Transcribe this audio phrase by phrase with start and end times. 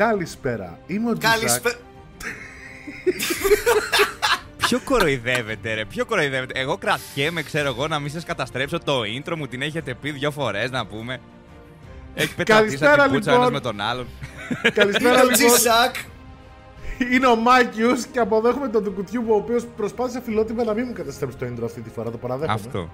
[0.00, 0.78] Καλησπέρα.
[0.86, 1.38] Είμαι ο Τζισάκ.
[1.38, 1.74] Καλησπέρα.
[4.56, 6.60] Ποιο κοροϊδεύετε, ρε, ποιο κοροϊδεύετε.
[6.60, 10.30] Εγώ κρατιέμαι, ξέρω εγώ, να μην σας καταστρέψω το intro μου, την έχετε πει δύο
[10.30, 11.20] φορές να πούμε.
[12.14, 13.46] Έχει πετατήσει Καλησπέρα, την πούτσα λοιπόν.
[13.46, 14.06] ένας με τον άλλον.
[14.74, 15.32] Καλησπέρα Ο λοιπόν.
[15.32, 15.94] Τζισάκ.
[17.12, 21.36] Είναι ο Μάκιους και αποδέχομαι τον Τουκουτιούμπ ο οποίος προσπάθησε φιλότιμα να μην μου καταστρέψει
[21.36, 22.10] το intro αυτή τη φορά.
[22.10, 22.60] Το παραδέχομαι.
[22.66, 22.90] Αυτό.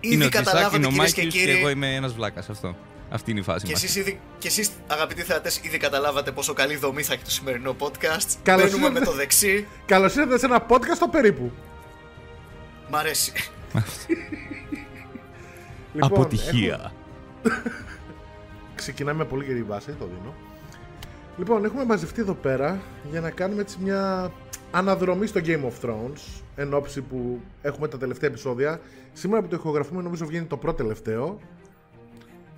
[0.00, 1.58] είναι Ήδη ο Τζισάκ, καταλάβατε είναι ο κυρίες και Μάκης και κύριοι.
[1.58, 2.48] εγώ είμαι ένας βλάκας.
[2.48, 2.76] Αυτό.
[3.12, 3.82] Αυτή είναι η φάση Και μας.
[3.82, 7.76] εσείς, ήδη, και εσείς αγαπητοί θεατές ήδη καταλάβατε πόσο καλή δομή θα έχει το σημερινό
[7.78, 8.26] podcast.
[8.42, 8.98] Καλώς Μπαίνουμε ήρθατε.
[9.00, 9.66] με το δεξί.
[9.86, 11.50] Καλώς ήρθατε σε ένα podcast στο περίπου.
[12.90, 13.32] Μ' αρέσει.
[15.92, 16.92] Λοιπόν, Αποτυχία.
[18.74, 20.34] Ξεκινάμε με πολύ γερή βάση, το δίνω.
[21.38, 24.32] Λοιπόν, έχουμε μαζευτεί εδώ πέρα για να κάνουμε έτσι μια
[24.70, 26.42] αναδρομή στο Game of Thrones.
[26.56, 28.80] Εν ώψη που έχουμε τα τελευταία επεισόδια.
[29.12, 31.38] Σήμερα που το ηχογραφούμε, νομίζω βγαίνει το πρώτο τελευταίο.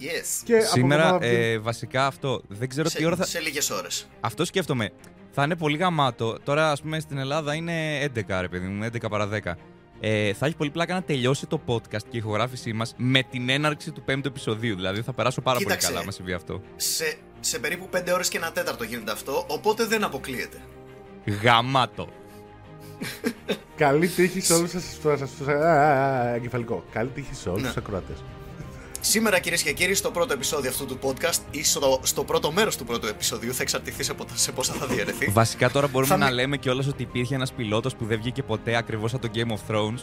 [0.00, 0.42] Yes.
[0.44, 2.42] Και από Σήμερα, εβδομάδα βγαίνει- ε, βασικά αυτό.
[2.48, 3.28] Δεν ξέρω τι ώρα Σε, θα.
[3.28, 4.06] σε λίγες ώρες.
[4.20, 4.90] Αυτό σκέφτομαι.
[5.30, 6.38] Θα είναι πολύ γαμάτο.
[6.44, 9.56] Τώρα, α πούμε, στην Ελλάδα είναι 11, ρε παιδί μου, 11 παρα 10.
[10.00, 13.48] Ε, θα έχει πολύ πλάκα να τελειώσει το podcast και η ηχογράφησή μα με την
[13.48, 14.74] έναρξη του πέμπτου επεισοδίου.
[14.74, 15.78] Δηλαδή θα περάσω πάρα Κοίταξε.
[15.80, 16.60] πολύ καλά, μα συμβεί αυτό.
[16.76, 20.56] Σε, σε περίπου 5 ώρες και ένα τέταρτο γίνεται αυτό, οπότε δεν αποκλείεται.
[21.42, 22.08] Γαμάτο.
[23.76, 25.52] Καλή τύχη σε όλου σα.
[26.34, 26.84] Εγκεφαλικό.
[26.92, 27.68] Καλή τύχη σε όλου Ναι.
[27.68, 28.12] του ακροατέ.
[29.06, 32.76] Σήμερα κυρίες και κύριοι, στο πρώτο επεισόδιο αυτού του podcast ή στο, στο πρώτο μέρος
[32.76, 35.26] του πρώτου επεισοδίου, θα εξαρτηθεί σε, πο- σε πόσα θα διαιρεθεί.
[35.26, 38.42] Βασικά τώρα μπορούμε Θα να μη- λέμε κιόλας ότι υπήρχε ένας πιλότος που δεν βγήκε
[38.42, 40.00] ποτέ ακριβώς από το Game of Thrones.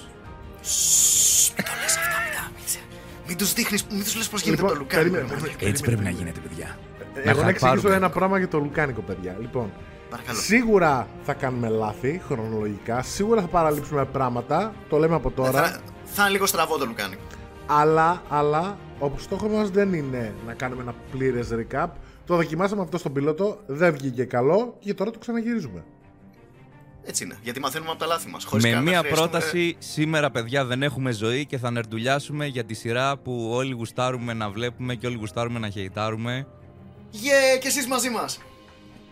[0.62, 4.38] Σσσσ, Μην το λε αυτά, μην τα- μην- μην του δείχνει, μην του λε πώ
[4.38, 5.02] γίνεται Λοιπόν, το λουκάνι.
[5.10, 5.70] περίμενε, ρε, περίμενε.
[5.70, 6.78] Έτσι πρέπει να γίνεται, παιδιά.
[7.24, 7.96] Εγώ να hype εξηγήσω πάρουμε.
[7.96, 9.38] ένα πράγμα για το λουκάνικο, παιδιά.
[9.42, 9.72] Λοιπόν,
[10.10, 10.40] Παρακαλώ.
[10.40, 13.02] σίγουρα θα κάνουμε λάθη χρονολογικά.
[13.04, 14.74] Σίγουρα θα παραλείψουμε πράγματα.
[14.90, 15.52] Το λέμε από τώρα.
[15.64, 17.16] Θα, θα είναι λίγο στραβό το λουκάνι.
[17.66, 21.88] Αλλά, αλλά, ο στόχο μας δεν είναι να κάνουμε ένα πλήρες recap.
[22.26, 25.84] Το δοκιμάσαμε αυτό στον πιλότο, δεν βγήκε καλό και τώρα το ξαναγυρίζουμε.
[27.04, 27.38] Έτσι είναι.
[27.44, 28.48] Γιατί μαθαίνουμε από τα λάθη μας.
[28.62, 33.50] Με μία πρόταση, σήμερα παιδιά δεν έχουμε ζωή και θα νερντουλιάσουμε για τη σειρά που
[33.52, 36.48] όλοι γουστάρουμε να βλέπουμε και όλοι γουστάρουμε να χαιτάρουμε.
[37.14, 38.40] Yeah, και εσείς μαζί μας.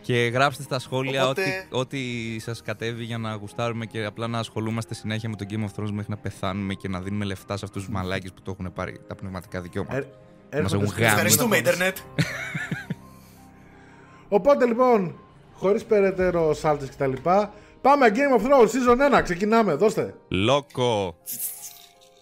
[0.09, 4.39] Και γράψτε στα σχόλια Οπότε- ό,τι, ό,τι σας κατέβει για να γουστάρουμε και απλά να
[4.39, 7.65] ασχολούμαστε συνέχεια με το Game of Thrones μέχρι να πεθάνουμε και να δίνουμε λεφτά σε
[7.65, 9.95] αυτούς τους μαλάκες που το έχουν πάρει τα πνευματικά δικαιώματα.
[9.97, 10.07] Ε,
[10.49, 11.11] έρχονται έχουν στο- γάμι.
[11.11, 11.97] Ευχαριστούμε, Ιντερνετ.
[14.37, 15.19] Οπότε λοιπόν,
[15.53, 17.11] χωρίς περαιτέρω σάλτες κτλ.
[17.81, 19.23] Πάμε Game of Thrones season 1.
[19.23, 20.15] Ξεκινάμε, δώστε.
[20.27, 21.17] Λόκο!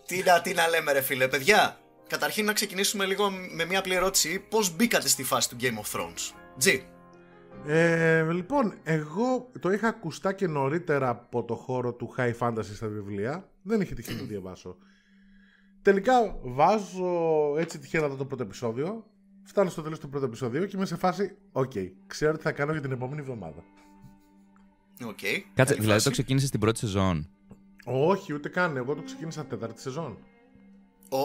[0.06, 1.80] τι, να, τι να λέμε, ρε φίλε, παιδιά.
[2.08, 4.40] Καταρχήν να ξεκινήσουμε λίγο με μια απλή ερώτηση.
[4.50, 6.34] Πώς μπήκατε στη φάση του Game of Thrones,
[6.66, 6.80] G.
[7.66, 12.88] Ε, λοιπόν, εγώ το είχα ακουστά και νωρίτερα από το χώρο του high fantasy στα
[12.88, 13.50] βιβλία.
[13.62, 14.78] Δεν είχε τυχαίνει να το διαβάσω.
[15.82, 19.06] Τελικά βάζω έτσι τυχαία να δω το πρώτο επεισόδιο.
[19.44, 21.72] Φτάνω στο τέλος του πρώτου επεισοδίου και είμαι σε φάση, οκ,
[22.08, 23.64] ξέρω τι θα κάνω για την επόμενη εβδομάδα.
[25.06, 25.18] Οκ.
[25.20, 26.04] Κάτσε, καλή δηλαδή φάση.
[26.04, 27.30] το ξεκίνησες στην πρώτη σεζόν.
[27.86, 28.78] Όχι, ούτε καν.
[28.78, 30.18] Εγώ το ξεκίνησα τέταρτη σεζόν.
[31.10, 31.18] Ω,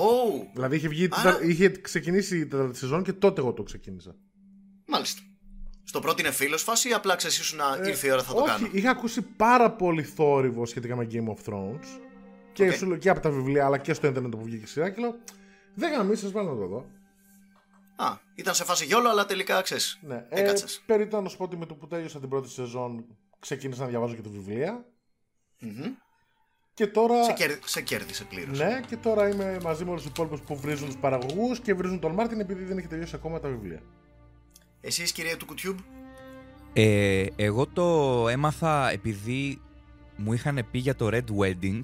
[0.54, 4.16] Δηλαδή είχε, βγει, Άρα- είχε ξεκινήσει η τέταρτη σεζόν και τότε εγώ το ξεκίνησα.
[4.87, 5.22] μάλιστα.
[5.84, 8.38] Στο πρώτο είναι φίλος φάση ή απλά ξέρεις ήσουν να ήρθε η ώρα θα το
[8.38, 11.87] Ε, όχι, κάνω; είχα ακούσει πάρα πολύ θόρυβο σχετικά με Game of Thrones.
[12.53, 12.72] Και, Οκ.
[12.75, 14.91] σου λέω- και από τα βιβλία αλλά και στο ίντερνετ που βγήκε η σειρά.
[14.91, 15.15] Και λέω,
[15.75, 16.87] δεν γαμιέται, ας βάλω να το δω.
[17.97, 19.98] Α, ήταν σε φάση YOLO, αλλά τελικά ξέρεις.
[20.03, 20.82] Ναι, Έκατσες.
[20.87, 23.04] περιττό να σου πω ότι με το που τέλειωσα την πρώτη σεζόν
[23.38, 24.84] ξεκίνησα να διαβάζω και τα βιβλία.
[26.75, 27.25] Και τώρα.
[27.25, 28.59] Σε, κέρ, σε κέρδισε πλήρως.
[28.59, 31.98] Ναι, και τώρα είμαι μαζί με όλους τους υπόλοιπους που βρίζουν τους παραγωγούς και βρίζουν
[32.00, 33.82] τον Μάρτιν επειδή δεν έχει τελειώσει ακόμα τα βιβλία.
[34.84, 35.78] Εσείς, κυρία του Κουτιούμπ;
[36.72, 39.60] Ε, εγώ το έμαθα επειδή
[40.16, 41.81] μου είχαν πει για το Red Wedding.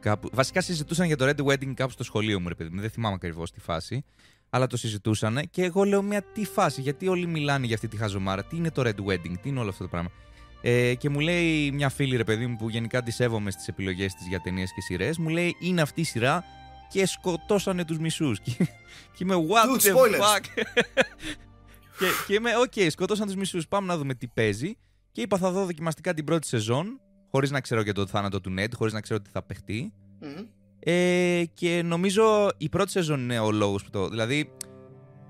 [0.00, 2.80] Κάπου, βασικά συζητούσαν για το Red Wedding κάπου στο σχολείο μου, ρε παιδί μου.
[2.80, 4.04] Δεν θυμάμαι ακριβώς τη φάση.
[4.50, 7.96] Αλλά το συζητούσαν και εγώ λέω μια τι φάση, γιατί όλοι μιλάνε για αυτή τη
[7.96, 8.44] χαζομάρα.
[8.44, 10.10] Τι είναι το Red Wedding, τι είναι όλο αυτό το πράγμα.
[10.62, 14.14] Ε, και μου λέει μια φίλη, ρε παιδί μου, που γενικά τη σέβομαι στις επιλογές
[14.14, 16.44] της για ταινίες και σειρές, μου λέει είναι αυτή η σειρά
[16.90, 18.40] και σκοτώσανε τους μισούς.
[18.40, 18.52] Και,
[19.14, 20.20] και είμαι what Dude, the spoilers.
[20.20, 20.44] fuck;
[22.00, 23.68] Και, και είμαι, οκ, σκότωσαν τους μισούς.
[23.68, 24.76] Πάμε να δούμε τι παίζει.
[25.12, 27.00] Και είπα, θα δω δοκιμαστικά την πρώτη σεζόν,
[27.30, 29.92] χωρίς να ξέρω για το θάνατο του Ned, χωρίς να ξέρω τι θα παιχτεί.
[30.20, 30.46] Μμμ.
[30.80, 34.08] Ε, και νομίζω η πρώτη σεζόν είναι ο λόγος που το.
[34.08, 34.52] Δηλαδή,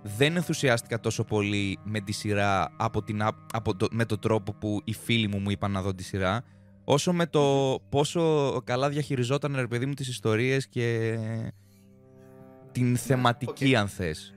[0.03, 4.53] δεν ενθουσιάστηκα τόσο πολύ με τη σειρά από την, α- από το, με τον τρόπο
[4.53, 6.45] που οι φίλοι μου μου είπαν να δω τη σειρά,
[6.85, 11.19] όσο με το πόσο καλά διαχειριζόταν ρε παιδί μου τις ιστορίες και
[12.73, 13.77] την θεματική οκ.
[13.77, 14.35] αν θες.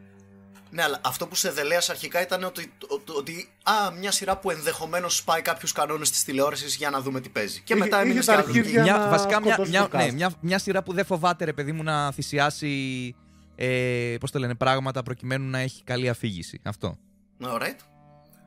[0.75, 4.51] Ναι, αλλά αυτό που σε δελέασε αρχικά ήταν ότι, ότι, ότι α, μια σειρά που
[4.51, 7.61] ενδεχομένως σπάει κάποιους κανόνες της τηλεόρασης για να δούμε τι παίζει.
[7.61, 8.49] Και Είχε- μετά είχε έμεινες τα και άλλος.
[8.49, 8.81] αρχίδια- εκεί.
[8.83, 10.13] Για μια, να βασικά μια, σκοτώσει μια, το ναι, cast.
[10.13, 13.15] μια, μια σειρά που δεν φοβάται ρε παιδί μου να θυσιάσει
[13.55, 16.59] ε, πώς το λένε, πράγματα προκειμένου να έχει καλή αφήγηση.
[16.63, 16.97] Αυτό.
[17.43, 17.77] Alright.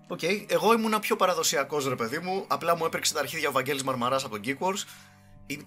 [0.09, 2.45] Οκ, εγώ ήμουν πιο παραδοσιακός ρε παιδί μου.
[2.49, 4.85] Απλά μου έπρηξε τα αρχίδια ο Βαγγέλης Μαρμαράς από τον Geek Wars.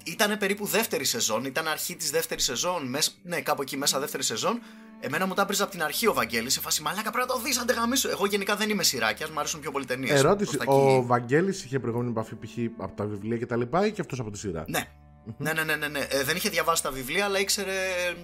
[0.04, 4.24] Ήταν περίπου δεύτερη σεζόν, ήταν αρχή της δεύτερης σεζόν, μες, ναι, κάπου εκεί μέσα δεύτερη
[4.24, 4.62] σεζόν.
[5.02, 7.40] Εμένα μου τα έπρηζε από την αρχή ο Βαγγέλης σε φάση μαλάκα πρέπει να το
[7.40, 7.78] δεις, αν δεν
[8.12, 10.20] Εγώ γενικά δεν είμαι σειράκια, μου αρέσουν πιο πολύ ταινίες.
[10.20, 12.84] Ερώτηση, ο Βαγγέλης είχε προηγούμενη επαφή π.χ.
[12.84, 14.88] από τα βιβλία και τα λοιπά ή και αυτός από τη σειρά; Ναι.
[15.38, 16.00] ναι, ναι, ναι, ναι, ναι.
[16.10, 17.74] Ε, δεν είχε διαβάσει τα βιβλία, αλλά ήξερε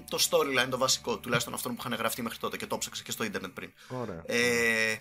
[0.10, 1.18] το storyline, το βασικό.
[1.18, 3.72] Τουλάχιστον αυτό που είχαν γραφτεί μέχρι τότε και το ψάξε και στο Ιντερνετ πριν.
[4.02, 4.24] Ωραία.
[4.26, 4.96] Ε,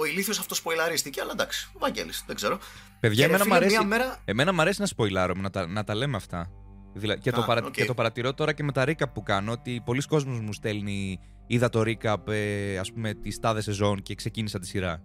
[0.00, 2.58] ο ηλίθιος αυτός σποιλαρίστηκε, αλλά εντάξει, ο Βαγγέλης, δεν ξέρω.
[3.00, 5.50] Παιδιά, Και, ρε εμένα, μου φίλε, αρέσει, μία μέρα- εμένα μ' αρέσει να σποιλάρω, να
[5.50, 6.50] τα, να τα λέμε αυτά.
[6.94, 7.72] Δηλαδή, και, το Α, παρα, οκ.
[7.72, 11.18] και το παρατηρώ τώρα και με τα recap που κάνω, ότι πολλοί κόσμος μου στέλνει,
[11.46, 15.02] είδα το recap, ε, ας πούμε, τη τάδε σεζόν και ξεκίνησα τη σειρά.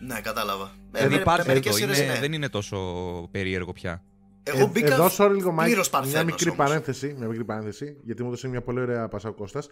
[0.00, 0.70] Ναι, κατάλαβα.
[0.92, 2.18] Ε, με- με υπάρχει μερικές αυτό, σειρές, είναι, ναι.
[2.20, 2.78] δεν είναι τόσο
[3.30, 4.02] περίεργο πια.
[4.42, 6.66] Εγώ Ε, μπήκα Εδώ, sorry λίγο, Mike, πλήρως μια παρθένος μικρή όμως.
[6.66, 9.68] παρένθεση, μια μικρή παρένθεση, γιατί μου έδωσε μια πολύ ωραία πάσα ο Κώστας.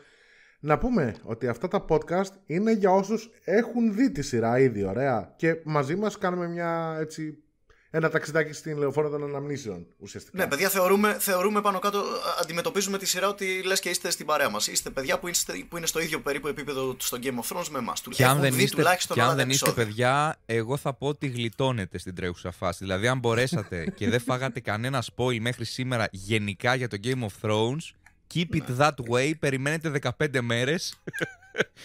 [0.61, 5.35] Να πούμε ότι αυτά τα podcast είναι για όσους έχουν δει τη σειρά ήδη, ωραία.
[5.37, 7.39] Και μαζί μας κάνουμε μια, έτσι,
[7.91, 10.39] ένα ταξιδάκι στην λεωφόρο των αναμνήσεων, ουσιαστικά.
[10.39, 12.03] Ναι, παιδιά, θεωρούμε, θεωρούμε πάνω κάτω, α,
[12.43, 14.67] αντιμετωπίζουμε τη σειρά ότι λες και είστε στην παρέα μας.
[14.67, 17.79] Είστε παιδιά που, είστε, που είναι στο ίδιο περίπου επίπεδο στο Game of Thrones με
[17.79, 18.03] εμάς.
[18.11, 19.93] Και αν δεν δει είστε, τουλάχιστον και αν ένα δεν είστε επεισόδιο.
[19.93, 22.79] παιδιά, εγώ θα πω ότι γλιτώνετε στην τρέχουσα φάση.
[22.81, 27.49] Δηλαδή, αν μπορέσατε και δεν φάγατε κανένα spoil μέχρι σήμερα γενικά για το Game of
[27.49, 27.91] Thrones,
[28.35, 31.03] keep it that way, περιμένετε 15 μέρες.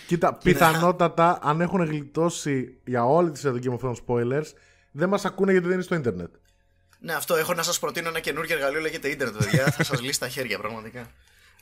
[0.07, 4.45] Κοίτα, πιθανότατα, αν έχουν γλιτώσει για όλη τη σειρά του Game of Thrones spoilers,
[4.91, 6.29] δεν μας ακούνε γιατί δεν είναι στο ίντερνετ.
[6.99, 9.71] Ναι, αυτό έχω να σας προτείνω ένα καινούργιο εργαλείο, λέγεται Ιντερνετ, παιδιά.
[9.71, 11.11] θα σας λύσει τα χέρια, πραγματικά.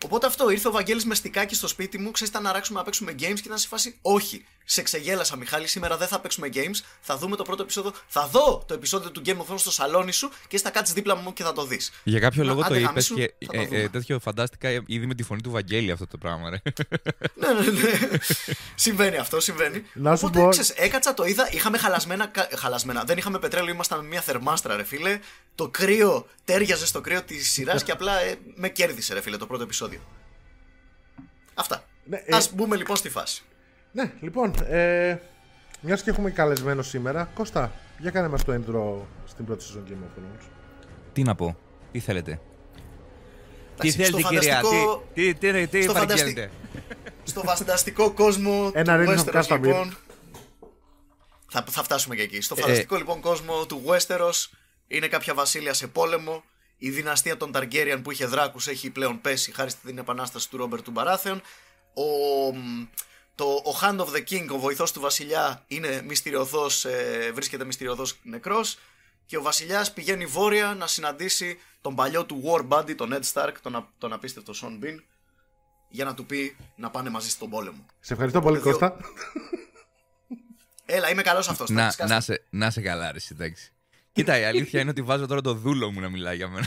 [0.06, 3.12] Οπότε αυτό, ήρθε ο Βαγγέλης με στικάκι στο σπίτι μου, ξέρεις, να ράξουμε να παίξουμε
[3.12, 3.98] games και ήταν σε φάση.
[4.02, 6.80] Όχι, σε ξεγέλασα, Μιχάλη, σήμερα δεν θα παίξουμε games.
[7.02, 7.94] Θα δούμε το πρώτο επεισόδιο.
[8.08, 11.16] Θα δω το επεισόδιο του Game of Thrones στο σαλόνι σου και θα κάτσεις δίπλα
[11.16, 11.92] μου και θα το δεις.
[12.04, 13.80] Για κάποιο Να, λόγο το άντε, είπες γαμίσου, και θα το ε, δούμε.
[13.80, 16.58] ε, τέτοιο φαντάστηκα ήδη με τη φωνή του Βαγγέλη αυτό το πράγμα, ρε.
[17.36, 18.18] ναι, ναι, ναι.
[18.76, 19.84] συμβαίνει αυτό, συμβαίνει.
[19.94, 23.04] Να σου Οπότε, πω- ξέρεις, έκατσα, το είδα, είχαμε χαλασμένα, κα- χαλασμένα.
[23.04, 25.20] Δεν είχαμε πετρέλαιο, ήμασταν με μια θερμάστρα, ρε φίλε.
[25.56, 29.46] Το κρύο τέριαζε στο κρύο της σειράς και απλά ε, με κέρδισε, ρε φίλε, το
[29.48, 29.87] πρώτο επεισόδιο.
[31.54, 31.84] Αυτά.
[32.04, 33.44] Ναι, ε, Ας μπούμε λοιπόν στη φάση.
[33.92, 35.18] Ναι, λοιπόν, ε,
[35.82, 39.92] μιας και έχουμε καλεσμένο σήμερα, Κώστα, για κάνε μας το intro στην πρώτη σεζόν Game
[39.92, 40.46] of Thrones.
[41.14, 41.58] τι να πω,
[41.92, 42.40] τι θέλετε;
[43.80, 46.52] Τι Εντάξει, θέλετε, στο κυρία, φανταστικό- τι, τι, τι, τι στο παραγγέλνετε.
[47.24, 49.62] Στο φανταστικό κόσμο Ένα του Reigns of Westeros, Castamere.
[49.62, 49.98] λοιπόν.
[51.52, 52.42] Θα, θα φτάσουμε και εκεί.
[52.42, 54.46] Στο Ε, φανταστικό λοιπόν κόσμο του Westeros
[54.88, 56.44] είναι κάποια βασίλεια σε πόλεμο.
[56.78, 60.84] Η δυναστεία των Targaryen που είχε δράκους έχει πλέον πέσει χάρη στην επανάστασης του Ρόμπερτ
[60.84, 61.42] του Μπαράθεων.
[61.94, 62.04] Ο,
[62.56, 62.86] μ,
[63.36, 68.20] το, ο Hand of the King, ο βοηθός του βασιλιά, είναι μυστηριωδώς, ε, βρίσκεται μυστηριωδώς
[68.24, 68.78] νεκρός.
[69.26, 73.52] Και ο βασιλιάς πηγαίνει βόρεια να συναντήσει τον παλιό του war buddy, τον Ned Stark,
[73.62, 74.98] τον, α- τον απίστευτο Sean Bean,
[75.90, 77.86] για να του πει να πάνε μαζί στον πόλεμο.
[78.00, 78.98] Σε ευχαριστώ πολύ, Δύο- Κώστα.
[80.86, 81.70] Έλα, είμαι καλός αυτός.
[81.70, 82.14] Να, σκάστε.
[82.14, 83.72] να, σε, να σε καλά, ρε, εσύ, εντάξει.
[84.18, 86.66] Κοίτα, η αλήθεια είναι ότι βάζω τώρα το δούλο μου να μιλάει για μένα.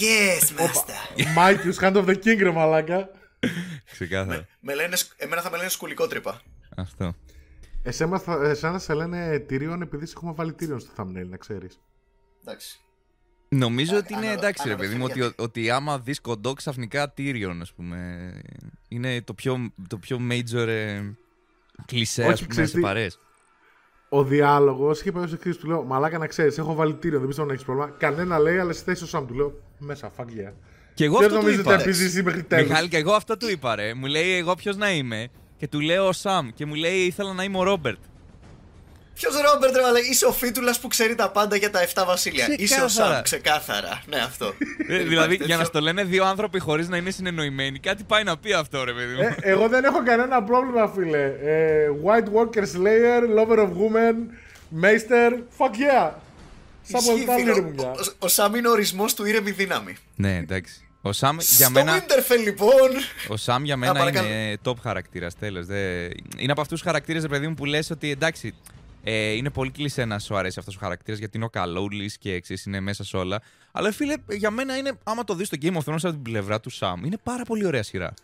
[0.00, 1.26] Yes, master.
[1.34, 3.08] Μάικιους, Hand of the King, ρε μαλάκα.
[3.92, 4.46] Ξεκάθαρα.
[4.60, 6.40] Με λένε, σκ- εμένα θα με λένε σκουληκότρυπα.
[6.76, 7.14] Αυτό.
[7.82, 11.80] Εσένα, θα- εσένα σε λένε Tyrion επειδή σε έχουμε βάλει Tyrion στο thumbnail, να ξέρεις.
[12.44, 12.78] Εντάξει.
[13.48, 15.42] Νομίζω Α, ότι είναι ανα- εντάξει, ρε αναδοχή παιδί μου, ότι, γιατί.
[15.42, 18.30] ότι άμα δεις κοντό ξαφνικά Tyrion, ας πούμε.
[18.88, 21.02] Είναι το πιο, το πιο major ε,
[21.86, 23.06] κλισέ, Όχι, ας πούμε, ξέρεις σε τι, παρέ.
[24.16, 25.50] Ο διάλογος είχε πάει ω εξή.
[25.60, 27.90] Του λέω Μαλάκα να ξέρεις, έχω βάλει Tyrion, δεν πιστεύω να έχεις πρόβλημα.
[27.98, 30.52] Κανένα λέει, αλλά στη θέση ο Σαμ του λέω Μέσα, fuck yeah.
[30.94, 31.76] Και εγώ Ποιο αυτό του νομίζετε είπα.
[31.76, 31.82] ρε.
[31.82, 32.68] επειδή εσύ μέχρι τέλου.
[32.68, 33.94] Μιχάλη, και εγώ αυτό του είπα, ρε.
[33.94, 35.28] Μου λέει εγώ ποιος να είμαι.
[35.56, 36.48] Και του λέω ο Σαμ.
[36.54, 37.98] Και μου λέει ήθελα να είμαι ο Ρόμπερτ.
[39.14, 42.46] Ποιος Ρόμπερτ, ρε μαλάκα, είσαι ο Φίτουλας που ξέρει τα πάντα για τα 7 βασίλεια.
[42.58, 43.14] Είσαι ο Ξεκάθαρα.
[43.14, 44.02] Σαμ, ξεκάθαρα.
[44.06, 44.46] Ναι, αυτό.
[44.46, 45.64] Ε, Δεν δηλαδή, υπάρχει για να τέτοιο.
[45.64, 49.14] στο λένε δύο άνθρωποι χωρίς να είναι συνεννοημένοι, κάτι πάει να πει αυτό, ρε παιδί
[49.14, 49.20] μου.
[49.22, 51.24] Ε, εγώ δεν έχω κανένα πρόβλημα, φίλε.
[51.42, 54.14] Ε, White Walker Slayer, Lover of Women,
[54.82, 56.10] Meister, fuck yeah.
[56.82, 57.90] Σαν Ισχύει, πολύ φίλε, άλλη ο- δουλειά.
[57.90, 59.96] ο- Ο Σαμ είναι ο ορισμός του ήρεμη δύναμη.
[60.16, 60.78] ναι, εντάξει.
[61.02, 61.98] Ο Σαμ για Στο μένα.
[62.04, 62.90] Winterfell, λοιπόν.
[63.28, 64.28] Ο Σαμ για μένα παρακαλώ.
[64.28, 65.34] είναι top χαρακτήρας.
[65.38, 65.66] Τέλος.
[66.36, 68.54] Είναι από αυτούς τους χαρακτήρες, ρε παιδί μου, που λες ότι εντάξει.
[69.06, 72.32] Ε, είναι πολύ κλεισέ να σου αρέσει αυτός ο χαρακτήρας γιατί είναι ο καλούλης και
[72.32, 73.40] εξής είναι μέσα σε όλα.
[73.72, 76.60] Αλλά φίλε, για μένα είναι, άμα το δεις στο Game of Thrones από την πλευρά
[76.60, 78.14] του Σαμ, είναι πάρα πολύ ωραία σειρά.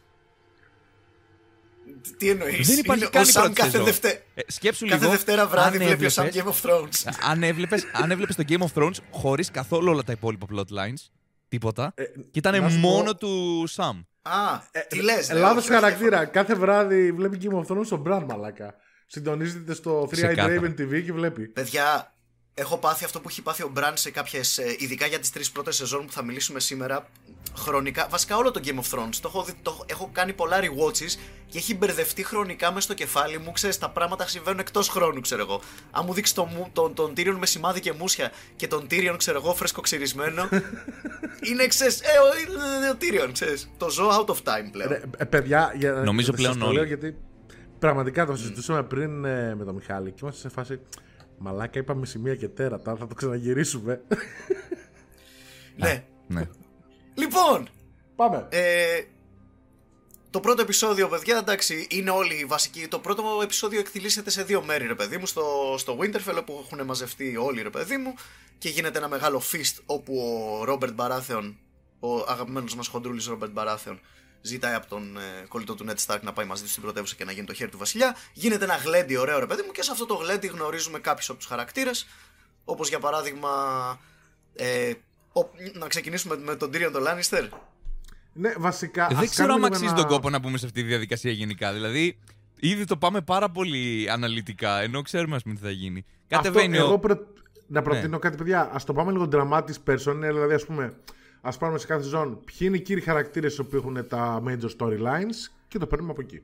[2.17, 3.87] Τι εννοείς; Δεν υπάρχει Ο καν η Σαμ πρώτη κάθε, σεζόν.
[3.87, 4.25] δευτε...
[4.35, 5.11] Ε, σκέψου κάθε λίγο.
[5.11, 7.13] Δευτέρα βράδυ αν βλέπει ο Σαμ έβλεπες- Game of Thrones.
[7.31, 11.09] αν έβλεπες, αν έβλεπες το Game of Thrones χωρίς καθόλου όλα τα υπόλοιπα plotlines,
[11.49, 14.01] τίποτα, Ε, και ήταν να σου μόνο πω- του Σαμ.
[14.23, 15.31] Α, τι λες.
[15.33, 16.25] Λάθος χαρακτήρα.
[16.25, 18.75] Κάθε βράδυ βλέπει Game of Thrones στον Bran, μαλάκα.
[19.13, 20.61] Συντονίζεται στο 3i Ξεκάθαρα.
[20.61, 21.47] Draven TV και βλέπει.
[21.49, 22.15] Παιδιά,
[22.55, 24.59] έχω πάθει αυτό που έχει πάθει ο Μπραν σε κάποιες.
[24.79, 27.09] ειδικά για τις τρεις πρώτες σεζόν που θα μιλήσουμε σήμερα.
[27.57, 29.15] Χρονικά, βασικά όλο το Game of Thrones.
[29.21, 33.39] Το έχω, δει, το, έχω κάνει πολλά rewatches και έχει μπερδευτεί χρονικά μες στο κεφάλι
[33.39, 33.53] μου.
[33.53, 35.61] Ξέρεις, τα πράγματα συμβαίνουν εκτός χρόνου, ξέρω εγώ.
[35.91, 39.39] Αν μου δείξεις τον, τον, τον Tyrion με σημάδι και μουσια και τον Tyrion, ξέρω
[39.39, 40.49] εγώ, φρέσκο ξυρισμένο.
[41.51, 43.71] είναι, ξέρεις, ε, ο, ο Tyrion, ξέρεις.
[43.77, 44.93] Το ζω out of time πλέον.
[44.93, 46.75] Ε, ε, παιδιά, για, Νομίζω πλέον το όλοι.
[46.75, 47.17] λέω γιατί
[47.81, 50.81] πραγματικά το συζητούσαμε πριν ε, με τον Μιχάλη και είμαστε σε φάση.
[51.39, 54.03] Μαλάκα, είπαμε σημεία και τέρατα, θα το ξαναγυρίσουμε.
[55.77, 56.05] ναι.
[56.27, 56.49] Ναι.
[57.15, 57.69] Λοιπόν,
[58.21, 58.47] Πάμε.
[58.51, 59.03] Ε,
[60.31, 62.89] το πρώτο επεισόδιο, παιδιά, εντάξει, είναι όλοι οι βασικοί.
[62.89, 66.85] Το πρώτο επεισόδιο εκτιλήσεται σε δύο μέρη, ρε παιδί μου, στο, στο Winterfell, όπου έχουν
[66.85, 68.15] μαζευτεί όλοι, ρε παιδί μου,
[68.59, 70.15] και γίνεται ένα μεγάλο feast όπου
[70.61, 71.59] ο Ρόμπερτ Μπαράθεον,
[72.01, 74.01] ο αγαπημένος μας χοντρούλης Ρόμπερτ Μπαράθεον,
[74.43, 77.25] ζητάει από τον ε, κολλητό του Ned Stark να πάει μαζί του στην πρωτεύουσα και
[77.25, 78.17] να γίνει το χέρι του βασιλιά.
[78.33, 81.39] Γίνεται ένα γλέντι ωραίο, ρε παιδί μου, και σε αυτό το γλέντι γνωρίζουμε κάποιους από
[81.39, 82.07] τους χαρακτήρες.
[82.65, 83.49] Όπως για παράδειγμα.
[84.55, 84.93] Ε,
[85.33, 85.41] ο,
[85.73, 87.49] να ξεκινήσουμε με τον Tyrion τον Lannister.
[88.33, 89.07] Ναι, βασικά.
[89.07, 91.31] Δεν ας ξέρω αν κάνουμε αξίζει ένα- τον κόπο να πούμε σε αυτή τη διαδικασία
[91.33, 91.73] γενικά.
[91.73, 92.19] Δηλαδή,
[92.61, 96.05] ήδη το πάμε πάρα πολύ αναλυτικά, ενώ ξέρουμε ας πούμε τι θα γίνει.
[96.29, 96.89] Κατεβαίνει Αυτό, ο.
[96.89, 97.17] εγώ προ...
[97.67, 98.19] να προτείνω Ναι.
[98.19, 98.61] κάτι, παιδιά.
[98.61, 100.13] Α το πάμε λίγο dramatic person.
[100.15, 100.95] είναι, Δηλαδή, ας πούμε,
[101.41, 105.51] ας πάρουμε σε κάθε ζώνη ποιοι είναι οι κύριοι χαρακτήρες που έχουν τα major storylines
[105.69, 106.43] και το παίρνουμε από εκεί.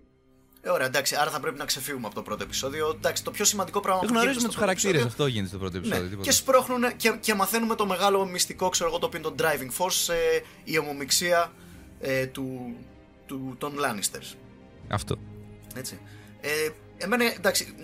[0.60, 2.92] Ε, ωραία, εντάξει, άρα θα πρέπει να ξεφύγουμε από το πρώτο επεισόδιο.
[2.96, 5.02] Εντάξει, το πιο σημαντικό πράγμα Δεν που γίνεται γνωρίζουμε στο τους πρώτο χαρακτήρες.
[5.02, 6.02] επεισόδιο- Αυτό γίνεται στο πρώτο επεισόδιο.
[6.02, 6.28] Ναι, τίποτα.
[6.28, 9.82] και σπρώχνουν και, και μαθαίνουμε το μεγάλο μυστικό, ξέρω εγώ, το οποίο είναι το driving
[9.84, 11.52] force, ε, η ομομιξία
[12.00, 12.74] ε, του,
[13.26, 14.34] του, των Lannisters.
[14.88, 15.16] Αυτό.
[15.74, 15.98] Έτσι.
[16.40, 16.48] Ε,
[16.98, 17.74] εμένα, εντάξει,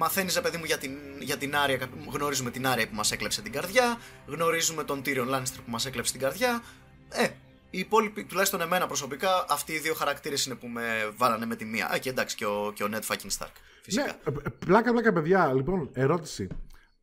[0.00, 1.88] μαθαίνεις, παιδί μου, για την, για την Άρια.
[2.12, 3.98] Γνωρίζουμε την Άρια που μας έκλεψε την καρδιά.
[4.26, 6.62] Γνωρίζουμε τον Tyrion Lannister που μας έκλεψε την καρδιά.
[7.08, 7.28] Ε,
[7.70, 11.64] οι υπόλοιποι, τουλάχιστον εμένα προσωπικά, αυτοί οι δύο χαρακτήρες είναι που με βάλανε με τη
[11.64, 11.92] μία.
[11.92, 13.54] Α, και εντάξει, και ο, και ο Ned fucking Stark.
[13.82, 14.04] Φυσικά.
[14.04, 15.52] Ναι, ε, ε, πλάκα, πλάκα, παιδιά.
[15.54, 16.48] Λοιπόν, ερώτηση.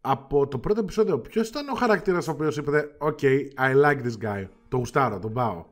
[0.01, 3.24] Από το πρώτο επεισόδιο, ποιος ήταν ο χαρακτήρας ο οποίος είπε OK,
[3.58, 4.48] I like this guy.
[4.68, 5.66] Το γουστάρω, τον πάω.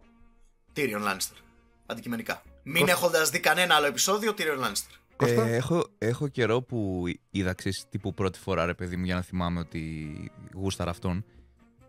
[0.75, 1.37] Tyrion Lannister.
[1.85, 2.41] Αντικειμενικά.
[2.63, 5.04] Μην έχοντας δει κανένα άλλο επεισόδιο, Tyrion Lannister.
[5.15, 9.15] Κώστα; Ε, έχω, έχω καιρό που είδα ξέρεις, τύπου πρώτη φορά ρε παιδί μου για
[9.15, 11.25] να θυμάμαι ότι γούσταρα αυτόν.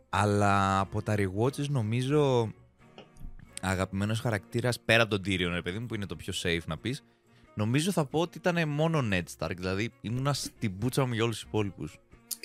[0.09, 2.53] Αλλά από τα rewatches νομίζω
[3.61, 6.79] αγαπημένος χαρακτήρας πέρα από τον Tyrion ρε παιδί μου που είναι το πιο safe να
[6.79, 7.05] πεις.
[7.55, 9.57] Νομίζω θα πω ότι ήταν μόνο Ned Stark.
[9.57, 11.99] Δηλαδή ήμουνα στην πούτσα μου για όλους τους υπόλοιπους.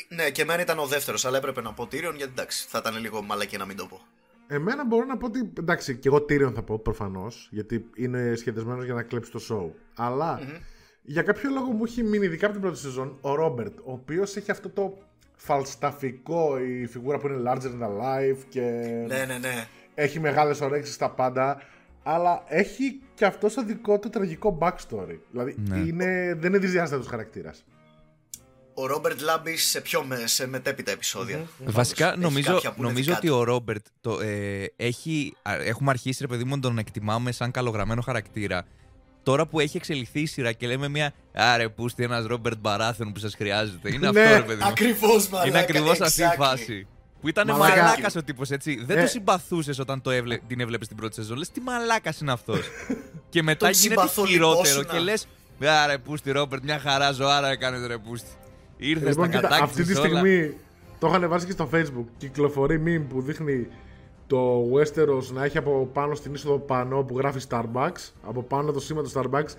[0.10, 2.98] Ναι, και εμένα ήταν ο δεύτερος, αλλά έπρεπε να πω Tyrion γιατί εντάξει, θα ήταν
[2.98, 4.02] λίγο μαλακή να μην το πω.
[4.54, 5.52] Εμένα μπορώ να πω ότι.
[5.60, 9.72] Εντάξει, και εγώ Tyrion θα πω προφανώς, γιατί είναι σχεδιασμένος για να κλέψει το show.
[9.96, 10.40] Αλλά
[11.02, 14.36] για κάποιο λόγο μου έχει μείνει, ειδικά από την πρώτη σεζόν, ο Ρόμπερτ, ο οποίος
[14.36, 14.98] έχει αυτό το
[15.36, 18.62] φαλσταφικό, η φιγούρα που είναι larger than life και
[19.08, 19.68] Ναι, ναι, ναι.
[19.94, 21.62] έχει μεγάλες ωρέξεις στα πάντα.
[22.04, 25.18] Αλλά έχει και αυτό το δικό του τραγικό backstory.
[25.32, 25.78] Δηλαδή Ναι.
[25.78, 27.66] είναι, δεν είναι δυσδιάστατος χαρακτήρας.
[28.74, 31.38] Ο Ρόμπερτ Λάμπη σε πιο με, σε μετέπειτα επεισόδια.
[31.60, 33.36] Πάντως, Βασικά έχει νομίζω, κάποια που είναι νομίζω δικά ότι του.
[33.36, 37.52] ο Ρόμπερτ το, ε, έχει, α, έχουμε αρχίσει ρε παιδί μου να τον εκτιμάμε σαν
[37.52, 38.66] καλογραμμένο χαρακτήρα.
[39.24, 43.20] Τώρα που έχει εξελιχθεί η σειρά και λέμε μια Άρε, πούστη ένας Ρόμπερτ Μπαράθεν που
[43.20, 43.94] σας χρειάζεται.
[43.94, 44.68] Είναι Ναι, αυτό ρε παιδί μου.
[44.70, 45.50] Ακριβώς, μαλάκα.
[45.50, 46.38] Είναι ακριβώς αυτή η exactly.
[46.38, 46.88] φάση.
[47.22, 47.84] Που ήταν Μαλάκα.
[47.84, 48.84] μαλάκας ο τύπος, έτσι.
[48.86, 49.02] Δεν Ε.
[49.02, 51.38] το συμπαθούσες όταν το έβλε, την έβλεπες στην πρώτη σεζόν.
[51.38, 52.60] Λες τι μαλάκας είναι αυτός.
[53.30, 54.94] και μετά Τον γίνεται συμπαθώ, χειρότερο λυπόσουνα.
[54.94, 55.28] και λες.
[55.84, 58.28] Άρε, πούστη Ρόμπερτ, μια χαρά ζωάρα έκανες ρε πούστη.
[58.84, 60.20] Ήρθες Λοιπόν, στα κοίτα, αυτή τη κατάκτηση όλα.
[60.20, 60.54] στιγμή
[61.00, 62.06] το είχαν βάσει και στο facebook.
[62.18, 63.68] Κυκλοφορεί meme που δείχνει
[64.28, 68.10] το Westeros να έχει από πάνω στην είσοδο πανό που γράφει Starbucks.
[68.28, 69.50] Από πάνω το σήμα του Starbucks.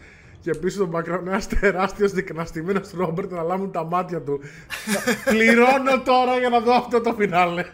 [0.40, 4.40] Και πίσω τον background ένας τεράστιος δικναστημένος Ρόμπερτ να λάμουν τα μάτια του.
[5.30, 7.64] Πληρώνω τώρα για να δω αυτό το φινάλε.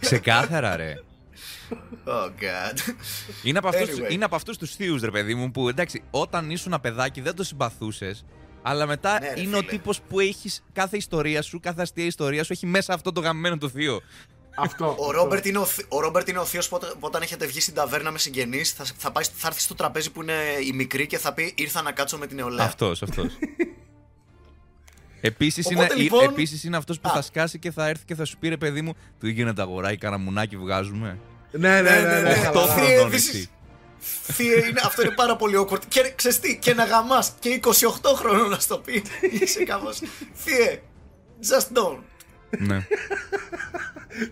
[0.00, 0.94] Ξεκάθαρα, ρε.
[2.06, 2.94] Oh god.
[3.42, 4.10] Είναι από αυτούς, Anyway.
[4.12, 7.34] είναι από αυτούς τους θείους, ρε παιδί μου, που εντάξει, όταν ήσουν ένα παιδάκι δεν
[7.34, 8.24] το συμπαθούσες,
[8.66, 9.70] αλλά μετά Ναι, ρε, είναι ο φίλε.
[9.70, 13.58] τύπος που έχεις κάθε ιστορία σου, κάθε αστεία ιστορία σου, έχει μέσα αυτό το γαμμένο
[13.58, 14.00] το θείο.
[14.56, 14.96] αυτό.
[14.98, 17.46] Ο Ρόμπερτ είναι ο, θ- ο, Ρόμπερτ είναι ο θείος που όταν- που όταν έχετε
[17.46, 20.32] βγει στην ταβέρνα με συγγενείς θα, θα, πάει, θα έρθει στο τραπέζι που είναι
[20.68, 22.64] η μικρή και θα πει ήρθα να κάτσω με την νεολαία.
[22.64, 23.26] Αυτός, αυτός.
[25.20, 27.12] Επίσης είναι, Οπότε, λοιπόν- επίσης είναι αυτός που Α.
[27.12, 29.96] θα σκάσει και θα έρθει και θα σου πει ρε παιδί μου, του γίνεται αγοράκι,
[29.96, 31.18] κανένα μουνάκι βγάζουμε.
[31.50, 32.20] Ναι, ναι, ναι.
[32.20, 32.74] ναι, Οχτώ χαλαρά.
[32.74, 33.48] Θεία, χρονών this εσύ.
[33.50, 33.63] is-
[34.22, 35.84] Θεία, είναι, αυτό είναι πάρα πολύ awkward.
[35.88, 37.70] Και ξέρεις τι, και να γαμάς και 28
[38.14, 39.02] χρόνων να στο πει.
[39.40, 40.00] Είσαι κάπως.
[40.34, 40.80] Θεία,
[41.50, 41.98] just don't.
[42.58, 42.86] ναι.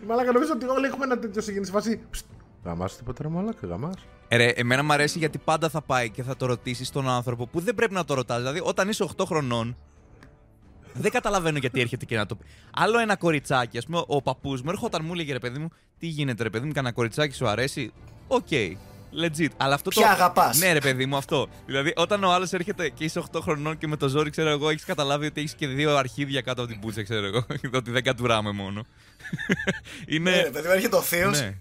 [0.06, 2.00] Μαλάκα, νομίζω ότι όλοι έχουμε ένα τέτοιο συγγενή σε φάση.
[2.10, 2.24] «Ψτ,
[2.64, 3.94] Γαμάς τίποτα ρε μαλάκα, γαμάς.
[4.28, 7.46] Ε, ρε, εμένα μου αρέσει γιατί πάντα θα πάει και θα το ρωτήσεις τον άνθρωπο
[7.46, 8.38] που δεν πρέπει να το ρωτάς.
[8.38, 9.76] Δηλαδή, όταν είσαι 8 χρονών,
[10.92, 12.44] δεν καταλαβαίνω γιατί έρχεται και να το πει.
[12.74, 16.06] Άλλο ένα κοριτσάκι, ας πούμε, ο παππούς μου έρχονταν μου έλεγε ρε παιδί μου, τι
[16.06, 17.92] γίνεται ρε παιδί μου, κανένα κοριτσάκι σου αρέσει;
[18.28, 18.48] Ok.
[19.22, 19.48] Legit.
[19.56, 20.12] Αλλά αυτό Ποια το...
[20.12, 21.48] αγαπάς; Ναι, ρε παιδί μου, αυτό.
[21.66, 24.68] Δηλαδή, όταν ο άλλος έρχεται και είσαι 8 χρονών και με το ζόρι, ξέρω εγώ,
[24.68, 27.46] έχεις καταλάβει ότι έχεις και δύο αρχίδια κάτω από την πούτσα, ξέρω εγώ.
[27.72, 28.86] ότι δεν κατουράμε μόνο.
[30.06, 30.30] Είναι.
[30.30, 31.30] Ναι, ρε παιδί μου, έρχεται ο θείος.
[31.30, 31.54] Ναι.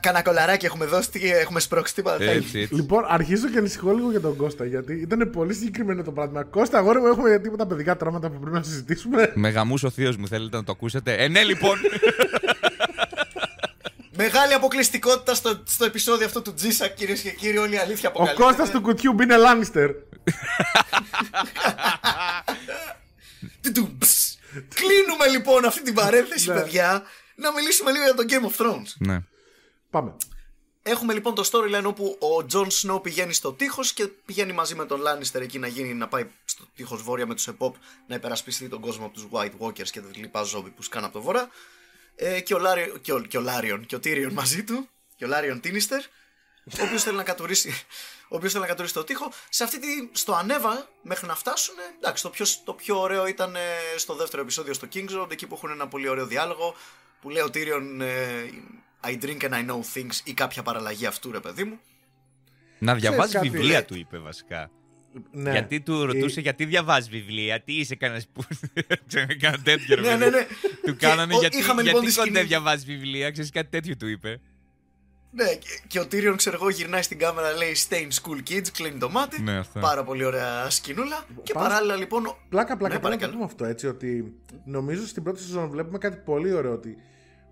[0.00, 2.16] Κανα κωλαράκι έχουμε δώσει, τι- έχουμε σπρώξει τίποτα.
[2.16, 2.74] δεν Έτσι, έτσι.
[2.74, 6.44] Λοιπόν, αρχίζω και ανησυχώ λίγο για τον Κώστα γιατί ήταν πολύ συγκεκριμένο το πράγμα.
[6.44, 9.32] Κώστα, αγόρι μου, έχουμε τίποτα παιδικά τραύματα που πρέπει να συζητήσουμε.
[9.34, 11.76] Με γαμούσε ο θείος μου, θέλετε να το ακούσετε; Ε, ναι, λοιπόν.
[14.20, 17.58] Μεγάλη αποκλειστικότητα στο, στο επεισόδιο αυτό του GSAK, κυρίες και κύριοι.
[17.58, 18.48] Όλη η αλήθεια Ο αποκαλύπτεται.
[18.48, 19.90] Κώστας του κουτιού μπίνε Λάνιστερ.
[23.62, 24.38] Τουτουμψ.
[24.74, 26.54] Κλείνουμε λοιπόν αυτή την παρένθεση, Ναι.
[26.54, 27.02] παιδιά.
[27.34, 28.92] Να μιλήσουμε λίγο για το Game of Thrones.
[28.98, 29.18] ναι.
[29.90, 30.16] Πάμε.
[30.82, 34.84] Έχουμε λοιπόν το storyline όπου ο Τζον Σνόου πηγαίνει στο τείχος και πηγαίνει μαζί με
[34.86, 37.74] τον Λάνιστερ εκεί να, γίνει, να πάει στο τείχος βόρεια με τους Επόπ
[38.06, 41.14] να υπερασπιστεί τον κόσμο από τους White Walkers και τα λοιπά ζόμπι που σκάνε από
[41.14, 41.48] το βορρά.
[42.20, 45.24] Ε, και, ο Λάριο, και, ο, και ο Λάριον και ο Τίριον μαζί του, και
[45.24, 46.00] ο Λάριον Τίνιστερ,
[46.64, 47.72] ο οποίος θέλει να κατουρήσει.
[48.30, 49.32] Ο οποίος θέλει να κατουρήσει το τείχος.
[49.48, 51.74] Σε αυτή τη, στο ανέβα μέχρι να φτάσουν.
[51.98, 53.60] Εντάξει, το πιο, το πιο ωραίο ήταν ε,
[53.96, 56.74] στο δεύτερο επεισόδιο στο King's Road, εκεί που έχουν ένα πολύ ωραίο διάλογο.
[57.20, 58.50] Που λέει ο Τίριον ε,
[59.04, 61.80] I drink and I know things ή κάποια παραλλαγή αυτού, ρε παιδί μου.
[62.78, 63.84] Να διαβάζει κάτι, βιβλία λέει.
[63.84, 64.70] του, είπε βασικά.
[65.32, 65.50] Ναι.
[65.50, 68.42] Γιατί του ρωτούσε, Ε, γιατί διαβάζεις βιβλία, τι είσαι κανένας που.
[69.08, 70.18] Ξέρω, Κάνα τέτοιο ρε Ναι, παιδί.
[70.24, 70.46] ναι, ναι.
[70.84, 73.68] Του Και κάνανε ο- γιατί, είχαμε λοιπόν γιατί τη σκηνή- κοντέ διαβάζεις βιβλία, ξέρεις κάτι
[73.70, 74.40] τέτοιο του είπε.
[75.30, 78.68] Ναι, και, και ο Τίριον, ξέρω εγώ, γυρνάει στην κάμερα, λέει Stay in school kids,
[78.72, 79.42] κλείνει το μάτι.
[79.42, 79.80] Ναι, αυτό.
[79.80, 81.24] Πάρα πολύ ωραία σκηνούλα.
[81.42, 82.26] Και Πάνω- παράλληλα λοιπόν.
[82.26, 83.32] ο- Πλάκα, πλάκα, Ναι, πρέπει να το παρακαλώ.
[83.32, 84.34] πούμε αυτό έτσι ότι
[84.64, 86.96] νομίζω στην πρώτη σεζόν βλέπουμε κάτι πολύ ωραίο ότι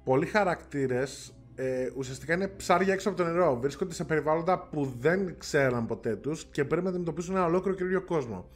[0.04, 3.58] πολλοί χαρακτήρες ε, ουσιαστικά είναι ψάρια έξω από το νερό.
[3.60, 8.02] Βρίσκονται σε περιβάλλοντα που δεν ξέραν ποτέ τους και πρέπει να αντιμετωπίσουν ένα ολόκληρο καινούριο
[8.02, 8.48] κόσμο.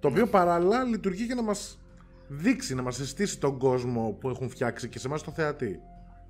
[0.00, 1.78] Το οποίο παράλληλα λειτουργεί για να μας
[2.28, 5.80] δείξει, να μας συστήσει τον κόσμο που έχουν φτιάξει και σε εμάς το θεατή.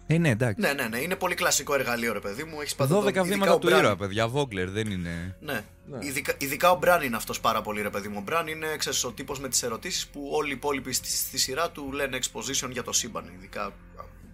[0.07, 0.61] Ε, ναι, εντάξει.
[0.61, 0.99] Ναι, ναι, ναι.
[0.99, 2.61] Είναι πολύ κλασικό εργαλείο, ρε παιδί μου.
[2.61, 3.78] Έχεις πάντα 12 τον- ειδικά βήματα ο του Μπραν.
[3.78, 4.28] ήρωα, παιδιά.
[4.28, 5.37] Βόγκλερ δεν είναι.
[5.40, 5.61] Ναι.
[5.87, 5.99] Ναι.
[6.00, 8.14] Ειδικά, ειδικά ο Μπραν είναι αυτός πάρα πολύ, ρε παιδί μου.
[8.19, 11.38] Ο Μπραν είναι ξέρεις, ο τύπος με τις ερωτήσεις που όλοι οι υπόλοιποι στη, στη
[11.38, 13.25] σειρά του λένε exposition για το σύμπαν.
[13.37, 13.72] Ειδικά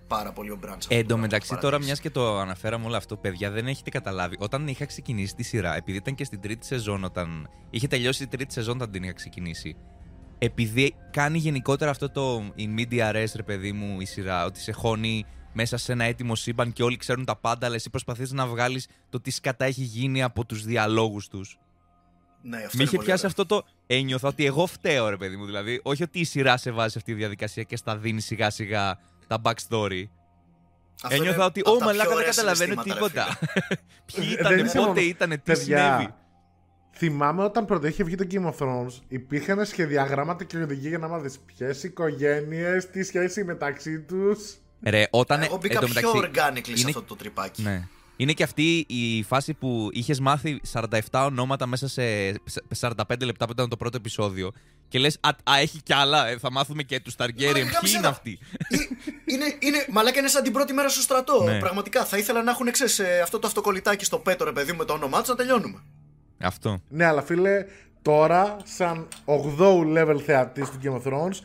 [0.08, 0.80] πάρα πολύ ο Μπραν.
[0.80, 2.00] σε αυτό Ε, το εν τω πράγμα μεταξύ, που τώρα παρατήρησα.
[2.00, 4.36] μιας και το αναφέραμε όλο αυτό, παιδιά, δεν έχετε καταλάβει.
[4.38, 7.48] Όταν είχα ξεκινήσει τη σειρά, επειδή ήταν και στην τρίτη σεζόν, όταν.
[7.70, 9.76] είχε τελειώσει η τρίτη σεζόν όταν την είχα ξεκινήσει.
[10.38, 14.72] Επειδή κάνει γενικότερα αυτό το in media res, ρε παιδί μου, η σειρά, ότι σε
[14.72, 18.46] χώνει μέσα σε ένα έτοιμο σύμπαν και όλοι ξέρουν τα πάντα, αλλά εσύ προσπαθείς να
[18.46, 21.58] βγάλεις το τι σκατά έχει γίνει από τους διαλόγους τους.
[22.42, 23.42] Ναι, αυτό Με είναι είχε πολύ πιάσει ωραίο.
[23.42, 23.64] αυτό το.
[23.86, 25.44] Ένιωθα ότι εγώ φταίω, ρε παιδί μου.
[25.44, 28.50] Δηλαδή, όχι ότι η σειρά σε βάζει σε αυτή τη διαδικασία και στα δίνει σιγά
[28.50, 30.04] σιγά τα backstory.
[31.02, 33.38] Αυτό Ένιωθα είναι ότι, από Ω, τα μαλάκα πιο δεν ωραία καταλαβαίνω συναισθήματα, ρε τίποτα.
[33.50, 33.78] φίλε.
[34.26, 36.14] Ποιοι Ε, δεν ήταν, είσαι πότε μόνο- ήταν, τι Παιδιά, συνέβη.
[36.96, 41.08] Θυμάμαι όταν πρώτα είχε βγει το Game of Thrones, υπήρχαν σχεδιαγράμματα και οδηγία για να
[41.08, 44.54] μάθεις ποιες οικογένειες, τι σχέση μεταξύ τους.
[44.82, 45.42] Ρε, όταν.
[45.42, 47.62] Εγώ μπήκα εν τω πιο μεταξύ, organically σε είναι- αυτό το τρυπάκι.
[47.62, 47.88] Ναι.
[48.20, 52.02] Είναι και αυτή η φάση που είχες μάθει 47 ονόματα μέσα σε
[52.80, 52.92] 45
[53.24, 54.52] λεπτά που ήταν το πρώτο επεισόδιο.
[54.88, 57.44] Και λες, α, α, έχει κι άλλα, ε, θα μάθουμε και τους Targaryen.
[57.44, 58.08] Μαλάκα, Ποιοι γάμισε είναι τα.
[58.08, 58.76] αυτοί; Ε,
[59.24, 61.42] είναι, είναι, μαλάκα είναι σαν την πρώτη μέρα στο στρατό.
[61.42, 61.58] Ναι.
[61.58, 64.78] Πραγματικά θα ήθελα να έχουν ξέρεις, ε, αυτό το αυτοκολλητάκι στο πέτο, ρε παιδί μου,
[64.78, 65.82] με το όνομά τους να τελειώνουμε.
[66.40, 66.82] Αυτό.
[66.88, 67.64] Ναι, αλλά φίλε,
[68.02, 71.38] τώρα, σαν 8 level θεατής του Game of Thrones,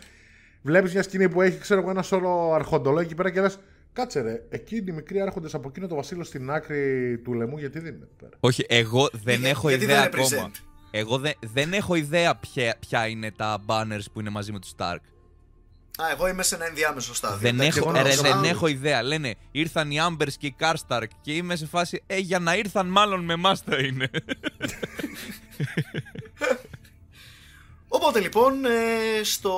[0.61, 3.59] βλέπεις μια σκηνή που έχει, ξέρω εγώ, ένα σώρο αρχοντολό εκεί πέρα και λες,
[3.93, 7.79] κάτσε ρε, εκείνοι οι μικροί άρχοντες από εκείνο το βασίλειο στην άκρη του λαιμού, γιατί
[7.79, 8.31] δεν είναι εδώ πέρα.
[8.39, 10.27] Όχι, εγώ δεν Για- έχω γιατί ιδέα δεν ακόμα.
[10.51, 10.59] represent.
[10.91, 14.71] Εγώ δεν, δεν έχω ιδέα ποια, ποια είναι τα banners που είναι μαζί με τους
[14.77, 14.97] Stark.
[15.97, 17.37] Α, εγώ είμαι σε ένα ενδιάμεσο στάδιο.
[17.37, 19.03] Δεν Εντάξει, έχω, εγώ ρε, νόμιζα- δεν έχω ιδέα.
[19.03, 22.87] Λένε ήρθαν οι Ambers και οι Karstark και είμαι σε φάση Ε, για να ήρθαν
[22.87, 24.09] μάλλον με εμάς θα είναι.
[27.87, 29.53] Οπότε λοιπόν, ε, στο,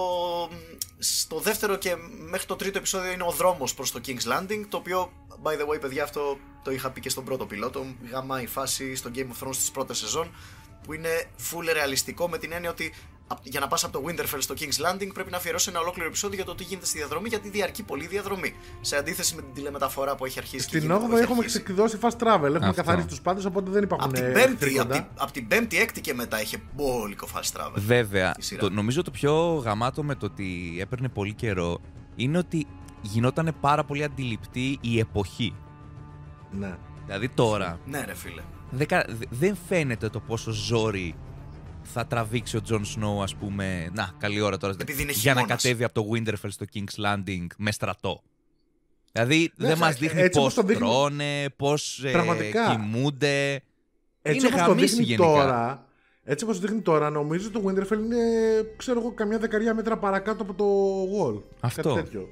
[1.05, 1.95] στο δεύτερο και
[2.29, 5.11] μέχρι το τρίτο επεισόδιο είναι ο δρόμος προς το King's Landing, το οποίο,
[5.43, 8.95] by the way, παιδιά, αυτό το είχα πει και στον πρώτο πιλότο, γάμα η φάση
[8.95, 10.35] στο Game of Thrones της πρώτης σεζόν,
[10.83, 14.37] που είναι full ρεαλιστικό με την έννοια ότι απ- για να πας από το Winterfell
[14.39, 17.27] στο King's Landing πρέπει να αφιερώσεις ένα ολόκληρο επεισόδιο για το τι γίνεται στη διαδρομή,
[17.29, 18.53] γιατί διαρκεί πολύ διαδρομή.
[18.81, 20.55] Σε αντίθεση με την τηλεμεταφορά που έχει αρχίσει.
[20.67, 21.57] και Στην γίνεται, που 8η έχει έχουμε αρχίσει.
[21.63, 22.73] ξεκλειδώσει fast travel, έχουμε Αυτό.
[22.83, 24.95] καθαρίσει τους πάντες, οπότε δεν υπάρχουν Από την, ε, πέμπτη, εχθροί απ' κοντά.
[25.01, 27.71] την, απ' την πέμπτη, έκτη και μετά είχε μπόλικο fast travel.
[27.75, 28.61] Βέβαια, η σειρά.
[28.61, 31.79] το, νομίζω το πιο γαμάτο με το ότι έπαιρνε πολύ καιρό
[32.15, 32.67] είναι ότι
[33.01, 35.55] γινόταν πάρα πολύ αντιληπτή η εποχή.
[36.51, 36.77] Ναι.
[37.05, 38.41] Δηλαδή τώρα Ναι, ρε φίλε.
[38.69, 41.15] δεν κα- δε- δεν φαίνεται το πόσο ζόρι
[41.93, 43.89] θα τραβήξει ο Τζον Σνόου, ας πούμε.
[43.93, 44.75] Να, καλή ώρα τώρα.
[44.81, 45.61] Επειδή είναι για να χειμώνας.
[45.63, 48.21] κατέβει από το Winterfell στο King's Landing με στρατό.
[49.11, 52.69] Δηλαδή Ναι, δεν μας ε, δείχνει έτσι πώς όπως το δείχνει- τρώνε, πώς Πραγματικά.
[52.71, 53.61] κοιμούνται.
[54.21, 55.27] Έτσι είναι όπως το γαμίση δείχνει γενικά.
[55.27, 55.85] τώρα,
[56.23, 58.17] έτσι όπως το δείχνει τώρα, νομίζω το Winterfell είναι,
[58.77, 60.65] ξέρω εγώ, καμιά δεκαριά μέτρα παρακάτω από το
[61.17, 61.41] Wall.
[61.59, 61.93] Αυτό.
[61.93, 62.27] Κάτι τέτοιο.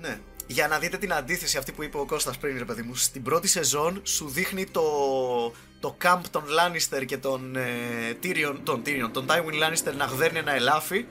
[0.00, 0.18] Ναι.
[0.50, 2.94] Για να δείτε την αντίθεση αυτή που είπε ο Κώστας πριν, ρε παιδί μου.
[2.94, 4.82] Στην πρώτη σεζόν σου δείχνει το,
[5.80, 7.62] το camp των Lannister και των ε,
[8.22, 11.06] Tyrion, τον Tyrion, τον Tywin Lannister να γδέρνει ένα ελάφι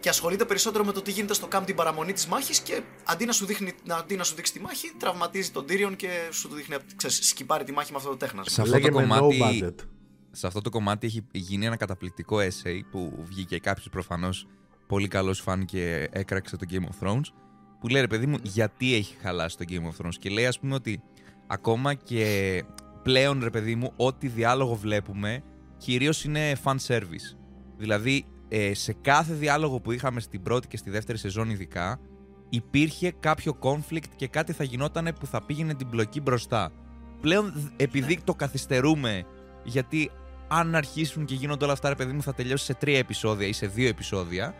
[0.00, 3.24] και ασχολείται περισσότερο με το τι γίνεται στο camp την παραμονή της μάχης και αντί
[3.24, 6.54] να σου, δείχνει, αντί να σου δείξει τη μάχη, τραυματίζει τον Tyrion και σου το
[6.54, 8.52] δείχνει, ξέρεις, σκυπάρει τη μάχη με αυτό το τέχνασμα.
[8.52, 9.84] Σε αυτό, το Λέγε με no κομμάτι, budget.
[10.30, 14.46] σε αυτό το κομμάτι έχει γίνει ένα καταπληκτικό essay που βγήκε κάποιος προφανώς
[14.86, 17.32] πολύ καλός φαν και έκραξε το Game of Thrones.
[17.80, 20.14] Που λέει ρε παιδί μου, γιατί έχει χαλάσει το Game of Thrones.
[20.18, 21.02] Και λέει, ας πούμε, ότι
[21.46, 22.64] ακόμα και
[23.02, 25.42] πλέον ρε παιδί μου, ό,τι διάλογο βλέπουμε
[25.76, 27.36] κυρίως είναι fan service.
[27.76, 32.00] Δηλαδή, ε, σε κάθε διάλογο που είχαμε στην πρώτη και στη δεύτερη σεζόν, ειδικά,
[32.48, 36.72] υπήρχε κάποιο conflict και κάτι θα γινόταν που θα πήγαινε την μπλοκή μπροστά.
[37.20, 39.24] Πλέον, δ- επειδή το καθυστερούμε,
[39.64, 40.10] γιατί
[40.48, 43.52] αν αρχίσουν και γίνονται όλα αυτά, ρε παιδί μου, θα τελειώσει σε τρία επεισόδια ή
[43.52, 44.54] σε δύο επεισόδια.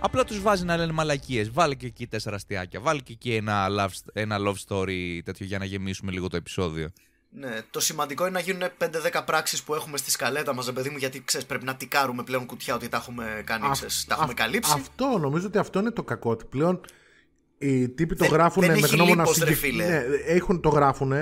[0.00, 1.50] Απλά τους βάζει να λένε μαλακίες.
[1.50, 2.80] Βάλε και εκεί τέσσερα αστιάκια.
[2.80, 6.88] Βάλε και εκεί ένα love, ένα love story τέτοιο για να γεμίσουμε λίγο το επεισόδιο.
[7.30, 10.96] Ναι, το σημαντικό είναι να γίνουν 5-10 πράξεις που έχουμε στη σκαλέτα μας, παιδί μου,
[10.96, 14.30] γιατί ξέρεις, πρέπει να τικάρουμε πλέον κουτιά ότι τα έχουμε κάνει, Α- ξέρεις, τα έχουμε
[14.30, 14.72] αυ- καλύψει.
[14.74, 16.30] Αυτό νομίζω ότι αυτό είναι το κακό.
[16.30, 16.80] Ότι πλέον
[17.58, 19.84] οι τύποι το Δεν- γράφουν δεν με έχει γνώμονα λίπος, ρε συγκεκ- φίλε.
[19.84, 21.12] Ναι, έχουν το γράφουν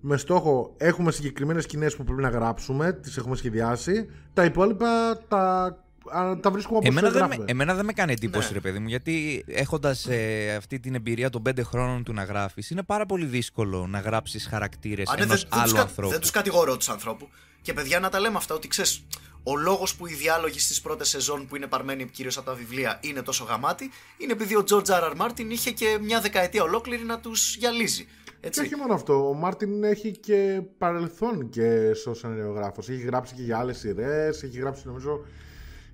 [0.00, 4.10] με στόχο έχουμε συγκεκριμένες σκηνές που πρέπει να γράψουμε, τις έχουμε σχεδιάσει.
[4.34, 5.76] Τα υπόλοιπα τα,
[6.10, 7.44] α, τα βρίσκουμε όπως Εμένα δεν, με, γράφουμε.
[7.50, 8.54] εμένα δεν με κάνει εντύπωση, Ναι.
[8.54, 10.08] ρε παιδί μου, γιατί έχοντας
[10.56, 14.46] αυτή την εμπειρία των πέντε χρόνων του να γράφεις, είναι πάρα πολύ δύσκολο να γράψεις
[14.46, 16.10] χαρακτήρες Α, ναι, ενός δεν, δεν, άλλου τους, κα- ανθρώπου.
[16.10, 17.28] δεν τους κατηγορώ τους ανθρώπου.
[17.62, 19.04] Και παιδιά να τα λέμε αυτά, ότι ξέρεις,
[19.42, 22.98] ο λόγος που οι διάλογοι στις πρώτες σεζόν που είναι παρμένοι κυρίως από τα βιβλία
[23.00, 25.12] είναι τόσο γαμάτι, είναι επειδή ο George R.
[25.12, 25.26] R.
[25.26, 28.04] Martin είχε και μια δεκαετία ολόκληρη να τους γυαλίζει.
[28.24, 28.60] Και Έτσι.
[28.60, 32.88] όχι μόνο αυτό, ο Μάρτιν έχει και παρελθόν και ως σεναριογράφος.
[32.88, 35.20] Έχει γράψει και για άλλες σειρές, έχει γράψει νομίζω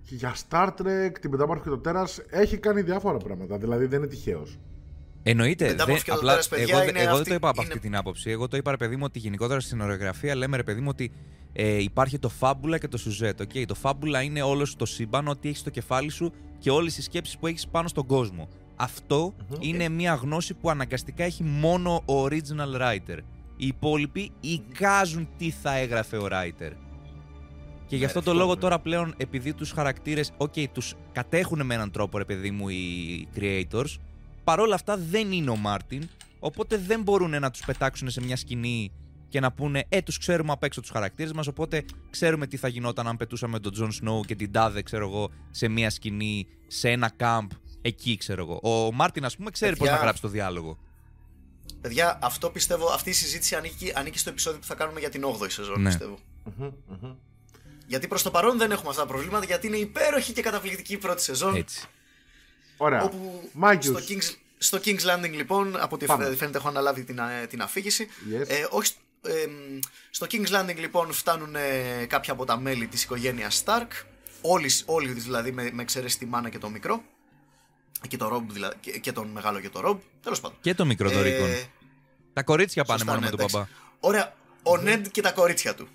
[0.09, 2.21] και για Star Trek, την Πεντάμορφη και το Τέρας.
[2.31, 4.59] Έχει κάνει διάφορα πράγματα, δηλαδή δεν είναι τυχαίος.
[5.23, 5.67] Εννοείται.
[5.67, 7.63] Πεντάμορφη δεν- και το απλά, τέρας, παιδιά, εγώ, είναι εγώ δεν αυτή- το είπα από
[7.63, 8.31] είναι- αυτή την άποψη.
[8.31, 11.11] Εγώ το είπα, ρε παιδί μου, ότι γενικότερα στην ορογραφία λέμε, ρε παιδί μου, ότι
[11.53, 13.41] ε, υπάρχει το φάμπουλα και το σουζέτ.
[13.43, 13.65] Okay?
[13.67, 17.03] Το φάμπουλα είναι όλος σου το σύμπαν, ό,τι έχεις στο κεφάλι σου και όλες οι
[17.03, 18.49] σκέψεις που έχεις πάνω στον κόσμο.
[18.77, 23.19] Αυτό είναι μια γνώση που αναγκαστικά έχει μόνο ο original writer.
[23.57, 26.71] Οι υπόλοιποι εικάζουν τι θα έγραφε ο writer.
[27.89, 28.61] Και γι' αυτό Ναι, το αυτό, λόγο ναι.
[28.61, 33.29] τώρα πλέον, επειδή τους χαρακτήρες, ok, τους κατέχουν με έναν τρόπο, ρε παιδί μου, οι
[33.37, 33.97] creators,
[34.45, 38.93] παρόλα αυτά δεν είναι ο Μάρτιν, οπότε δεν μπορούν να τους πετάξουν σε μια σκηνή
[39.29, 42.69] και να πούνε «Ε, τους ξέρουμε απ' έξω τους χαρακτήρες μας, οπότε ξέρουμε τι θα
[42.69, 46.91] γινόταν αν πετούσαμε τον Τζον Σνόου και την Τάδε, ξέρω εγώ, σε μια σκηνή, σε
[46.91, 47.47] ένα camp,
[47.83, 48.71] εκεί, ξέρω εγώ».
[48.87, 50.79] Ο Μάρτιν, ας πούμε, ξέρει Παιδιά, πώς να γράψει το διάλογο.
[51.81, 55.25] Παιδιά, αυτό πιστεύω, αυτή η συζήτηση ανήκει, ανήκει στο επεισόδιο που θα κάνουμε για την
[55.25, 55.89] 8η σεζόν, Ναι.
[55.89, 56.19] πιστεύω.
[57.89, 60.97] Γιατί προς το παρόν δεν έχουμε αυτά τα προβλήματα, γιατί είναι υπέροχη και καταπληκτική η
[60.97, 61.55] πρώτη σεζόν.
[61.57, 61.87] Έτσι.
[62.77, 63.03] Ωραία.
[63.03, 64.03] Όπου Μάγκιους.
[64.05, 66.35] στο King's, στο King's Landing λοιπόν, από ό,τι Πάμε.
[66.35, 68.09] φαίνεται έχω αναλάβει την, α- την αφήγηση.
[68.33, 68.45] Yes.
[68.49, 69.79] Ε, όχι, ε, μ,
[70.11, 73.87] στο King's Landing λοιπόν φτάνουν ε, κάποια από τα μέλη της οικογένειας Stark.
[74.41, 77.03] Όλοι, όλοι δηλαδή με, με εξαίρεση τη μάνα και το μικρό.
[78.09, 79.99] Και, το Rob, δηλαδή, και, και τον μεγάλο και το Rob.
[80.23, 80.59] Τέλος πάντων.
[80.61, 81.51] Και το μικρό το Ρίκον.
[81.51, 81.63] Ε,
[82.33, 83.57] Τα κορίτσια πάνε σωστά, μόνο ναι, με τον εντάξει.
[84.01, 84.11] μπαμπά.
[84.13, 84.35] Ωραία.
[84.63, 85.89] Ο Νέντ και τα κορίτσια του.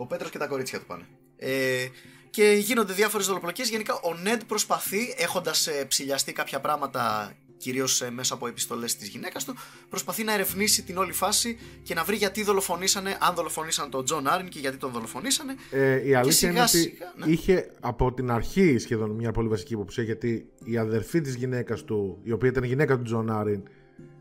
[0.00, 1.06] Ο Πέτρος και τα κορίτσια του πάνε.
[1.36, 1.86] Ε,
[2.30, 3.68] και γίνονται διάφορες δολοπλοκές.
[3.68, 9.08] Γενικά ο Νέντ προσπαθεί, έχοντας ε, ψηλιαστεί κάποια πράγματα κυρίως ε, μέσα από επιστολές της
[9.08, 9.54] γυναίκας του,
[9.88, 14.28] προσπαθεί να ερευνήσει την όλη φάση και να βρει γιατί δολοφονήσανε, αν δολοφονήσαν τον Τζον
[14.28, 15.54] Άριν και γιατί τον δολοφονήσανε.
[15.70, 17.26] Ε, η αλήθεια σιγά είναι ότι σιγά, ναι.
[17.26, 22.20] είχε από την αρχή σχεδόν μια πολύ βασική υποψία γιατί η αδερφή της γυναίκας του,
[22.22, 23.62] η οποία ήταν η γυναίκα του Τζον Άριν,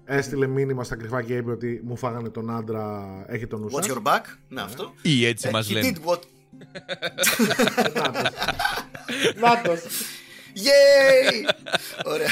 [0.10, 3.68] έστειλε μήνυμα στα κρυφά και είπε ότι μου φάγανε τον άντρα, έχε τον νου σας.
[3.72, 4.94] Watch your back; Ναι, αυτό.
[5.02, 5.92] Ή έτσι Ε, μας he λένε.
[5.94, 6.20] did what...
[9.42, 9.80] Νάτος.
[10.66, 11.50] Yay!
[12.06, 12.28] Ωραία.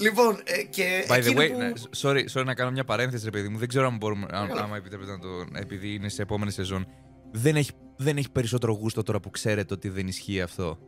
[0.00, 1.04] Λοιπόν, ε, και.
[1.08, 3.58] By the εκείνο way, που- ναι, sorry, sorry να κάνω μια παρένθεση, ρε παιδί μου.
[3.58, 4.62] Δεν ξέρω αν μπορούμε, αν, Καλά.
[4.62, 5.28] άμα επιτρέπετε να το.
[5.52, 6.86] επειδή είναι σε επόμενη σεζόν.
[7.32, 10.78] Δεν έχει, δεν έχει περισσότερο γούστο τώρα που ξέρετε ότι δεν ισχύει αυτό.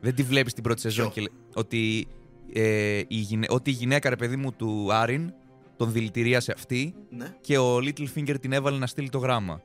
[0.00, 2.06] Δεν τη βλέπεις την πρώτη σεζόν Ποιο; και λέ- ότι,
[2.52, 5.32] ε, η, γυναι- ότι η γυναίκα, ρε παιδί μου, του Άριν
[5.76, 7.34] τον δηλητηρίασε αυτή Ναι.
[7.40, 9.62] και ο Littlefinger την έβαλε να στείλει το γράμμα.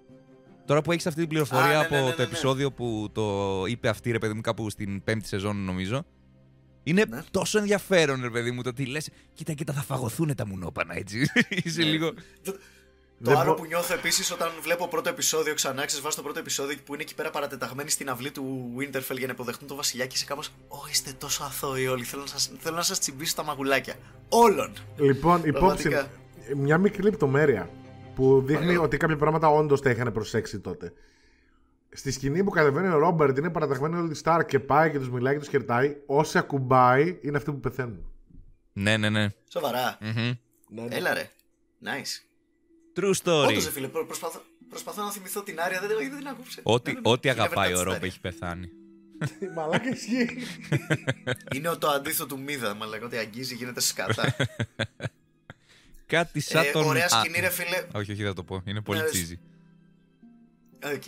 [0.65, 2.23] Τώρα που έχεις αυτή την πληροφορία Α, ναι, ναι, από ναι, ναι, το ναι.
[2.23, 6.05] επεισόδιο που το είπε αυτή, ρε παιδί μου, κάπου στην πέμπτη σεζόν, νομίζω.
[6.83, 7.21] Είναι Ναι.
[7.31, 11.27] τόσο ενδιαφέρον, ρε παιδί μου, το ότι λες: Κοίτα, κοίτα, θα φαγωθούν τα μουνόπανα, έτσι.
[11.63, 11.89] Είσαι Ναι.
[11.89, 12.11] λίγο.
[13.23, 16.15] Το, Δεν το άλλο μπο- που νιώθω επίσης όταν βλέπω πρώτο επεισόδιο ξανά, ξέρεις, βάζω
[16.15, 19.67] το πρώτο επεισόδιο που είναι εκεί πέρα παρατεταγμένοι στην αυλή του Winterfell για να υποδεχτούν
[19.67, 20.47] τον Βασιλιά και είσαι κάπως.
[20.67, 22.03] Ω, είστε τόσο αθώοι όλοι.
[22.03, 23.93] Θέλω να σας, θέλω να σας τσιμπήσω τα μαγουλάκια.
[24.29, 24.73] Όλων.
[24.97, 26.07] Λοιπόν, υπόψη, Πραγματικά.
[26.55, 27.69] μια μικρή λεπτομέρεια
[28.15, 28.81] που δείχνει Παρακαλώ.
[28.83, 30.93] ότι κάποια πράγματα όντως τα είχαν προσέξει τότε.
[31.89, 35.09] Στη σκηνή που κατεβαίνει ο Ρόμπερτ είναι παραταγμένη όλη τη Σταρ και πάει και τους
[35.09, 35.95] μιλάει και τους χαιρετάει.
[36.05, 38.05] Όσοι ακουμπάει είναι αυτοί που πεθαίνουν.
[38.73, 39.27] Ναι, ναι, ναι.
[39.49, 39.97] Σοβαρά.
[40.01, 40.31] Μμμ.
[40.69, 40.95] Ναι, ναι.
[40.95, 41.29] Έλα ρε.
[41.83, 42.32] Nice.
[42.95, 43.47] True story.
[43.47, 46.59] Όντως, ρε φίλε, προ- προσπαθώ, προσπαθώ να θυμηθώ την Άρια, δεν, δεν την άκουσα.
[46.63, 47.13] Ό,τι, Ναι, ναι, ναι.
[47.13, 48.07] ό,τι Έχει αγαπάει never ο touched Ρόμπ Άρια.
[48.07, 48.69] έχει πεθάνει.
[49.55, 50.37] Μαλάκα ισχύει.
[51.55, 54.35] Είναι το αντίθετο του Μίδα, μα λέγω ότι αγγίζει, γίνεται σκατά.
[56.05, 56.85] Κάτι σαν ε, τον...
[56.85, 57.85] ωραία Α, σκηνή, ρε φίλε.
[57.93, 58.61] Όχι, όχι, θα το πω.
[58.65, 59.37] Είναι πολύ Ναι, cheesy.
[60.95, 61.07] Οκ.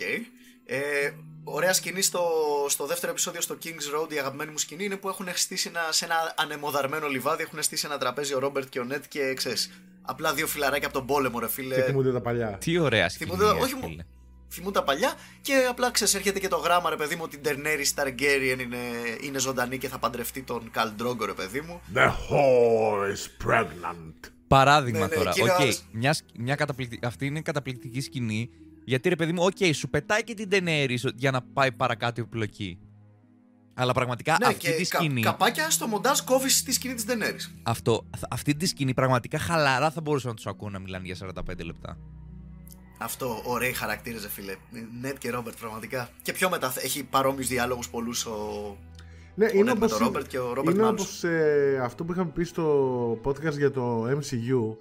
[0.68, 1.10] Ε,
[1.44, 2.28] ωραία σκηνή στο,
[2.68, 5.92] στο δεύτερο επεισόδιο στο King's Road, η αγαπημένη μου σκηνή είναι που έχουν στήσει ένα,
[5.92, 9.70] σε ένα ανεμοδαρμένο λιβάδι, έχουν στήσει ένα τραπέζι ο Ρόμπερτ και ο Νεντ και ξέρεις,
[10.06, 11.74] απλά δύο φιλαράκια από τον πόλεμο, ρε φίλε.
[11.74, 12.58] Και θυμούνται τα παλιά.
[12.60, 14.02] Τι ωραία σκηνή, Θυμούνται- ρε όχι μου- φίλε.
[14.50, 17.40] Θυμούνται τα παλιά και απλά ξέρεις έρχεται και το γράμμα ρε παιδί μου ότι η
[17.44, 18.76] Daenerys Targaryen είναι,
[19.22, 21.80] είναι ζωντανή και θα παντρευτεί τον Καλ Ντρόγκο ρε παιδί μου.
[21.94, 24.30] The whore is pregnant.
[24.48, 25.32] Παράδειγμα Ναι, ναι, τώρα.
[25.32, 28.50] και είναι Οκ, άλλος- μια, σκ- μια καταπληκτι- αυτή είναι καταπληκτική σκηνή.
[28.84, 32.24] Γιατί ρε παιδί μου, οκ, σου πετάει και την Daenerys για να πάει παρακάτω η
[32.28, 32.78] επιλογή.
[33.78, 35.20] Αλλά πραγματικά ναι, αυτή και τη κα- σκηνή.
[35.20, 37.50] καπάκια στο μοντάζ κόβεις τη σκηνή της Daenerys.
[37.62, 41.16] Αυτό, αυ- αυτή τη σκηνή πραγματικά χαλαρά θα μπορούσα να τους ακούω να μιλάνε για
[41.16, 41.98] 45 λεπτά.
[42.98, 44.54] Αυτό, ωραίοι χαρακτήρες, ρε φίλε.
[45.00, 46.08] Νεντ και Ρόμπερτ, πραγματικά.
[46.22, 48.76] Και πιο μετά θα- έχει παρόμοιους διάλογους πολλούς ο.
[49.34, 52.04] Ναι, είναι Ned με όπως, τον Robert και ο Robert είναι με όπως ε, αυτό
[52.04, 54.76] που είχαμε πει στο podcast για το MCU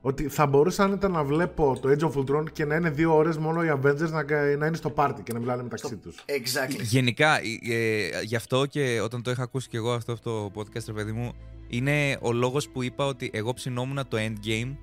[0.00, 3.38] ότι θα μπορούσα άνετα να βλέπω το Age of Ultron και να είναι δύο ώρες
[3.38, 4.22] μόνο οι Avengers να,
[4.56, 6.24] να είναι στο πάρτι και να μιλάνε μεταξύ τους.
[6.26, 6.80] Exactly.
[6.82, 10.84] Γενικά, ε, ε, γι' αυτό και όταν το είχα ακούσει και εγώ αυτό το podcast,
[10.86, 11.32] ρε παιδί μου,
[11.68, 14.76] είναι ο λόγος που είπα ότι εγώ ψινόμουν το endgame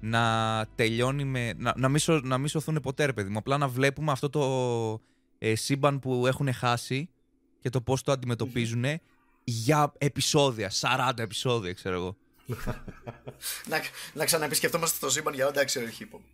[0.00, 1.52] να τελειώνει με.
[1.56, 3.38] να, να, μην, σω- να μην σωθούν ποτέ, ρε παιδί μου.
[3.38, 5.00] Απλά να βλέπουμε αυτό το
[5.38, 7.08] ε, σύμπαν που έχουν χάσει
[7.60, 8.84] και το πώς το αντιμετωπίζουν
[9.44, 12.16] για επεισόδια, 40 επεισόδια, ξέρω εγώ.
[13.66, 13.80] Να,
[14.12, 16.24] να ξαναεπισκεφτόμαστε το σύμπαν για εντάξει, όχι είπαμε.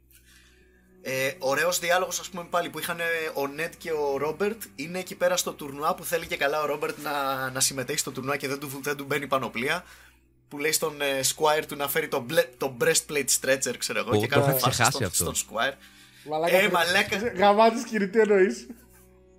[1.03, 4.99] Ε, Ωραίος διάλογος, ας πούμε, πάλι που είχαν ε, ο Νέτ και ο Ρόμπερτ είναι
[4.99, 8.37] εκεί πέρα στο τουρνουά που θέλει και καλά ο Ρόμπερτ να, να συμμετέχει στο τουρνουά
[8.37, 9.85] και δεν του, δεν του μπαίνει πανοπλία.
[10.49, 14.11] Που λέει στον ε, Squire του να φέρει το, μπλε, το breastplate stretcher, ξέρω εγώ.
[14.11, 15.35] Ω, και το κάνουν είχα φάση ξεχάσει στον, αυτό.
[15.35, 15.75] στον Squire.
[16.29, 17.17] Μαλάκα, Ε, μαλάκα.
[17.37, 18.67] Γαμάτη σκηνή, τι εννοείς.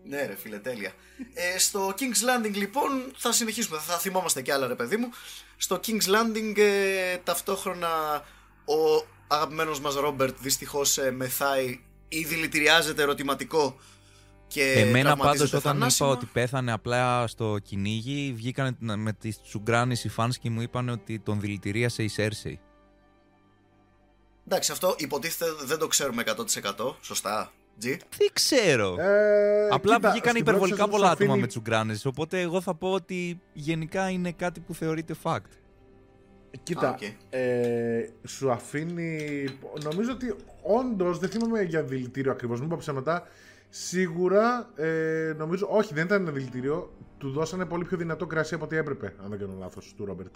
[0.07, 0.93] Ναι, ρε φίλε, τέλεια.
[1.33, 3.79] Ε, στο King's Landing, λοιπόν, θα συνεχίσουμε.
[3.79, 5.09] Θα θυμόμαστε κι άλλα, ρε παιδί μου.
[5.57, 8.23] Στο King's Landing, ε, ταυτόχρονα
[8.65, 13.77] ο αγαπημένος μας Ρόμπερτ δυστυχώς ε, μεθάει ή δηλητηριάζεται ερωτηματικό
[14.47, 16.09] και Εμένα πάντως τραυματίζεται όταν θανάσιμα.
[16.09, 20.89] είπα ότι πέθανε απλά στο κυνήγι, βγήκαν με τις τσουγκράνες οι fans και μου είπαν
[20.89, 22.59] ότι τον δηλητηρίασε η Σέρσεϊ.
[24.47, 26.23] Εντάξει, αυτό υποτίθεται δεν το ξέρουμε
[26.77, 26.95] 100%.
[27.01, 27.85] Σωστά, G.
[28.17, 28.95] Δεν ξέρω.
[28.99, 32.61] Ε, Απλά κοίτα, βγήκαν στην υπερβολικά πρώτη πολλά σεζόν άτομα αφήνει- με τσουγκράνες, οπότε εγώ
[32.61, 35.39] θα πω ότι γενικά είναι κάτι που θεωρείται fact.
[36.63, 37.01] Κοίτα, Α, οκ.
[37.29, 39.45] ε, σου αφήνει.
[39.83, 42.59] Νομίζω ότι όντως δεν θυμάμαι για δηλητήριο ακριβώς.
[42.59, 43.27] Μην πω ψέματα.
[43.69, 45.67] Σίγουρα ε, νομίζω.
[45.71, 46.91] Όχι, δεν ήταν δηλητήριο.
[47.17, 50.33] Του δώσανε πολύ πιο δυνατό κρασί από ό,τι έπρεπε, αν δεν κάνω λάθος, του Ρόμπερτ.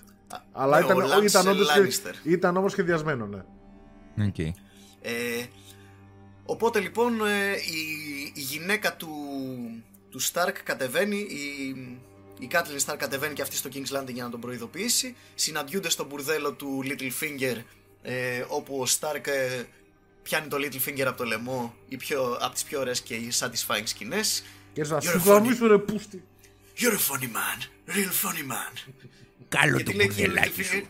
[0.51, 2.13] Αλλά ναι, ήταν, ο Lance ήταν, όντως, Lannister.
[2.23, 3.41] ήταν όμως σχεδιασμένο, ναι.
[4.27, 4.49] Okay.
[5.01, 5.12] Ε,
[6.51, 7.81] οπότε λοιπόν ε, η,
[8.33, 9.09] η γυναίκα του,
[10.09, 11.75] του Stark κατεβαίνει, η,
[12.39, 15.15] η Κάτλιν Stark κατεβαίνει και αυτή στο King's Landing για να τον προειδοποιήσει.
[15.35, 17.57] Συναντιούνται στο μπουρδέλο του Littlefinger
[18.01, 19.63] ε, όπου ο Stark ε,
[20.23, 24.43] πιάνει το Littlefinger από το λαιμό οι πιο, από τις πιο ωραίες και satisfying σκηνές.
[24.73, 25.25] Και σα You're σου funny.
[25.25, 26.23] γαμίσω ρε πούστη.
[26.77, 27.59] You're a funny man,
[27.95, 28.91] real funny man.
[29.49, 30.83] Καλό Και τι λέει και ο Littlefinger.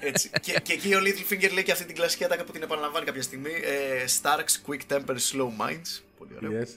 [0.00, 0.30] Έτσι.
[0.40, 3.22] και, και εκεί ο Littlefinger λέει και αυτή την κλασική ατάκα που την επαναλαμβάνει κάποια
[3.22, 3.50] στιγμή.
[3.50, 6.00] Ε, Stark's quick temper, slow minds.
[6.18, 6.62] Πολύ ωραίο.
[6.62, 6.68] Yes.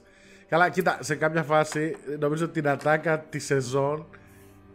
[0.50, 4.06] Καλά, κοίτα, σε κάποια φάση νομίζω ότι την ατάκα τη σεζόν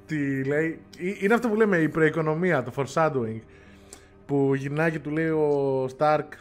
[0.07, 0.81] τη λέει.
[0.99, 3.41] ε, Είναι αυτό που λέμε η προοικονομία, το foreshadowing.
[4.27, 6.33] Που γυρνάει και του λέει ο Σταρκ.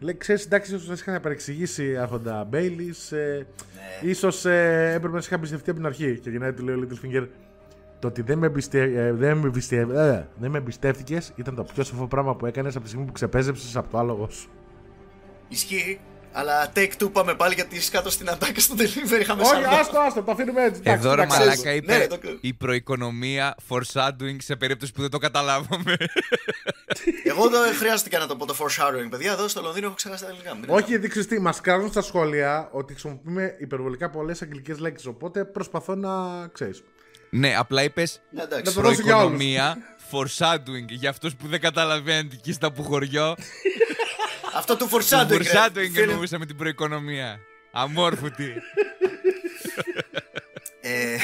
[0.00, 3.46] Λέει, ξέρεις, εντάξει, ίσως να σε είχα παρεξηγήσει άρχοντα Μπέιλις, ε,
[4.02, 4.10] Ναι.
[4.10, 6.18] ίσως ε, έπρεπε να σε είχα εμπιστευτεί από την αρχή.
[6.18, 7.26] Και γυρνάει του λέει ο Littlefinger,
[7.98, 11.64] το ότι δεν με, εμπιστε, ε, δεν με, εμπιστε, ε, δεν με εμπιστεύτηκες ήταν το
[11.74, 14.48] πιο σοφό πράγμα που έκανες από τη στιγμή που ξεπέζεψες από το άλογο σου.
[15.48, 16.00] Ισχύει.
[16.32, 19.20] Αλλά take two πάμε πάλι γιατί σκάτω στην ατάκα στο delivery.
[19.20, 20.80] Είχαμε Όχι, σαν άστο, άστο, το αφήνουμε έτσι.
[20.84, 25.10] εντάξει, Εδώ ρε εντάξει, μαλάκα Ναι, είπε το- η προοικονομία foreshadowing σε περίπτωση που δεν
[25.10, 25.96] το καταλάβαμε.
[27.30, 29.32] Εγώ δεν χρειάστηκε να το πω το foreshadowing, παιδιά.
[29.32, 30.60] Εδώ στο Λονδίνο έχω ξεχάσει τα ελληνικά μου.
[30.68, 35.06] Όχι, γιατί ξέρει τι, μας κάνουν στα σχόλια ότι χρησιμοποιούμε υπερβολικά πολλές αγγλικές λέξεις.
[35.06, 36.10] Οπότε προσπαθώ να
[36.52, 36.82] ξέρεις.
[37.30, 38.64] Ναι, απλά είπες Ναι, εντάξει.
[38.64, 39.36] Να το δώσω για όλους.
[39.36, 39.76] προοικονομία
[40.12, 43.34] foreshadowing για αυτούς που δεν καταλαβαίνετε εκεί στα που χωριό.
[44.54, 45.28] Αυτό του Το foreshadowing.
[45.28, 45.36] ρε.
[45.36, 47.38] foreshadowing Φίλε, εννοούσα με την προοικονομία.
[47.72, 48.52] Αμόρφωτη.
[50.80, 51.16] Ε,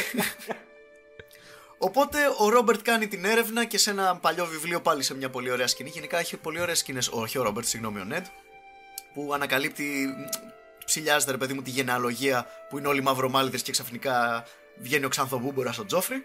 [1.79, 5.51] Οπότε ο Ρόμπερτ κάνει την έρευνα και σε ένα παλιό βιβλίο πάλι σε μια πολύ
[5.51, 5.91] ωραία σκηνή.
[5.95, 7.09] Γενικά έχει πολύ ωραίες σκηνές.
[7.13, 8.25] Όχι ο Ρόμπερτ, συγγνώμη, ο Νέντ.
[9.15, 10.09] Που ανακαλύπτει,
[10.85, 14.45] ψηλιάζεται ρε παιδί μου τη γενεαλογία που είναι όλοι μαυρομάλιδες και ξαφνικά
[14.81, 16.25] βγαίνει ο Ξανθοβούμπορας ο Τζόφρι.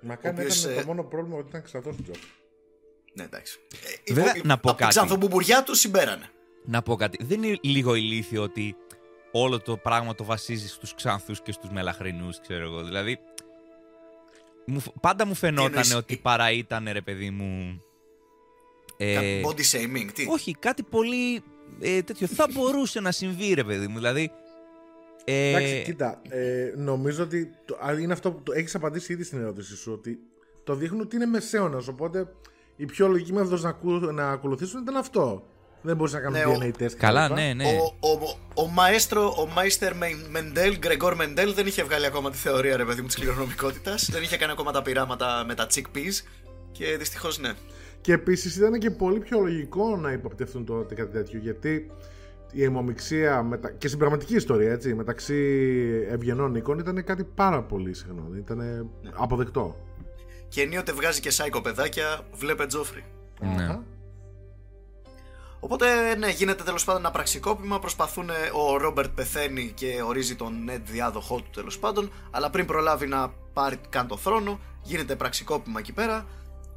[0.00, 2.18] Μα κάνει οποίος, ήταν ε, το μόνο πρόβλημα ότι ήταν ξαδός Τζοφ.
[3.14, 3.58] Ναι, εντάξει.
[4.04, 4.88] Ε, Βέβαια, η- να πω από την κάτι.
[4.88, 6.28] ξανθομπουμβουριά του συμπέρανε.
[6.64, 7.24] Να πω κάτι.
[7.24, 8.76] Δεν είναι λίγο ηλίθιο ότι
[9.32, 12.82] όλο το πράγμα το βασίζεις στους ξανθούς και στους μελαχρινούς, ξέρω εγώ.
[12.84, 13.18] Δηλαδή,
[14.66, 17.82] μου, φ- πάντα μου φαινόταν εννοείς, ότι ε- παρά ήταν, ρε παιδί μου...
[18.96, 21.42] ε, Κάτι Body shaming, τι; όχι, κάτι πολύ
[21.80, 22.26] ε, τέτοιο.
[22.26, 23.96] Θα μπορούσε να συμβεί, ρε παιδί μου.
[23.96, 24.30] Δηλαδή,
[25.24, 29.24] ε, Εντάξει, κοίτα, ε, νομίζω ότι το, α, είναι αυτό που το, έχεις απαντήσει ήδη
[29.24, 30.18] στην ερώτηση σου, ότι
[30.64, 32.28] το δείχνουν ότι είναι μεσαίωνας, οπότε
[32.76, 35.46] η πιο λογική μέθοδος να, ακού- να ακολουθήσουν ήταν αυτό.
[35.82, 36.92] Δεν μπορείς να κάνουν Ναι, ο- DNA test.
[36.96, 37.34] καλά, κτλ.
[37.34, 37.64] ναι, ναι.
[38.00, 39.92] Ο, ο, ο μαέστρο, ο Μάιστερ
[40.30, 44.08] Μεντέλ, Γκρεγόρ Μεντέλ, δεν είχε βγάλει ακόμα τη θεωρία, ρε παιδί μου, της κληρονομικότητας.
[44.12, 46.24] δεν είχε κάνει ακόμα τα πειράματα με τα chickpeas.
[46.72, 47.52] Και δυστυχώς ναι.
[48.00, 51.90] Και επίσης ήταν και πολύ πιο λογικό να υποπτευτούν τότε κάτι τέτοιο, γιατί
[52.54, 53.70] η αιμομηξία μετα...
[53.70, 55.34] και στην πραγματική ιστορία έτσι, μεταξύ
[56.10, 58.28] ευγενών οίκων ήταν κάτι πάρα πολύ συχνό.
[58.36, 59.10] Ήταν Ναι.
[59.14, 59.76] αποδεκτό.
[60.48, 63.04] Και ενίοτε βγάζει και σάικο παιδάκια, βλέπε Τζόφρι.
[63.40, 63.62] Ναι.
[63.62, 63.84] Αχα.
[65.60, 65.86] Οπότε,
[66.18, 67.78] ναι, γίνεται τέλος πάντων ένα πραξικόπημα.
[67.78, 72.10] Προσπαθούν, ο Ρόμπερτ πεθαίνει και ορίζει τον Νέντ διάδοχό του τέλος πάντων.
[72.30, 76.26] Αλλά πριν προλάβει να πάρει καν το θρόνο, γίνεται πραξικόπημα εκεί πέρα.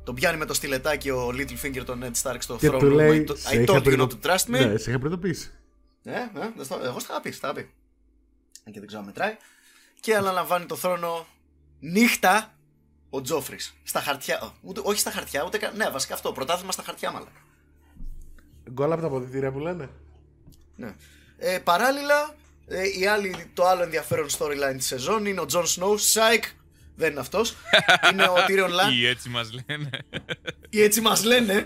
[0.04, 2.88] Τον πιάνει με το στιλετάκι ο Littlefinger τον Ned Stark στο Και θρόνο.
[2.88, 3.26] του λέει.
[3.30, 4.68] I, «Σε I είχα told you προειδο- not to trust me.
[4.70, 5.52] Ναι, σε είχα προειδοποιήσει.
[6.08, 7.70] Ε, ε, δεν στο- εγώ στα είχα πει, στα είχα πει.
[8.66, 9.38] Αν και δεν ξέρω αν μετράει.
[10.00, 11.28] Και αναλαμβάνει το θρόνο
[11.80, 12.54] νύχτα
[13.10, 13.58] ο Τζόφρι.
[13.84, 14.42] Στα χαρτιά.
[14.42, 15.76] ο, Ούτε, όχι στα χαρτιά, ούτε καν.
[15.76, 16.32] Ναι, βασικά αυτό.
[16.32, 17.30] Πρωτάθλημα στα χαρτιά, μάλλον.
[18.72, 19.90] Γκολ από τα αποδητήρια που λένε.
[20.76, 20.96] Ναι.
[21.38, 22.36] Ε, παράλληλα,
[22.68, 25.98] ε, η άλλη, το άλλο ενδιαφέρον storyline της σεζόν είναι ο Τζον Σνόου.
[25.98, 26.44] Σάικ,
[26.96, 27.56] δεν είναι αυτός.
[28.12, 28.94] είναι ο Tyrion Lan.
[28.94, 29.90] Ή έτσι μας λένε.
[30.70, 31.66] Ή έτσι μας λένε.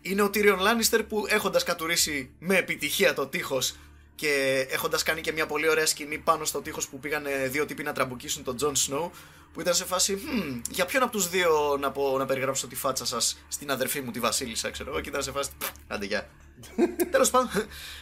[0.00, 3.76] Είναι ο Tyrion Lannister που έχοντας κατουρήσει με επιτυχία το τείχος
[4.14, 7.82] και έχοντας κάνει και μια πολύ ωραία σκηνή πάνω στο τείχος που πήγαν δύο τύποι
[7.82, 9.10] να τραμπουκίσουν τον Τζον Σνόου
[9.52, 12.74] που ήταν σε φάση «Μμμ, για ποιον από τους δύο να, πω, να περιγράψω τη
[12.74, 16.06] φάτσα σας στην αδερφή μου τη Βασίλισσα ξέρω εγώ και ήταν σε φάση «Πφ, άντε
[16.06, 16.28] γεια
[17.12, 17.50] τέλος πάντων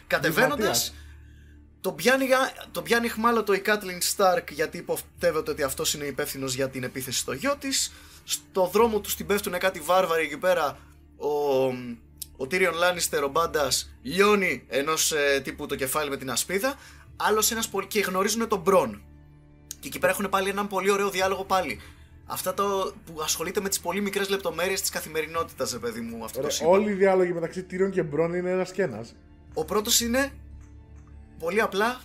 [0.07, 0.93] κατεβαίνοντας
[1.87, 2.27] τον πιάνει,
[2.71, 7.19] τον πιάνει χμάλωτο η Κάτλιν Σταρκ γιατί υποπτεύεται ότι αυτός είναι υπεύθυνος για την επίθεση
[7.19, 7.93] στο γιο της.
[8.25, 10.79] Στο δρόμο του την πέφτουν κάτι βάρβαροι εκεί πέρα.
[11.17, 11.29] Ο,
[12.37, 13.69] ο Tyrion Lannister, ο μπάντα,
[14.03, 16.75] λιώνει ενός τύπου το κεφάλι με την ασπίδα.
[17.17, 17.87] Άλλος ένας πολύ.
[17.87, 19.03] και γνωρίζουν τον Μπρον.
[19.81, 21.81] Και εκεί πέρα έχουν πάλι έναν πολύ ωραίο διάλογο πάλι.
[22.27, 26.25] Αυτά το που ασχολείται με τις πολύ μικρές λεπτομέρειες της καθημερινότητας, ρε παιδί μου.
[26.25, 26.73] Αυτό το Ωραία, σύμπαν.
[26.73, 29.15] όλοι οι διάλογοι μεταξύ Τύριων και Μπρόν είναι ένας και ένας.
[29.55, 30.33] Ο πρώτος είναι
[31.39, 32.01] πολύ απλά.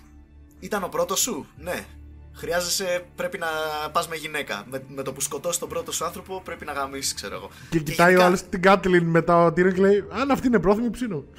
[0.59, 1.85] Ήταν ο πρώτος σου, ναι.
[2.33, 3.47] Χρειάζεσαι, πρέπει να
[3.91, 4.63] πας με γυναίκα.
[4.69, 7.49] Με, με το που σκοτώσεις τον πρώτο σου άνθρωπο, πρέπει να γαμίσεις, ξέρω εγώ.
[7.69, 10.59] Και κοιτάει γενικά- ο άλλος την Κάτλιν μετά ο Τύριον και λέει Αν αυτή είναι
[10.59, 11.23] πρόθυμη, ψήνω.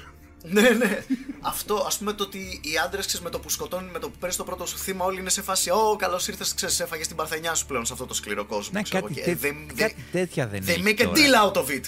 [0.45, 1.03] Ναι, ναι.
[1.41, 4.37] Αυτό, ας πούμε, το ότι οι άντρες με το που σκοτώνουν, με το που παίρνεις
[4.37, 5.69] το πρώτο σου θύμα, όλοι είναι σε φάση.
[5.69, 8.71] Ω, καλώς ήρθες, ξέρεις, έφαγες την παρθενιά σου πλέον σε αυτό το σκληρό κόσμο.
[8.73, 11.03] Ναι, ξέρω κάτι, εγώ, και τέ- δεν- κάτι δεν- τέτοια δεν They έχει make a
[11.03, 11.13] τώρα.
[11.15, 11.81] deal out of it.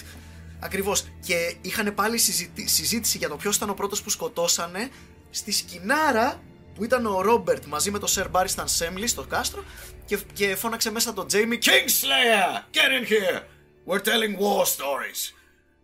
[0.60, 1.04] Ακριβώς.
[1.26, 4.88] Και είχαν πάλι συζητη- συζήτηση για το ποιος ήταν ο πρώτος που σκοτώσανε
[5.30, 6.40] στη σκηνάρα
[6.76, 9.64] που ήταν ο Ρόμπερτ μαζί με τον Σερ Μπάρισταν Σέμλι στο κάστρο
[10.04, 12.74] και, και φώναξε μέσα τον Τζέιμι Kingslayer!
[12.74, 13.40] Get in here!
[13.86, 15.34] We're telling war stories!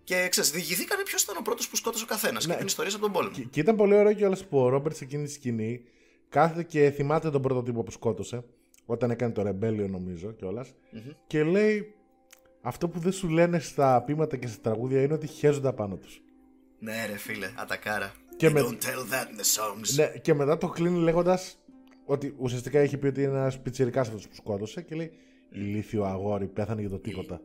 [0.04, 3.00] Και ξέρεις, διηγηθήκανε ποιος ήταν ο πρώτος που σκότωσε ο καθένας και την ιστορία από
[3.00, 3.34] τον πόλεμο.
[3.34, 5.84] Και, και ήταν πολύ ωραίο κιόλας που ο Ρόμπερτ σε εκείνη τη σκηνή
[6.28, 8.44] κάθεται και θυμάται τον πρώτο τύπο που σκότωσε.
[8.86, 10.74] Όταν έκανε το ρεμπέλιο, νομίζω κιόλας.
[11.26, 11.94] Και λέει.
[12.64, 16.22] Αυτό που δεν σου λένε στα πείματα και στα τραγούδια είναι ότι χέζονται πάνω τους.
[16.78, 18.12] Ναι, ρε φίλε, ατακάρα.
[18.36, 19.94] Και They με- don't tell that in the songs.
[19.94, 21.58] Ναι, και μετά το κλείνει λέγοντας
[22.04, 25.10] ότι ουσιαστικά έχει πει ότι είναι ένας πιτσυρικά αυτός που σκότωσε και λέει
[25.50, 27.40] Ηλίθιο αγόρι, πέθανε για το τίποτα.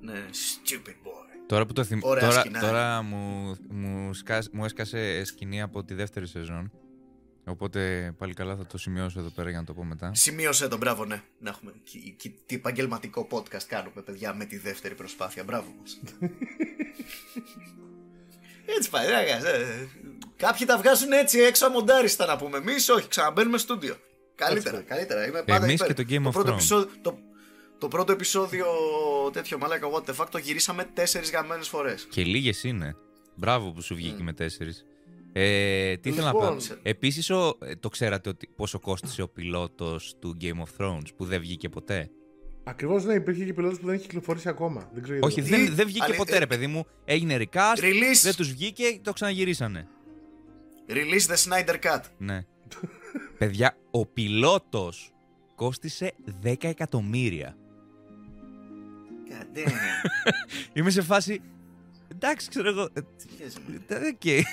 [0.00, 1.44] Ναι, stupid boy.
[1.46, 1.98] Τώρα που το θυμ...
[2.02, 2.68] Ωραία τώρα, σκηνάρια.
[2.68, 6.72] τώρα μου, μου, σκάς- μου έσκασε σκηνή από τη δεύτερη σεζόν.
[7.44, 10.10] Οπότε πάλι καλά θα το σημειώσω εδώ πέρα για να το πω μετά.
[10.14, 11.22] Σημείωσε τον, μπράβο, ναι.
[11.38, 11.72] Να έχουμε.
[11.84, 15.44] Και, και, τι επαγγελματικό podcast κάνουμε, παιδιά, με τη δεύτερη προσπάθεια.
[15.44, 16.00] Μπράβο μας.
[18.76, 19.46] έτσι πάει, ράγα.
[19.48, 19.88] Ε,
[20.36, 22.56] κάποιοι τα βγάζουν έτσι έξω αμοντάριστα να πούμε.
[22.58, 23.96] Εμείς όχι, ξαναμπαίνουμε στούντιο.
[24.34, 25.26] Καλύτερα, καλύτερα.
[25.26, 25.94] Είμαι πάντα Εμείς υπέρ.
[25.94, 26.54] και το Game of πρώτο Thrones.
[26.54, 27.18] επεισόδιο, το,
[27.78, 28.66] το πρώτο επεισόδιο
[29.32, 32.06] τέτοιο μαλάκα what the fuck το γυρίσαμε τέσσερις γαμμένες φορές.
[32.10, 32.96] Και λίγες είναι.
[33.34, 34.84] Μπράβο που σου βγήκε με τέσσερις.
[35.32, 36.38] Ε, τι ήθελα να πω.
[36.40, 36.58] Λοιπόν.
[36.82, 37.26] Επίσης,
[37.80, 42.10] το ξέρατε ότι πόσο κόστησε ο πιλότος του Game of Thrones που δεν βγήκε ποτέ;
[42.64, 44.88] Ακριβώς ναι, υπήρχε και πιλότος που δεν έχει κυκλοφορήσει ακόμα.
[44.92, 45.64] Δεν ξέρω Όχι, γιατί.
[45.64, 46.86] δεν, δεν βγήκε αλη- ποτέ, ε, ρε παιδί μου.
[47.04, 48.20] Έγινε recast, Release.
[48.22, 49.88] δεν τους βγήκε, το ξαναγυρίσανε.
[50.88, 52.00] Release the Snyder Cut.
[52.18, 52.44] Ναι.
[53.38, 55.12] Παιδιά, ο πιλότος
[55.54, 56.12] κόστησε
[56.44, 57.56] 10 εκατομμύρια.
[59.28, 59.70] God damn.
[60.72, 61.40] Είμαι σε φάση.
[62.12, 62.88] Εντάξει, ξέρω εγώ.
[62.92, 63.00] ε,
[63.86, 64.46] ε, οκ.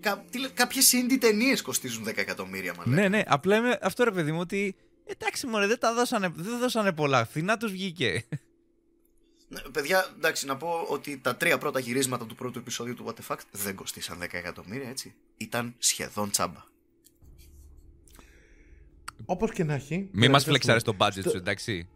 [0.00, 2.94] Κα, τι λέ- κάποιες indie ταινίες κοστίζουν 10 εκατομμύρια μάλλον.
[2.94, 4.74] ναι, ναι, απλά είμαι αυτό ρε παιδί μου ότι
[5.06, 7.24] Εντάξει, μωρέ, δεν τα δώσανε, δεν δώσανε πολλά.
[7.24, 8.24] Φθηνά τους βγήκε.
[9.48, 13.12] Ναι, παιδιά, εντάξει, να πω ότι τα τρία πρώτα γυρίσματα του πρώτου επεισοδίου του What
[13.20, 15.14] the Fuck δεν κοστίσαν 10 εκατομμύρια, έτσι.
[15.36, 16.60] Ήταν σχεδόν τσάμπα.
[19.24, 20.08] Όπως και να έχει.
[20.12, 21.88] Μην μας τελευταία φλεξάρεις στιγμή- το budget στο- σου, εντάξει.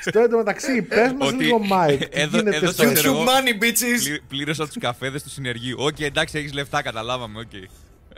[0.00, 1.98] Στο εντωμεταξύ, πες μας Ότι λίγο, Mike.
[1.98, 3.22] Τι έδω- γίνεται έδωσε στο ξέρω έργο.
[3.22, 4.02] εγώ- YouTube money, bitches!
[4.04, 5.76] Πλη- Πλήρωσα τους καφέδες του συνεργείου.
[5.80, 7.50] Οκ, εντάξει, έχεις λεφτά, καταλάβαμε, οκ.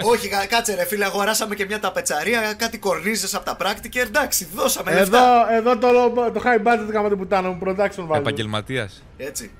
[0.02, 4.48] Όχι, κα- κάτσε ρε φίλε, αγοράσαμε και μια ταπετσαρία, κάτι κορνίζες από τα Praktiker, εντάξει,
[4.54, 5.46] δώσαμε λεφτά.
[5.52, 8.16] Εδώ, εδώ το, low- το high budget γάμα την πουτάνα μου, production value.
[8.16, 9.02] Επαγγελματίας.
[9.16, 9.50] Έτσι.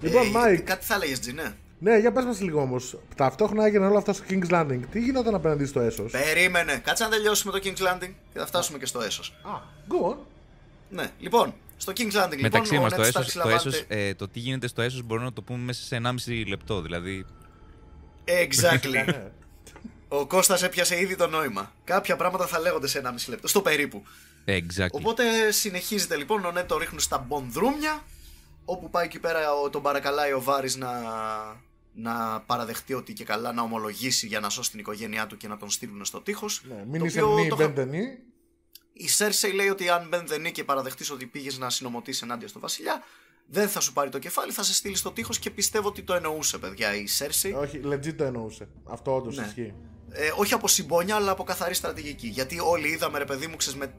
[0.00, 1.54] Λοιπόν, Ε, Mike, Κάτι θα έλεγες, Τζι, ναι.
[1.78, 2.98] ναι, για πες μας λίγο όμως.
[3.16, 4.80] Ταυτόχρονα έγινε όλο αυτό στο King's Landing.
[4.90, 8.78] Τι γινόταν απέναντι στο έσος; Περίμενε, κάτσε να τελειώσουμε το King's Landing και θα φτάσουμε
[8.78, 9.34] και στο έσος.
[9.42, 9.50] Α,
[9.88, 10.16] go on.
[10.90, 13.60] Ναι, λοιπόν, στο King's Landing, Μεταξύ λοιπόν, μας, ο το, Ned έσος, Stark το, έσος,
[13.62, 16.80] συλλαμβάνεται- ε, το τι γίνεται στο έσος μπορούμε να το πούμε μέσα σε 1,5 λεπτό.
[16.82, 17.24] Δηλαδή,
[18.26, 18.90] Exactly.
[19.06, 19.30] Ναι.
[20.08, 21.72] Ο Κώστας έπιασε ήδη το νόημα.
[21.84, 24.04] Κάποια πράγματα θα λέγονται σε 1,5 λεπτό, στο περίπου.
[24.46, 24.90] exactly.
[24.90, 28.02] Οπότε συνεχίζεται λοιπόν, ο Νέτ το ρίχνουν στα μπονδρούμια,
[28.64, 30.90] όπου πάει εκεί πέρα, ο- τον παρακαλάει ο Βάρης να,
[31.94, 35.56] να παραδεχτεί ότι και καλά να ομολογήσει για να σώσει την οικογένειά του και να
[35.56, 36.62] τον στείλουν στο τείχος.
[36.68, 38.18] Ναι, Το μην είσαι οποίο νη, το είχα- μπέντε νη.
[38.92, 42.48] Η Σέρσεϊ λέει ότι αν μπεν δεν είναι και παραδεχτείς ότι πήγες να συνομωτήσει ενάντια
[42.48, 43.02] στο Βασιλιά,
[43.48, 46.14] δεν θα σου πάρει το κεφάλι, θα σε στείλει στο τείχος και πιστεύω ότι το
[46.14, 47.52] εννοούσε, παιδιά, η Σέρσεϊ.
[47.52, 48.68] Όχι, legit το εννοούσε.
[48.84, 49.44] Αυτό όντως Ναι.
[49.46, 49.74] ισχύει.
[50.10, 52.26] Ε, όχι από συμπόνια, αλλά από καθαρή στρατηγική.
[52.26, 53.92] Γιατί όλοι είδαμε, ρε παιδί μου, ξέρεις, με...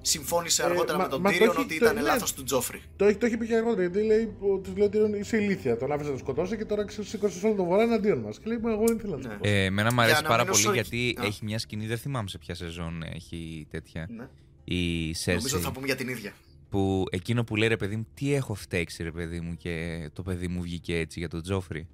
[0.00, 2.00] συμφώνησε Ε, αργότερα μα- με τον μα το Τύριον έχει- ότι το- ήταν ναι.
[2.00, 2.82] λάθος του Τζόφρι.
[2.96, 3.80] Το έχει, το έχει πει και αργότερα.
[3.80, 5.76] Γιατί λέει, του λέει ότι είσαι ηλίθεια.
[5.76, 8.38] Τον άφησε να το σκοτώσει και τώρα σήκωσες όλο το βορρά εναντίον μας.
[8.38, 9.34] Και λέει, «Μα εγώ δεν ήθελα να το Ναι.
[9.34, 9.54] σκοτώσω».
[9.54, 11.24] Ε, εμένα μου Για αρέσει να πάρα μείνω πολύ στο- γιατί Α.
[11.26, 14.06] έχει μια σκηνή, δεν θυμάμαι σε ποια σεζόν έχει τέτοια.
[14.10, 14.28] Ναι.
[14.64, 16.32] Η Νομίζω Cersei ότι θα πούμε για την ίδια.
[16.74, 20.22] Που εκείνο που λέει ρε παιδί μου, τι έχω φταίξει ρε παιδί μου και το
[20.22, 21.88] παιδί μου βγήκε έτσι για τον Τζόφρι;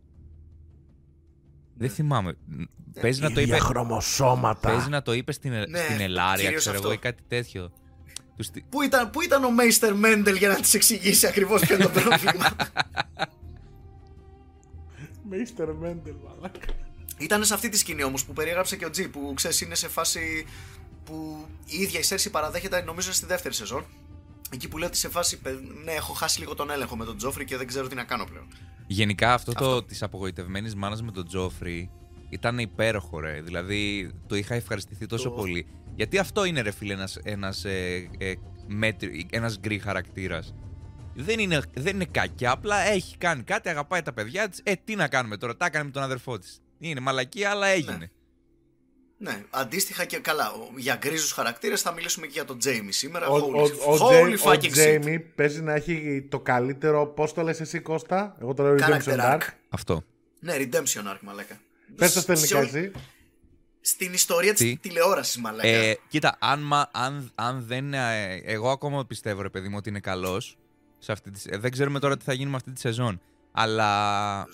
[1.74, 2.36] Δεν θυμάμαι.
[3.00, 4.70] Παίζει να το είπε, χρωμοσώματα.
[4.70, 6.86] παίζει να το είπες στην, Ναι, στην Ελάρια, κυρίως ξέρω αυτό.
[6.88, 7.72] εγώ, ή κάτι τέτοιο.
[8.36, 11.74] Τους τι- Πού ήταν, πού ήταν ο Μέιστερ Μέντελ για να τη εξηγήσει ακριβώς ποιο
[11.74, 12.56] είναι το πρόβλημα;
[15.30, 16.60] Μίστερ Μέντελ, μαλάκα.
[17.18, 19.88] Ήταν σε αυτή τη σκηνή όμως που περιέγραψε και ο Τζι, που ξέρεις είναι σε
[19.88, 20.46] φάση
[21.04, 23.84] που η ίδια η Σέρση παραδέχεται, νομίζω στη δεύτερη σεζόν.
[24.52, 27.16] Εκεί που λέει ότι σε φάση, «Παι- ναι, έχω χάσει λίγο τον έλεγχο με τον
[27.16, 28.46] Τζόφρι και δεν ξέρω τι να κάνω πλέον.
[28.86, 29.82] Γενικά αυτό, το Αυτό.
[29.84, 31.90] της απογοητευμένης μάνας με τον Τζόφρι
[32.28, 33.40] ήταν υπέροχο, ρε.
[33.40, 35.66] Δηλαδή το είχα ευχαριστηθεί τόσο Το- πολύ.
[35.94, 38.32] Γιατί αυτό είναι, ρε φίλε, ένας, ένας, ε, ε,
[38.66, 40.54] μέτρη- ένας γκρι χαρακτήρας.
[41.14, 44.60] Δεν είναι, δεν είναι κακιά, απλά έχει κάνει κάτι, αγαπάει τα παιδιά της.
[44.64, 46.60] Ε, τι να κάνουμε τώρα, τα έκανε με τον αδερφό της.
[46.78, 47.96] Είναι μαλακία, αλλά έγινε.
[47.96, 48.06] Ναι,
[49.50, 50.50] αντίστοιχα και καλά.
[50.52, 53.26] ο- Για γκρίζους χαρακτήρες θα μιλήσουμε και για τον Τζέιμι σήμερα.
[53.28, 54.70] Ο, Holy, ο, ο, holy Τζέι- ο fucking shit.
[54.72, 57.06] Τζέιμι παίζει να έχει το καλύτερο.
[57.06, 59.36] Πώς το λες εσύ, Κώστα; Εγώ το λέω Redemption Character Dark.
[59.38, 59.40] arc.
[59.68, 60.02] Αυτό.
[60.40, 61.60] Ναι, Redemption arc, μαλάκα.
[61.96, 63.04] Πες το στα Σε ελληνικά όλη- εσύ.
[63.80, 65.68] Στην ιστορία της Τι; τηλεόρασης, μαλάκα.
[65.68, 67.94] Ε, κοίτα, αν, μα- αν, αν δεν.
[67.94, 70.58] ε, εγώ ακόμα πιστεύω, ρε παιδί μου, ότι είναι καλός.
[71.58, 73.20] δεν ξέρουμε τώρα τι θα γίνει με αυτή τη σεζόν.
[73.52, 74.44] Αλλά.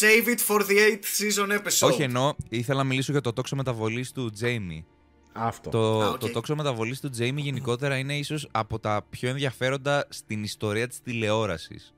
[0.00, 1.88] Save it for the 8th season episode.
[1.90, 4.84] Όχι, εννοώ, ήθελα να μιλήσω για το τόξο μεταβολής του Τζέιμι.
[5.32, 5.70] Αυτό.
[5.70, 6.18] Το, Α, οκ.
[6.18, 11.00] το τόξο μεταβολής του Τζέιμι γενικότερα είναι ίσως από τα πιο ενδιαφέροντα στην ιστορία της
[11.00, 11.94] τηλεόρασης.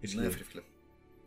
[0.00, 0.62] Ναι, φίλε.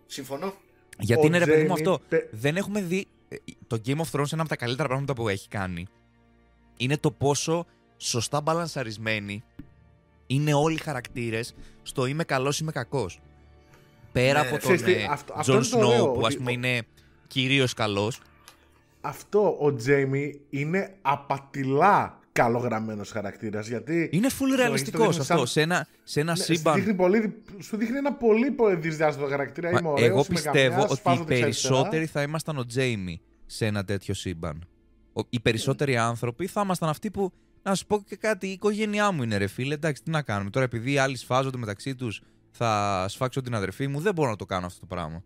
[0.06, 0.54] Συμφωνώ.
[1.00, 2.00] Γιατί Ο είναι ρε παιδί μου Jamie αυτό.
[2.10, 3.08] πε- Δεν έχουμε δει.
[3.28, 3.36] ε,
[3.68, 5.88] Το Game of Thrones, ένα από τα καλύτερα πράγματα που έχει κάνει,
[6.78, 7.66] είναι το πόσο
[7.98, 9.44] σωστά μπαλανσαρισμένοι
[10.28, 13.20] είναι όλοι οι χαρακτήρες στο είμαι καλός, είμαι κακός.
[14.14, 16.14] Πέρα Ναι, από ρε, τον ξέρεις τι, ε, αυτό- αυτό Jon είναι το ωραίο, Snow,
[16.14, 16.82] που ας ότι πούμε ο- είναι
[17.28, 18.20] κυρίως καλός.
[19.01, 23.68] Αυτό ο Τζέιμι είναι απατηλά καλογραμμένος χαρακτήρας.
[23.68, 24.09] Γιατί.
[24.11, 25.38] Είναι full στο- ρεαλιστικός στο δείχνει αυτός.
[25.38, 26.76] σαν- Σε ένα, σε ένα Ναι, σου σύμπαν.
[26.76, 29.72] δείχνει πολύ, σου δείχνει ένα πολύ πολύ δυσδιάστατο χαρακτήρα.
[29.72, 31.74] Μα Είμαι ωραίος, εγώ είμαι πιστεύω γαμιάς, ότι σπάζω οι δεξιά αριστερά.
[31.74, 34.68] περισσότεροι θα ήμασταν ο Τζέιμι σε ένα τέτοιο σύμπαν.
[35.14, 37.32] Ο- Οι περισσότεροι άνθρωποι θα ήμασταν αυτοί που.
[37.64, 39.74] Να σου πω και κάτι, η οικογένειά μου είναι ρε φίλε.
[39.74, 40.49] Εντάξει, τι να κάνουμε.
[40.49, 42.22] Τώρα επειδή οι άλλοι σφάζονται μεταξύ τους,
[42.56, 43.99] θα σφάξω την αδερφή μου.
[43.99, 45.24] Δεν μπορώ να το κάνω αυτό το πράγμα.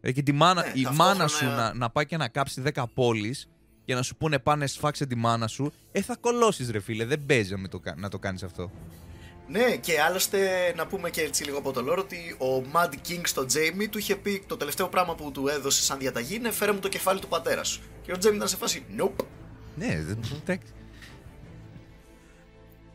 [0.00, 2.62] Ε, και τη μάνα, Ναι, η ταυτόχρονα- μάνα σου να, να πάει και να κάψει
[2.74, 3.48] 10 πόλεις
[3.84, 7.04] και να σου πούνε πάνε σφάξε τη μάνα σου, ε, θα κολώσεις ρε φίλε.
[7.04, 8.70] Δεν παίζει να, με το, κα- να το κάνεις αυτό.
[9.48, 10.38] Ναι, και άλλωστε
[10.76, 13.98] να πούμε και έτσι λίγο από το lore ότι ο Mad King στο Jamie του
[13.98, 17.20] είχε πει το τελευταίο πράγμα που του έδωσε σαν διαταγή είναι φέρε μου το κεφάλι
[17.20, 17.80] του πατέρα σου.
[18.02, 19.24] Και ο Jamie ήταν σε φάση Nope.
[19.76, 20.18] Ναι, δεν.
[20.42, 20.72] εντάξει.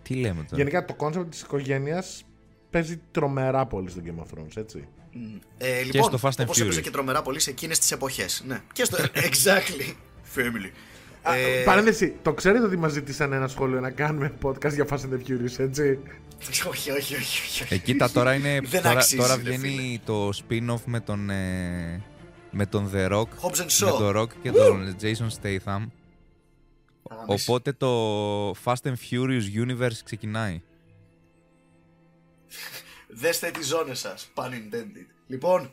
[0.01, 2.23] Τι λέμε τώρα; Γενικά το concept της οικογένειας
[2.71, 4.87] παίζει τρομερά πολύ στο Game of Thrones, έτσι.
[5.57, 6.83] Ε, λοιπόν, στο Fast and όπως έπαιζε Furious.
[6.83, 8.43] και τρομερά πολύ σε εκείνες τις εποχές.
[8.47, 8.97] Ναι, και στο...
[9.29, 9.93] exactly.
[10.35, 10.69] Family.
[11.21, 14.95] Α, Ε, Παρένθεση, το ξέρετε ότι μας ζήτησαν ένα σχόλιο να κάνουμε podcast για Fast
[14.97, 15.99] and the Furious, έτσι;
[16.49, 17.73] όχι, όχι, όχι, όχι, όχι.
[17.73, 19.99] Ε, κοίτα, τώρα, είναι, Δεν τώρα, αξίζει, τώρα ρε βγαίνει φίλε.
[20.05, 22.01] το spin-off με τον, ε,
[22.51, 23.97] με τον The Rock, Hobbs and με Shaw.
[23.97, 25.87] τον Rock και τον Jason Statham.
[27.09, 27.51] Θα γαμίσει.
[27.51, 30.61] Οπότε το Fast and Furious Universe ξεκινάει.
[33.13, 34.31] Δέστε τις ζώνες σας.
[34.35, 35.05] Pun intended.
[35.27, 35.71] Λοιπόν,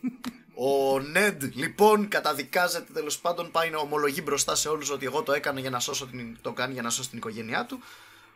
[0.54, 5.32] ο Νέντ λοιπόν καταδικάζεται τέλος πάντων πάει να ομολογεί μπροστά σε όλους ότι εγώ το
[5.32, 7.80] έκανα για να σώσω την, το κάνει για να σώσει την οικογένειά του.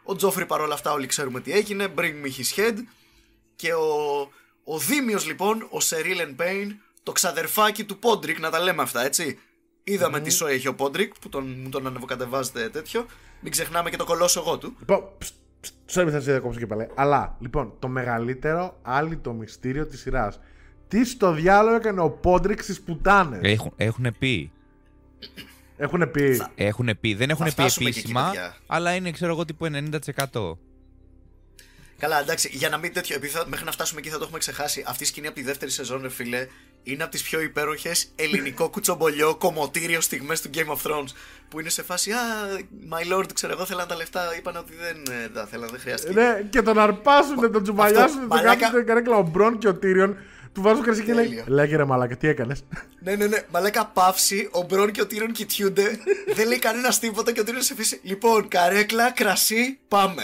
[0.03, 1.94] Ο Τζόφρι παρόλα αυτά όλοι ξέρουμε τι έγινε.
[1.96, 2.74] Bring me his head.
[3.57, 4.20] Και ο,
[4.64, 9.05] ο Δήμιος λοιπόν, ο Σερ Ίλιν Πέιν, το ξαδερφάκι του Πόντρικ, να τα λέμε αυτά
[9.05, 9.38] έτσι.
[9.84, 13.07] Είδαμε τι σόι έχει ο Πόντρικ που τον, μου τον ανεβοκατεβάζετε τέτοιο.
[13.40, 14.76] Μην ξεχνάμε και το κολόσο εγώ του.
[14.78, 15.32] Λοιπόν, ψ, ψ,
[15.92, 16.88] sorry θα σε διακόψω και πάλι.
[16.94, 20.40] Αλλά, λοιπόν, το μεγαλύτερο άλυτο μυστήριο της σειράς.
[20.88, 24.50] Τι στο διάολο έκανε ο Πόντρικ στις πουτάνες; Έχουν, έχουν πει.
[25.76, 26.42] Έχουν πει.
[26.54, 27.14] Έχουν πει.
[27.14, 28.56] Δεν έχουν πει φτάσουμε και εκεί, επίσημα, παιδιά.
[28.66, 30.58] αλλά είναι ξέρω εγώ τύπου 90%.
[31.98, 34.38] Καλά, εντάξει, για να μην τέτοιο, επειδή θα- μέχρι να φτάσουμε εκεί θα το έχουμε
[34.38, 34.84] ξεχάσει.
[34.86, 36.46] Αυτή η σκηνή από τη δεύτερη σεζόν, ρε φίλε,
[36.83, 41.09] είναι από τις πιο υπέροχες ελληνικό κουτσομπολιό κομμωτήριο στιγμές του Game of Thrones.
[41.49, 42.16] Που είναι σε φάση, Α,
[42.91, 44.37] my lord, ξέρω εγώ, θέλαν τα λεφτά.
[44.37, 46.12] Είπαν ότι δεν ε, τα θέλαν, δεν χρειάστηκε.
[46.12, 48.57] Ναι, και τον αρπάσουν, τον τσουμπαλιάσουν, τον μαλάκα.
[48.57, 50.16] κάνουν την καρέκλα ο Μπρον και ο Τύριον.
[50.53, 51.45] Του βάζουν κρασί και λέει: Τέλειο.
[51.47, 52.64] Λέγε ρε Μαλάκα, τι έκανες;
[53.03, 53.39] Ναι, ναι, ναι.
[53.51, 55.99] Μαλάκα παύση, ο Μπρον και ο Τύρον κοιτιούνται.
[56.35, 58.01] δεν λέει κανένας τίποτα και ο Τύρον σε φύση.
[58.03, 60.22] Λοιπόν, καρέκλα, κρασί, πάμε.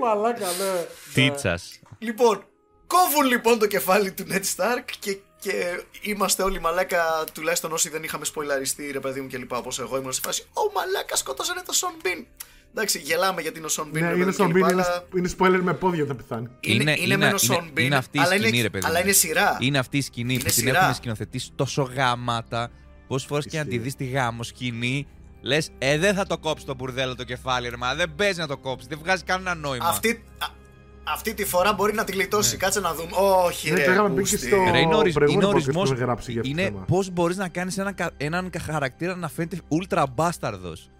[0.00, 0.84] Μαλάκα, ναι.
[1.14, 1.58] Τίτσα.
[1.98, 2.44] Λοιπόν,
[2.86, 8.02] κόβουν λοιπόν το κεφάλι του Ned Stark και, και είμαστε όλοι μαλάκα, τουλάχιστον όσοι δεν
[8.02, 11.62] είχαμε σποιλαριστεί ρε παιδί μου και λοιπά, όπως εγώ ήμουν σε φάση «Ω μαλάκα σκότωσανε
[11.66, 12.26] το Σον Μπιν».
[12.74, 14.02] Εντάξει, γελάμε γιατί είναι ο Σον Μπιν.
[14.02, 16.16] Ναι, ρε είναι παιδί στον και λοιπά, Μπιν, είναι, αλλά είναι spoiler με πόδια όταν
[16.16, 16.48] πεθάνει.
[16.60, 18.70] Είναι, είναι, είναι, μεν ο είναι, Σον Μπιν, είναι αυτή η αλλά σκηνή, είναι, ρε
[18.70, 18.86] παιδί.
[18.86, 19.04] αλλά μου.
[19.04, 19.56] είναι σειρά.
[19.60, 20.82] Είναι αυτή η σκηνή Είναι που την σειρά.
[20.82, 22.70] έχουν σκηνοθετήσει τόσο γαμάτα.
[23.08, 23.82] Πόσες φορές και να τη Ισχύει.
[23.82, 25.06] δεις τη γάμο σκηνή,
[25.40, 27.94] λες, Ε, δεν θα το κόψεις το μπουρδέλο το κεφάλι, ρε μα.
[27.94, 28.88] Δεν παίζει να το κόψεις.
[28.88, 29.88] Δεν βγάζει κανένα νόημα.
[29.88, 30.46] Αυτή, α,
[31.04, 32.50] αυτή τη φορά μπορεί να τη γλιτώσει.
[32.50, 32.56] Ναι.
[32.56, 33.10] Κάτσε να δούμε.
[33.46, 33.84] Όχι, Ναι, ρε.
[33.84, 34.46] το είχαμε πει και πούστη.
[34.46, 36.68] στο- Ρε, είναι, ορι- προηγούμενο είναι podcast που ορισμός έχουμε γράψει για αυτό το Είναι
[36.70, 36.84] θέμα.
[36.84, 40.90] πώς μπορείς να κάνεις έναν, κα- έναν χαρακτήρα να φαίνεται ultra μπάσταρδος.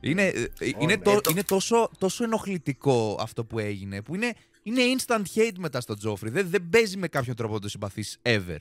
[0.00, 0.44] Είναι, ε,
[0.78, 4.32] είναι, το, ε, το- είναι τόσο, τόσο ενοχλητικό αυτό που έγινε που είναι,
[4.62, 6.30] είναι instant hate μετά στον Τζόφρι.
[6.30, 8.56] Δεν, δεν παίζει με κάποιον τρόπο να το συμπαθείς ever.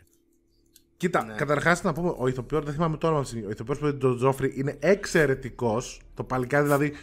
[0.98, 1.34] Κοίτα, Ναι.
[1.34, 4.18] καταρχάς να πούμε, ο ηθοποιός, δεν θυμάμαι το όνομα της, ο ηθοποιός που είναι τον
[4.18, 6.02] Τζόφρι είναι εξαιρετικός.
[6.14, 6.94] Το παλικάρι δηλαδή,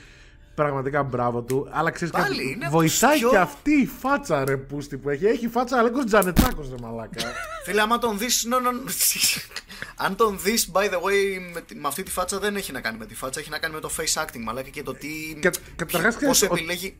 [0.63, 1.69] πραγματικά μπράβο του.
[1.71, 4.97] Αλλά ξέρεις Πάλι, κάτι, είναι από βοηθάει τους πιο- και αυτή η φάτσα ρε πούστη
[4.97, 5.25] που έχει.
[5.27, 7.21] Έχει φάτσα Αλέκο Τζανετσάκος ρε μαλάκα.
[7.65, 8.47] Φίλε, άμα τον δεις.
[8.51, 8.91] No, no, no.
[9.97, 12.81] Αν τον δεις, by the way, με, τη- με αυτή τη φάτσα δεν έχει να
[12.81, 15.09] κάνει με τη φάτσα, έχει να κάνει με το face acting, μαλάκα και το τι.
[15.41, 16.97] Κα- καταρχάς, Πώς ξέρεις, ο- επιλέγει.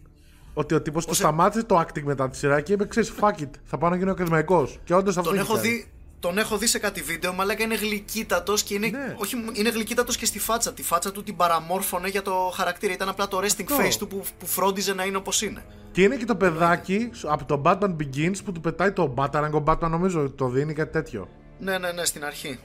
[0.55, 3.41] ότι ο τύπος του Όσο- σταμάτησε το acting μετά τη σειρά και είπε: Ξέρεις, fuck
[3.43, 4.79] it, θα πάω να γίνω ακαδημαϊκός.
[4.85, 5.69] Και όντως αυτό Τον έχει έχω, κάνει.
[5.69, 5.91] δει,
[6.21, 9.15] τον έχω δει σε κάτι βίντεο, μαλάκα είναι γλυκύτατος και είναι, Ναι.
[9.19, 10.73] όχι, είναι γλυκύτατος και στη φάτσα.
[10.73, 12.93] Τη φάτσα του την παραμόρφωνε για το χαρακτήρα.
[12.93, 13.77] Ήταν απλά το resting Αυτό.
[13.81, 15.65] face του που, που φρόντιζε να είναι όπως είναι.
[15.93, 19.51] Και είναι και το παιδάκι από το Batman Begins που του πετάει το Batarang.
[19.53, 21.29] Ο Batman νομίζω το δίνει κάτι τέτοιο.
[21.59, 22.59] Ναι, ναι, ναι, στην αρχή.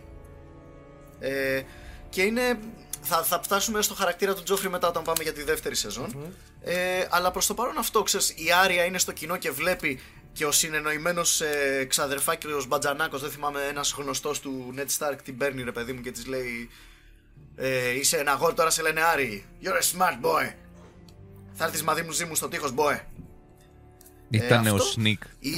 [1.19, 1.61] Ε,
[2.09, 2.41] και είναι.
[3.01, 6.15] Θα, θα φτάσουμε στο χαρακτήρα του Τζόφρι μετά όταν πάμε για τη δεύτερη σεζόν.
[6.61, 6.75] Ε,
[7.09, 9.99] αλλά προς το παρόν αυτό, ξέρεις, η Άρια είναι στο κοινό και βλέπει
[10.35, 15.63] και ο συνεννοημένος ε, ξαδερφάκιο Μπατζανάκος, δεν θυμάμαι, ένας γνωστός του Ned Stark την παίρνει
[15.63, 16.69] ρε παιδί μου και της λέει.
[17.55, 19.45] Ε, είσαι ένα αγόρι, τώρα σε λένε Άρη.
[19.61, 20.53] You're a smart boy.
[21.53, 22.99] Θα έρθεις μαζί μου ζήμου στο τείχος, boy.
[24.29, 25.27] Ήταν ο αυτό- Sneak.
[25.39, 25.51] Η,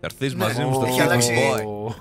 [0.00, 0.44] Θα έρθεις Ναι.
[0.44, 1.94] μαζί μου στο Έχει Sneak αλλάξει- Boy.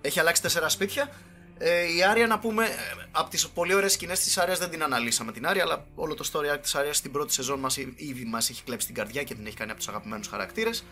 [0.00, 1.10] Έχει αλλάξει τέσσερα σπίτια.
[1.58, 2.68] Ε, η Άρια, να πούμε, ε,
[3.10, 6.30] από τις πολύ ωραίες σκηνές της Άριας δεν την αναλύσαμε την Άρια, αλλά όλο το
[6.32, 9.34] story arc της Άριας στην πρώτη σεζόν μας, ήδη μας έχει κλέψει την καρδιά και
[9.34, 10.84] την έχει κάνει από τους αγαπημένους χαρακτήρες.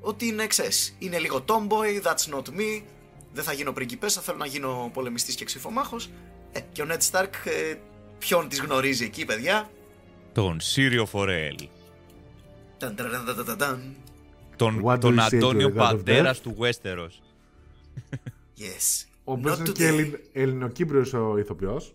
[0.00, 0.68] Ότι είναι εξέ.
[0.98, 2.82] Είναι λίγο tomboy, that's not me.
[3.32, 6.10] Δεν θα γίνω πριγκιπέσα, θέλω να γίνω πολεμιστής και ξυφομάχος.
[6.52, 7.74] Ε, και ο Ned Stark, ε,
[8.18, 9.70] ποιον της γνωρίζει εκεί, παιδιά;
[10.32, 11.56] Τον Σύριο Φορέλ.
[12.78, 13.94] Ταν, ταν, ταν, ταν, ταν, ταν.
[14.56, 16.42] Τον, What do τον you say to Αντώνιο the God of Παντέρας Death?
[16.42, 17.12] του Westeros.
[18.58, 19.04] Yes.
[19.24, 19.74] Ο οποίος Not είναι today.
[19.74, 20.18] και Ελλην...
[20.32, 21.94] ελληνοκύπριο ο ηθοποιός.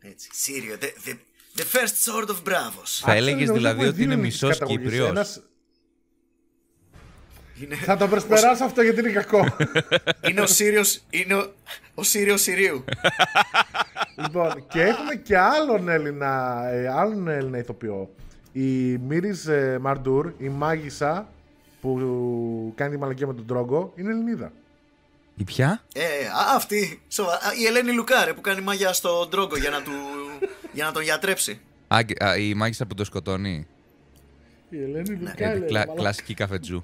[0.00, 0.76] Έτσι, Σύριο.
[0.80, 1.14] The, the,
[1.60, 3.00] the first sword of Bravos.
[3.00, 5.42] Θα έλεγες δηλαδή ότι είναι μισός Κύπριος.
[7.62, 7.74] Είναι...
[7.74, 9.46] Θα το προσπεράσω αυτό γιατί είναι κακό.
[10.28, 11.52] Είναι ο Σύριος, είναι ο,
[11.94, 12.84] ο Σύριος Συρίου.
[14.22, 18.14] λοιπόν, και έχουμε και άλλον Έλληνα, ε, άλλον Έλληνα ηθοποιό.
[18.52, 21.28] Η Μύρις ε, Μαρντούρ, η μάγισσα
[21.80, 24.52] που κάνει τη μαλακία με τον Τρόγκο, είναι Ελληνίδα.
[25.40, 27.02] Η ποια; Ε, α, αυτή.
[27.08, 27.32] Σοβα...
[27.32, 29.90] α, η Ελένη Λουκάρε που κάνει μάγια στον Τρόγκο για να, του...
[30.72, 31.60] για να τον γιατρέψει.
[31.94, 33.66] Α, και- α, η μάγισσα που το σκοτώνει.
[34.70, 35.32] Η Ελένη Ναι.
[35.36, 36.80] Ε, κλα- κλασική καφετζού.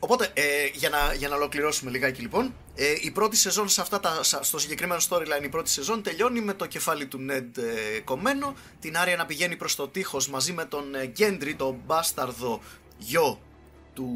[0.00, 0.42] Οπότε, ε,
[0.74, 4.42] για, να, για να ολοκληρώσουμε λιγάκι λοιπόν, ε, η πρώτη σεζόν σε αυτά τα, σα-
[4.42, 7.58] στο συγκεκριμένο storyline, η πρώτη σεζόν τελειώνει με το κεφάλι του Ned
[7.96, 11.76] ε, κομμένο, την Άρια να πηγαίνει προς το τείχος μαζί με τον ε, Gendry, τον
[11.86, 12.60] μπάσταρδο
[12.98, 13.40] γιο
[13.94, 14.08] του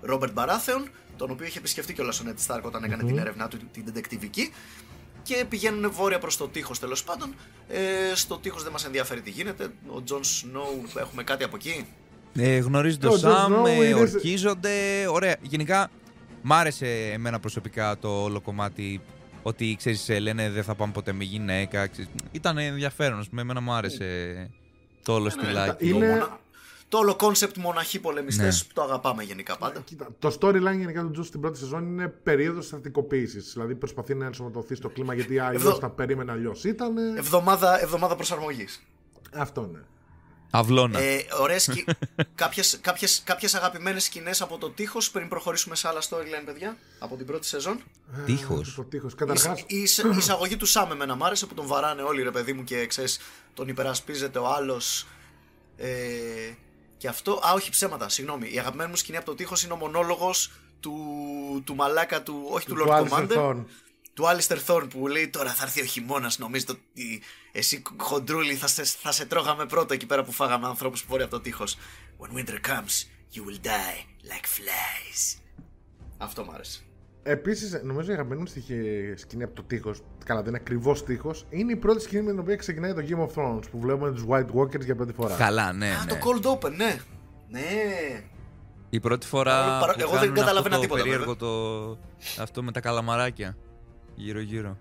[0.00, 3.56] Ρόμπερτ Μπαράθεον, τον οποίο είχε επισκεφτεί κιόλας ο Ned Stark όταν έκανε την έρευνά του,
[3.72, 4.52] την ντετεκτιβική.
[5.22, 7.34] Και πηγαίνουν βόρεια προς το τείχος τέλος πάντων.
[7.68, 9.68] Ε, στο τείχος δεν μας ενδιαφέρει τι γίνεται.
[9.86, 11.86] Ο Τζον Σνόου, έχουμε κάτι από εκεί;
[12.38, 15.06] Ε, γνωρίζει τον Ο Jon Σαμ, Snow ε, είναι- ορκίζονται.
[15.10, 15.36] Ωραία.
[15.42, 15.90] Γενικά,
[16.42, 19.00] μ' άρεσε εμένα προσωπικά το όλο κομμάτι
[19.42, 21.86] ότι ξέρεις, ε, λένε δεν θα πάμε ποτέ με γυναίκα.
[21.86, 22.10] ξέρεις.
[22.32, 23.18] Ήταν ενδιαφέρον.
[23.18, 24.50] ας πούμε, Εμένα μου άρεσε
[25.02, 25.88] το όλο στυλάκι.
[25.88, 26.26] Είναι-
[26.88, 26.98] Το, μονα...
[26.98, 28.66] το όλο concept μοναχοί πολεμιστές Ναι.
[28.68, 29.80] που το αγαπάμε γενικά πάντα.
[29.80, 33.38] Κοίτα, το storyline γενικά του Τζον στην πρώτη σεζόν είναι περίοδος στρατικοποίηση.
[33.40, 36.96] Δηλαδή προσπαθεί να ενσωματωθεί στο κλίμα γιατί αλλιώς Εδώ- τα περίμενε αλλιώς ήταν.
[37.16, 38.82] Εβδομάδα, εβδομάδα προσαρμογής.
[39.34, 39.78] Αυτό ναι.
[40.50, 40.98] Αυλώνα.
[40.98, 41.84] Ε, ωραίες, σκη...
[42.34, 47.16] κάποιες, κάποιες, κάποιες αγαπημένες σκηνές από το τείχος πριν προχωρήσουμε σε άλλα storyline, παιδιά, από
[47.16, 47.80] την πρώτη σεζόν.
[48.26, 48.74] Τείχος.
[48.74, 49.14] Το τείχος.
[49.14, 52.30] Καταρχά, Η, εισ- η εισαγωγή του Σάμ εμένα μ' άρεσε που τον βαράνε όλοι ρε
[52.30, 53.18] παιδί μου και ξέρεις
[53.54, 55.06] τον υπερασπίζεται ο άλλος
[55.76, 55.88] ε,
[56.96, 59.76] και αυτό, α όχι ψέματα, συγγνώμη η αγαπημένη μου σκηνή από το τείχος είναι ο
[59.76, 63.68] μονόλογος του, του μαλάκα του, όχι του, του Lord Άλιστερ Commander Θόρν.
[64.14, 66.38] του Άλιστερ Θόρν που λέει τώρα θα έρθει ο χειμώνας.
[66.38, 67.22] Νομίζετε ότι
[67.52, 71.24] εσύ χοντρούλη θα σε, θα σε τρώγαμε πρώτο εκεί πέρα που φάγαμε ανθρώπους που βόρεια
[71.24, 71.76] από το τείχος.
[72.18, 73.98] When winter comes, you will die
[74.30, 75.40] like flies.
[76.18, 76.85] Αυτό μ' άρεσε.
[77.28, 81.46] Επίσης, νομίζω η αγαπημένη μου στοιχη- σκηνή από το τείχος, καλά δεν είναι ακριβώς τείχος,
[81.50, 84.24] είναι η πρώτη σκηνή με την οποία ξεκινάει το Game of Thrones που βλέπουμε τους
[84.28, 85.36] White Walkers για πρώτη φορά.
[85.36, 85.86] Καλά, ναι.
[85.90, 86.10] Α, ναι.
[86.10, 86.96] το cold open, ναι.
[87.48, 87.60] Ναι.
[88.90, 89.78] Η πρώτη φορά.
[89.80, 91.98] Παρα- που εγώ δεν κάνουν καταλαβαίνα αυτό το τίποτα, Περίεργο το.
[92.42, 93.56] Αυτό με τα καλαμαράκια.
[94.14, 94.76] Γύρω-γύρω.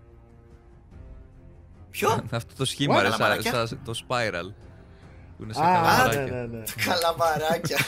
[1.92, 4.54] Ποιο; αυτό το σχήμα, ρε, σαν, Καλαμαράκια; σαν- το spiral.
[5.38, 6.36] Που είναι σαν Α, ναι, καλαμαράκια.
[6.36, 6.64] ναι, ναι.
[6.86, 7.78] Καλαμαράκια.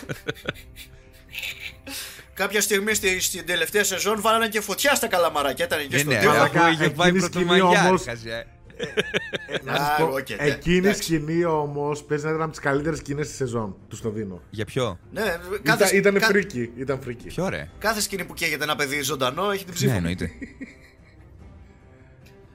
[2.38, 5.66] Κάποια στιγμή στη, στην τελευταία σεζόν βάλανε και φωτιά στα καλαμαράκια.
[5.66, 6.32] Ήταν εκεί Ναι, στο ναι, τείχος.
[6.32, 7.88] Μαλάκα, αφού είχε πάει εκείνη η σκηνή πρωτομαγιά.
[7.88, 8.46] όμως- ρε, χαζιά.
[9.66, 11.02] Να σας Α, πω, οκ, ναι, εκείνη η εντάξει.
[11.02, 13.76] σκηνή όμως παίζει να ήταν από τις καλύτερες σκηνές της σεζόν.
[13.88, 14.42] Τους το δίνω.
[14.50, 16.72] Για ποιο; Ναι, Ήταν, κάθε, ήταν κα- freaky.
[16.78, 17.28] Ήταν freaky.
[17.28, 19.92] Ποιο ρε; κάθε σκηνή που καίγεται ένα παιδί ζωντανό έχει την ψήφο.
[19.92, 20.08] Ναι, μου.
[20.08, 20.32] εννοείται.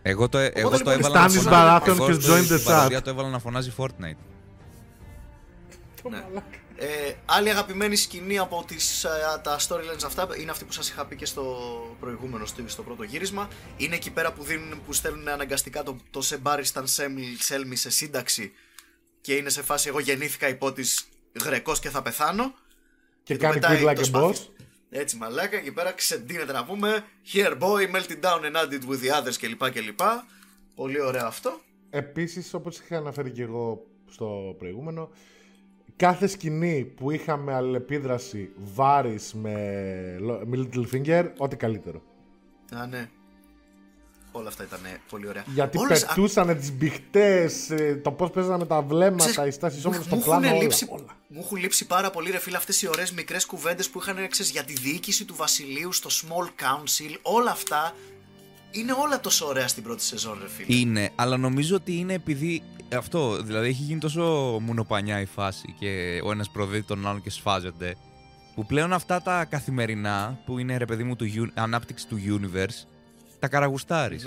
[0.03, 2.57] Εγώ το, εγώ λοιπόν, το έβαλα Στάνης φωνάζει- Μπαράθιον εγώ και στο- join the στην
[2.57, 2.63] chat.
[2.65, 4.17] παροδία το έβαλα να φωνάζει Fortnite.
[6.11, 6.23] Ναι.
[6.85, 9.09] Ε, άλλη αγαπημένη σκηνή από τις, ε,
[9.43, 13.03] τα storylines αυτά είναι αυτή που σας είχα πει και στο προηγούμενο, στο, στο πρώτο
[13.03, 13.49] γύρισμα.
[13.77, 16.87] Είναι εκεί πέρα που, δίνουν, που στέλνουν αναγκαστικά το, το Σεμπάρισταν
[17.39, 18.53] Σέλμι σε σύνταξη
[19.21, 21.09] και είναι σε φάση εγώ γεννήθηκα υπό της
[21.45, 22.55] Γρεκός και θα πεθάνω.
[23.23, 24.39] Και του κάνει πετάει quit like το a σπαθί.
[24.39, 24.65] boss.
[24.91, 28.89] Έτσι μαλάκα, εκεί πέρα ξεντίνεται να πούμε Here boy, melt it down and add it
[28.89, 29.71] with the others κλπ.
[29.71, 30.01] κλπ.
[30.75, 31.61] Πολύ ωραίο αυτό.
[31.91, 35.11] Επίσης, όπως είχα αναφέρει και εγώ στο προηγούμενο,
[36.03, 39.53] κάθε σκηνή που είχαμε αλληλεπίδραση Βάρης με,
[40.45, 42.03] με Littlefinger, ό,τι καλύτερο.
[42.75, 43.09] Α, ναι.
[44.33, 44.81] Όλα αυτά ήταν
[45.11, 45.45] πολύ ωραία.
[45.55, 47.71] Γιατί Όλες- πετούσαν τις μπιχτές,
[48.03, 50.41] το πώς παίζανε τα βλέμματα, Ξέρεις, οι στάσεις μου- όμω στο μου πλάνο.
[50.45, 51.17] έχουν Όλα, λείψει, όλα.
[51.29, 54.51] Μου έχουν λείψει πάρα πολύ ρε φίλε αυτές οι ωραίες μικρές κουβέντες που είχαν ξέρεις,
[54.53, 57.17] για τη διοίκηση του βασιλείου στο Small Council.
[57.23, 57.95] Όλα αυτά
[58.73, 60.77] είναι όλα τόσο ωραία στην πρώτη σεζόν ρε φίλε.
[60.79, 62.63] Είναι, αλλά νομίζω ότι είναι επειδή
[62.97, 64.23] αυτό, δηλαδή έχει γίνει τόσο
[64.63, 67.95] μουνοπανιά η φάση και ο ένας προδίδει τον άλλον και σφάζεται
[68.55, 72.87] που πλέον αυτά τα καθημερινά που είναι ρε παιδί μου του, uni- ανάπτυξη του universe
[73.39, 74.27] τα καραγουστάρεις.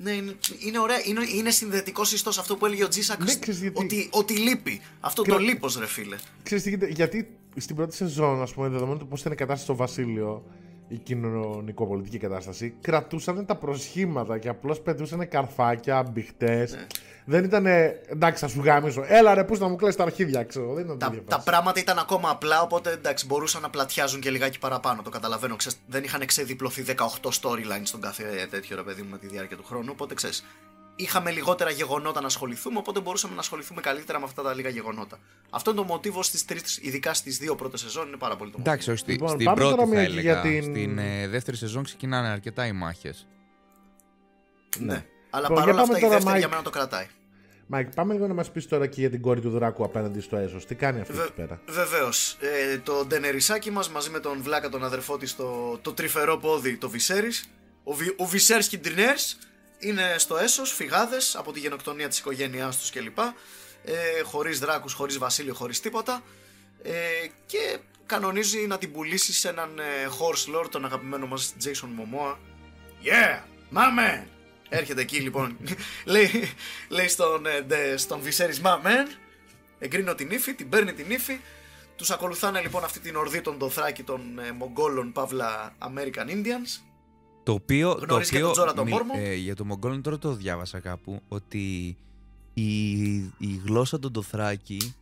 [0.00, 0.36] Ναι, είναι,
[0.66, 0.96] είναι ωραία.
[1.04, 3.18] Είναι, είναι συνδετικό ιστό αυτό που έλεγε ο Τζίσακ.
[3.24, 3.84] Ναι, ξέρεις γιατί.
[3.84, 4.80] ότι, ότι λείπει.
[5.00, 6.16] Αυτό Κρα- το λίπος ρε φίλε.
[6.42, 9.64] Ξέρεις τι γίνεται, γιατί στην πρώτη σεζόν, ας πούμε, δεδομένου του πώς ήταν η κατάσταση
[9.64, 10.44] στο Βασίλειο,
[10.88, 16.72] η κοινωνικοπολιτική κατάσταση, κρατούσαν τα προσχήματα και απλώς πετούσαν καρφάκια, μπιχτές.
[16.72, 16.86] Ναι.
[17.24, 19.04] Δεν ήταν, εντάξει, θα σου γάμισω.
[19.06, 20.74] Έλα ρε, πούς να μου κλαις τα αρχίδια, ξέρω.
[20.74, 21.46] Δεν ήταν Τα, τέτοια τα φάση.
[21.46, 25.02] πράγματα ήταν ακόμα απλά, οπότε εντάξει, μπορούσαν να πλατιάζουν και λιγάκι παραπάνω.
[25.02, 25.56] Το καταλαβαίνω.
[25.56, 26.94] Ξέρεις, δεν είχαν ξεδιπλωθεί 18
[27.40, 29.88] storylines στον κάθε τέτοιο ρε παιδί μου με τη διάρκεια του χρόνου.
[29.92, 30.44] Οπότε ξέρεις,
[30.98, 35.18] είχαμε λιγότερα γεγονότα να ασχοληθούμε, οπότε μπορούσαμε να ασχοληθούμε καλύτερα με αυτά τα λίγα γεγονότα.
[35.50, 38.56] Αυτό είναι το μοτίβο στις τρεις, ειδικά στις δύο πρώτες σεζόν, είναι πάρα πολύ το
[38.60, 40.32] Εντάξει, όχι, στη- Λοιπόν, στην πάμε πρώτη τώρα θα μια εκεί έλεγα.
[40.32, 43.26] για την- Στην ε, δεύτερη σεζόν ξεκινάνε αρκετά οι μάχες.
[44.64, 44.92] μοτίβο.
[44.92, 45.04] Ναι.
[45.30, 46.38] Αλλά Λοιπόν, παρόλα για πάμε αυτά η τώρα, δεύτερη Mike.
[46.38, 47.06] για μένα το κρατάει.
[47.70, 50.36] Μάικ, πάμε λίγο να μας πεις τώρα και για την κόρη του Δράκου απέναντι στο
[50.36, 50.66] Έσος.
[50.66, 52.36] Τι κάνει αυτή εκεί πέρα; Βεβαίως.
[52.40, 56.76] Ε, το ντενερισάκι μας μαζί με τον Βλάκα, τον αδερφό της, το, το τρυφερό πόδι,
[56.76, 57.48] το Βισέρις.
[57.84, 59.38] Ο, Βι, ο Βισέρις κι η Ντενέρις
[59.78, 63.18] είναι στο Έσος, φυγάδες από τη γενοκτονία της οικογένειάς τους κλπ.
[63.84, 66.22] Ε, χωρίς δράκους, χωρίς βασίλειο, χωρίς τίποτα.
[66.82, 66.92] Ε,
[67.46, 69.82] και κανονίζει να την πουλήσει σε έναν ε,
[70.18, 72.36] horse lord, τον αγαπημένο μας Jason Momoa.
[73.04, 73.40] Yeah,
[73.72, 74.26] my man!
[74.68, 75.56] Έρχεται εκεί λοιπόν,
[76.04, 76.52] λέει,
[76.88, 79.06] λέει στον, ε, ντε- στον Viserys my man,
[79.78, 81.40] εγκρίνω την ύφη, την παίρνει την ύφη.
[81.96, 86.87] Τους ακολουθάνε λοιπόν αυτή την ορδή των Δοθράκη των ε, Μογγόλων Παύλα American Indians.
[87.48, 87.94] Το οποίο.
[87.94, 89.12] Το Γνωρίζεις και οποίο τον Τζόρα τον μιλ- Μόρμο.
[89.16, 91.96] ε, για το Μογγόλων τώρα το διάβασα κάπου ότι
[92.54, 92.90] η,
[93.38, 94.94] η γλώσσα των Δοθράκη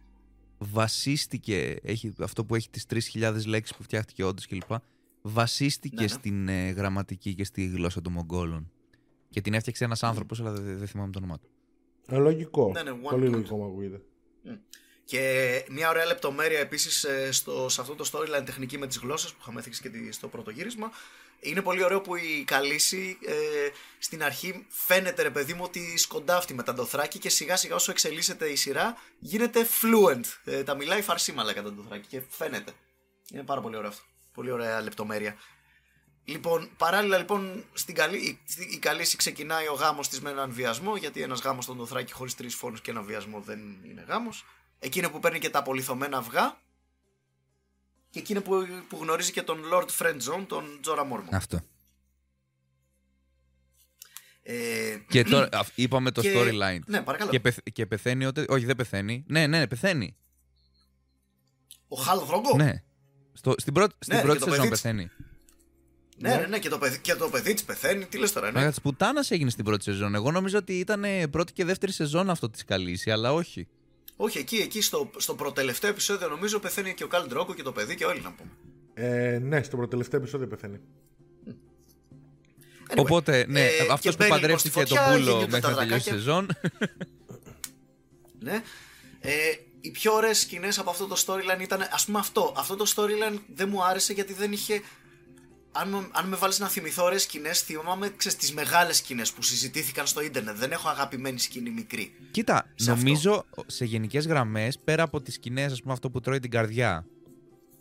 [0.59, 4.71] βασίστηκε, έχει, αυτό που έχει τις 3.000 λέξεις που φτιάχτηκε όντως κλπ.
[5.23, 6.09] βασίστηκε Ναι, ναι.
[6.09, 8.71] στην ε, γραμματική και στη γλώσσα των Μογγόλων.
[9.31, 10.09] Και την έφτιαξε ένας Ναι.
[10.09, 11.49] άνθρωπος, αλλά δεν δεν θυμάμαι το όνομά του.
[12.07, 12.71] Ε, λογικό.
[12.75, 13.31] Ναι, ναι, one Πολύ plot.
[13.31, 14.01] λογικό μου ακούγεται.
[15.05, 17.07] Και μια ωραία λεπτομέρεια επίσης
[17.67, 20.51] σε αυτό το storyline τεχνική με τις γλώσσες που είχαμε θίξει και τη- στο πρώτο
[20.51, 20.91] γύρισμα.
[21.41, 23.35] Είναι πολύ ωραίο που η Καλύση ε,
[23.99, 27.91] στην αρχή φαίνεται ρε παιδί μου ότι σκοντάφτει με τα ντοθράκι και σιγά σιγά όσο
[27.91, 30.25] εξελίσσεται η σειρά γίνεται fluent.
[30.45, 32.73] Ε, τα μιλάει φαρσίμαλα κατά ντοθράκι και φαίνεται.
[33.33, 34.03] Είναι πάρα πολύ ωραίο αυτό.
[34.33, 35.37] Πολύ ωραία λεπτομέρεια.
[36.25, 38.39] Λοιπόν, παράλληλα λοιπόν στην καλή, η,
[38.71, 42.35] η Καλύση ξεκινάει ο γάμος της με έναν βιασμό γιατί ένας γάμος στον Ντοθράκη χωρίς
[42.35, 44.45] τρεις φόνους και ένα βιασμό δεν είναι γάμος.
[44.79, 46.61] Εκείνη που παίρνει και τα απολυθωμένα αυγά
[48.17, 51.35] και εκείνη που, που γνωρίζει και τον Lord Friendzone, τον Τζόρα Μόρμον.
[51.35, 51.61] Αυτό.
[54.43, 56.79] Ε, Και τώρα αυ- είπαμε το και- storyline.
[56.87, 57.31] Ναι, παρακαλώ.
[57.31, 58.45] Και, πεθ- και πεθαίνει ότι.
[58.49, 59.25] Όχι, δεν πεθαίνει.
[59.27, 60.17] Ναι, ναι, ναι, πεθαίνει.
[61.89, 62.57] Ο Χαλ Δρόγκο.
[62.57, 62.83] Ναι.
[63.33, 64.83] Στο, στην πρώτη, στην Ναι, πρώτη και το σεζόν παιδί της.
[64.83, 65.11] πεθαίνει.
[66.19, 68.07] ναι, ναι, ναι, και το παιδί, και το παιδί της πεθαίνει.
[68.07, 68.53] Τι λες τώρα, ναι.
[68.59, 70.15] Μάγα της πουτάνας έγινε στην πρώτη σεζόν.
[70.15, 73.69] Εγώ νόμιζα ότι ήταν ε, πρώτη και δεύτερη σεζόν αυτό της καλύση, αλλά όχι.
[74.17, 77.73] Όχι, εκεί, εκεί στο, στο προτελευταίο επεισόδιο νομίζω πεθαίνει και ο Καλ Ντρόγκο και το
[77.73, 78.51] παιδί και όλοι να πούμε.
[78.95, 80.81] Ε, ναι, στο προτελευταίο επεισόδιο πεθαίνει.
[82.89, 85.47] Anyway, Οπότε, ναι, ε, αυτός και που μπαίνει, παντρεύτηκε λοιπόν, στη τον φωτιά, Πούλο γίνονται
[85.47, 86.13] μέχρι τα να τελειώσει η δρακάκια.
[86.13, 86.49] σεζόν.
[88.39, 88.63] Ναι.
[89.21, 89.31] Ε,
[89.81, 91.81] οι πιο ωραίες σκηνές από αυτό το storyline ήταν.
[91.81, 92.55] Α πούμε αυτό.
[92.57, 94.83] Αυτό το storyline δεν μου άρεσε γιατί δεν είχε.
[95.81, 98.09] Αν, με- αν με βάλεις να θυμηθώ ωραίες σκηνές, θυμάμαι
[98.39, 100.57] τις μεγάλες σκηνές που συζητήθηκαν στο ίντερνετ.
[100.57, 102.13] Δεν έχω αγαπημένη σκηνή μικρή.
[102.31, 106.39] Κοίτα, σε νομίζω σε γενικές γραμμές, πέρα από τις σκηνές, ας πούμε αυτό που τρώει
[106.39, 107.07] την καρδιά.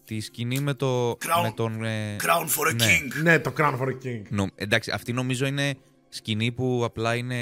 [0.06, 1.84] Τη σκηνή με, το, Crown- με τον.
[1.84, 2.86] ε, Crown for a ναι.
[2.86, 3.22] king.
[3.24, 4.22] Ναι, το Crown for a King.
[4.30, 5.76] νο- εντάξει, αυτή νομίζω είναι
[6.10, 7.36] σκηνή που απλά είναι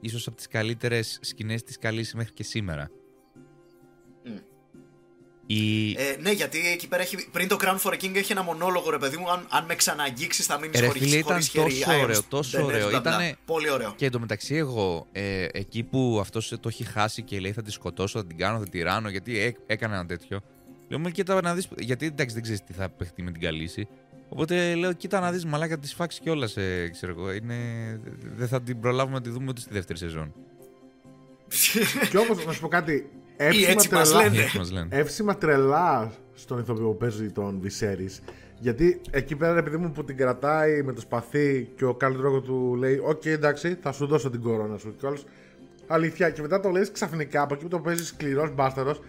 [0.00, 2.90] ίσως από τις καλύτερες σκηνές της καλής μέχρι και σήμερα.
[5.50, 5.54] Μμ.
[5.56, 5.94] Η...
[5.98, 8.90] Ε, ναι, γιατί εκεί πέρα έχει, πριν το Crown for a King έχει ένα μονόλογο
[8.90, 9.30] ρε παιδί μου.
[9.30, 11.64] Αν, αν με ξαναγγίξεις θα μείνεις Ρε χωρί φίλε, ήταν χωρίς χέρι.
[11.78, 12.88] τόσο Irons, ωραίο, τόσο Daenerys, ωραίο.
[12.88, 13.10] μπλα, μπλα.
[13.12, 13.92] Ήτανε- Πολύ ωραίο.
[13.96, 18.18] Και εντωμεταξύ εγώ, ε, εκεί που αυτός το έχει χάσει και λέει θα τη σκοτώσω,
[18.18, 20.40] θα την κάνω, θα τη ράνω, γιατί έ- έκανε ένα τέτοιο.
[20.88, 23.88] Λέω, μου κοίτα να δεις, γιατί εντάξει δεν ξέρεις τι θα παιχτεί με την καλύση.
[24.28, 27.32] Οπότε λέω, κοίτα να δεις μαλάκα τη φάξεις κιόλας, ε, ξέρω εγώ.
[27.32, 27.54] Είναι...
[28.36, 30.32] Δεν θα την προλάβουμε να τη δούμε ούτε στη δεύτερη σεζόν.
[32.10, 33.10] και όμως, να σου πω κάτι.
[33.40, 34.42] Ή Εύσημα έτσι μας τρελά, λένε.
[34.42, 34.88] Έτσι μας λένε.
[34.90, 38.22] εύσημα τρελά στον ηθοποιό που παίζει τον Viserys.
[38.60, 42.40] Γιατί εκεί πέρα, επειδή μου που την κρατάει με το σπαθί και ο Καλ Ντρόγκο
[42.40, 44.94] του λέει: Οκ, εντάξει, θα σου δώσω την κορώνα σου.
[44.98, 45.24] Και όλος,
[45.86, 46.30] αλήθεια.
[46.30, 49.00] Και μετά το λέει ξαφνικά από εκεί που το παίζει σκληρός μπάσταρδος.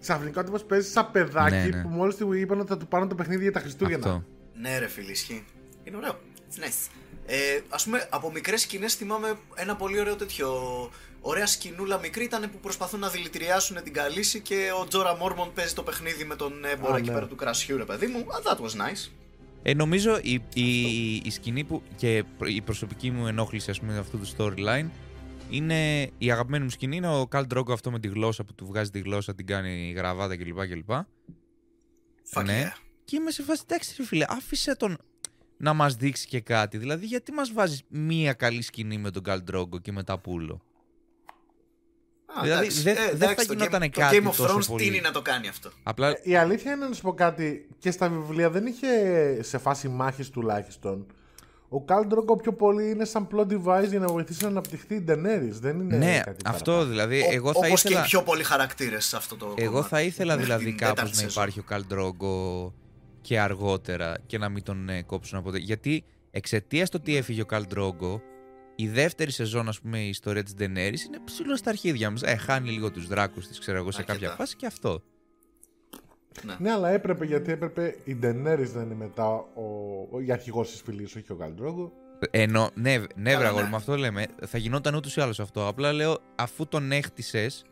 [0.00, 1.82] Ξαφνικά ότι μα παίζει σαν παιδάκι Ναι, ναι.
[1.82, 4.06] που μόλις του είπαν ότι θα του πάρουν το παιχνίδι για τα Χριστούγεννα.
[4.06, 4.24] Αυτό.
[4.60, 5.44] Ναι, ρε φίλε, ισχύει.
[5.84, 6.12] Είναι ωραίο.
[6.50, 6.90] It's nice.
[7.30, 10.50] Ε, Α πούμε, από μικρές σκηνές θυμάμαι ένα πολύ ωραίο τέτοιο.
[11.20, 15.74] Ωραία σκηνούλα μικρή ήταν που προσπαθούν να δηλητηριάσουν την καλύση και ο Τζόρα Μόρμον παίζει
[15.74, 17.14] το παιχνίδι με τον έμπορα Α, εκεί ναι.
[17.14, 18.26] πέρα του κρασιού, ρε παιδί μου.
[18.28, 19.10] Ah, that was nice.
[19.62, 24.18] Ε, νομίζω η, η, η σκηνή που και η προσωπική μου ενόχληση ας πούμε αυτού
[24.18, 24.88] του storyline
[25.50, 28.66] είναι η αγαπημένη μου σκηνή είναι ο Καλ Ντρόγκο αυτό με τη γλώσσα που του
[28.66, 30.66] βγάζει τη γλώσσα, την κάνει γραβάτα κλπ.
[30.66, 30.90] κλπ.
[32.32, 32.72] Fuck Ναι.
[32.74, 32.80] yeah.
[33.04, 34.98] Και είμαι σε φάση, εντάξει ρε φίλε, άφησε τον
[35.60, 36.78] να μας δείξει και κάτι.
[36.78, 40.60] Δηλαδή γιατί μας βάζεις μία καλή σκηνή με τον Καλ Ντρόγκο και μετά πούλο;
[42.26, 42.82] Α, Δηλαδή, εντάξει.
[42.82, 44.84] δεν- Ε, δεν εντάξει, θα το γινότανε Game- κάτι Το Game of τόσο Thrones πολύ.
[44.84, 47.68] τίνει να το κάνει αυτό; Απλά Η αλήθεια είναι να σου πω κάτι.
[47.78, 48.88] Και στα βιβλία δεν είχε
[49.42, 51.06] σε φάση μάχης τουλάχιστον.
[51.70, 55.04] Ο Καλ Ντρόγκο πιο πολύ είναι σαν plot device για να βοηθήσει να αναπτυχθεί η
[55.08, 55.50] Daenerys.
[55.60, 56.84] Δεν είναι ναι, κάτι αυτό παραπάνω.
[56.84, 57.20] δηλαδή.
[57.20, 58.00] Ο- εγώ θα όπως ήθελα.
[58.00, 59.88] και οι πιο πολλοί χαρακτήρες σε αυτό το Εγώ κομμάτι.
[59.88, 61.32] θα ήθελα Μέχρι δηλαδή την κάπως τέταρτη να σεζόν.
[61.42, 62.74] υπάρχει ο Καλ Ντρόγκο
[63.20, 65.56] και αργότερα και να μην τον ε, κόψουν από το...
[65.56, 68.22] Γιατί εξαιτίας του ότι έφυγε ο Καλ Ντρόγκο,
[68.76, 72.22] η δεύτερη σεζόν, ας πούμε, η ιστορία της Daenerys είναι ψηλό στα αρχίδια μας.
[72.22, 74.18] Ε, χάνει λίγο τους δράκους της, ξέρω εγώ, σε Αρκετά.
[74.18, 75.02] κάποια φάση και αυτό.
[76.58, 79.46] Ναι, αλλά έπρεπε γιατί έπρεπε η Daenerys να είναι μετά ο,
[80.10, 81.92] ο, η αρχηγός της φυλής, όχι ο Καλ Ντρόγκο.
[82.30, 83.70] Ενώ, ναι, ναι, Καλά, βρε αγόρι ναι.
[83.70, 84.26] μου, αυτό λέμε.
[84.46, 85.66] Θα γινόταν ούτως ή άλλως αυτό.
[85.66, 87.64] Απλά λέω, αφού τον έχτισες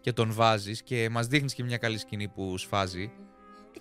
[0.00, 3.12] και τον βάζεις και μας δείχνεις και μια καλή σκηνή που σφάζει.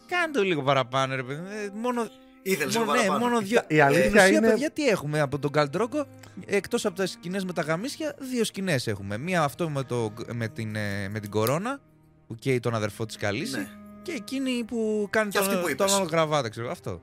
[0.10, 1.42] Ε, κάνε το λίγο παραπάνω, ρε παιδί.
[1.42, 2.08] Ε, Μόνο,
[2.42, 3.30] Ήθελες λίγο μόνο, ναι, παραπάνω.
[3.30, 3.62] μόνο δύο.
[3.68, 6.06] Η αλήθεια Στην ουσία, είναι- παιδιά, τι έχουμε από τον Καλντρόγκο,
[6.46, 9.18] εκτός από τα σκηνές με τα γαμίσια, δύο σκηνές έχουμε.
[9.18, 11.80] Μία αυτό με, το, με, την, ε, με την κορώνα,
[12.28, 13.58] που καίει τον αδερφό της Καλύση.
[13.58, 13.68] Ναι.
[14.02, 15.92] Και εκείνη που κάνει Και αυτή που τον, είπες.
[15.92, 17.02] τον άλλο γραβάτα, ξέρω αυτό.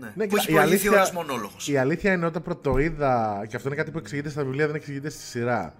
[0.00, 0.12] Ναι.
[0.14, 1.68] Ναι, που κοίτα, έχει η προηγηθεί αλήθεια- ένας μονόλογος.
[1.68, 5.10] Η αλήθεια είναι όταν πρωτοείδα, και αυτό είναι κάτι που εξηγείται στα βιβλία, δεν εξηγείται
[5.10, 5.74] στη σειρά.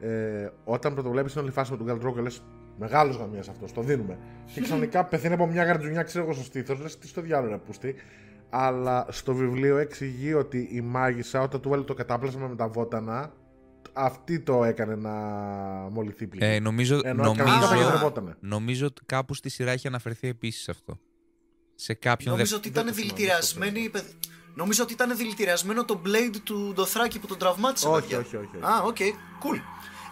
[0.00, 2.42] Ε, όταν πρωτοβλέπει την όλη φάση με τον Καλ Ντρόγκο, λες
[2.80, 4.18] μεγάλος γαμία αυτός, το δίνουμε.
[4.54, 7.58] και ξαφνικά πεθαίνει από μια γαρτζουνιά, ξέρω εγώ, στο στήθος, λες τι στο διάλογο να
[7.58, 7.94] πούστη.
[8.50, 13.32] Αλλά στο βιβλίο εξηγεί ότι η μάγισσα όταν του βάλε το κατάπλασμα με τα βότανα,
[13.92, 15.10] αυτή το έκανε να
[15.90, 16.46] μολυθεί πλήρω.
[16.46, 17.98] Ε, νομίζω, Ενώ κανονικά θα νομίζω, γινόταν.
[17.98, 18.36] γινόταν.
[18.40, 20.98] νομίζω ότι κάπου στη σειρά έχει αναφερθεί επίσης αυτό.
[21.74, 23.88] σε κάποιον Νομίζω δεν- ότι ήταν δεν το θυμάμαι δηλητηριασμένη.
[23.88, 24.04] παιδ-
[24.54, 27.88] Νομίζω ότι ήταν δηλητηριασμένο το blade του Ντοθράκη που τον τραυμάτισε.
[27.88, 28.18] Όχι, παιδιά.
[28.18, 28.64] όχι, όχι, όχι.
[28.64, 28.96] Α, οκ,
[29.42, 29.58] cool.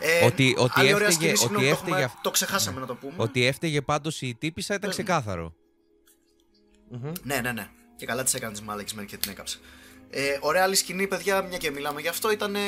[0.00, 2.80] Ε, Ότι- ότι άλλη ωραία έφταιγε- σκηνή, ότι συγγνώμη, το έχουμε- έφταιγε αυ- Το ξεχάσαμε
[2.80, 3.12] να το πούμε.
[3.16, 5.04] Ότι έφταιγε πάντως η τύπησα ήταν Πες μου.
[5.04, 5.54] ξεκάθαρο.
[7.22, 7.68] Ναι, ναι, ναι.
[7.96, 9.58] Και καλά της έκανε της μάλακη μέρη και την έκαψε.
[10.10, 12.58] Ε, ωραία άλλη σκηνή, παιδιά, μια και μιλάμε γι' αυτό, ήταν ε,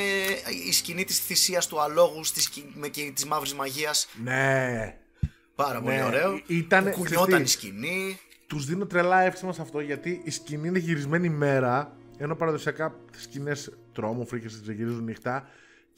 [0.68, 2.72] η σκηνή της θυσίας του αλόγου στη σκη...
[2.74, 4.08] με και της μαύρης μαγείας.
[4.22, 4.96] Ναι.
[5.54, 6.34] Πάρα πολύ Ναι, ωραίο.
[6.46, 8.18] ή- ήτανε- Που κουνιόταν η ξέρεις τι, σκηνή.
[8.46, 13.22] Τους δίνω τρελά εύσημα σε αυτό γιατί η σκηνή είναι γυρισμένη μέρα, ενώ παραδοσιακά τις
[13.22, 15.48] σκηνές τρόμου, φρίκες τις γυρίζουν νύχτα.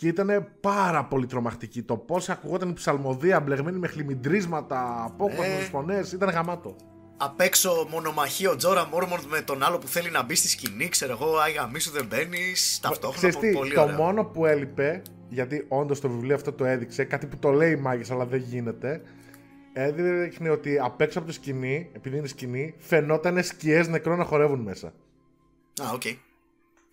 [0.02, 1.82] Και ήταν πάρα πολύ τρομακτική.
[1.82, 5.68] Το πώς ακουγόταν η ψαλμοδία μπλεγμένη με χλιμιντρίσματα, απόκοσμος Ναι.
[5.70, 6.76] φωνές, ήταν γαμάτο.
[7.16, 10.88] Απ' έξω μονομαχεί ο Τζόρα Μόρμοντ με τον άλλο που θέλει να μπει στη σκηνή.
[10.88, 12.78] Ξέρω εγώ, Άγια μίσου δεν μπαίνεις.
[12.82, 13.96] Ταυτόχρονα Ξέρεις τι, πολύ το ωραίο.
[13.96, 18.14] μόνο που έλειπε, γιατί όντως το βιβλίο αυτό το έδειξε, κάτι που το λέει μάγισσα
[18.14, 19.02] αλλά δεν γίνεται,
[19.72, 24.60] έδειχνε ότι απ' έξω από τη σκηνή, επειδή είναι σκηνή, φαινόταν σκιές νεκρών να χορεύουν
[24.60, 24.86] μέσα.
[25.82, 26.02] Α, οκ.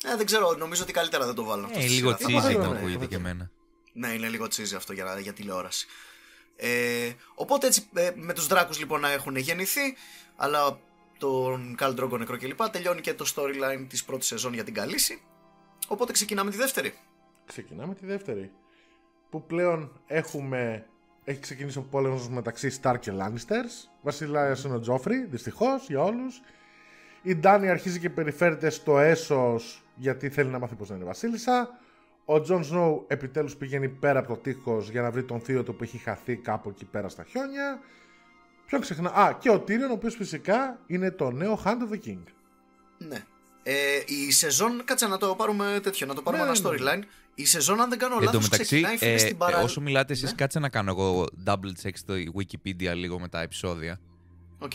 [0.06, 1.66] Ε, δεν ξέρω, νομίζω ότι καλύτερα δεν το βάλω.
[1.66, 2.40] αυτό Ε, στη λίγο σειρά.
[2.40, 3.06] cheesy ναι, το ναι, ακούγεται ναι.
[3.06, 3.52] και εμένα.
[3.94, 5.88] Ναι, είναι λίγο cheesy αυτό για, για τηλεόραση.
[6.56, 9.96] Ε, οπότε έτσι ε, με τους δράκους λοιπόν να έχουν γεννηθεί,
[10.36, 10.80] αλλά
[11.18, 12.70] τον Καλ Ντρόγκο νεκρό κλπ.
[12.70, 15.22] Τελειώνει και το storyline της πρώτης σεζόν για την Καλίσι.
[15.88, 16.94] Οπότε ξεκινάμε τη δεύτερη.
[17.46, 18.52] Ξεκινάμε τη δεύτερη.
[19.30, 20.86] Που πλέον έχουμε.
[21.24, 23.90] Έχει ξεκινήσει ο πόλεμος μεταξύ Stark και Lannisters.
[24.02, 26.42] Βασιλιάς είναι ο Τζόφρι, δυστυχώς για όλους.
[27.22, 29.60] Η Ντάνη αρχίζει και περιφέρεται στο Έσος
[30.00, 31.70] γιατί θέλει να μάθει πώς να είναι Βασίλισσα.
[32.26, 35.76] Ο Τζον Σνόου επιτέλους πηγαίνει πέρα από το τείχος για να βρει τον θείο του
[35.76, 37.80] που έχει χαθεί κάπου εκεί πέρα στα χιόνια.
[38.66, 39.14] Ποιον ξεχνάω.
[39.14, 42.24] Α, και ο Τύριον, ο οποίος φυσικά είναι το νέο Hand of the King.
[42.98, 43.26] Ναι.
[43.64, 43.74] Ε,
[44.06, 47.02] η σεζόν, κάτσε να το πάρουμε τέτοιο, να το πάρουμε Ναι, ένα ναι, ναι.
[47.02, 47.04] storyline.
[47.36, 49.62] Η σεζόν, αν δεν κάνω Εν τω λάθος, μεταξύ, ξεκινάει φίλε ε, στην ε, παρά...
[49.62, 50.36] όσο μιλάτε εσείς Ναι.
[50.36, 54.00] κάτσε να κάνω εγώ double check στο Wikipedia λίγο με τα επεισόδια.
[54.60, 54.72] Οκ.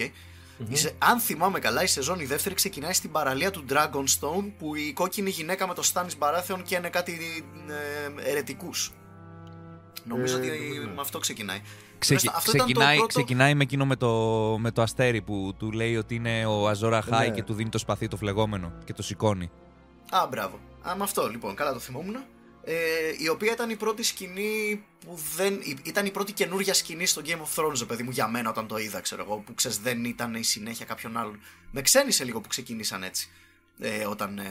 [0.69, 4.75] Η σε- Αν θυμάμαι καλά, η σεζόν η δεύτερη ξεκινάει στην παραλία του Dragonstone που
[4.75, 7.45] η κόκκινη γυναίκα με το Στάνης Μπαράθεων και είναι κάτι
[8.23, 8.93] ε, αιρετικούς.
[10.05, 10.89] Νομίζω Ε, ότι δεν ξέρω.
[10.95, 11.61] με αυτό ξεκινάει.
[11.99, 12.29] Ξεκι...
[12.35, 14.11] Αυτό ήταν το ξεκινάει, πρώτο- ξεκινάει με εκείνο με το,
[14.59, 17.35] με το αστέρι που του λέει ότι είναι ο Αζόρα Χάι Ναι.
[17.35, 19.51] και του δίνει το σπαθί το φλεγόμενο και το σηκώνει.
[20.11, 20.59] Α, μπράβο.
[20.89, 22.17] Α, με αυτό λοιπόν, καλά το θυμόμουν.
[22.67, 22.75] Ε,
[23.19, 25.55] η οποία ήταν η πρώτη σκηνή που δεν.
[25.62, 28.51] η- ήταν η πρώτη καινούργια σκηνή στο Game of Thrones, ρε παιδί μου, για μένα
[28.51, 29.37] όταν το είδα, ξέρω εγώ.
[29.47, 31.41] Που ξέρεις, δεν ήταν η συνέχεια κάποιον άλλον.
[31.71, 33.29] Με ξένησε λίγο που ξεκίνησαν έτσι.
[33.79, 34.45] Ε, όταν ε,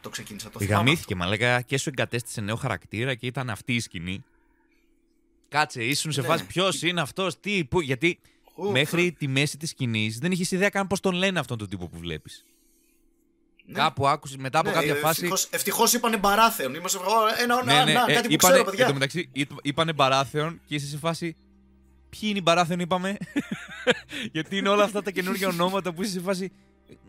[0.00, 0.76] το ξεκίνησα το θυμάμαι.
[0.76, 4.24] Γαμήθηκε, μα λέγα και σου εγκατέστησε νέο χαρακτήρα και ήταν αυτή η σκηνή.
[5.48, 6.26] Κάτσε, ήσουν σε Ναι.
[6.26, 8.18] φάση ποιος είναι αυτός, τι, πού, γιατί
[8.54, 11.68] Ου, μέχρι τη μέση της σκηνής δεν είχες ιδέα καν πώς τον λένε αυτόν τον
[11.68, 12.44] τύπο που βλέπεις.
[13.68, 13.78] Ναι.
[13.78, 15.48] Κάπου άκουσε μετά από Ναι, κάποια ευτυχώς, φάση.
[15.50, 16.74] Ευτυχώς είπανε μπαράθεων.
[16.74, 17.02] Είμαστε «Ω,
[17.42, 18.86] ένα, Ναι, να, ναι, να, ε, κάτι που είπανε, ξέρω, εν παιδιά.
[18.86, 21.36] τω μεταξύ, είπ- είπανε Μπαράθεον και είσαι σε φάση.
[22.10, 23.16] Ποιοι είναι οι Μπαράθεον, είπαμε;
[24.32, 26.52] Γιατί είναι όλα αυτά τα καινούργια ονόματα που είσαι σε φάση.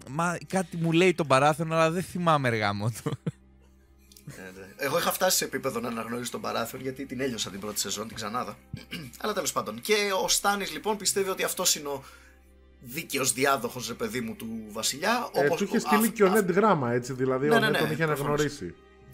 [0.09, 3.11] Μα κάτι μου λέει τον Μπαράθεον, αλλά δεν θυμάμαι εργάμο του.
[4.37, 4.65] Ε, ναι.
[4.77, 8.07] Εγώ είχα φτάσει σε επίπεδο να αναγνωρίσω τον Παράθυρο γιατί την έλειωσα την πρώτη σεζόν,
[8.07, 8.57] την ξανάδα.
[9.21, 9.81] Αλλά τέλος πάντων.
[9.81, 12.03] Και ο Στάνης λοιπόν πιστεύει ότι αυτός είναι ο
[12.79, 15.29] δίκαιος διάδοχος, ρε παιδί μου, του Βασιλιά.
[15.33, 17.13] Ε, όπως- του είχε αυ- στείλει και ο αυ- Νέντ γράμμα, έτσι.
[17.13, 18.19] Δηλαδή Ναι, ο ναι, Νέντ ναι, τον είχε προφανώς.
[18.27, 18.73] αναγνωρίσει.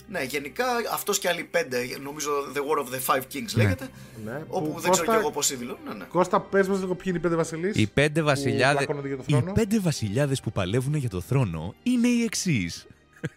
[0.09, 3.87] Ναι, γενικά αυτός και άλλοι πέντε, νομίζω The War of the Five Kings λέγεται.
[4.25, 5.79] Ναι, Όπου που δεν ξέρω Κώστα- κι εγώ πώς δηλώνουν.
[5.87, 6.03] Ναι, ναι.
[6.03, 7.75] Κώστα, πες μας λίγο ποιοι είναι οι πέντε βασιλείς.
[7.75, 8.75] Οι πέντε βασιλιάδε.
[8.77, 9.51] πλακώνονται για το Οι θρόνο.
[9.51, 12.85] πέντε βασιλιάδες που παλεύουν για το θρόνο είναι οι εξής.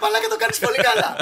[0.00, 1.16] Μαλάκα το κάνεις πολύ καλά.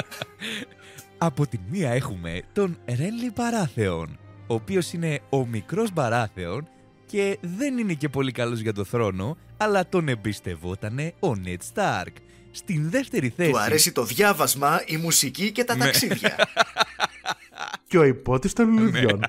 [1.17, 6.67] Από τη μία έχουμε τον Ρένλι Μπαράθεον, ο οποίος είναι ο μικρός Μπαράθεον
[7.05, 12.15] και δεν είναι και πολύ καλός για το θρόνο, αλλά τον εμπιστευότανε ο Νετ Στάρκ.
[12.51, 13.51] Στην δεύτερη θέση...
[13.51, 15.83] Του αρέσει το διάβασμα, η μουσική και τα Ναι.
[15.83, 16.35] ταξίδια.
[17.87, 19.23] Και ο υπότη των λουλουδιών.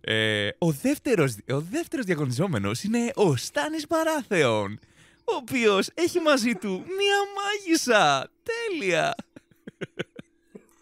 [0.00, 4.78] Ε, ο, δεύτερος, ο δεύτερος διαγωνιζόμενος είναι ο Στάνης Μπαράθεον,
[5.24, 8.30] ο οποίος έχει μαζί του μία μάγισσα.
[8.42, 9.14] Τέλεια!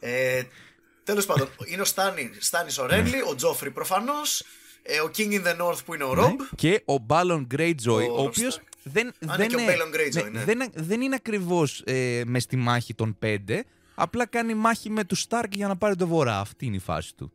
[0.00, 0.42] Ε,
[1.08, 4.44] Τέλος πάντων, είναι ο Στάνι, Στάνης ο Ρένλι, ο Τζόφρι προφανώς,
[4.82, 6.38] ε, ο King in the North που είναι ο Ρομπ.
[6.40, 6.46] Ναι.
[6.56, 8.62] Και ο Μπάλον Greyjoy, Ο ο, οποίος Stark.
[8.82, 10.44] δεν, Α, δεν, ναι, και ο είναι- Balon Greyjoy, ναι.
[10.44, 15.26] δεν, δεν είναι ακριβώς ε, μες στη μάχη των πέντε, απλά κάνει μάχη με τους
[15.28, 16.38] Stark για να πάρει το βορρά.
[16.40, 17.32] Αυτή είναι η φάση του.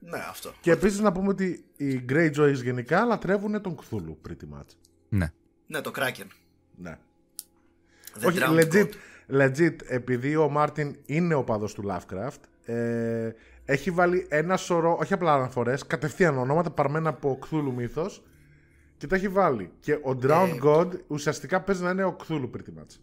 [0.00, 0.52] Ναι, αυτό.
[0.60, 4.66] και επίσης να πούμε ότι οι Greyjoys γενικά λατρεύουν τον Κθούλου, pretty much.
[5.08, 5.32] Ναι.
[5.66, 6.26] Ναι, το Kraken.
[6.76, 6.98] Ναι.
[8.20, 9.40] The Όχι, Drowned legit, God.
[9.40, 13.34] legit, επειδή ο Μάρτιν είναι ο παδός του Lovecraft, ε,
[13.64, 18.22] έχει βάλει ένα σωρό, όχι απλά αναφορές, κατευθείαν ονόματα παρμένα από Cthulhu μύθος
[18.96, 19.70] και τα έχει βάλει.
[19.80, 22.96] Και ο Drowned Ε, God ουσιαστικά παίζει να είναι ο Cthulhu pretty much.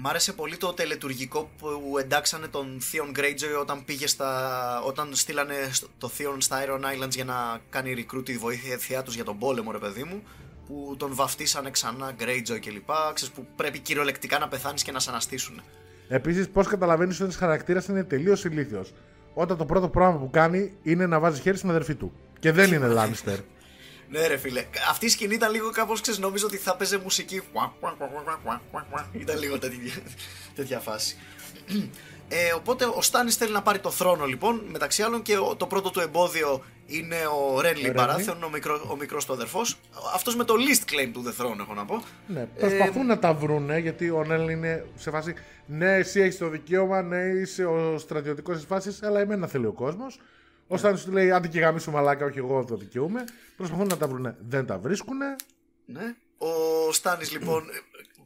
[0.00, 4.82] Μ' άρεσε πολύ το τελετουργικό που εντάξανε τον Theon Greyjoy όταν πήγε στα.
[4.82, 5.54] όταν στείλανε
[5.98, 9.72] το Theon στα Iron Islands για να κάνει recruit τη βοήθεια τους για τον πόλεμο,
[9.72, 10.22] ρε παιδί μου.
[10.66, 12.90] Που τον βαφτίσανε ξανά Greyjoy κλπ.
[13.14, 15.62] Ξέρεις που πρέπει κυριολεκτικά να πεθάνεις και να σε αναστήσουν.
[16.08, 18.92] Επίσης, πώς καταλαβαίνεις ότι ένα χαρακτήρας είναι τελείως ηλίθιος;
[19.34, 22.12] Όταν το πρώτο πράγμα που κάνει είναι να βάζει χέρι στην αδερφή του.
[22.38, 23.38] Και δεν είναι Λάνιστερ.
[24.10, 24.64] Ναι, ρε φίλε.
[24.90, 26.20] Αυτή η σκηνή ήταν λίγο κάπως ξέρεις.
[26.20, 27.42] Νομίζω ότι θα παίζει μουσική.
[29.12, 29.92] Ήταν λίγο τέτοια,
[30.54, 31.16] τέτοια φάση.
[32.28, 34.62] Ε, οπότε ο Στάνη θέλει να πάρει το θρόνο λοιπόν.
[34.70, 39.24] Μεταξύ άλλων και το πρώτο του εμπόδιο είναι ο Ρένλι Μπαράθεον, ο, μικρό, ο μικρός
[39.26, 39.78] του αδερφός.
[40.14, 42.02] Αυτός με το least claim του The Throne, έχω να πω.
[42.26, 45.34] Ναι, προσπαθούν ε, να τα βρούνε γιατί ο Ρένλι είναι σε φάση.
[45.66, 49.72] Ναι, εσύ έχεις το δικαίωμα, ναι, είσαι ο στρατιωτικός της φάσης, αλλά εμένα θέλει ο
[49.72, 50.20] κόσμος.
[50.66, 53.24] Ο Στάνη του λέει: Άντε και γαμίσου μαλάκα, όχι εγώ το δικαιούμαι.
[53.56, 55.18] Προσπαθούν να τα βρουν, δεν τα βρίσκουν.
[55.86, 56.14] Ναι.
[56.38, 57.64] Ο Στάνη λοιπόν.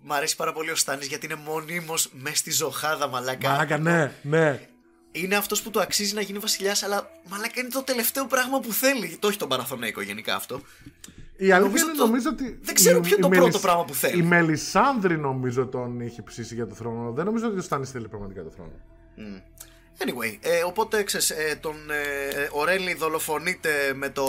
[0.03, 3.51] Μ' αρέσει πάρα πολύ ο Στάνης γιατί είναι μονίμως μέσα στη ζωχάδα μαλάκα.
[3.51, 4.69] Μαλάκα, ναι, ναι.
[5.13, 8.73] Είναι αυτός που του αξίζει να γίνει βασιλιάς, αλλά μαλάκα είναι το τελευταίο πράγμα που
[8.73, 9.17] θέλει.
[9.21, 10.61] Το έχει τον Παραθωνέικο γενικά αυτό.
[11.37, 12.59] Η αλήθεια είναι νομίζω ότι.
[12.63, 14.23] Δεν ξέρω ποιο είναι το πρώτο πράγμα που θέλει.
[14.23, 17.13] Η Μελισάνδρη νομίζω τον είχε ψήσει για το θρόνο.
[17.13, 18.73] Δεν νομίζω ότι ο Στάνης θέλει πραγματικά το θρόνο.
[19.19, 19.43] Mm.
[20.05, 24.27] Anyway, ε, οπότε ξέρεις, ε, τον, ε, ο Ρέλι δολοφονείται με, το,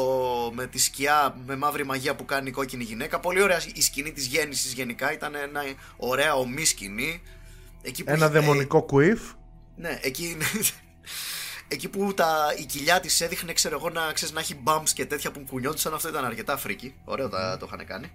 [0.53, 3.19] με τη σκιά, με μαύρη μαγεία που κάνει η κόκκινη γυναίκα.
[3.19, 5.61] Πολύ ωραία η σκηνή της γέννησης γενικά, ήταν ένα
[5.97, 7.21] ωραία ομή σκηνή.
[7.82, 9.21] Εκεί που ένα δαιμονικό κουίφ.
[9.76, 10.38] Ναι, εκεί,
[11.74, 15.05] εκεί που τα, η κοιλιά της έδειχνε, ξέρω εγώ, να, ξέρεις, να έχει bumps και
[15.05, 16.95] τέτοια που κουνιόντουσαν, αυτό ήταν αρκετά φρίκι.
[17.05, 18.11] Ωραίο τα, το είχαν κάνει.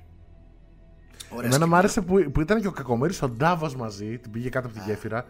[1.31, 4.49] Ωραία Εμένα μου άρεσε που, που ήταν και ο Κακομέρης ο Ντάβος μαζί, την πήγε
[4.49, 5.27] κάτω από τη γέφυρα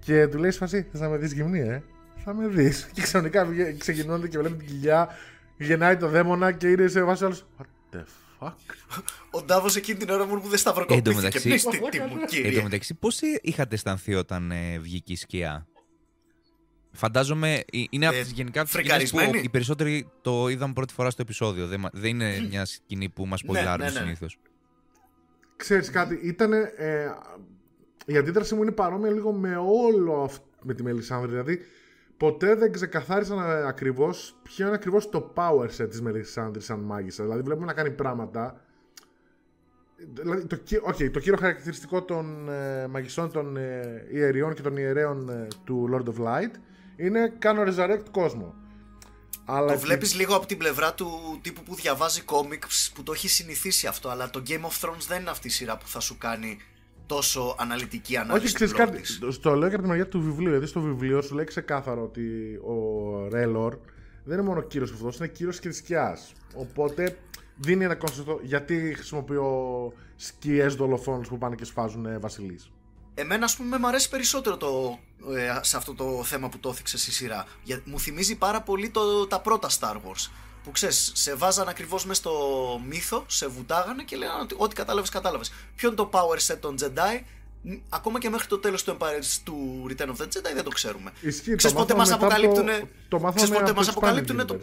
[0.00, 1.82] και του λέει Σπασί, θες να με δεις γυμνή, ε;
[2.24, 2.88] Θα με δεις.
[2.92, 3.46] Και ξαφνικά
[3.78, 5.08] ξεκινώνται και βλέπει την κοιλιά,
[5.56, 7.46] γεννάει το δαίμονα και είναι σε βάση άλλος.
[7.58, 8.00] What the
[8.40, 8.52] fuck;
[9.30, 11.10] Ο Ντάβος εκείνη την ώρα μου που δεν σταυροκοπήθηκε.
[12.42, 15.66] Εν τω μεταξύ, πώς είχατε αισθανθεί όταν ε, βγήκε η σκιά;
[16.92, 21.22] Φαντάζομαι ε, είναι από τις γενικά τις που οι περισσότεροι το είδαν πρώτη φορά στο
[21.22, 21.66] επεισόδιο.
[21.66, 24.04] Δεν, δεν είναι μια σκηνή που μας πολυλάρουν ναι, ναι, ναι.
[24.04, 24.38] συνήθως.
[25.56, 26.52] Ξέρεις κάτι, ήταν
[28.06, 31.30] η αντίδραση μου είναι παρόμοια λίγο με όλο αυτό με τη Μελισάνδρη.
[31.30, 31.60] Δηλαδή,
[32.16, 37.22] ποτέ δεν ξεκαθάρισαν ακριβώς ποιο είναι ακριβώς το power set της Μελισάνδρη σαν μάγισσα.
[37.22, 38.64] Δηλαδή, βλέπουμε να κάνει πράγματα.
[40.12, 45.28] Δηλαδή, το, okay, το κύριο χαρακτηριστικό των ε, μαγισσών των ε, ιεριών και των ιερέων
[45.28, 46.54] ε, του Lord of Light
[46.96, 48.54] είναι κάνω resurrect κόσμο.
[49.44, 53.28] Αλλά το βλέπεις λίγο από την πλευρά του τύπου που διαβάζει κόμιξ που το έχει
[53.28, 54.08] συνηθίσει αυτό.
[54.08, 56.58] Αλλά το Game of Thrones δεν είναι αυτή η σειρά που θα σου κάνει
[57.10, 58.46] τόσο αναλυτική ανάλυση.
[58.46, 59.00] Όχι, ξέρει κάτι.
[59.32, 60.50] Στο λέω και από τη μεριά του βιβλίου.
[60.50, 63.76] Γιατί στο βιβλίο σου λέει ξεκάθαρο ότι ο Ρέλορ
[64.24, 66.18] δεν είναι μόνο κύριο αυτός, είναι κύριο και τη σκιά.
[66.54, 67.18] Οπότε
[67.56, 69.48] δίνει ένα κόνσεπτο γιατί χρησιμοποιώ
[70.16, 72.70] σκιές δολοφόνους που πάνε και σφάζουν ε, βασιλείς.
[73.14, 74.98] Εμένα, ας πούμε, μου αρέσει περισσότερο το,
[75.36, 77.46] ε, σε αυτό το θέμα που το έθιξες στη σειρά.
[77.62, 80.30] Για, μου θυμίζει πάρα πολύ το, τα πρώτα Star Wars
[80.64, 82.32] που ξέρεις, σε βάζαν ακριβώς μέσα στο
[82.86, 85.52] μύθο, σε βουτάγανε και λέγανε ότι ό,τι κατάλαβες, κατάλαβες.
[85.74, 87.22] Ποιο είναι το power set των Jedi,
[87.88, 88.96] ακόμα και μέχρι το τέλος του,
[89.44, 91.12] του Return of the Jedi δεν το ξέρουμε.
[91.20, 92.68] Ισχύει, ξέρεις πότε μας αποκαλύπτουν.
[93.08, 94.60] Το, ξέρεις πότε μας αποκαλύπτουν το.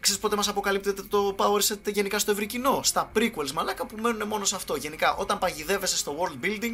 [0.00, 3.96] Ξέρεις πότε μας αποκαλύπτεται το power set γενικά στο ευρύ κοινό; Στα prequels μαλάκα που
[4.00, 6.72] μένουν μόνο σε αυτό Γενικά όταν παγιδεύεσαι στο world building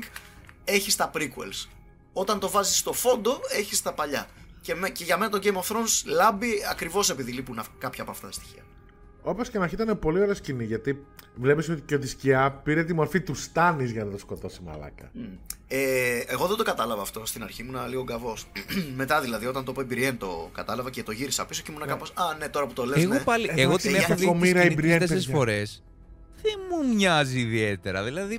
[0.65, 1.69] Έχεις τα prequels
[2.13, 4.29] Όταν το βάζεις στο φόντο έχεις τα παλιά
[4.61, 8.11] και, με, και για μένα το Game of Thrones λάμπει ακριβώς επειδή λείπουν κάποια από
[8.11, 8.63] αυτά τα στοιχεία.
[9.23, 11.05] Όπως και να έχει, ήταν πολύ ωραία σκηνή γιατί
[11.35, 14.61] βλέπεις ότι και ότι η σκιά πήρε τη μορφή του Στάνης για να το σκοτώσει
[14.65, 15.11] μαλάκα.
[15.15, 15.19] Mm.
[15.69, 18.47] Ε, εγώ δεν το κατάλαβα αυτό στην αρχή, ήμουν λίγο γκαβός.
[18.97, 21.91] Μετά δηλαδή, όταν το είπε η το κατάλαβα και το γύρισα πίσω και ήμουν ναι.
[21.91, 22.13] κάπως.
[22.15, 23.03] Α, ναι, τώρα που το λες.
[23.03, 23.21] Εγώ, ναι.
[23.21, 25.83] πάλι, εγώ την έχω δει τέσσερις φορές.
[26.43, 28.03] Δεν μου μοιάζει ιδιαίτερα.
[28.03, 28.39] Δηλαδή,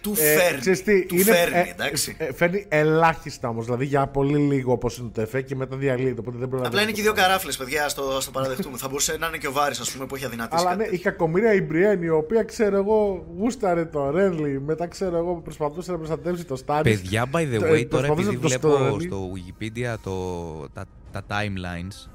[0.00, 0.80] του ε, φέρνει.
[0.82, 2.16] Τι, του είναι, φέρνει, ε, εντάξει.
[2.18, 3.64] Ε, φέρνει ελάχιστα όμως.
[3.64, 6.20] Δηλαδή για πολύ λίγο όπως είναι το εφέ και μετά διαλύεται.
[6.20, 8.76] Οπότε δεν Απλά είναι και δύο καράφλες, παιδιά, στο, στο παραδεχτούμε.
[8.76, 10.64] θα μπορούσε να είναι και ο Βάρης, ας πούμε, που έχει αδυνατήσει.
[10.66, 15.16] Αλλά ναι, η κακομοίρια η Μπριέν, η οποία ξέρω εγώ γούσταρε το Ρένλι, μετά ξέρω
[15.16, 17.00] εγώ προσπαθούσε να προστατεύσει το Στάνις.
[17.00, 22.10] Παιδιά, by the way, τώρα επειδή βλέπω στο Wikipedia το, τα, τα timelines.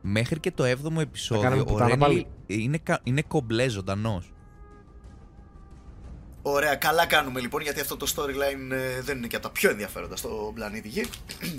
[0.00, 4.32] Μέχρι και το 7ο επεισόδιο ο Ρένλι είναι, είναι κομπλέ ζωντανός.
[6.42, 9.70] Ωραία, καλά κάνουμε λοιπόν γιατί αυτό το storyline ε, δεν είναι και από τα πιο
[9.70, 11.04] ενδιαφέροντα στο πλανήτη Γη,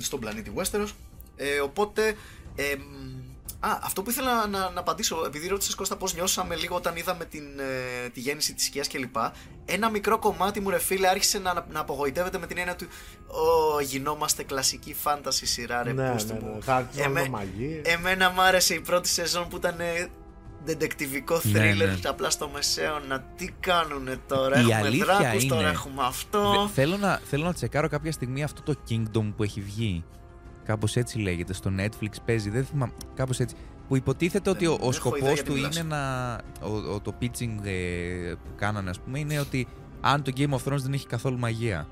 [0.08, 0.90] στον πλανήτη Westeros.
[1.36, 2.16] Ε, οπότε,
[2.56, 2.72] ε,
[3.60, 7.26] α, αυτό που ήθελα να, να, απαντήσω, επειδή ρώτησες Κώστα πώς νιώσαμε λίγο όταν είδαμε
[7.26, 9.16] την, ε, τη γέννηση της σκιά κλπ.
[9.66, 12.88] Ένα μικρό κομμάτι μου, ρε φίλε, άρχισε να, να απογοητεύεται με την έννοια του
[13.28, 17.30] Ω, γινόμαστε κλασική φάνταση σειρά, ρε ναι, ναι, ναι, Θα Εμέ,
[17.84, 19.76] Εμένα μ' άρεσε η πρώτη σεζόν που ήταν
[20.66, 22.10] δεντεκτιβικό Ναι, thriller ναι.
[22.10, 23.20] απλά στο μεσαίωνα.
[23.36, 26.51] Τι κάνουνε τώρα, Η έχουμε αλήθεια δράκους, είναι- τώρα έχουμε αυτό.
[26.51, 30.03] Δε- θέλω, να, θέλω να τσεκάρω κάποια στιγμή αυτό το Kingdom που έχει βγει.
[30.66, 31.53] Κάπως έτσι λέγεται.
[31.53, 32.49] Στο Netflix παίζει.
[32.49, 32.91] Δεν θυμάμαι.
[33.16, 33.55] Κάπως έτσι.
[33.88, 35.78] Που υποτίθεται ότι ο, δεν ο έχω σκοπός ιδέα γιατί του μιλάς.
[35.78, 36.34] είναι να.
[36.62, 39.68] Ο, ο- το pitching ε, που κάνανε, ας πούμε, είναι ότι
[40.01, 41.88] αν το Game of Thrones δεν έχει καθόλου μαγεία.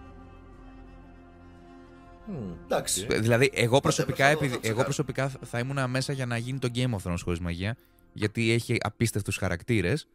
[2.28, 2.52] Μμμ.
[2.64, 3.08] Εντάξει.
[3.10, 4.84] Ε, Δηλαδή, εγώ προσωπικά, θα το- θα το επειδή, εγώ τσεκάρω.
[4.84, 7.76] προσωπικά θα ήμουν μέσα για να γίνει το Game of Thrones χωρίς μαγεία.
[8.18, 10.08] Γιατί έχει απίστευτους χαρακτήρες.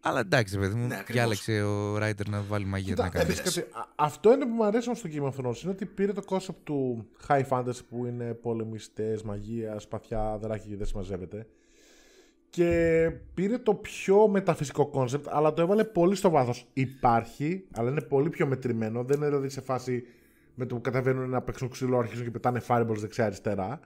[0.00, 1.12] Αλλά εντάξει, παιδί μου, Ναι, ακριβώς.
[1.14, 3.32] διάλεξε ο Ράιτερ να βάλει μαγεία Κοίτα, να κάνει.
[3.32, 3.72] έπαιξε κάτι.
[3.78, 5.62] Α- Αυτό είναι που μου αρέσει όμως στο Game of Thrones.
[5.62, 10.76] Είναι ότι πήρε το concept του high fantasy που είναι πολεμιστές, μαγείας, σπαθιά, δράκη και
[10.76, 11.46] δεν συμμαζεύεται.
[12.50, 16.66] Και πήρε το πιο μεταφυσικό concept, αλλά το έβαλε πολύ στο βάθος.
[16.72, 19.04] Υπάρχει, αλλά είναι πολύ πιο μετρημένο.
[19.04, 20.04] Δεν είναι δηλαδή σε φάση
[20.54, 23.80] με το που καταβαίνουν να παίξουν ξύλο, αρχίζουν και πετάνε fireballs δεξιά-αριστερά.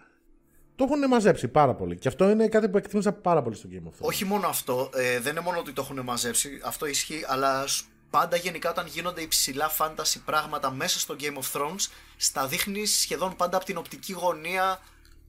[0.81, 1.97] Το έχουν μαζέψει πάρα πολύ.
[1.97, 4.09] Και αυτό είναι κάτι που εκτίμησα πάρα πολύ στο Game of Thrones.
[4.09, 7.85] Όχι μόνο αυτό, ε, δεν είναι μόνο ότι το έχουν μαζέψει, αυτό ισχύει, αλλά σ-
[8.11, 13.37] πάντα γενικά όταν γίνονται υψηλά fantasy πράγματα μέσα στο Game of Thrones, στα δείχνει σχεδόν
[13.37, 14.79] πάντα από την οπτική γωνία,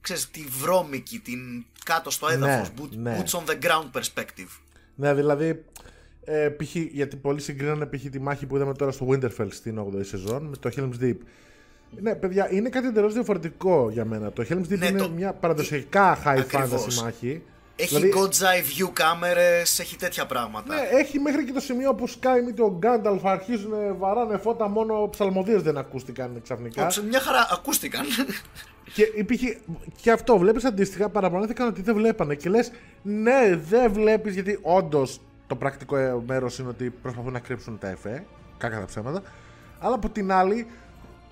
[0.00, 3.22] ξέρεις, τη βρώμικη, την κάτω στο έδαφος, boot- ναι.
[3.24, 4.58] boots on the ground perspective.
[4.94, 5.64] Ναι, δηλαδή.
[6.24, 6.74] Ε, π.χ.
[6.74, 8.02] γιατί πολλοί συγκρίνανε π.χ.
[8.10, 11.16] τη μάχη που είδαμε τώρα στο Winterfell στην 8η σεζόν με το Helm's Deep.
[12.00, 14.32] Ναι, παιδιά, είναι κάτι εντελώς διαφορετικό για μένα.
[14.32, 16.98] Το Helm's Deep Ναι, είναι το- μια παραδοσιακά high Ακριβώς.
[16.98, 17.42] fantasy μάχη.
[17.76, 20.74] Έχει Δηλαδή- God's Eye View κάμερες, έχει τέτοια πράγματα.
[20.74, 25.08] Ναι, έχει μέχρι και το σημείο που σκάει με τον Γκάνταλφ αρχίζουν βαράνε φώτα, μόνο
[25.10, 26.82] ψαλμοδίες δεν ακούστηκαν ξαφνικά.
[26.84, 28.04] Όψε, Μια χαρά ακούστηκαν.
[28.94, 29.58] Και υπήρχε.
[30.00, 32.34] Και αυτό βλέπεις αντίστοιχα παραπονέθηκαν ότι δεν βλέπανε.
[32.34, 32.70] Και λες,
[33.02, 38.24] ναι, δεν βλέπεις γιατί όντως το πρακτικό μέρος είναι ότι προσπαθούν να κρύψουν τα εφέ.
[38.58, 39.22] Κάκα τα ψέματα.
[39.78, 40.66] Αλλά από την άλλη,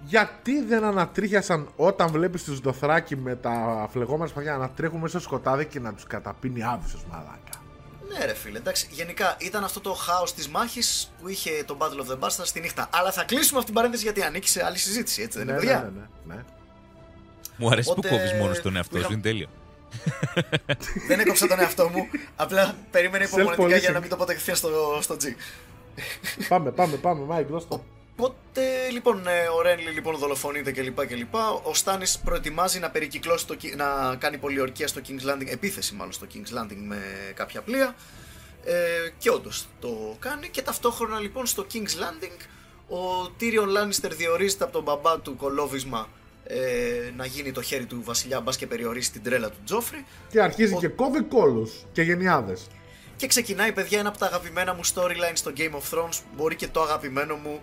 [0.04, 5.28] γιατί δεν ανατρίχιασαν όταν βλέπεις τους Δοθράκη με τα φλεγόμενα σπαθιά να τρέχουν μέσα στο
[5.28, 7.38] σκοτάδι και να τους καταπίνει άβυσο μαλάκα.
[8.08, 8.88] ναι, ρε φίλε, εντάξει.
[8.90, 12.60] Γενικά ήταν αυτό το χάος της μάχης που είχε το Battle of the Bastards στη
[12.60, 12.88] νύχτα.
[12.92, 15.60] Αλλά θα κλείσουμε αυτή την παρένθεση γιατί ανήκει σε άλλη συζήτηση, έτσι δεν ναι, είναι,
[15.62, 16.42] ναι, παιδιά; ναι, ναι, ναι.
[17.56, 19.48] Μου αρέσει Οπότε, που κόβεις μόνος τον εαυτό σου, είχα- είναι τέλειο.
[21.08, 22.08] Δεν έκοψα τον εαυτό μου.
[22.36, 23.80] Απλά περίμενε υπομονετικά Self-policing.
[23.80, 25.24] για να μην το πω κατευθείαν στο, στο G.
[26.48, 27.84] πάμε, πάμε, πάμε, Μάικ, δώσ' το.
[28.24, 28.62] Οπότε
[28.92, 31.06] λοιπόν ε, ο Ρένλι λοιπόν δολοφονείται κλπ.
[31.06, 31.34] κλπ.
[31.62, 36.12] Ο Στάνις προετοιμάζει να περικυκλώσει το, Ki- να κάνει πολιορκία στο King's Landing, επίθεση μάλλον
[36.12, 36.98] στο King's Landing με
[37.34, 37.94] κάποια πλοία.
[38.64, 38.74] Ε,
[39.18, 40.48] και όντως το κάνει.
[40.48, 42.36] Και ταυτόχρονα λοιπόν στο King's Landing
[42.88, 46.08] ο Tyrion Lannister διορίζεται από τον μπαμπά του κολόβισμα
[46.44, 46.56] ε,
[47.16, 50.04] να γίνει το χέρι του βασιλιά μπας και περιορίσει την τρέλα του Τζόφρι.
[50.30, 52.66] Και αρχίζει Ο- και κόβει κόλους και γενιάδες.
[53.16, 56.20] Και ξεκινάει, παιδιά, ένα από τα αγαπημένα μου storyline στο Game of Thrones.
[56.36, 57.60] Μπορεί και το αγαπημένο μου.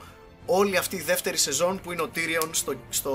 [0.49, 3.13] Όλη αυτή η δεύτερη σεζόν που είναι ο Tyrion στο, στο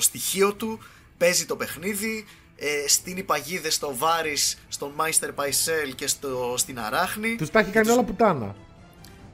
[0.00, 0.78] στοιχείο του.
[1.18, 2.24] Παίζει το παιχνίδι.
[2.56, 7.36] Ε, στείνει παγίδες στο Βάρης, στον Μάιστερ Παϊσέλ και στο, στην Αράχνη.
[7.36, 8.56] Τους τα έχει κάνει όλα πουτάνα.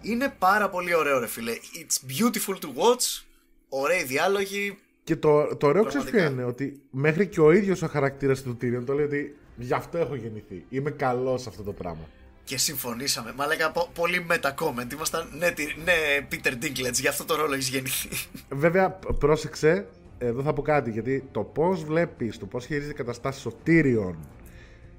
[0.01, 1.53] Είναι πάρα πολύ ωραίο, ρε φίλε.
[1.53, 3.24] It's beautiful to watch.
[3.68, 4.78] Ωραίοι διάλογοι.
[5.05, 6.42] Και το, το ωραίο ξέρεις ποιο Πραγματικά.
[6.42, 9.99] είναι, ότι μέχρι και ο ίδιος ο χαρακτήρας του Tyrion το λέει ότι γι' αυτό
[9.99, 10.64] έχω γεννηθεί.
[10.68, 12.09] Είμαι καλός σε αυτό το πράγμα.
[12.47, 13.32] Και συμφωνήσαμε.
[13.36, 14.92] Μα λέγα πο- πολύ meta comment.
[14.92, 15.92] Ήμασταν, ναι, τι- ναι,
[16.30, 18.09] Peter Dinklage, γι' αυτό το ρόλο έχεις γεννηθεί.
[18.49, 19.86] Βέβαια, π- πρόσεξε,
[20.18, 24.14] εδώ θα πω κάτι, γιατί το πώς βλέπεις, το πώς χειρίζεται καταστάσεις ο Tyrion,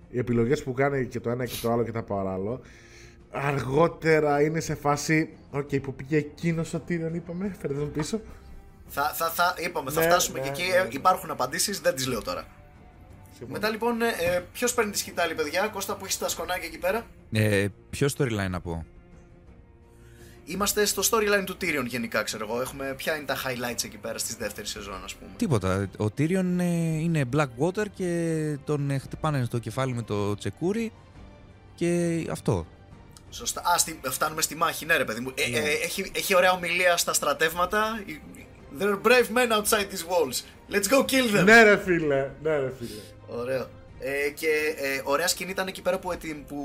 [0.10, 2.62] οι επιλογές που κάνει και το ένα και το άλλο και τα παράλληλο,
[3.32, 5.30] αργότερα είναι σε φάση.
[5.52, 8.22] Οκ, που πήγε εκείνος ο Tyrion, είπαμε, φέρτε τον πίσω.
[8.88, 10.70] Θα, θα, θα, είπαμε, θα Ναι, φτάσουμε ναι, και εκεί.
[10.72, 10.88] ναι, ε, ναι.
[10.92, 12.44] Υπάρχουν απαντήσεις, δεν τις λέω τώρα.
[13.48, 17.06] Μετά λοιπόν, ε, ποιος παίρνει τη σκυτάλη, παιδιά, Κώστα που έχεις τα σκονάκια εκεί πέρα.
[17.32, 18.86] Ε, ποιο storyline να πω;
[20.50, 22.62] Είμαστε στο storyline του Tyrion γενικά, ξέρω εγώ.
[22.62, 25.32] Έχουμε, ποια είναι τα highlights εκεί πέρα στη δεύτερης σεζόν, ας πούμε.
[25.38, 25.90] Τίποτα.
[25.98, 26.64] Ο Tyrion ε,
[27.00, 30.92] είναι Blackwater και τον ε, χτυπάνε στο κεφάλι με το τσεκούρι
[31.76, 32.66] και αυτό.
[33.30, 33.62] Σωστά.
[33.62, 35.32] Α, στη, φτάνουμε στη μάχη, ναι, ρε παιδί μου.
[35.36, 38.04] Ε, ε, έχει, έχει ωραία ομιλία στα στρατεύματα.
[38.80, 40.44] There are brave men outside these walls.
[40.76, 41.44] Let's go kill them.
[41.44, 43.02] Ναι, ρε φίλε, ναι, ρε φίλε.
[43.28, 43.68] Ωραίο.
[44.00, 44.48] Ε, και
[44.78, 46.58] ε, ωραία σκηνή ήταν εκεί πέρα που, ετοι- που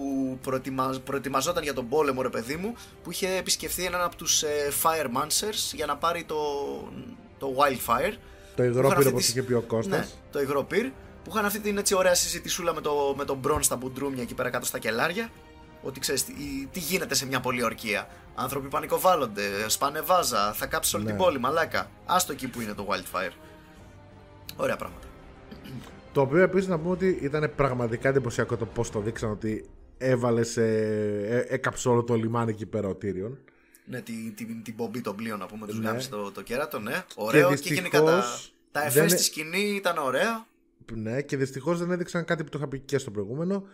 [0.43, 4.73] προετοιμα, προετοιμαζόταν για τον πόλεμο, ρε παιδί μου, που είχε επισκεφθεί έναν από τους ε,
[4.83, 6.37] Fire Mancers για να πάρει το,
[7.39, 8.13] το Wildfire.
[8.57, 9.99] Το Είχαν υγρό αυτή πύρο, όπω τη- είχε πει ο Κώστας.
[9.99, 10.87] Ναι, το υγρό πυρ.
[11.25, 14.35] Που είχαν αυτή την έτσι ωραία συζητησούλα με, το, με τον Μπρον στα μπουντρούμια εκεί
[14.35, 15.31] πέρα κάτω στα κελάρια.
[15.83, 16.33] Ότι ξέρεις τι,
[16.73, 18.09] τι γίνεται σε μια πολιορκία.
[18.35, 21.11] Άνθρωποι πανικοβάλλονται, σπάνε βάζα, θα κάψεις όλη Ναι.
[21.11, 21.91] την πόλη, μαλάκα.
[22.07, 23.33] Άστο εκεί που είναι το Wildfire.
[24.57, 25.07] Ωραία πράγματα.
[26.13, 29.65] Το οποίο επίσης να πούμε ότι ήταν πραγματικά εντυπωσιακό το πώς το δείξαν ότι
[29.99, 30.63] έβαλε σε.
[30.65, 33.33] ε, έκαψε όλο το λιμάνι εκεί πέρα ο Tyrion.
[33.85, 35.87] Ναι, την, την, την πομπή των πλοίων να πούμε, τους Ναι.
[35.87, 37.05] γάμισε το, το κέρατο, ναι.
[37.17, 38.25] Ωραίο και, δυστυχώς γενικά τα,
[38.73, 40.47] τα εφές δεν στη ε- σκηνή ήταν ωραία.
[40.95, 43.65] Ναι, και δυστυχώς δεν έδειξαν κάτι που το είχα πει και στο προηγούμενο.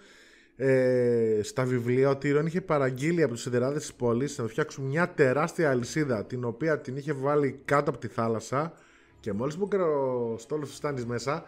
[0.57, 4.85] ε, στα βιβλία ότι η Ron είχε παραγγείλει από τους σιδεράδες της πόλης να φτιάξουν
[4.85, 8.73] μια τεράστια αλυσίδα την οποία την είχε βάλει κάτω από τη θάλασσα
[9.21, 11.45] και μόλις που ο στόλος του φτάνει μέσα,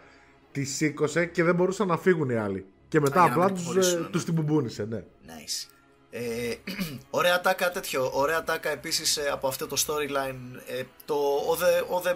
[0.51, 2.65] τη σήκωσε και δεν μπορούσαν να φύγουν οι άλλοι.
[2.87, 4.07] Και μετά Α, για να απλά μην τους χωρίσουν, ναι.
[4.07, 5.03] τους την μπουμπούνισε, ναι.
[5.27, 5.69] Nice.
[6.09, 6.53] Ε,
[7.09, 8.09] ωραία τάκα τέτοιο.
[8.13, 10.59] Ωραία τάκα επίσης ε, από αυτό το storyline.
[10.67, 12.09] Ε, το ο the, ο the,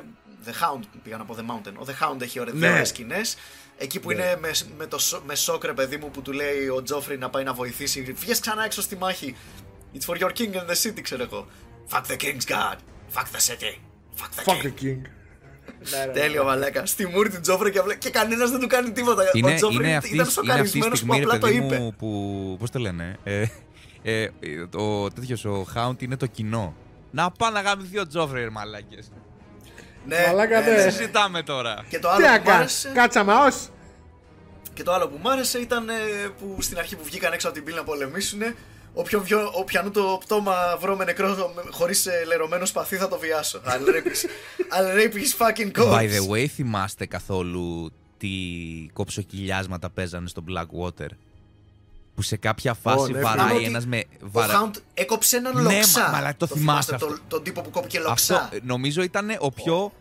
[0.48, 1.74] the Hound, πήγα να πω The Mountain.
[1.78, 2.70] Ο The Hound έχει ωραίες Ναι.
[2.70, 2.84] ναι.
[2.84, 3.38] σκηνές.
[3.78, 6.68] Εκεί που είναι με, με, το, σο- με σοκ ρε παιδί μου που του λέει
[6.68, 8.02] ο Τζόφρι να πάει να βοηθήσει.
[8.14, 9.36] Βγες ξανά έξω στη μάχη.
[9.94, 11.48] It's for your king and the city, ξέρω εγώ.
[11.92, 12.76] Fuck the king's god.
[13.16, 13.80] Fuck the city.
[14.20, 14.64] Fuck the Fuck king.
[14.64, 15.02] the king.
[16.14, 16.86] Τέλειο μαλάκα.
[16.86, 19.24] Στη μούρη του Τζόφρι και, απλά- και κανένας δεν του κάνει τίποτα.
[19.34, 21.46] Είναι, ο Τζόφρι είναι, αυτή, ήταν είναι αυτής η σοκαρισμένος που στιγμή, ρε απλά το
[21.48, 21.78] παιδί είπε.
[21.78, 22.56] μου, που.
[22.60, 23.18] Πώς το λένε.
[23.24, 23.46] Ε,
[24.04, 24.28] ε,
[24.78, 26.76] ο τέτοιος, ο Hound είναι το κοινό.
[27.12, 29.12] Να πάνε να κάνουν δύο Τζόφρι, ρε μαλάκες.
[30.08, 30.72] Ναι, Μαλάκα, ναι, ναι.
[30.76, 30.82] ναι.
[30.82, 31.86] Δεν συζητάμε τώρα.
[31.90, 32.92] Και το Τι άλλο να που μου κάνεις, άρεσε.
[33.00, 33.70] κάτσαμε ως.
[34.74, 35.94] Και το άλλο που μου άρεσε ήταν ε,
[36.40, 38.42] που στην αρχή που βγήκαν έξω από την πύλη να πολεμήσουν,
[38.96, 43.62] όποιον βιω, όποιανού το πτώμα βρω με νεκρό χωρίς λερωμένο σπαθί θα το βιάσω.
[43.68, 44.26] I'll rape his,
[44.78, 45.92] I'll rape his fucking corpse.
[46.02, 48.30] By the way, θυμάστε καθόλου τι
[48.94, 51.08] κοψοκυλιάσματα παίζανε στο Blackwater;
[52.16, 54.04] Που σε κάποια φάση ναι, βαράει θυμάμαι ένας ότι με.
[54.24, 56.00] Ο βαρα- Hound έκοψε έναν Ναι, λοξά.
[56.02, 57.24] μα- μαλάκα, το θυμάσαι τον- αυτό.
[57.28, 58.36] Τον τύπο που κόπηκε λοξά.
[58.42, 59.92] Αυτό ε, νομίζω ήταν ο πιο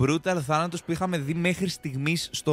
[0.00, 2.52] brutal θάνατος που είχαμε δει μέχρι στιγμής στο...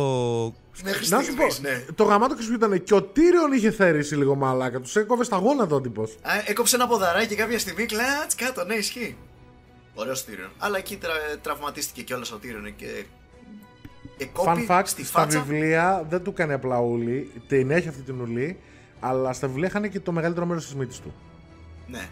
[0.83, 1.85] Μέχρι Να σου πω, στιγμής, ναι.
[1.95, 4.79] το γαμάτο και σου ήταν και ο Τύριον είχε θερήσει λίγο μαλάκα.
[4.79, 6.11] Του έκοβε στα γόνατα ο τύπος.
[6.21, 9.17] Α, έκοψε ένα ποδαράκι κάποια στιγμή, κλατς κάτω, ναι, ισχύει.
[9.93, 10.49] Ωραίος Τύριον.
[10.57, 13.05] Αλλά εκεί τρα, τραυματίστηκε κιόλας ο Τύριον και.
[14.17, 15.41] Fun Εκόπη fact, στη στα φάτσα.
[15.41, 18.59] βιβλία δεν του κάνει απλά ούλη, την έχει αυτή την ουλή,
[18.99, 21.13] αλλά στα βιβλία είχαν και το μεγαλύτερο μέρος της μύτης του.
[21.87, 22.09] Ναι.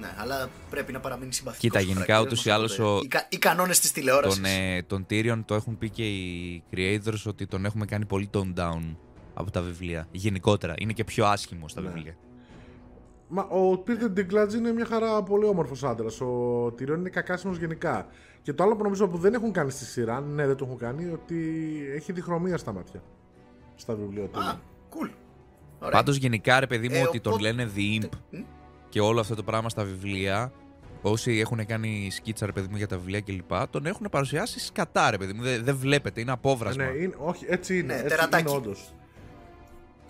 [0.00, 1.80] Ναι, αλλά πρέπει να παραμείνει συμπαθητικός.
[1.82, 4.40] Κοίτα, γενικά, ούτως ή άλλως, ο- Οι, κα- οι κανόνες της τηλεόρασης.
[4.40, 8.30] Τον, ε, τον Tyrion το έχουν πει και οι creators ότι τον έχουμε κάνει πολύ
[8.32, 8.96] tone down
[9.34, 10.06] από τα βιβλία.
[10.10, 10.74] Γενικότερα.
[10.78, 11.88] Είναι και πιο άσχημο στα Ναι.
[11.88, 12.16] βιβλία.
[13.28, 16.20] Μα ο Πίτερ Ντιγκλάτζ είναι μια χαρά πολύ όμορφος άντρας.
[16.20, 18.06] Ο Τυριόν είναι κακάσιμος γενικά.
[18.42, 20.78] Και το άλλο που νομίζω που δεν έχουν κάνει στη σειρά, ναι, δεν το έχουν
[20.78, 21.36] κάνει, ότι
[21.94, 23.02] έχει διχρωμία στα μάτια.
[23.74, 24.38] Στα βιβλία του.
[24.40, 24.54] Α,
[24.90, 25.10] cool.
[25.78, 25.90] Ωραία.
[25.92, 28.36] Πάντως γενικά ρε παιδί μου Ε, ότι τον οπότε- λένε The Imp Μ;
[28.92, 30.52] Και όλο αυτό το πράγμα στα βιβλία
[31.02, 33.52] όσοι έχουν κάνει σκίτσα ρε παιδί μου για τα βιβλία κλπ.
[33.70, 35.42] Τον έχουν παρουσιάσει σκατά ρε παιδί μου.
[35.42, 36.84] Δεν, δεν βλέπετε, είναι απόβρασμα.
[36.84, 37.86] ναι, είναι, όχι, έτσι είναι.
[37.86, 38.42] Ναι, έτσι τερατάκι.
[38.48, 38.94] είναι όντως.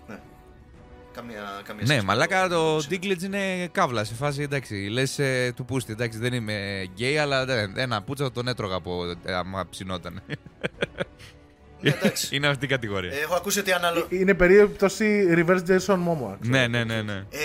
[0.07, 0.19] Ναι.
[1.13, 4.73] Καμία, καμία Ναι, σχέση μαλάκα με το το- Dinklage είναι καύλα σε φάση εντάξει.
[4.75, 5.19] Λες
[5.55, 9.67] του πούστη, εντάξει δεν είμαι γκέι, αλλά δεν- ένα πούτσα τον έτρωγα από ε, άμα
[9.69, 10.21] ψινόταν.
[11.81, 12.27] Ναι, εντάξει.
[12.35, 13.13] είναι αυτή η κατηγορία.
[13.13, 14.07] Ε, Έχω ακούσει ότι αναλο...
[14.09, 16.37] Ε, Είναι περίπτωση reverse Jason Momoa.
[16.39, 16.57] ξέρω.
[16.57, 17.13] ναι, ναι, ναι, ναι.
[17.13, 17.39] Ε,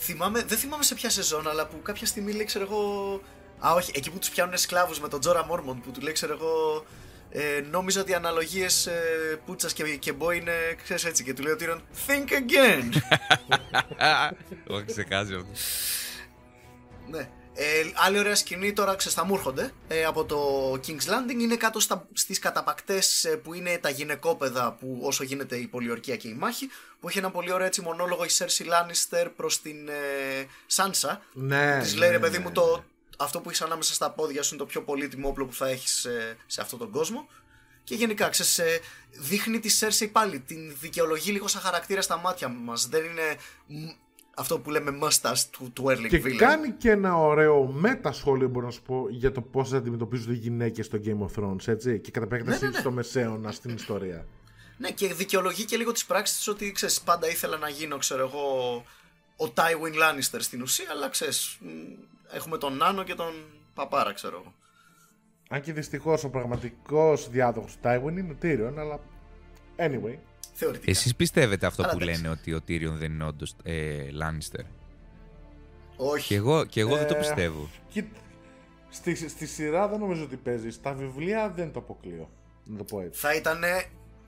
[0.00, 3.20] θυμάμαι, δεν θυμάμαι σε ποια σεζόν, αλλά που κάποια στιγμή λέει, ξέρω εγώ.
[3.66, 6.32] Α, όχι, εκεί που τους πιάνουν σκλάβους με τον Τζόρα Μόρμον που του λέει, ξέρω
[6.32, 6.84] εγώ.
[7.32, 10.52] Ε, νόμιζα ότι οι αναλογίες ε, Πούτσας και, και Μπό είναι
[10.82, 11.24] ξέρεις έτσι.
[11.24, 12.84] Και του λέει ο Τύρον Think again!
[14.66, 15.46] Το έχω ξεχάσει αυτό.
[17.10, 17.28] ναι.
[17.62, 21.56] Ε, άλλη ωραία σκηνή τώρα ξέρεις θα μου έρχονται ε, από το King's Landing είναι
[21.56, 26.28] κάτω στα, στις καταπακτές ε, που είναι τα γυναικόπαιδα που όσο γίνεται η πολιορκία και
[26.28, 26.68] η μάχη
[27.00, 30.46] που έχει ένα πολύ ωραίο έτσι μονόλογο η Cersei Lannister προς την ε,
[30.76, 32.44] Sansa Ναι, Της ναι, λέει ρε ναι, παιδί ναι.
[32.44, 32.84] μου, το,
[33.18, 35.92] αυτό που έχει ανάμεσα στα πόδια σου είναι το πιο πολύτιμο όπλο που θα έχεις
[35.92, 37.28] σε, σε αυτόν τον κόσμο.
[37.84, 38.80] Και γενικά, ξέρεις, ε,
[39.10, 42.86] δείχνει τη Cersei πάλι, την δικαιολογεί λίγο σαν χαρακτήρα στα μάτια μας.
[42.86, 43.88] Δεν είναι μ,
[44.40, 46.36] αυτό που λέμε mustache του, του Erling Και Villain.
[46.36, 50.86] κάνει και ένα ωραίο μετασχόλιο, μπορώ να σου πω, για το πώς αντιμετωπίζονται οι γυναίκες
[50.86, 51.98] στο Game of Thrones, έτσι.
[51.98, 52.80] Και κατά επέκταση Ναι, ναι, ναι.
[52.80, 54.26] στο μεσαίωνα στην ιστορία.
[54.76, 58.22] Ναι, και δικαιολογεί και λίγο τις πράξεις τη ότι ξέρεις, πάντα ήθελα να γίνω, ξέρω
[58.22, 58.74] εγώ,
[59.36, 61.58] ο Tywin Lannister στην ουσία, αλλά ξέρεις,
[62.30, 63.32] έχουμε τον Νάνο και τον
[63.74, 64.54] Παπάρα, ξέρω εγώ.
[65.50, 69.00] Αν και δυστυχώς ο πραγματικός διάδοχος του Tywin είναι ο Tyrion, αλλά.
[69.76, 70.16] Anyway.
[70.54, 70.90] Θεωρητικά.
[70.90, 72.20] Εσείς πιστεύετε αυτό Αλλά που εντάξει.
[72.22, 74.64] λένε ότι ο Tyrion δεν είναι όντως ε, Lannister.
[75.96, 76.26] Όχι.
[76.26, 77.68] Και εγώ, και εγώ δεν το Ε, πιστεύω.
[77.88, 78.08] Κοίτα,
[78.90, 80.70] στη, στη σειρά δεν νομίζω ότι παίζει.
[80.70, 82.30] Στα βιβλία δεν το αποκλείω.
[82.64, 83.20] Να το πω έτσι.
[83.20, 83.60] θα ήταν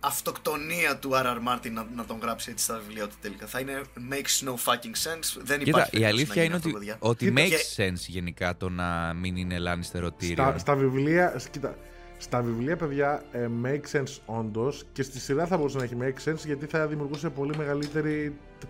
[0.00, 1.36] αυτοκτονία του R.R.
[1.48, 3.46] Martin να, να τον γράψει έτσι στα βιβλία του τελικά.
[3.46, 3.80] Θα είναι
[4.10, 5.40] makes no fucking sense.
[5.42, 6.96] Δεν Κοίτα, υπάρχει η περίπτωση αλήθεια να είναι γίνει αυτό, ότι, παιδιά.
[6.98, 10.32] ότι Κοίτα, makes και- sense γενικά το να μην είναι Lannister ο Tyrion.
[10.32, 11.76] Στα, στα βιβλία, σ- κοίτα,
[12.22, 16.28] στα βιβλία, παιδιά, ε, make sense όντως και στη σειρά θα μπορούσε να έχει make
[16.30, 18.66] sense γιατί θα δημιουργούσε πολύ μεγαλύτερη τ-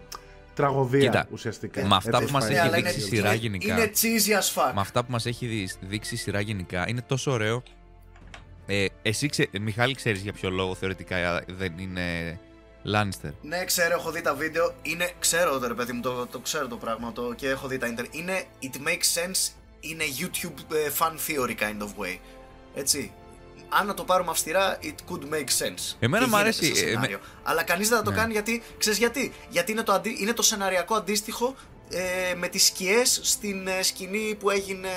[0.55, 1.87] τραγωδία Κοίτα, ουσιαστικά.
[1.87, 2.53] με αυτά Έτσι που μας πάει.
[2.53, 3.75] έχει Ναι, αλλά δείξει είναι, η σειρά είναι, γενικά.
[3.75, 4.73] Είναι cheesy as fuck.
[4.75, 7.63] με αυτά που μας έχει δει- δείξει η σειρά γενικά είναι τόσο ωραίο.
[8.67, 12.39] Ε, εσύ, ξε, Μιχάλη, ξέρεις για ποιο λόγο θεωρητικά ε, δεν είναι
[12.95, 13.31] Lannister.
[13.43, 14.75] Ναι, ξέρω, έχω δει τα βίντεο.
[14.83, 17.79] Είναι, ξέρω το ρε παιδί μου, το, το ξέρω το πράγμα το, και έχω δει
[17.79, 18.05] τα ίντερ.
[18.11, 22.19] Είναι, it makes sense, είναι YouTube ε, fan theory kind of way.
[22.75, 23.13] Έτσι.
[23.81, 25.97] Αν να το πάρουμε αυστηρά, it could make sense.
[25.99, 27.19] Εμένα Και μου γίνεται αρέσει, σε ε, σενάριο.
[27.43, 28.17] Αλλά κανείς δεν θα το Ναι.
[28.17, 28.63] κάνει γιατί.
[28.79, 31.55] Ξέρεις γιατί; Γιατί είναι το, αντί, είναι το σεναριακό αντίστοιχο
[31.91, 34.89] ε, με τις σκιές στην ε, σκηνή που έγινε,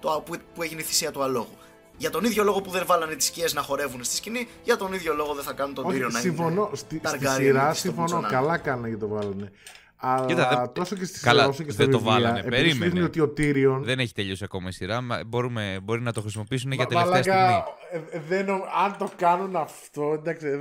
[0.00, 1.56] το, που, που έγινε η θυσία του αλόγου.
[1.96, 4.92] Για τον ίδιο λόγο που δεν βάλανε τις σκιές να χορεύουν στη σκηνή, για τον
[4.92, 6.66] ίδιο λόγο δεν θα κάνουν τον Tyrion Όχι, να συμφωνώ.
[6.66, 6.76] είναι.
[6.76, 8.20] Στη, στη Targaryen σειρά με τη στο συμφωνώ.
[8.20, 9.52] Butch Καλά κάνανε και το βάλανε.
[10.00, 12.38] Αλλά Κοίτα, δεν- τόσο και στη Καλά, σειρά όσο και στα δεν το βιβλία, βάλανε.
[12.38, 12.84] επειδή σου Περίμενε.
[12.90, 15.00] δείχνει ότι ο Tyrion Δεν έχει τελειώσει ακόμα η σειρά.
[15.00, 18.06] μα Μπορούμε, μπορεί να το χρησιμοποιήσουν για Μα- τελευταία μαλάκα, στιγμή.
[18.12, 20.60] ε, ε, δεν νο- αν το κάνουν αυτό, εντάξει, δεν,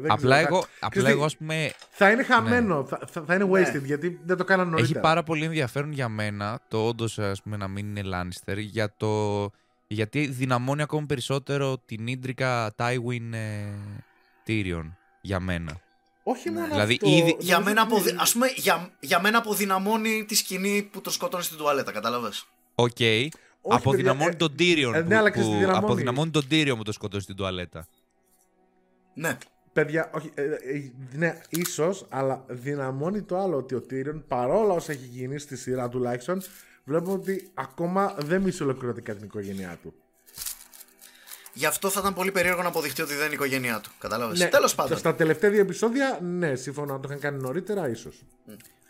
[0.00, 0.48] δεν Απλά ξέρω.
[0.54, 3.44] εγώ, Θα- απλά ξέρεις εγώ τι, ας πούμε, Θα είναι χαμένο, θα, θα, θα είναι
[3.44, 3.50] Ναι.
[3.60, 4.98] wasted, γιατί δεν το κάνανε νωρίτερα.
[4.98, 9.50] έχει πάρα πολύ ενδιαφέρον για μένα το όντως πούμε να μην είναι Lannister για το,
[9.86, 13.72] γιατί δυναμώνει ακόμη περισσότερο την ίντρικα Tywin ε,
[14.46, 15.80] Tyrion για μένα.
[16.30, 17.08] Όχι μόνο Δηλαδή, αυτό.
[17.08, 18.14] ήδη- Για νομίζω μένα, ότι- αποδυ...
[18.18, 22.96] ας πούμε, για, για μένα αποδυναμώνει τη σκηνή που τον σκοτώνει στην τουαλέτα, κατάλαβες; Οκ.
[23.68, 24.94] Αποδυναμώνει παιδιά, τον Tyrion.
[24.94, 25.84] ε, που, ναι, αλλά ξέρεις τι που- δυναμώνει.
[25.84, 27.86] αποδυναμώνει τον Tyrion που το σκοτώσει στην τουαλέτα.
[29.14, 29.38] Ναι.
[29.72, 34.92] Παιδιά, όχι, ε, ε, ναι, ίσως, αλλά δυναμώνει το άλλο ότι ο Tyrion παρόλα όσα
[34.92, 36.42] έχει γίνει στη σειρά τουλάχιστον,
[36.84, 39.94] βλέπουμε ότι ακόμα δεν μισεί ολοκληρωτικά την οικογένειά του.
[41.58, 43.90] Γι' αυτό θα ήταν πολύ περίεργο να αποδειχτεί ότι δεν είναι η οικογένειά του.
[43.98, 44.38] Κατάλαβες.
[44.38, 44.98] Ναι, Τέλος πάντων.
[44.98, 48.22] Στα τελευταία δύο επεισόδια, ναι, σύμφωνα να το είχαν κάνει νωρίτερα, ίσως.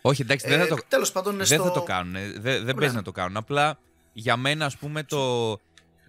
[0.01, 1.67] Όχι, εντάξει, δεν Ε, θα το, τέλος πάντων, είναι δεν στο...
[1.67, 2.15] θα το κάνουν.
[2.15, 3.37] ε, Δεν, δεν παίζει να το κάνουν.
[3.37, 3.79] Απλά
[4.13, 5.57] για μένα, ας πούμε, το.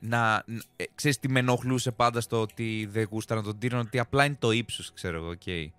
[0.00, 0.44] Να,
[0.76, 4.36] ε, ξέρεις τι με ενοχλούσε πάντα στο ότι δεν γούσταρα τον Tyrion, ότι απλά είναι
[4.38, 5.72] το ύψος, ξέρω εγώ, οκ.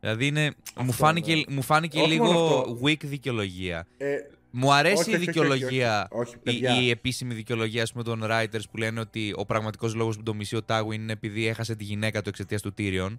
[0.00, 1.42] Δηλαδή είναι, μου φάνηκε, ναι.
[1.48, 2.78] μου φάνηκε Όχι μόνο λίγο αυτό.
[2.82, 3.86] weak δικαιολογία.
[3.96, 4.16] Ε,
[4.50, 6.36] Μου αρέσει Όχι, η όχι, όχι, δικαιολογία, όχι, όχι.
[6.46, 6.80] Όχι, η, παιδιά.
[6.82, 10.34] η επίσημη δικαιολογία ας πούμε, των writers που λένε ότι ο πραγματικός λόγος που το
[10.34, 13.18] μισεί ο Tywin είναι επειδή έχασε τη γυναίκα του εξαιτίας του Tyrion.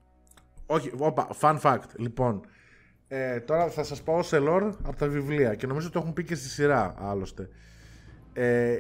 [0.66, 1.90] όχι, όπα, fun fact.
[1.98, 2.42] Λοιπόν,
[3.08, 6.24] ε, τώρα θα σας πάω σε lore από τα βιβλία και νομίζω το έχουν πει
[6.24, 7.50] και στη σειρά, άλλωστε.
[8.34, 8.78] Ε,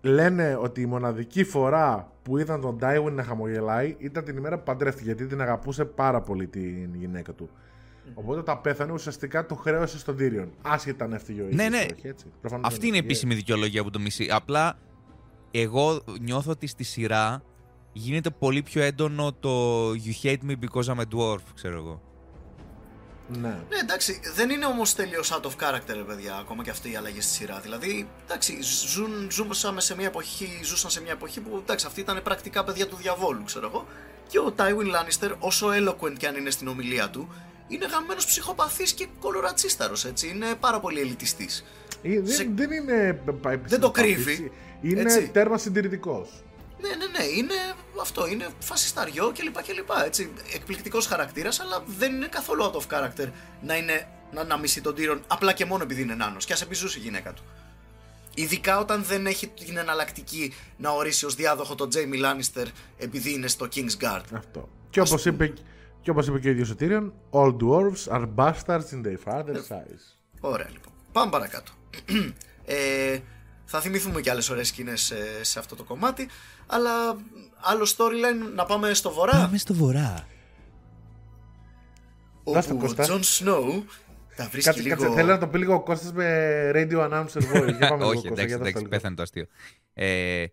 [0.00, 4.62] λένε ότι η μοναδική φορά που είδαν τον Tywin να χαμογελάει ήταν την ημέρα που
[4.64, 7.50] παντρεύτηκε, γιατί την αγαπούσε πάρα πολύ την γυναίκα του.
[8.14, 10.48] Οπότε όταν πέθανε ουσιαστικά το χρέωσε στον Tyrion.
[10.62, 11.86] Άσχετα αν έφτυγε ο ίδιος, Ναι, ναι.
[11.96, 12.26] όχι, έτσι.
[12.40, 13.12] Προφανώς Αυτή δεν είναι η έφυγε.
[13.12, 14.28] επίσημη δικαιολογία που το μισεί.
[14.30, 14.78] Απλά
[15.50, 17.42] εγώ νιώθω ότι στη σειρά
[17.92, 22.02] γίνεται πολύ πιο έντονο το You hate me because I'm a dwarf, ξέρω εγώ.
[23.28, 23.48] Ναι.
[23.48, 26.96] Ναι, εντάξει, δεν είναι όμως τελείως out of character, ρε παιδιά, ακόμα και αυτή η
[26.96, 27.60] αλλαγή στη σειρά.
[27.60, 32.20] Δηλαδή, εντάξει, ζουν, ζούσαμε σε μια εποχή, ζούσαν σε μια εποχή που εντάξει, αυτοί ήταν
[32.22, 33.86] πρακτικά παιδιά του διαβόλου, ξέρω εγώ.
[34.28, 34.62] Και ο Tywin
[34.94, 37.28] Lannister, όσο eloquent και αν είναι στην ομιλία του,
[37.72, 40.28] είναι γαμμένος ψυχοπαθής και κολορατσίσταρος, έτσι.
[40.28, 41.64] Είναι πάρα πολύ ελιτιστής.
[42.02, 43.20] Ε, Δεν, Σε- δεν είναι.
[43.40, 44.52] πα- Δεν το κρύβει, έτσι.
[44.82, 45.28] Είναι έτσι.
[45.32, 46.42] τέρμα συντηρητικός.
[46.80, 47.54] Ναι, ναι, ναι, είναι
[48.00, 49.62] αυτό, είναι φασισταριό κλπ.
[49.62, 50.32] κλπ έτσι.
[50.54, 53.28] Εκπληκτικός χαρακτήρας, αλλά δεν είναι καθόλου out of character
[53.62, 56.44] να, είναι, να, να μισεί τον Τύρον απλά και μόνο επειδή είναι νάνος.
[56.44, 57.42] Και ας επιζούσε η γυναίκα του.
[58.34, 62.66] Ειδικά όταν δεν έχει την εναλλακτική να ορίσει ως διάδοχο τον Τζέιμι Λάνιστερ
[62.98, 64.22] επειδή είναι στο King's Guard.
[64.34, 64.68] Αυτό.
[64.90, 65.52] Και όπως είπε,
[66.02, 69.68] και όπως είπε και ο ίδιος ο Tyrion, All dwarves are bastards in their father's
[69.70, 70.02] eyes.
[70.40, 70.92] Ωραία λοιπόν.
[71.12, 71.72] Πάμε παρακάτω.
[72.64, 73.18] ε,
[73.64, 76.28] θα θυμηθούμε και άλλες ωραίες σκηνές σε, σε αυτό το κομμάτι.
[76.66, 76.90] Αλλά
[77.60, 79.50] άλλο storyline να πάμε στο βορρά.
[79.56, 80.26] στο βορρά.
[82.44, 83.02] Δώσ' το, όπου ο Κώστα.
[83.02, 83.84] Τζον Σνόου
[84.36, 84.94] τα βρίσκει Κάτσε, λίγο...
[85.02, 87.74] κάτσε, θέλω να το πει λίγο ο Κώστας με radio announcer voice.
[87.76, 88.88] Για πάμε λίγο, Όχι, Κώστα, εντάξει, για δώσ' το εντάξει, λίγο.
[88.88, 89.46] πέθανε το αστείο.
[89.94, 90.44] Ε,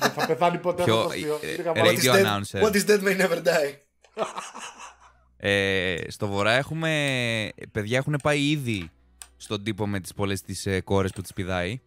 [0.00, 1.38] Δεν θα πεθάνει ποτέ Ποιο- αυτό το αστείο.
[1.42, 2.12] ε, Λίγα ε, μάτια.
[2.12, 2.62] What is, radio dead, announcer.
[2.68, 3.74] what is dead may never die.
[5.36, 6.88] Ε, στο βορρά έχουμε.
[7.72, 8.88] Παιδιά έχουν πάει ήδη
[9.36, 11.80] στον τύπο με τις πολλές τις ε, κόρες που τις πηδάει.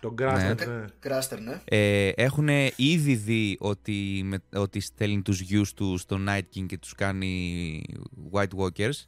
[0.00, 0.74] Τον Κράστερ, Ναι.
[0.74, 0.84] ναι.
[0.98, 1.60] Κράστερ, ναι.
[1.64, 6.78] Ε, έχουν ήδη δει ότι, με, ότι στέλνει τους γιους του στο Night King και
[6.78, 7.82] τους κάνει
[8.32, 9.06] White Walkers.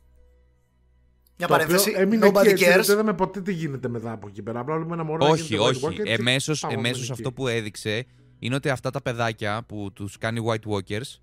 [1.36, 1.92] Μια Το οποίο παρένθεση.
[1.96, 2.82] έμεινε εκεί, Nobody έτσι, cares.
[2.84, 4.60] δεν είδαμε ποτέ τι γίνεται μετά από εκεί πέρα.
[4.60, 5.86] Απλά βλέπουμε ένα μωρό να όχι, γίνεται White όχι.
[6.00, 7.12] Walker και Εμέσως, πάμε εμέσως εκεί.
[7.12, 8.06] αυτό που έδειξε
[8.38, 11.18] είναι ότι αυτά τα παιδάκια που τους κάνει White Walkers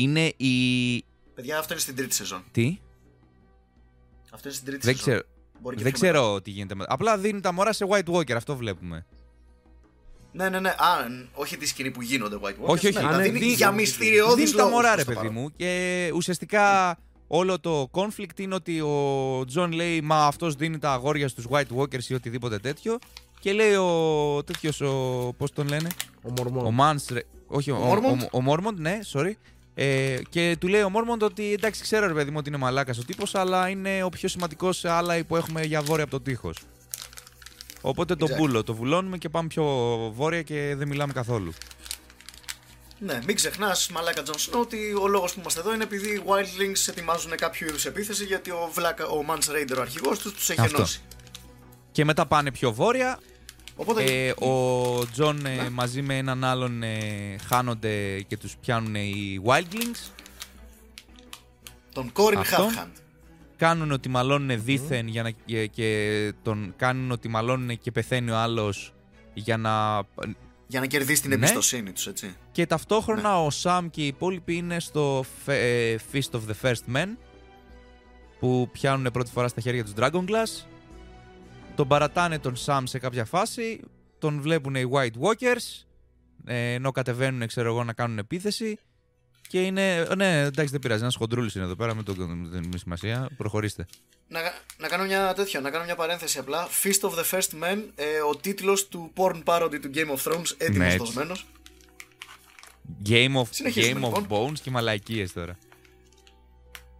[0.00, 0.54] είναι η...
[1.34, 2.44] Παιδιά, αυτό είναι στην τρίτη σεζόν.
[2.52, 2.78] Τι;
[4.32, 5.12] Αυτό είναι στην τρίτη Δεν σεζόν.
[5.14, 5.28] ξέρω,
[5.60, 6.18] Μπορεί και δεν πιο μετά.
[6.18, 6.74] ξέρω τι γίνεται.
[6.74, 9.06] με- Απλά δίνει τα μωρά σε White Walker, αυτό βλέπουμε.
[10.32, 10.68] Ναι, ναι, ναι.
[10.68, 12.66] Α, ν- όχι τη σκηνή που γίνονται White Walkers.
[12.66, 12.98] Όχι, όχι.
[12.98, 15.20] Ναι, Α, τα ναι, δίνει δίνει- για μυστηριώδεις Δίνει τα λόγους μωρά, προς ρε το
[15.20, 15.42] παιδί παρόν.
[15.42, 15.52] μου.
[15.56, 16.96] Και ουσιαστικά
[17.26, 21.76] όλο το conflict είναι ότι ο Τζον λέει Μα αυτός δίνει τα αγόρια στους White
[21.76, 22.98] Walkers ή οτιδήποτε τέτοιο.
[23.40, 25.32] Και λέει ο τέτοιος, ο.
[25.36, 25.88] Πώς τον λένε,
[26.22, 26.66] Ο Mormont.
[26.66, 28.26] Ο Mance, ρε- Όχι, ο, Ο Mormont?
[28.32, 29.32] ο, ο Mormont, ναι, sorry.
[29.78, 32.98] Ε, και του λέει ο Mormont ότι εντάξει, ξέρω ρε παιδί μου ότι είναι μαλάκας
[32.98, 36.56] ο τύπος, αλλά είναι ο πιο σημαντικός ally που έχουμε για βόρεια από το τείχος.
[37.80, 38.36] Οπότε το Exactly.
[38.36, 39.64] μπούλο, το βουλώνουμε και πάμε πιο
[40.14, 41.52] βόρεια και δεν μιλάμε καθόλου.
[42.98, 46.22] Ναι, μην ξεχνάς, μαλάκα Τζον Σνό, ότι ο λόγος που είμαστε εδώ είναι επειδή οι
[46.26, 50.50] Wildlings ετοιμάζουν κάποιο είδους επίθεση γιατί ο, Βλάκα, ο Mance Rayder, ο αρχηγός τους, τους
[50.50, 50.76] έχει Αυτό.
[50.76, 51.00] ενώσει.
[51.92, 53.20] Και μετά πάνε πιο βόρεια
[53.76, 54.02] Οπότε.
[54.04, 60.10] Ε, ο Τζον ε, μαζί με έναν άλλον ε, χάνονται και τους πιάνουν οι Wildlings.
[61.92, 62.68] τον Qhorin αυτό.
[62.68, 63.00] Halfhand.
[63.56, 68.36] Κάνουν ότι μαλώνουν δήθεν για να, και, και τον κάνουν ότι μαλώνουν και πεθαίνει ο
[68.36, 68.94] άλλος
[69.34, 70.02] για να...
[70.66, 71.36] Για να κερδίσει την Ναι.
[71.36, 72.34] εμπιστοσύνη τους, έτσι.
[72.52, 76.96] Και ταυτόχρονα ο Σαμ και οι υπόλοιποι είναι στο Fe- ε, Fist of the First
[76.96, 77.08] Men
[78.38, 80.64] που πιάνουν πρώτη φορά στα χέρια τους Dragon Glass.
[81.76, 83.80] Τον παρατάνε τον Σαμ σε κάποια φάση,
[84.18, 85.84] τον βλέπουν οι White Walkers
[86.46, 88.78] ε, ενώ κατεβαίνουν ξέρω εγώ να κάνουν επίθεση
[89.48, 92.78] και είναι, ναι εντάξει δεν πειράζει, ένας χοντρούλης είναι εδώ πέρα, μην το δεν είναι
[92.78, 93.86] σημασία, προχωρήστε.
[94.28, 94.40] Να,
[94.78, 96.68] να κάνω μια τέτοια, να κάνω μια παρένθεση απλά.
[96.82, 100.50] Feast of the First Men, ε, ο τίτλος του porn parody του Game of Thrones,
[100.56, 100.96] έτοιμος Ναι, έτσι.
[100.98, 101.46] δοσμένος.
[103.08, 104.50] Game of, Συνεχίζουμε, game of λοιπόν.
[104.52, 105.58] Bones και μαλαϊκίες τώρα.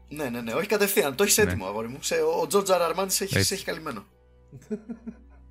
[0.09, 1.15] Ναι, ναι, ναι, όχι κατευθείαν.
[1.15, 1.43] Το έχεις Ναι.
[1.43, 1.99] έτοιμο, αγόρι μου.
[2.01, 2.95] Σε, ο George R.
[2.95, 2.95] R.
[2.99, 3.47] Martin σε έχεις, Έτσι.
[3.47, 4.05] σε έχει καλυμμένο.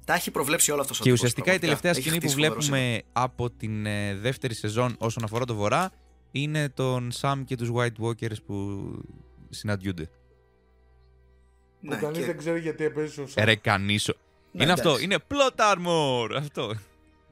[0.06, 1.82] Τα έχει προβλέψει όλα αυτός ο Και τύπος, ουσιαστικά η πραγματικά.
[1.82, 5.56] τελευταία Έχει σκηνή που χτίσει φοβερό βλέπουμε από την ε, δεύτερη σεζόν όσον αφορά το
[5.56, 5.92] βορρά
[6.32, 8.84] είναι τον Sam και τους White Walkers που
[9.50, 10.04] συναντιούνται.
[11.82, 13.44] Που Ναι, κανείς και- δεν ξέρει γιατί έπαιζε ο Σαμ.
[13.44, 14.10] Ε, Ρε κανείς...
[14.10, 14.14] ο-
[14.52, 15.04] Ναι, είναι αυτό, εντάξει.
[15.06, 16.36] είναι plot armor!
[16.38, 16.74] Αυτό.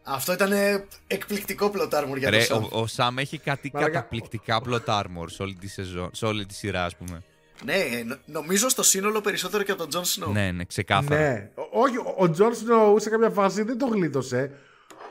[0.04, 2.70] Αυτό ήταν ε, εκπληκτικό plot armor για Ρε, το Sam.
[2.72, 6.46] ο, ο Sam έχει κάτι Μαλάκα, καταπληκτικά plot armor σε όλη τη σεζόν, σε όλη
[6.46, 7.24] τη σειρά ας πούμε.
[7.66, 10.32] Ναι, ε, νο- νομίζω στο σύνολο περισσότερο και από τον Jon Snow.
[10.32, 11.22] Ναι, ναι, ξεκάθαρα.
[11.22, 11.50] Ναι.
[11.56, 14.52] Ο- Όχι, ο- ο Τζον Σνόου σε κάποια φάση δεν το γλίτωσε.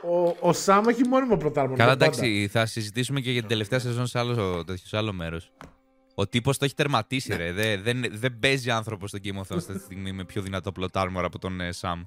[0.05, 1.75] Ο, ο Σαμ έχει μόνιμο plot armor.
[1.75, 2.05] Καλά, πάντα.
[2.05, 5.51] εντάξει, θα συζητήσουμε και για την τελευταία σεζόν σε άλλο, τέτοιο, σε άλλο μέρος.
[6.15, 7.35] Ο τύπος το έχει τερματίσει, Ναι.
[7.35, 7.51] ρε.
[7.51, 10.71] Δεν, δεν, δεν παίζει άνθρωπος στο Game of Thrones αυτή τη στιγμή με πιο δυνατό
[10.79, 12.01] plot armor από τον ε, Sam.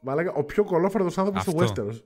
[0.00, 1.86] Μαλάκα, ο πιο κολόφερδος άνθρωπος στο Αυτό.
[1.86, 2.02] Westeros.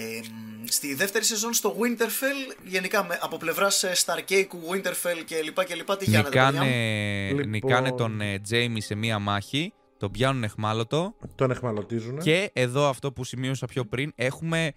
[0.00, 5.64] Ε, μ, στη δεύτερη σεζόν στο Winterfell, γενικά με, από πλευράς Starcake, Winterfell και λοιπά
[5.64, 7.48] και λοιπά, τι κάνετε, παιδιά μου; Νικάνε, Λοιπόν.
[7.48, 12.18] νικάνε τον ε, Jamie σε μία μάχη, τον πιάνουν εχμάλωτο Τον εχμαλωτίζουν.
[12.18, 14.72] και εδώ αυτό που σημείωσα πιο πριν, έχουμε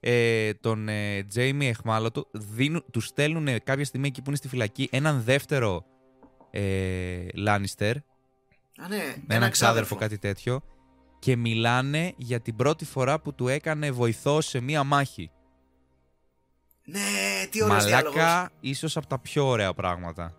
[0.00, 4.88] ε, τον ε, Jamie εχμάλωτο, δίνουν, τους στέλνουν κάποια στιγμή εκεί που είναι στη φυλακή
[4.92, 5.84] έναν δεύτερο
[6.50, 7.92] ε, Lannister,
[8.78, 10.60] Α, ναι, με έναν ξάδερφο κάτι τέτοιο
[11.26, 15.30] και μιλάνε για την πρώτη φορά που του έκανε βοηθό σε μία μάχη.
[16.84, 17.00] Ναι,
[17.50, 18.16] τι ωραίος διάλογος.
[18.16, 20.34] Μαλάκα, ίσως από τα πιο ωραία πράγματα.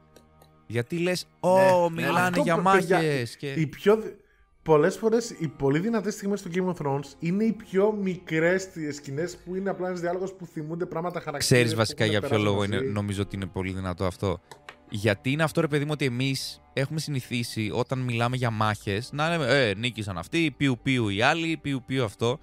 [0.67, 1.57] Γιατί λες, ω,
[1.89, 3.51] Ναι, μιλάνε Αυτό, για παιδιά, μάχες και...
[3.51, 3.95] Οι πιο...
[3.97, 4.15] δυ-
[4.63, 9.37] Πολλές φορές οι πολύ δυνατές στιγμές του Game of Thrones είναι οι πιο μικρές σκηνές
[9.37, 11.45] που είναι απλά ένας διάλογος που θυμούνται πράγματα χαρακτήρες.
[11.45, 12.75] Ξέρεις που βασικά έχουν για ποιο περάσει λόγο μαζί.
[12.75, 14.41] είναι, νομίζω ότι είναι πολύ δυνατό αυτό.
[14.89, 19.29] Γιατί είναι αυτό ρε παιδί μου ότι εμείς έχουμε συνηθίσει όταν μιλάμε για μάχες να
[19.29, 22.39] λέμε ε, νίκησαν αυτοί, πιου πιου οι άλλοι, πιου πιου αυτό.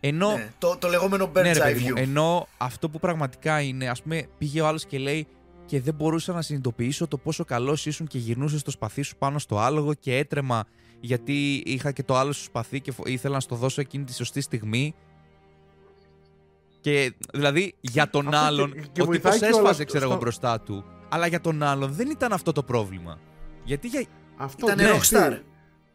[0.00, 1.96] Ενώ Ναι, το, το λεγόμενο bird's Ναι, ρε eye παιδί μου, view.
[2.00, 5.26] ενώ αυτό που πραγματικά είναι, ας πούμε, πήγε ο άλλος και λέει
[5.66, 9.38] και δεν μπορούσα να συνειδητοποιήσω το πόσο καλός ήσουν και γυρνούσε το σπαθί σου πάνω
[9.38, 10.64] στο άλογο και έτρεμα
[11.00, 14.14] γιατί είχα και το άλλο σου σπαθί και φο- ήθελα να στο δώσω εκείνη τη
[14.14, 14.94] σωστή στιγμή.
[16.80, 20.02] Και δηλαδή για τον Αυτό και- άλλον, και ο βοηθάει τύπος και όλα έσφαζε ξέρω
[20.04, 20.84] εγώ στο- μπροστά του,
[21.14, 23.18] αλλά για τον άλλον δεν ήταν αυτό το πρόβλημα.
[23.64, 24.04] Γιατί για...
[24.36, 25.38] Αυτό, Ήτανε ναι, rockstar.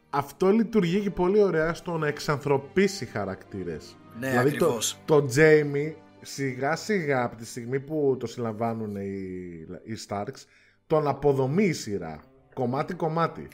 [0.09, 3.95] αυτό λειτουργεί και πολύ ωραία στο να εξανθρωπίσει χαρακτήρες.
[4.19, 4.99] Ναι, δηλαδή το, ακριβώς.
[5.05, 9.07] το Jamie σιγά σιγά από τη στιγμή που το συλλαμβάνουν οι,
[9.83, 10.45] οι Starks
[10.87, 12.19] τον αποδομεί η σειρά.
[12.53, 13.47] Κομμάτι κομμάτι.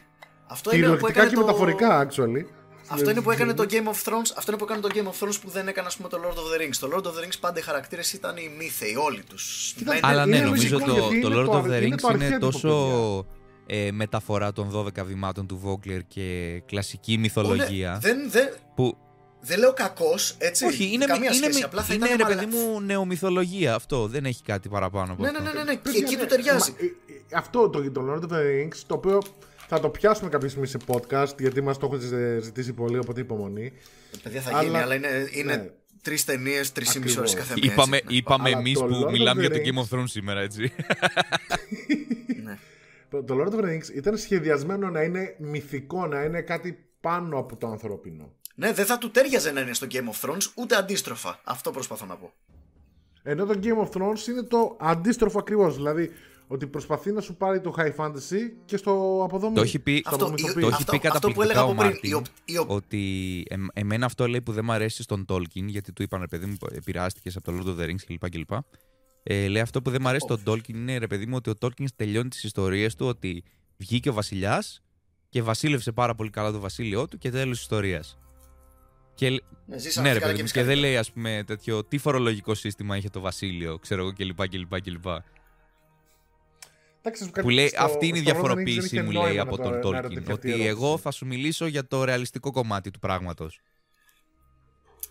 [0.47, 1.45] Αυτό είναι που Κυριολεκτικά έκανε και το...
[1.45, 2.45] μεταφορικά actually.
[2.87, 3.55] Αυτό είναι που έκανε Jamie.
[3.55, 5.87] το Game of Thrones, αυτό είναι που έκανε το Game of Thrones που δεν έκανε
[5.87, 6.75] ας πούμε το Lord of the Rings.
[6.79, 9.73] Το Lord of the Rings πάντα οι χαρακτήρες ήταν οι μύθεοι, όλοι τους.
[9.77, 11.69] Κοίτα, Μέντε- Αλλά ναι, είναι νομίζω λογικό, το, γιατί το είναι Lord το of the
[11.71, 13.25] αρ- είναι το Rings είναι αρχέτυπο, τόσο
[13.65, 17.91] ε, μεταφορά των 12 βημάτων του Vogler και κλασική μυθολογία.
[17.91, 18.97] Ναι, δεν, δεν, Που
[19.41, 20.65] δεν λέω κακός, έτσι.
[20.65, 23.75] Όχι, είναι, καμία είναι, σχέση, είναι, απλά θα είναι ήταν ρε μαλα- παιδί μου νεομυθολογία
[23.75, 24.07] αυτό.
[24.07, 25.41] Δεν έχει κάτι παραπάνω από Ναι, αυτό.
[25.41, 25.71] ναι, ναι, ναι, ναι.
[25.73, 26.71] και Παιδιά, εκεί ναι, του ταιριάζει.
[26.71, 29.21] μα, ε, ε, Αυτό το, το Lord of the Rings, το οποίο
[29.73, 33.19] θα το πιάσουμε κάποια στιγμή σε podcast, γιατί μας το έχουν ζη- ζητήσει πολύ, οπότε
[33.21, 33.71] υπομονή.
[34.23, 35.69] Παιδιά θα Αλλά- γίνει, αλλά είναι, είναι ναι.
[36.01, 37.49] τρεις ταινίες, τρεις ή μισή ώρες Ακριβώς.
[37.49, 37.73] κάθε μία.
[37.73, 38.17] Είπαμε, έτσι, ναι.
[38.17, 40.03] είπαμε Αλλά εμείς το που Lord of μιλάμε the για το Rings- Game of Thrones
[40.07, 40.71] σήμερα, έτσι.
[42.43, 42.57] Ναι.
[43.09, 47.37] Το, το Lord of the Rings ήταν σχεδιασμένο να είναι μυθικό, να είναι κάτι πάνω
[47.39, 48.31] από το ανθρώπινο.
[48.55, 51.39] ναι, δεν θα του τέριαζε να είναι στο Game of Thrones, ούτε αντίστροφα.
[51.43, 52.33] Αυτό προσπαθώ να πω.
[53.23, 55.75] Ενώ το Game of Thrones είναι το αντίστροφο ακριβώς.
[55.75, 56.11] Δηλαδή
[56.53, 59.55] ότι προσπαθεί να σου πάρει το high fantasy και στο αποδομεί.
[59.55, 60.61] Το έχει πει, Στο Αυτό- απομυθοποιεί.
[60.61, 62.57] το έχει αυτό- πει αυτό που καταπληκτικά έλεγα ο από πριν, Μάρτιν η οπ- η
[62.57, 66.19] οπ- ότι εμ- εμένα αυτό λέει που δεν μου αρέσει στον Tolkien γιατί του είπαν
[66.19, 68.29] ρε παιδί μου επηρεάστηκες από το Lord of the Rings κλπ.
[68.29, 68.51] κλπ.
[69.23, 71.53] Ε, λέει αυτό που δεν μου αρέσει στον Tolkien είναι ρε παιδί μου ότι ο
[71.61, 73.43] Tolkien τελειώνει τις ιστορίες του ότι
[73.77, 74.81] βγήκε ο βασιλιάς
[75.29, 78.17] και βασίλευσε πάρα πολύ καλά το βασίλειό του και τέλος ιστορίας.
[79.15, 80.91] Και, λ- Ναι, ζήσαμε ναι, ρε καλά παιδί μου, εμείς και δεν καλύτερα.
[80.91, 84.47] λέει, ας πούμε, τέτοιο τι φορολογικό σύστημα είχε το Βασίλειο, ξέρω εγώ κλπ.
[84.47, 85.05] κλπ, κλπ.
[87.05, 89.03] Εντάξει, Που λέει, στο- αυτή είναι η στο Lord of the Rings δεν διαφοροποίηση είχε
[89.03, 89.93] μου νόημα λέει να από το- τον να Tolkien.
[89.93, 90.67] ερωτευτεί Ότι ερώτηση.
[90.67, 93.59] εγώ θα σου μιλήσω για το ρεαλιστικό κομμάτι του πράγματος.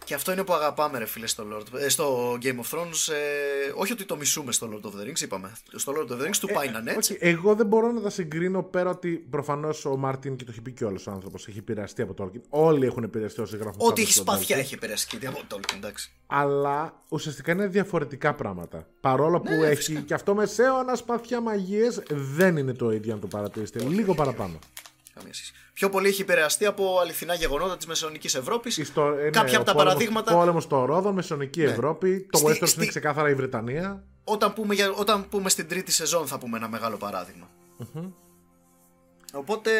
[0.04, 3.12] Και αυτό είναι που αγαπάμε, ρε φίλε, στο, Lord, ε, στο Game of Thrones.
[3.12, 5.52] Ε, όχι ότι το μισούμε στο Lord of the Rings, είπαμε.
[5.74, 7.12] Στο Lord of the Rings του πάει να είναι έτσι.
[7.12, 10.60] Όχι, εγώ δεν μπορώ να τα συγκρίνω πέρα ότι προφανώς ο Μάρτιν και το έχει
[10.60, 12.40] πει και όλος ο άνθρωπος έχει επηρεαστεί από το Tolkien.
[12.48, 13.80] Όλοι έχουν επηρεαστεί όσοι γράφουν.
[13.80, 14.60] Ό,τι fantasy έχει στον σπαθιά Tolkien.
[14.60, 16.12] έχει επηρεαστεί από τον Tolkien, εντάξει.
[16.26, 18.86] Αλλά ουσιαστικά είναι διαφορετικά πράγματα.
[19.00, 20.00] Παρόλο που Ναι, έχει φυσικά.
[20.00, 23.84] και αυτό μεσαίωνα σπαθιά μαγείες, δεν είναι το ίδιο αν το παρατηρήσετε.
[23.84, 24.58] Λίγο παραπάνω.
[25.14, 25.52] Καμία σχέση.
[25.72, 28.80] Πιο πολύ έχει επηρεαστεί από αληθινά γεγονότα της Μεσαιωνικής Ευρώπης.
[28.84, 30.34] Στο, ε, ναι, Κάποια ο από τα πόλεμος- παραδείγματα.
[30.34, 32.26] Πόλεμος στο Ρόδο, Μεσαιωνική Ευρώπη.
[32.30, 34.04] Το Στη- Westeros στη- είναι ξεκάθαρα η Βρετανία.
[34.24, 37.48] Όταν πούμε, για, όταν πούμε στην τρίτη σεζόν θα πούμε ένα μεγάλο παράδειγμα.
[39.34, 39.70] Οπότε,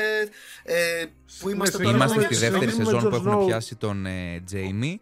[0.63, 1.05] ε,
[1.41, 1.97] που είμαστε Ναι, τώρα...
[1.97, 3.47] Είμαστε Συνεχίζουμε- στη δεύτερη συνεχίζουμε σεζόν με που Jon έχουν Snow.
[3.47, 5.01] πιάσει τον ε, Τζέιμι.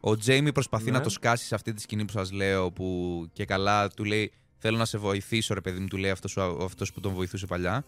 [0.00, 0.90] Ο Τζέιμι προσπαθεί Ναι.
[0.90, 2.86] να το σκάσει σε αυτή τη σκηνή που σας λέω που
[3.32, 6.58] και καλά του λέει θέλω να σε βοηθήσω ρε παιδί μου, του λέει αυτός, ο-
[6.62, 7.84] αυτός που τον βοηθούσε παλιά.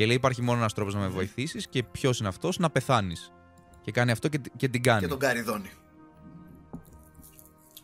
[0.00, 3.32] Και λέει υπάρχει μόνο ένας τρόπος να με βοηθήσεις και ποιος είναι αυτός να πεθάνεις.
[3.82, 5.00] Και κάνει αυτό και, και την κάνει.
[5.00, 5.70] Και τον Καριδόνι.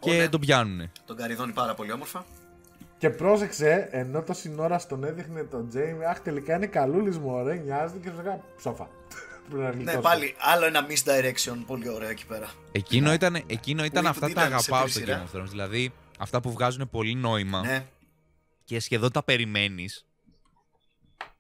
[0.00, 0.92] Και Ω, ναι, τον πιάνουνε.
[1.06, 2.24] τον Καριδόνι πάρα πολύ όμορφα.
[2.98, 7.54] Και πρόσεξε, ενώ το σύνορα τον έδειχνε τον Τζέιμι, αχ τελικά είναι καλούλης μου, ωραία,
[7.56, 8.88] νοιάζεται και σου λέγα ψόφα.
[9.48, 9.98] Πρέπει να Ναι, γλιτώσει.
[10.00, 12.50] πάλι άλλο ένα misdirection πολύ ωραίο εκεί πέρα.
[12.72, 15.24] Εκείνο ήταν, εκείνο ήταν Που αυτά τα ήταν σε αγαπάω τρεις στο σειρά.
[15.32, 15.48] Game of Thrones.
[15.48, 17.86] Δηλαδή αυτά που βγάζουν πολύ νόημα Ναι,
[18.64, 20.06] και σχεδόν τα περιμένεις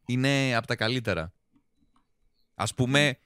[0.06, 1.32] είναι από τα καλύτερα.
[2.54, 3.18] Ας πούμε,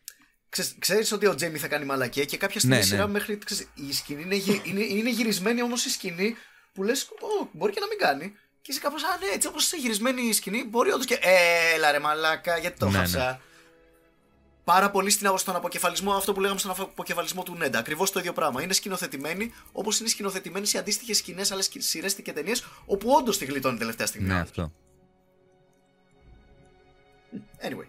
[0.48, 3.12] Ξέρεις, ξέρεις ότι ο Τζέιμι θα κάνει μαλακία και κάποια στιγμή Ναι, σειρά ναι.
[3.12, 3.38] μέχρι.
[3.38, 6.36] Ξέρεις, η σκηνή είναι, γυ- είναι, είναι γυρισμένη όμως η σκηνή
[6.72, 8.32] που λες: Ω, μπορεί και να μην κάνει.
[8.62, 11.18] Και είσαι κάπως, Α, ναι, έτσι όπως είναι γυρισμένη η σκηνή, μπορεί όντως και.
[11.20, 13.40] «Ε, Έλα ρε μαλάκα, γιατί το Ναι, χάσα.
[14.64, 17.78] Πάρα πολύ στην, στον αποκεφαλισμό, αυτό που λέγαμε στον αποκεφαλισμό του Νέντα.
[17.78, 18.62] Ακριβώς το ίδιο πράγμα.
[18.62, 23.44] Είναι σκηνοθετημένοι όπως είναι σκηνοθετημένοι σε αντίστοιχες σκηνές, άλλες σειρές και ταινίες, όπου όντως τη
[23.44, 24.26] γλιτώνει τελευταία στιγμή.
[24.28, 24.72] ναι αυτό.
[27.62, 27.86] Anyway.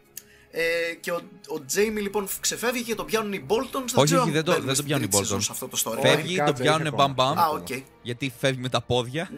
[0.53, 3.93] Ε, και ο, ο Τζέιμι λοιπόν ξεφεύγει και τον πιάνουν οι Boltons.
[3.95, 5.43] Όχι, ξέρω όχι, αν δεν το- μπαίνουμε δεν το στην πιάνουν οι τρίτη σεζόν Boltons.
[5.43, 5.99] Σε αυτό το story.
[6.01, 7.33] Φεύγει, κάτσε, τον πιάνουν είχε μπαμ ακόμα.
[7.33, 7.39] μπαμ.
[7.39, 7.67] Α, οκ.
[8.01, 9.29] Γιατί φεύγει με τα πόδια.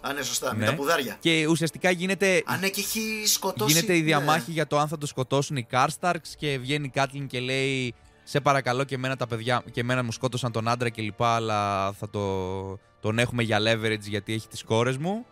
[0.00, 0.66] Α, ναι, σωστά, με Ναι.
[0.66, 1.16] τα πουδάρια.
[1.20, 3.72] Και ουσιαστικά γίνεται, Α, ναι, και έχει σκοτώσει.
[3.72, 4.04] γίνεται η ναι.
[4.04, 7.94] διαμάχη για το αν θα το σκοτώσουν οι Karstarks και βγαίνει η Κάτλιν και λέει
[8.24, 11.92] σε παρακαλώ και εμένα τα παιδιά και εμένα μου σκότωσαν τον άντρα και λοιπά αλλά
[11.92, 15.26] θα το, τον έχουμε για leverage γιατί έχει τις κόρες μου.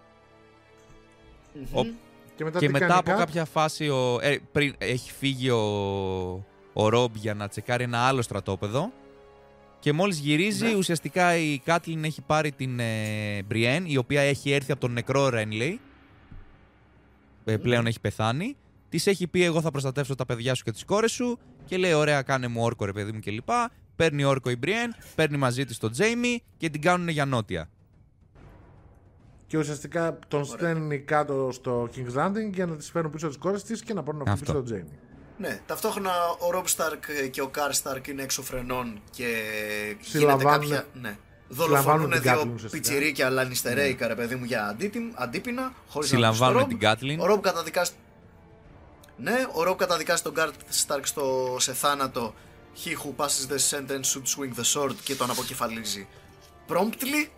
[1.55, 1.65] Μμμ.
[1.73, 1.87] Οπ.
[2.37, 5.51] Και μετά, και τι μετά κάνει από Κάτ; κάποια φάση ο, ε, πριν, έχει φύγει
[5.51, 5.61] ο,
[6.73, 8.93] ο Ρομπ για να τσεκάρει ένα άλλο στρατόπεδο
[9.79, 10.75] και μόλις γυρίζει Ναι.
[10.75, 15.29] ουσιαστικά η Κάτλιν έχει πάρει την ε, Μπριέν η οποία έχει έρθει από τον νεκρό
[15.29, 15.81] Ρένλεϊ
[17.45, 18.57] ε, πλέον έχει πεθάνει
[18.89, 21.39] Της έχει πει: Εγώ θα προστατεύσω τα παιδιά σου και τις κόρες σου.
[21.65, 23.49] Και λέει: Ωραία, κάνε μου όρκο, ρε παιδί μου κλπ.
[23.97, 27.69] Παίρνει όρκο η Μπριέν, παίρνει μαζί της τον Τζέιμι και την κάνουν για νότια.
[29.47, 33.63] Και ουσιαστικά τον στέλνει κάτω στο King's Landing για να τη φέρουν πίσω τις κόρες
[33.63, 34.41] της και να πάρουν να Αυτό.
[34.45, 34.99] πίσω τον Τζέιμι.
[35.39, 39.43] Ναι, ταυτόχρονα ο Ρομπ Σταρκ και ο Καρ Σταρκ είναι έξω φρενών και
[40.01, 40.87] γίνεται Συλλαμβάνουν- κάποια.
[40.93, 41.17] Ναι.
[41.49, 42.83] συλλαμβάνουν Δολοφονούν την δύο Κάτλιν ουσιαστικά.
[42.89, 45.73] πιτσιρίκια λανιστερέικα, ρε παιδί μου, για αντίτιμ, αντίπεινα.
[45.89, 46.91] Χωρίς να Συλλαμβάνουν ακούς το την Rob.
[46.91, 47.21] Κάτλιν.
[47.21, 47.91] Ο Ρομπ καταδικάζει.
[49.17, 51.57] Ναι, ο Ρομπ καταδικάζει τον Καρ Σταρκ στο...
[51.59, 52.35] σε θάνατο.
[52.85, 56.07] He who passes the sentence should swing the sword και τον αποκεφαλίζει.
[56.69, 57.29] Promptly.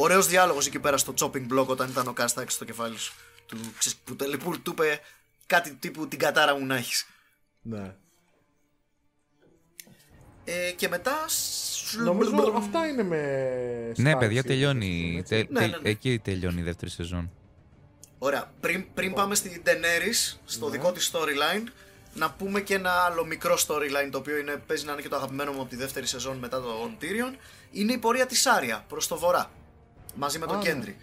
[0.00, 3.14] Ωραίος διάλογος εκεί πέρα στο chopping block όταν ήταν ο Καρ Σταρκ στο κεφάλι σου.
[3.46, 5.00] Του, ξέρεις, που, τελε- που του είπε
[5.46, 7.06] κάτι τύπου την κατάρα μου να έχεις.
[7.62, 7.94] Ναι.
[10.44, 11.24] Ε, και μετά.
[11.28, 13.16] σ- Νομίζω αυτά είναι με.
[13.96, 15.16] Ναι, Starks, παιδιά, έτσι, τελειώνει.
[15.18, 15.34] έτσι.
[15.34, 15.88] Τε- Ναι, τε- ναι, ναι.
[15.90, 17.30] Εκεί τελειώνει η δεύτερη σεζόν.
[18.18, 18.52] Ωραία.
[18.60, 20.70] Πριν, πριν πάμε στην Daenerys, στο Ναι.
[20.70, 21.68] δικό της storyline,
[22.14, 25.16] να πούμε και ένα άλλο μικρό storyline το οποίο είναι, παίζει να είναι και το
[25.16, 27.34] αγαπημένο μου από τη δεύτερη σεζόν μετά τον Tyrion.
[27.70, 29.50] Είναι η πορεία της Άρια προς το βορρά.
[30.18, 30.96] Μαζί με τον Α, Κέντρι.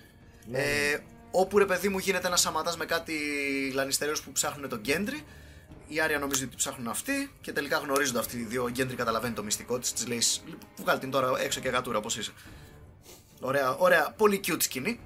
[0.45, 0.57] ναι.
[0.59, 3.13] Ε, όπου ρε παιδί μου γίνεται ένα σαματάς με κάτι
[3.73, 5.23] λανιστερίους που ψάχνουν τον Κέντρι.
[5.87, 8.63] Η Άρια νομίζει ότι ψάχνουν αυτοί και τελικά γνωρίζονται αυτοί οι δύο.
[8.63, 9.93] Ο Γκέντρι καταλαβαίνει το μυστικό της.
[9.93, 10.21] Της λέει:
[10.77, 12.31] Βγάλει την τώρα έξω και γατούρα, πώς είσαι.
[13.39, 14.99] Ωραία, ωραία, πολύ cute σκηνή.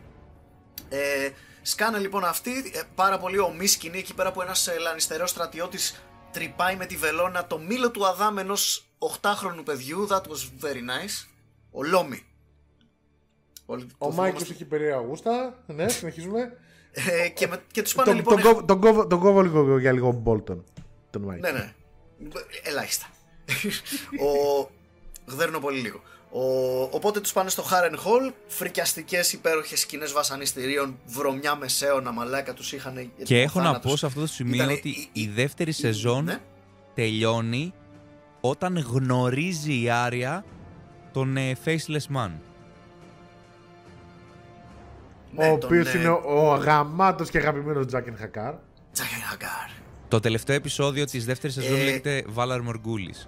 [0.90, 1.30] Ε,
[1.62, 6.04] σκάνε λοιπόν αυτή, ε, πάρα πολύ ομή σκηνή εκεί πέρα που ένας ε, λανιστερός στρατιώτης
[6.32, 8.86] τρυπάει με τη βελόνα το μήλο του Αδάμ ενός
[9.22, 10.08] 8χρονου παιδιού.
[10.12, 11.28] That was very nice.
[11.72, 12.24] Ο Λόμι.
[13.72, 14.22] Όλοι το Ο θυμόμαστε.
[14.22, 15.64] Μάικο έχει περίεργα γούστα.
[15.68, 16.58] Ναι, συνεχίζουμε.
[16.92, 18.36] Ε, και, με, και τους πάνε τον, λοιπόν.
[18.36, 20.64] τον, κόβω- τον, κόβω- τον κόβω λίγο για λίγο Μπόλτον.
[21.10, 21.52] Τον Μάικο.
[21.52, 21.74] Ναι, ναι.
[22.64, 23.06] Ελάχιστα.
[24.20, 24.70] ο...
[25.26, 26.02] Γδέρνω πολύ λίγο.
[26.32, 26.42] Ο...
[26.82, 33.12] Οπότε τους πάνε στο Harren Hall, φρικιαστικές υπέροχες σκηνές βασανιστήριων, βρωμιά μεσαίωνα, μαλάκα τους είχαν
[33.24, 36.24] Και έχω να πω σε αυτό το σημείο Ήτανε ότι η- η η- δεύτερη σεζόν
[36.24, 36.40] Ναι.
[36.94, 37.74] τελειώνει
[38.42, 40.46] όταν γνωρίζει η Άρια
[41.14, 42.32] τον ε, Faceless Man.
[45.32, 48.54] Ναι, ο τον, οποίος ε, είναι ο, ο γαμάτος και αγαπημένος Τζάκεν Χακάρ.
[48.94, 49.70] Τζάκεν Χαγκάρ.
[50.08, 53.28] Το τελευταίο επεισόδιο της δεύτερης σεζόν Ε, λέγεται Valar Morgulis.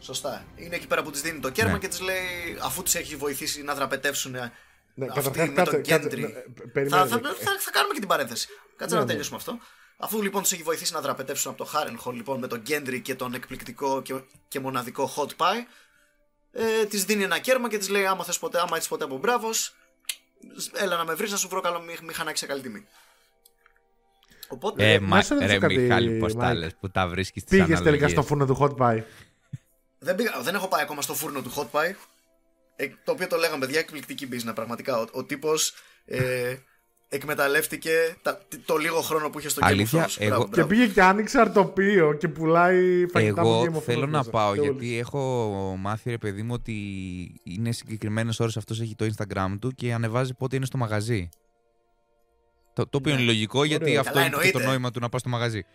[0.00, 0.44] Σωστά.
[0.56, 1.78] Είναι εκεί πέρα που της δίνει το κέρμα Ναι.
[1.78, 2.16] και της λέει,
[2.62, 6.20] αφού της έχει βοηθήσει να δραπετεύσουν Ναι, αυτοί καταρχάς, με κάτσε- τον κάτσε- Gendry.
[6.20, 7.06] ναι, Θα, περιμένε.
[7.06, 8.48] θα, θα, θα κάνουμε και την παρένθεση.
[8.76, 9.10] Κάτσε Ναι, να ναι.
[9.10, 9.58] τελειώσουμε αυτό.
[9.96, 13.14] Αφού λοιπόν του έχει βοηθήσει να δραπετεύσουν από το Harrenhal λοιπόν με τον Gendry και
[13.14, 14.14] τον εκπληκτικό και,
[14.48, 15.64] και μοναδικό Hot Pie,
[16.52, 19.16] ε, της δίνει ένα κέρμα και της λέει: Άμα θες ποτέ, άμα είσαι ποτέ από
[19.18, 19.74] μπράβος,
[20.74, 22.86] έλα να με βρεις να σου βρω καλό μη- μηχανάκι σε καλή τιμή.
[24.48, 24.92] Οπότε.
[24.92, 26.56] Ε, να μα, σε ρωτήσω ρε κάτι, Μιχάλη, πώς τα Mike.
[26.56, 27.98] λες, που τα βρίσκεις τις Πήγες αναλογίες.
[28.00, 29.02] τελικά στο φούρνο του Hot Pie.
[29.98, 31.94] Δεν, πήγα, δεν έχω πάει ακόμα στο φούρνο του Hot Pie.
[32.76, 34.98] Ε, το οποίο το λέγαμε, παιδιά, εκπληκτική business πραγματικά.
[34.98, 35.74] Ο, ο τύπος
[36.04, 36.56] ε,
[37.08, 40.16] εκμεταλλεύτηκε τα, το λίγο χρόνο που είχε στο Game Αλήθεια, of Thrones.
[40.18, 40.68] εγώ- Μπράβο, Και μπράβο.
[40.68, 44.30] πήγε και άνοιξε αρτοπείο και πουλάει φαγητά με Game Εγώ of θέλω Thrones να μέσα.
[44.30, 44.64] πάω Τέλος.
[44.66, 46.74] γιατί έχω μάθει ρε παιδί μου ότι
[47.42, 51.28] είναι συγκεκριμένες ώρες αυτός έχει το Instagram του και ανεβάζει πότε είναι στο μαγαζί.
[52.74, 53.20] Το, το οποίο Ναι.
[53.20, 54.00] είναι λογικό γιατί Ωραίο.
[54.00, 54.68] αυτό Καλά, είναι και το εννοείται.
[54.68, 55.64] νόημα του να πας στο μαγαζί.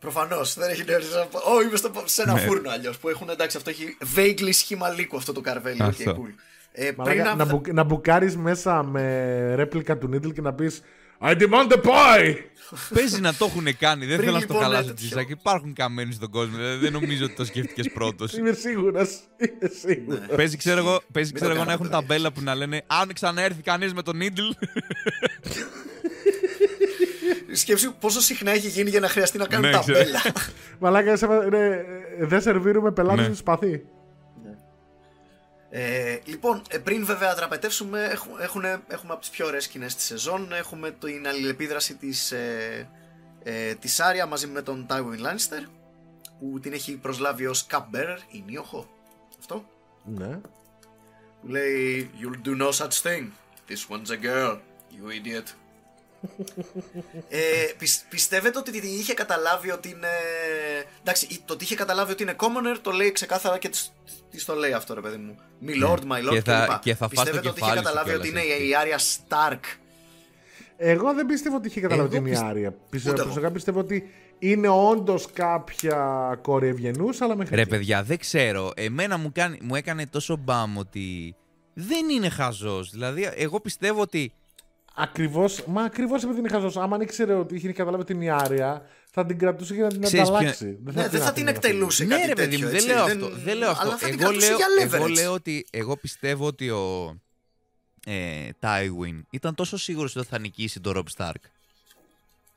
[0.00, 0.54] Προφανώς.
[0.54, 1.26] Δεν έχει νόημα.
[1.56, 2.40] Ω, είμαι στο, σε ένα Ναι.
[2.40, 2.98] φούρνο αλλιώς.
[2.98, 5.82] Που έχουν εντάξει, αυτό έχει vaguely σχήμα λύκου αυτό το καρβέλι.
[5.82, 6.04] Αυτό.
[6.04, 6.34] Okay, cool.
[6.72, 10.82] Ε, Μαλάκα, πριν να, μπου, να μπουκάρεις μέσα με ρέπλικα του Needle και να πεις
[11.22, 12.34] I demand the pie!
[12.94, 14.06] Παίζει να το έχουν κάνει.
[14.06, 15.08] Δεν Πριν θέλω να στο λοιπόν χαλάσω τέτοιο.
[15.08, 15.32] τη ζάκη.
[15.32, 16.56] Υπάρχουν καμένοι στον κόσμο.
[16.56, 18.32] δηλαδή Δεν νομίζω ότι το σκέφτηκες πρώτος.
[18.36, 19.18] Είμαι σίγουρος.
[19.36, 20.20] Είμαι σίγουρος.
[20.36, 22.82] Παίζει, ξέρω εγώ, παίζει, Μην ξέρω το εγώ να έχουν κάνετε, ταμπέλα που να λένε
[22.86, 24.66] Αν ξαναέρθει κανείς με τον Needle.
[27.52, 29.98] Σκέψου πόσο συχνά έχει γίνει για να χρειαστεί να κάνουν Ναι, ξέρω.
[29.98, 30.20] ταμπέλα.
[30.78, 31.82] Μαλάκα, σε, ναι,
[32.20, 33.28] δεν σερβίρουμε πελάτες Ναι.
[33.28, 33.82] με σπαθί.
[35.72, 40.04] Ε, λοιπόν, ε, πριν βέβαια δραπετεύσουμε, έχουμε, έχουμε, έχουμε από τις πιο ωραίες σκηνές της
[40.04, 40.52] σεζόν.
[40.52, 42.88] Έχουμε την αλληλεπίδραση της, ε,
[43.42, 45.66] ε, της Άρια μαζί με τον Tywin Lannister
[46.38, 48.88] που την έχει προσλάβει ως cupbearer, η Νίοχο.
[49.38, 49.64] Αυτό.
[50.04, 50.40] Ναι.
[51.40, 53.26] Που λέει You'll do no such thing.
[53.68, 54.58] This one's a girl,
[54.90, 55.54] you idiot.
[57.28, 57.38] Ε,
[57.78, 60.08] πισ- πιστεύετε ότι την είχε καταλάβει ότι είναι.
[61.00, 63.92] Εντάξει, το ότι είχε καταλάβει ότι είναι commoner το λέει ξεκάθαρα και της,
[64.30, 65.38] της το λέει αυτό ρε παιδί μου.
[65.66, 66.78] My lord, my lord Και θα- κλπ.
[66.80, 68.68] και θα φας το Πιστεύετε ότι είχε κεφάλι σου καταλάβει κιόλας, ότι είναι έτσι.
[68.68, 69.60] η Άρια Stark;
[70.76, 72.70] Εγώ δεν πιστεύω ότι είχε καταλάβει Εγώ την πιστε- Άρια.
[72.90, 73.30] Πιστεύω, Ούτε εγώ.
[73.30, 77.54] προσωπικά πιστεύω ότι είναι όντως κάποια κόρη ευγενούς, αλλά μέχρι.
[77.54, 77.70] Ρε εκεί.
[77.70, 78.72] παιδιά, δεν ξέρω.
[78.76, 81.34] Εμένα μου, κάνει, μου έκανε τόσο μπαμ ότι
[81.74, 82.90] δεν είναι χαζός.
[82.90, 84.32] Δηλαδή, εγώ πιστεύω ότι.
[84.94, 86.76] Ακριβώς, μα ακριβώς επειδή είναι χαζός.
[86.76, 90.26] Άμα αν ήξερε ότι είχε καταλάβει την Ιάρια, θα την κρατούσε για να την Ξέρεις
[90.26, 90.78] ποιο- ανταλλάξει.
[90.84, 91.66] Ναι, δεν θα την άφηνε αυτή.
[91.66, 93.36] εκτελούσε ναι, κάτι ρε παιδί τέτοιο, μου, δεν έτσι, λέω δεν- αυτό.
[93.44, 93.82] Δεν λέω αυτό.
[93.82, 95.12] Αλλά θα την Εγώ κρατούσε λέω, για εγώ leverage.
[95.12, 95.66] λέω ότι.
[95.70, 97.16] Εγώ πιστεύω ότι ο.
[98.06, 101.40] Ε, Tywin ήταν τόσο σίγουρος ότι θα νικήσει τον Rob Stark.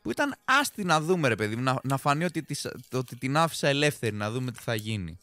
[0.02, 3.38] Που ήταν άστι να δούμε, ρε παιδί μου, να, να φανεί ότι, της- ότι την
[3.38, 5.18] άφησα ελεύθερη, να δούμε τι θα γίνει.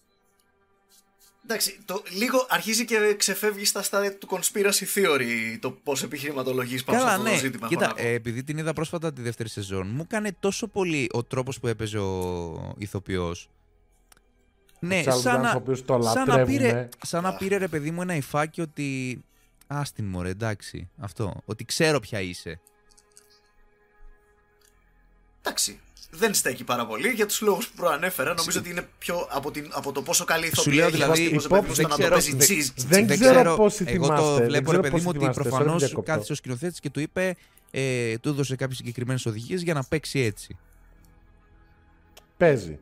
[1.53, 6.99] Εντάξει, το, λίγο αρχίζει και ξεφεύγει στα στάδια του conspiracy theory το πώς επιχειρηματολογείς πάνω
[6.99, 7.39] σε Καλά, αυτό το ναι.
[7.39, 7.69] ζήτημα.
[7.69, 8.09] Κοίτα, έχω να πω.
[8.09, 11.67] ε, επειδή την είδα πρόσφατα τη δεύτερη σεζόν, μου έκανε τόσο πολύ ο τρόπος που
[11.67, 13.51] έπαιζε ο ηθοποιός.
[14.81, 16.89] Ναι, Charles σαν Dance, να, ο οποίος το σαν, να πήρε, λατρεύουμε.
[17.03, 19.21] σαν να πήρε ρε παιδί μου ένα υφάκι ότι.
[19.67, 20.89] Άστιν μωρέ, εντάξει.
[20.99, 21.43] Αυτό.
[21.45, 22.61] Ότι ξέρω ποια είσαι.
[25.41, 28.35] Εντάξει, δεν στέκει πάρα πολύ για τους λόγους που προανέφερα.
[28.37, 31.29] Νομίζω ότι είναι πιο από, την, από το πόσο καλή ηθοποιία λέω έχει δηλαδή, ο
[31.29, 33.07] τύπος, υπό- ρε παιδί μου, στο δεν να το ξέρω- παίζει δεν- cheese.
[33.09, 35.43] δεν ξέρω πόσοι Εγώ το θυμάστε, δεν βλέπω, ρε ξέρω παιδί πόσοι μου, ότι θυμάστε,
[35.43, 36.13] sorry, προφανώ διακόπτω.
[36.13, 37.37] κάθισε ο σκηνοθέτης και του είπε.
[37.71, 40.57] Ε, του έδωσε κάποιες συγκεκριμένες οδηγίες για να παίξει έτσι.
[42.37, 42.79] Παίζει.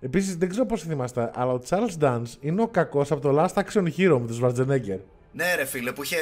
[0.00, 3.62] Επίσης, δεν ξέρω πώς θυμάστε, αλλά ο Charles Dance είναι ο κακός από το Last
[3.62, 4.98] Action Hero με του Schwarzenegger.
[5.32, 6.16] Ναι, ρε φίλε, που είχε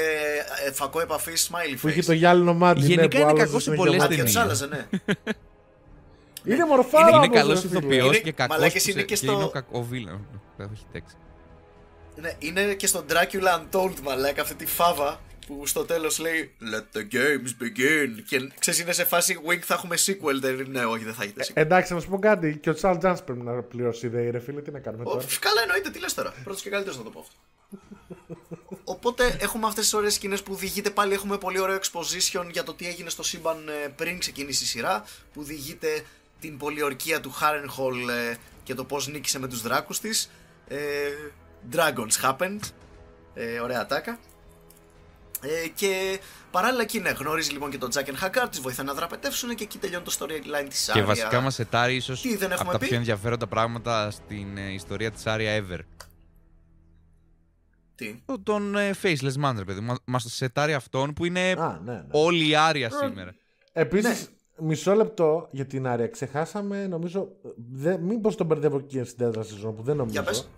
[0.67, 2.05] ε, φακό επαφής smiley Που είχε face.
[2.05, 2.81] το γυάλινο μάτι.
[2.81, 4.17] ναι, Γενικά που είναι άλλαζε κακός σε συνέχεια πολλές μάτια.
[4.25, 4.61] Μάτια τους ταινίες.
[4.63, 5.15] άλλαζε, ναι.
[6.47, 7.09] Είναι μορφάρα.
[7.09, 7.79] είναι όμως, καλός ρε φίλε.
[7.79, 8.57] ηθοποιός Είναι- και κακός.
[8.57, 10.27] μαλάκες, είναι και στο- είναι ο κακό βίλαν.
[10.59, 11.15] Έχει τέξει.
[12.21, 12.33] ναι.
[12.39, 17.01] Είναι και στο Dracula Untold, μαλάκα, αυτή τη φάβα που στο τέλος λέει Let the
[17.01, 18.23] games begin.
[18.29, 20.35] Και ξέρεις, είναι σε φάση Wink θα έχουμε sequel.
[20.41, 21.53] Δεν, ναι, όχι, δεν θα έχετε sequel.
[21.55, 22.57] Εντάξει, να σου πω κάτι.
[22.57, 24.61] Και ο Charles Dance πρέπει να πληρώσει ιδέα, ρε φίλε.
[24.61, 27.11] Τι να κάνουμε Ω, τώρα; Καλά εννοείται, τι λες τώρα; Πρώτος και καλύτερος να το
[27.11, 27.35] πω αυτό.
[28.85, 32.75] Οπότε έχουμε αυτές τις ωραίες σκηνές που διηγείται πάλι έχουμε πολύ ωραίο exposition για το
[32.75, 36.03] τι έγινε στο σύμπαν ε, πριν ξεκινήσει η σειρά που διηγείται
[36.41, 40.31] την πολιορκία του Harrenhal ε, και το πώς νίκησε με τους δράκους της
[40.69, 40.79] ε,
[41.73, 42.61] Dragons happened
[43.35, 44.19] ε, ωραία τάκα
[45.41, 49.55] ε, και παράλληλα εκεί ναι, γνώριζει λοιπόν και τον Τζάκεν Χακάρ, τις βοηθάει να δραπετεύσουν
[49.55, 51.05] και εκεί τελειώνει το storyline της Και Άρια.
[51.05, 54.73] βασικά μας σετάρει ίσως Τι δεν από έχουμε τα πει; πιο ενδιαφέροντα πράγματα στην ε,
[54.73, 55.79] ιστορία της Άρια Ever.
[57.95, 59.95] Τι; Το- Τον ε, Faceless Man, ρε παιδί μου.
[60.05, 62.05] Μα σετάρει αυτόν που είναι Α, ναι, ναι.
[62.11, 63.35] όλη η Άρια σήμερα.
[63.73, 64.36] Επίσης, Ναι.
[64.61, 66.07] Μισό λεπτό για την Άρια.
[66.09, 67.29] Ξεχάσαμε, νομίζω.
[67.73, 70.13] Δε, Μήπως τον μπερδεύω και στην τέταρτη σεζόν που δεν νομίζω.
[70.21, 70.49] Για πες.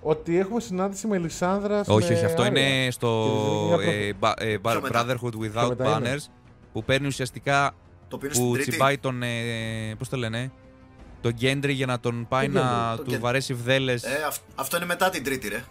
[0.00, 1.80] ότι έχουμε συνάντηση με Λισάνδρα.
[1.86, 2.66] Όχι, με όχι, αυτό Άρια.
[2.68, 3.28] είναι στο
[3.78, 5.04] Και της ε, ba- ε, ba- Πιο μετά.
[5.06, 6.14] Brotherhood Πιο Without μετά είναι.
[6.16, 6.24] Banners
[6.72, 7.74] που παίρνει ουσιαστικά
[8.08, 8.70] Το οποίο είναι στην που τρίτη.
[8.70, 9.22] τσιμπάει τον.
[9.22, 10.52] Ε, Πώς το λένε,
[11.20, 13.18] τον Γκέντρι για να τον πάει Τον να Gendry, τον του Gendry.
[13.18, 14.02] βαρέσει βδέλες.
[14.04, 15.62] Ε, αυ- αυτό είναι μετά την τρίτη, ρε.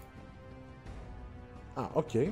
[1.73, 2.09] Α, οκ.
[2.13, 2.31] Όχι,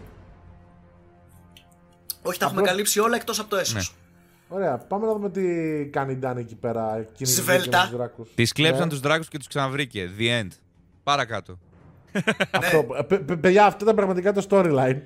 [2.39, 3.95] τα έχουμε Απλώς- καλύψει όλα εκτός από το Essos.
[3.95, 4.01] Ναι.
[4.47, 5.41] Ωραία, πάμε να δούμε τι
[5.85, 7.05] κάνει η Ντάνη εκεί πέρα.
[7.15, 7.77] κυνηγή Σβέλτα.
[7.81, 8.29] με τους δράκους.
[8.35, 8.89] Τη κλέψαν Ναι.
[8.89, 10.09] τους δράκους και τους ξαναβρήκε.
[10.19, 10.47] The end.
[11.03, 11.59] Παρακάτω.
[12.51, 14.97] Αυτό, ε, παι- παι- παιδιά, αυτό ήταν πραγματικά το storyline.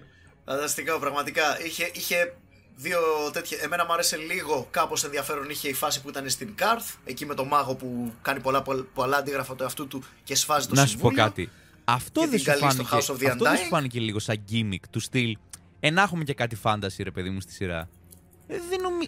[0.46, 1.44] Φανταστικά, πραγματικά.
[1.66, 2.34] Είχε, είχε
[2.76, 3.00] δύο
[3.34, 3.58] τέτοια.
[3.62, 6.94] Εμένα μου άρεσε λίγο, κάπως ενδιαφέρον είχε η φάση που ήταν στην Qarth.
[7.06, 10.68] Εκεί με τον μάγο που κάνει πολλά, πολλά, πολλά αντίγραφα του εαυτού του και σφάζει
[10.68, 11.24] το να σου πω συμβούλιο.
[11.24, 11.50] κάτι.
[11.84, 13.58] Αυτό Και δεν την σου, καλεί στο φάνηκε, House of the αυτό δεν Undying.
[13.60, 15.38] σου φάνηκε λίγο σαν gimmick του στυλ.
[15.80, 17.90] Ε, να έχουμε και κάτι φάνταση, ρε παιδί μου, στη σειρά.
[18.48, 19.08] Ε, δεν νομι...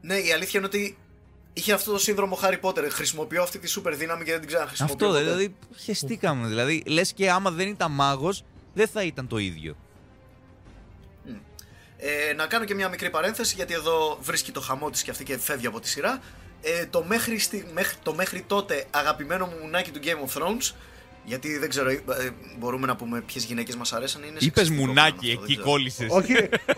[0.00, 0.98] Ναι, η αλήθεια είναι ότι
[1.52, 2.86] είχε αυτό το σύνδρομο Harry Potter.
[2.90, 4.94] Χρησιμοποιώ αυτή τη super δύναμη και δεν την ξαναχρησιμοποιώ.
[4.94, 5.20] Αυτό, ποτέ.
[5.20, 6.48] δηλαδή, χεστήκαμε.
[6.48, 8.44] Δηλαδή, λες και άμα δεν ήταν μάγος,
[8.74, 9.76] δεν θα ήταν το ίδιο.
[11.96, 15.24] Ε, να κάνω και μια μικρή παρένθεση γιατί εδώ βρίσκει το χαμό της και αυτή
[15.24, 16.20] και φεύγει από τη σειρά.
[16.62, 20.74] Ε, το, μέχρι, στη, μέχρι, το μέχρι τότε αγαπημένο μου μουνάκι του Game of Thrones.
[21.24, 21.98] Γιατί δεν ξέρω, ε,
[22.58, 24.22] μπορούμε να πούμε ποιες γυναίκες μας αρέσαν.
[24.22, 25.70] Είναι Είπες σεξιστικό μουνάκι, πλέον αυτό, εκεί δεν ξέρω.
[25.70, 26.08] κόλλησες.
[26.10, 26.32] όχι,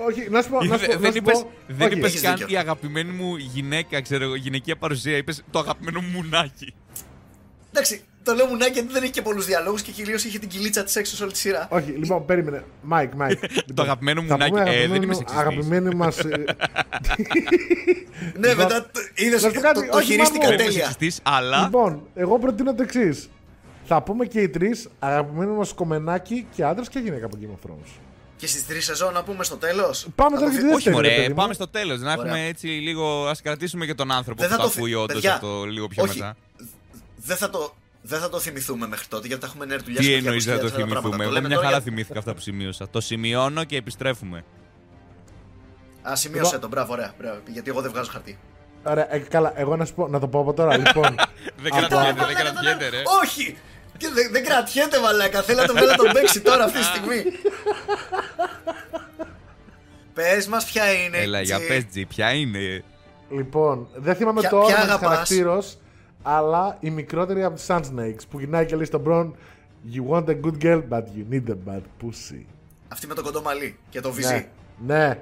[0.09, 0.65] όχι, να σου πω.
[0.65, 2.55] Να σου πω, να δεν σου είπες, πω- δεν όχι, είπες Έχεις καν δίκιο.
[2.55, 5.17] η αγαπημένη μου γυναίκα, ξέρω εγώ, γυναικεία παρουσία.
[5.17, 6.75] Είπες το αγαπημένο μου μουνάκι.
[7.71, 10.85] Εντάξει, το λέω μουνάκι γιατί δεν έχει και πολλούς διαλόγους και κυρίως είχε την κοιλίτσα
[10.85, 11.69] της έξω σε όλη τη σειρά.
[11.71, 12.65] Όχι, λοιπόν, περίμενε.
[12.83, 13.39] Μάικ, Μάικ.
[13.67, 14.51] Λοιπόν, αγαπημένο μου θα μουνάκι.
[14.51, 15.41] πούμε Ε, δεν αγαπημένο- είμαι σεξιστής.
[15.47, 16.17] Αγαπημένη μας.
[18.39, 19.43] ναι, μετά είδες.
[19.43, 20.79] να σου πω κάτι, Το, το όχι χειρίστηκα μόνο- Δεν είμαι τέλεια.
[20.87, 23.29] σεξιστής, αλλά Λοιπόν, εγώ προτείνω το εξής.
[23.85, 27.71] Θα πούμε και οι τρεις αγαπημένοι μας κομμενάκι και άντρας και γυναίκα από Game of
[27.71, 27.91] Thrones.
[28.37, 30.07] Και στις τρεις σεζόν να πούμε στο τέλος.
[30.15, 30.95] Πάμε τώρα για τη Όχι δεύτερη.
[30.97, 31.35] ρε μωρέ, παιδί μου.
[31.35, 32.01] πάμε στο τέλος.
[32.01, 32.25] Να Ωραία.
[32.33, 34.99] έχουμε έτσι λίγο, ας κρατήσουμε και τον άνθρωπο Δεν που θα θα το ακούει θυ-
[35.01, 36.19] όντως παιδιά, αυτό λίγο πιο όχι.
[36.19, 36.37] μετά.
[37.17, 37.75] Δεν θα το.
[38.03, 40.61] Δεν θα το θυμηθούμε μέχρι τότε γιατί θα έχουμε νέα δουλειά Τι εννοείς δεν θα
[40.63, 41.81] το θυμηθούμε; Εγώ μια χαρά θυμηθούμε.
[41.81, 42.89] θυμήθηκα αυτά που σημείωσα.
[42.89, 44.45] Το σημειώνω και επιστρέφουμε.
[46.03, 47.13] Α, σημείωσε Λοιπόν- τον, μπράβο, ωραία.
[47.19, 48.39] μπράβο, γιατί εγώ δεν βγάζω χαρτί.
[48.85, 50.77] Ωραία, ε, καλά, εγώ να σου πω, να το πω από τώρα.
[50.83, 51.15] λοιπόν,
[51.63, 53.03] Δεν Από- κρατιέται, δεν κρατιέται ρε.
[53.23, 53.57] Όχι!
[54.03, 55.43] Και δεν, δεν κρατιέται, μαλάκα.
[55.43, 57.23] Θέλω να τον βγάλω να τον παίξει τώρα αυτή τη στιγμή.
[60.15, 61.17] Πες μας, ποια είναι.
[61.19, 61.67] Έλα, για Τζι.
[61.67, 62.85] πες Τζι, ποια είναι.
[63.31, 65.59] λοιπόν, δεν θυμάμαι Ποια- το ποια όνομα της αγαπάς; χαρακτήρα,
[66.23, 69.37] αλλά η μικρότερη από τις Sun Snakes που γυρνάει και λέει στον Μπρον
[69.95, 72.45] You want a good girl, but you need a bad pussy.
[72.89, 74.49] Αυτή με το κοντό μαλλί και το βυζί.
[74.87, 75.19] Ναι, ναι.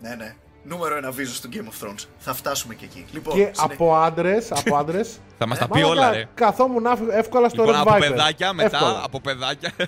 [0.00, 0.34] Ναι, ναι.
[0.68, 2.04] Νούμερο ένα βίζο του Game of Thrones.
[2.18, 3.04] Θα φτάσουμε και εκεί.
[3.12, 6.28] Λοιπόν, Και συνε- από άντρες, από άντρες, Θα μας τα πει μαλάκα, όλα ρε.
[6.34, 8.00] Καθόμουν άφ- εύκολα στο Λοιπόν, Red από Viper.
[8.00, 9.00] παιδάκια μετά, Εύκολα.
[9.04, 9.72] από παιδάκια.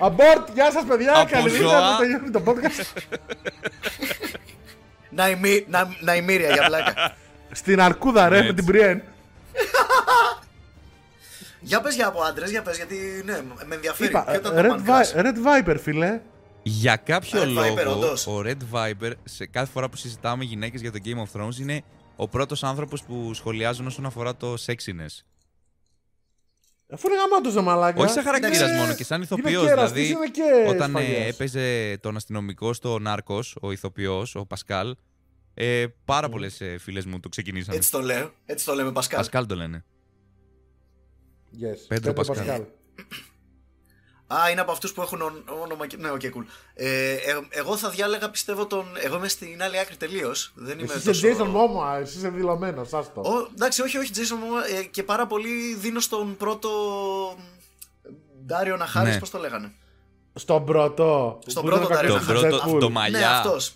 [0.00, 1.56] Abort, γεια σας παιδιά, Από καλή ζώα.
[1.62, 3.02] νύχτα, τελειώνει το podcast.
[5.10, 7.14] Ναϊμί- Να- Ναϊμύρια για πλάκα.
[7.52, 8.46] Στην Αρκούδα ρε, Έτσι.
[8.52, 9.00] με την Brienne.
[11.60, 14.08] για πες για από άντρες, για πες γιατί ναι, με ενδιαφέρει.
[14.08, 15.16] Είπα, Ποιο ήταν το Red, Man Crush?
[15.16, 16.20] Vi- Red Viper, φίλε.
[16.62, 18.26] Για κάποιο Red Viper, λόγο, όντως.
[18.26, 21.82] ο Red Viper, σε κάθε φορά που συζητάμε γυναίκες για το Game of Thrones, είναι
[22.16, 25.22] ο πρώτος άνθρωπος που σχολιάζουν όσον αφορά το sexiness.
[26.90, 28.02] Αφού είναι γαμάτος ρε μαλάκα.
[28.02, 28.76] Όχι σαν χαρακτήρας Ναι.
[28.76, 29.64] μόνο και σαν Είναι ηθοποιός.
[29.66, 31.28] κέρας, Δηλαδή, είναι και όταν ε, σφαγιάς.
[31.28, 34.96] έπαιζε τον αστυνομικό στο Νάρκος, ο ηθοποιός, ο Πασκάλ,
[35.54, 37.74] ε, πάρα πολλές ε, φίλες μου το ξεκινήσαν.
[37.74, 38.30] Έτσι το λέω.
[38.46, 39.18] Έτσι το λέμε, Πασκάλ.
[39.18, 39.84] Πασκάλ το λένε.
[41.60, 41.78] Yes.
[41.88, 42.62] Πέντρο Πασκάλ.
[44.34, 45.86] Α, είναι από αυτούς που έχουν ον- όνομα.
[45.86, 46.44] και- Ναι, οκ, cool.
[46.74, 48.86] Ε, ε, εγώ θα διάλεγα, πιστεύω, τον.
[49.02, 50.52] Εγώ είμαι στην άλλη άκρη τελείως.
[50.54, 51.26] Δεν είμαι Εσύ τόσο.
[51.28, 53.20] είσαι Jason Momoa, εσύ είσαι δηλωμένος, άστο.
[53.20, 56.70] Ο, εντάξει, όχι, όχι, Jason Momoa, ε, και πάρα πολύ δίνω στον πρώτο.
[58.46, 59.20] Ντάριο Ναχάρης, Ναι.
[59.20, 59.72] πώς το λέγανε;
[60.34, 61.38] Στον πρώτο.
[61.46, 62.48] Στον που πρώτο ήταν ο Dario Το κακός Naharis.
[62.50, 62.80] του πρώτο, Deadpool.
[62.80, 63.36] το Ναι, μαλλιά.
[63.36, 63.74] αυτός.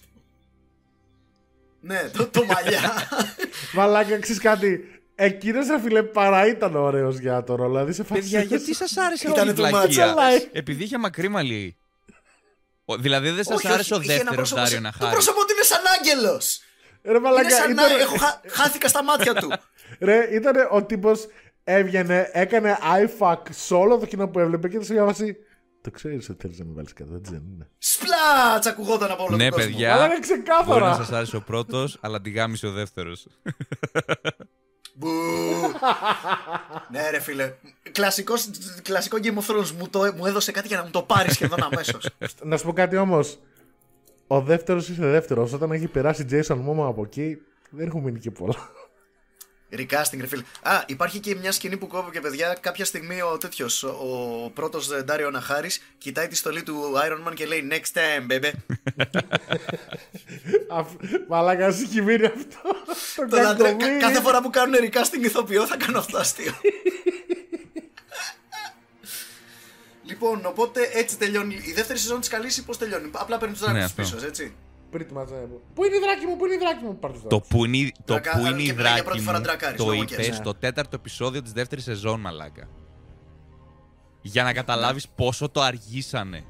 [1.80, 3.08] Ναι, το, το μαλλιά.
[3.74, 4.91] Μαλάκα, ξέρεις κάτι;
[5.24, 7.70] Εκείνος ρε φίλε παρά ήταν ωραίος για το ρόλο.
[7.70, 8.20] Δηλαδή σε φάση...
[8.20, 10.10] Παιδιά, γιατί σας άρεσε Ήτανε όλη η too much, βλακεία.
[10.10, 10.22] αλλά-
[10.52, 11.76] Επειδή είχε μακρύ μαλλί.
[12.84, 14.98] Ο- Δηλαδή δεν σας Όχι, άρεσε ο όχι, είχε ένα δεύτερος πρόσωπο Ντάριο σαν- Το
[14.98, 15.12] Ναχάρη.
[15.12, 16.60] πρόσωπο του είναι σαν άγγελος.
[17.02, 18.00] Ρε Είναι μαλάκα, σαν να ήταν...
[18.00, 19.52] έχω χα- χάθηκα στα μάτια του.
[20.08, 21.26] Ρε, ήταν ο τύπος
[21.64, 25.36] έβγαινε, έκανε iFac σε όλο το κοινό που έβλεπε και σε μια βάση...
[25.82, 27.68] Το ξέρεις ότι θέλεις να με βάλεις κάτω, έτσι δεν είναι.
[27.78, 29.70] Σπλάτς ακουγόταν από όλο Ναι, τον κόσμο.
[29.70, 29.92] παιδιά.
[29.94, 30.94] Αλλά είναι Μπορεί να ξεκάθαρα.
[30.94, 33.26] σας άρεσε ο πρώτος, αλλά τη γάμισε ο δεύτερος.
[35.02, 35.78] Μπου.
[36.92, 37.52] ναι, ρε φίλε.
[37.92, 38.50] Κλασικός,
[38.82, 41.62] κλασικό Game of Thrones μου, το, μου έδωσε κάτι για να μου το πάρεις σχεδόν
[41.62, 42.08] αμέσως.
[42.42, 43.38] Να σου πω κάτι όμως.
[44.26, 45.52] Ο δεύτερος είσαι δεύτερος.
[45.52, 47.38] Όταν έχει περάσει Jason Momoa από εκεί,
[47.70, 48.70] δεν έχουν μείνει και πολλά.
[49.78, 50.42] Recasting, ρε φίλε.
[50.62, 52.56] Α, υπάρχει και μια σκηνή που κόβω και παιδιά.
[52.60, 57.46] Κάποια στιγμή ο τέτοιος, ο πρώτος Ντάριο Ναχάρη, κοιτάει τη στολή του Iron Man και
[57.46, 58.50] λέει Next time, baby.
[60.78, 60.94] Αφ-
[61.28, 62.60] Μαλάκα, σου έχει μείνει αυτό.
[63.16, 63.98] Το Το λατρέ- κακομοίρι.
[64.00, 66.52] κα- κάθε φορά που κάνουν recasting ηθοποιό θα κάνω αυτό αστείο.
[70.04, 71.54] Λοιπόν, οπότε έτσι τελειώνει.
[71.64, 74.16] Η δεύτερη σεζόν της καλή πώς τελειώνει; Απλά παίρνει τους δράκους Ναι, ναι, αυτό.
[74.16, 74.54] πίσω, έτσι.
[74.92, 77.22] Pretty much, ε, Πού είναι η δράκη μου, πού είναι η δράκη μου, πάρ' τους
[77.22, 77.48] Το δράκους.
[77.48, 79.76] που είναι, το Δρακα- που είναι η και μιλάει για δράκη πρώτη φορά μου, δρακάρης,
[79.78, 82.68] το λόγω είπες και- στο τέταρτο επεισόδιο της δεύτερης σεζόν, μαλάκα.
[84.22, 86.44] Για να καταλάβεις πόσο το αργήσανε.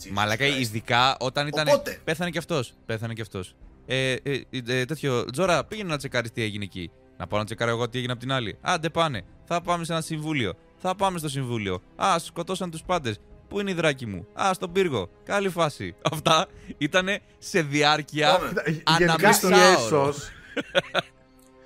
[0.00, 0.60] Jesus Μαλάκα, Christ.
[0.60, 1.68] ειδικά όταν ήταν.
[1.68, 2.00] Οπότε.
[2.04, 2.74] Πέθανε κι αυτός.
[2.86, 3.54] Πέθανε κι αυτός.
[3.86, 5.24] Ε, ε, ε, ε, τέτοιο.
[5.32, 6.90] Τζόρα, πήγαινε να τσεκάρεις τι έγινε εκεί.
[7.16, 8.58] Να πάω να τσεκάρω εγώ τι έγινε από την άλλη.
[8.60, 9.22] Άντε πάνε.
[9.44, 10.52] Θα πάμε σε ένα συμβούλιο.
[10.76, 11.82] Θα πάμε στο συμβούλιο.
[11.96, 13.20] Α, σκοτώσαν τους πάντες.
[13.48, 15.10] Πού είναι η δράκη μου; Α, στον πύργο.
[15.24, 15.94] Καλή φάση.
[16.12, 16.46] Αυτά
[16.78, 17.08] ήταν
[17.38, 18.48] σε διάρκεια Πάμε.
[18.48, 18.62] Κοίτα,
[18.98, 20.08] Γενικά ανάμισα η όρο.
[20.08, 20.28] έσος,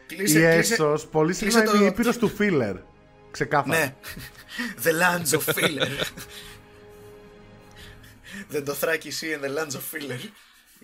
[0.08, 0.72] η Κλείσε, κλείσε.
[0.74, 2.74] έσος, πολύ κλείσε συχνά το- είναι η ήπειρος του filler.
[3.30, 3.78] Ξεκάθαρα.
[3.78, 3.94] Ναι.
[4.84, 6.06] The Lands of Filler.
[8.48, 10.18] Δεν το θράκι εσύ and the Lands of Filler.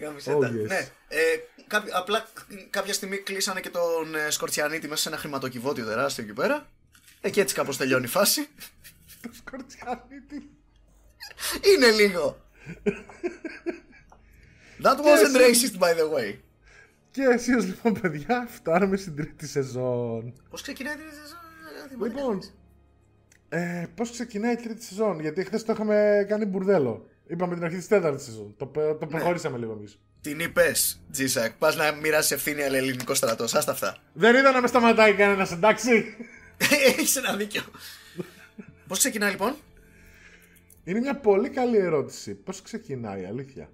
[0.00, 0.48] Γάμισε Oh, τα.
[0.48, 0.66] yes.
[0.66, 0.88] Ναι.
[1.08, 1.20] Ε,
[1.66, 2.28] κάποι- απλά
[2.70, 6.68] κάποια στιγμή κλείσανε και τον ε, Σκορτσιανίτη μέσα σε ένα χρηματοκιβώτιο τεράστιο εκεί πέρα.
[7.20, 8.48] Ε, και έτσι κάπως τελειώνει η φάση.
[9.22, 10.50] Το σκορτσιανίτη.
[11.74, 12.40] Είναι λίγο.
[14.82, 16.34] That wasn't racist by the way.
[17.10, 20.32] Και εσείς λοιπόν παιδιά φτάνουμε στην τρίτη σεζόν.
[20.50, 21.38] Πώς ξεκινάει την σεζόν,
[21.84, 22.54] ε, τι Λοιπόν, μαλακές.
[23.48, 27.08] ε, πώς ξεκινάει η τρίτη σεζόν, γιατί χθες το είχαμε κάνει μπουρδέλο.
[27.26, 28.54] Είπαμε την αρχή της τέταρτης σεζόν.
[28.56, 28.94] Το, πε- Ναι.
[28.94, 29.98] το προχωρήσαμε λίγο εμείς.
[30.20, 31.52] Την είπες, Τζίσακ.
[31.52, 33.54] Πας να μοιράσει ευθύνη αλλά ελληνικό στρατός.
[33.54, 33.96] Άστα αυτά.
[34.12, 36.16] Δεν είδα να με σταματάει κανένας, εντάξει.
[36.86, 37.62] Έχεις ένα δίκιο.
[38.88, 39.54] Πώς ξεκινάει λοιπόν;
[40.88, 42.34] Είναι μια πολύ καλή ερώτηση.
[42.34, 43.70] Πώς ξεκινάει, αλήθεια;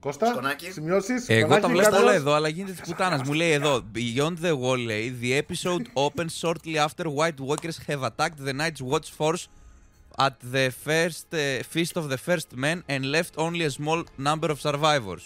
[0.00, 0.70] Κώστα, Σκονάκι.
[0.72, 3.22] σημειώσεις; Εγώ σκονάκι, τα βλέπω κάποιος; όλα εδώ, αλλά γίνεται της πουτάνα.
[3.26, 8.02] Μου λέει εδώ, Beyond the Wall λέει, The episode opens shortly after White Walkers have
[8.02, 9.44] attacked the Night's Watch force
[10.18, 14.48] at the first uh, feast of the first men and left only a small number
[14.50, 15.24] of survivors.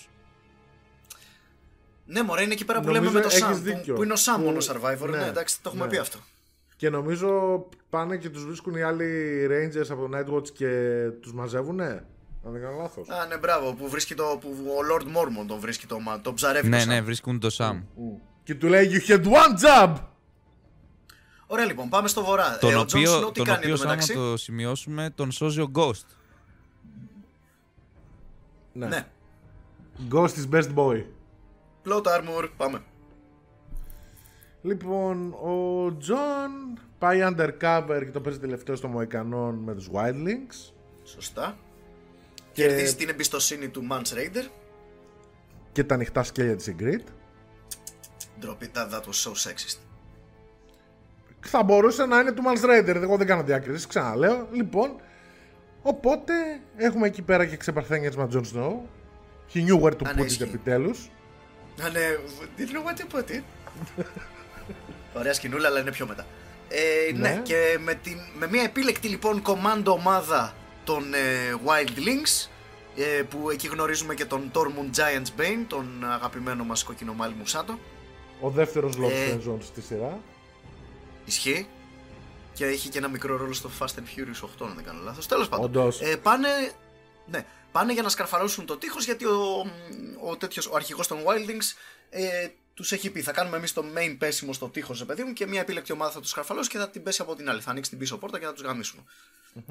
[2.06, 3.50] Ναι, μωρέ, είναι εκεί πέρα που Νομίζω λέμε με το έχεις Sam.
[3.50, 3.94] Που, δίκιο.
[3.94, 5.08] που είναι ο Sam Που- μόνο survivor.
[5.10, 5.90] Ναι, ναι, εντάξει, το έχουμε ναι.
[5.90, 6.18] πει αυτό.
[6.76, 7.58] Και νομίζω
[7.90, 9.06] πάνε και τους βρίσκουν οι άλλοι
[9.50, 10.68] Rangers από το Nightwatch και
[11.20, 12.04] τους μαζεύουνε.
[12.46, 13.08] Αν δεν κάνω λάθος.
[13.08, 13.74] Α, ναι, μπράβο.
[13.74, 16.68] Που, βρίσκει το, που ο Lord Mormon τον βρίσκει το, μα- τον ψαρεύει.
[16.68, 17.02] Ναι, το ναι, Sam.
[17.04, 17.82] βρίσκουν το Sam.
[18.42, 19.94] Και του λέει You had one job!
[21.46, 22.58] Ωραία, λοιπόν, πάμε στο βορρά.
[22.58, 24.36] Τον ε, ο Jon οποίο, Snow τι τον κάνει οποίος εδώ σαν να μεταξύ; το
[24.36, 26.04] σημειώσουμε, τον σώζει ο Ghost.
[28.72, 29.06] Ναι.
[30.10, 31.04] Ghost is best boy.
[31.84, 32.82] Plot armor, πάμε.
[34.66, 40.72] Λοιπόν, ο John πάει undercover και το παίζει τελευταίο στο Μοϊκανόν με τους Wildlings.
[41.05, 41.56] Σωστά.
[42.52, 44.48] Και- Κερδίζει την εμπιστοσύνη του Mans Raider.
[45.72, 47.09] Και τα ανοιχτά σκέλια της Ygritte.
[48.44, 49.78] Drop it, that, that was so sexist.
[51.40, 54.48] Θα μπορούσε να είναι του Mans Raider, εγώ δεν κάνω διάκριση, ξαναλέω.
[54.52, 54.97] Λοιπόν,
[55.82, 56.32] οπότε
[56.76, 58.72] έχουμε εκεί πέρα και ξεπαρθένιες με τον Jon Snow.
[59.55, 60.43] He knew where to Α, put ναι, it ισχύει.
[60.43, 61.10] επιτέλους.
[61.82, 62.01] Α, ναι,
[62.59, 63.43] didn't know what to put it.
[65.18, 66.26] Ωραία σκηνούλα, αλλά είναι πιο μετά.
[66.68, 67.28] Ε, ναι.
[67.28, 67.40] Ναι.
[67.43, 71.18] και με, την, με μια επίλεκτη λοιπόν κομμάντο ομάδα των ε,
[71.66, 72.48] Wild Links
[72.97, 77.78] ε, που εκεί γνωρίζουμε και τον Tormund Giants Bane, τον αγαπημένο μας κοκκινομάλι Μουσάτο.
[78.40, 79.32] Ο δεύτερος Lord Ε.
[79.34, 80.20] Friendzone στη σειρά.
[81.24, 81.66] Ισχύει.
[82.52, 85.26] Και έχει και ένα μικρό ρόλο στο Fast and Furious 8, αν δεν κάνω λάθος.
[85.26, 85.64] Τέλος πάντων.
[85.64, 86.01] Όντως.
[86.01, 86.48] Ε, πάνε,
[87.26, 89.66] ναι, πάνε για να σκαρφαλώσουν το τείχος γιατί ο,
[90.28, 91.76] ο, τέτοιος, ο αρχηγός των Wildings
[92.76, 95.32] ε, τους έχει πει θα κάνουμε εμείς το main πέσιμο στο τείχος, ρε παιδί μου,
[95.32, 97.60] και μια επίλεκτη ομάδα θα τους σκαρφαλώσει και θα την πέσει από την άλλη.
[97.60, 99.02] Θα ανοίξει την πίσω πόρτα και θα τους γαμισουμε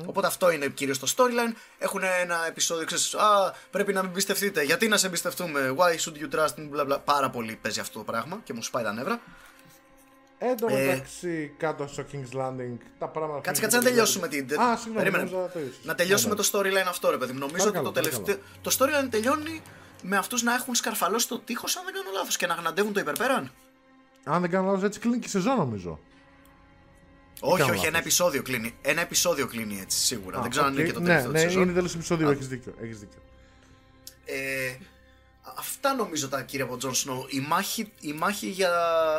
[0.06, 1.54] Οπότε αυτό είναι κυρίως το storyline.
[1.78, 4.64] Έχουν ένα επεισόδιο, ξέρεις, α, πρέπει να με εμπιστευτείτε.
[4.64, 6.98] Γιατί να σε εμπιστευτούμε, why should you trust me, bla, bla.
[7.06, 9.22] Πάρα πολύ παίζει αυτό το πράγμα και μου σπάει τα νεύρα.
[10.38, 10.86] Εν τω Ε.
[10.86, 13.42] μεταξύ, κάτω στο King's Landing, τα πράγματα.
[13.42, 14.62] Κάτσε, φαίνονται κάτσε να πολύ τελειώσουμε καλύτερα.
[14.62, 14.72] την.
[14.72, 15.30] Α, συγγνώμη, Περίμενε.
[15.32, 15.80] νόμιζα το ίσως.
[15.86, 17.40] Να τελειώσουμε Ναι, το storyline αυτό, ρε παιδί μου.
[17.40, 18.38] Νομίζω Παρακαλώ, ότι το τελευταίο.
[18.62, 19.62] Το storyline τελειώνει
[20.08, 23.00] με αυτούς να έχουν σκαρφαλώσει το τείχος, αν δεν κάνω λάθος, και να γναντεύουν το
[23.00, 23.44] υπερπέραν.
[23.44, 23.50] ναι.
[24.34, 26.00] Αν δεν κάνω λάθος, έτσι κλείνει και η σεζόν νομίζω.
[27.40, 28.00] Όχι, κάνω όχι, ένα λάθος.
[28.00, 28.76] επεισόδιο κλείνει.
[28.82, 30.38] Ένα επεισόδιο κλείνει έτσι, σίγουρα.
[30.38, 30.78] Α, δεν ξέρω αν οκ.
[30.80, 31.64] είναι και το ναι, τελευταίο ναι, της σεζόν.
[31.64, 32.74] είναι τέλος επεισόδιο, έχεις δίκιο.
[32.82, 33.20] Έχεις δίκιο.
[34.26, 34.78] Ε,
[35.58, 37.30] αυτά νομίζω τα κύρια από Jon Snow.
[37.34, 38.72] Η μάχη, η, μάχη για,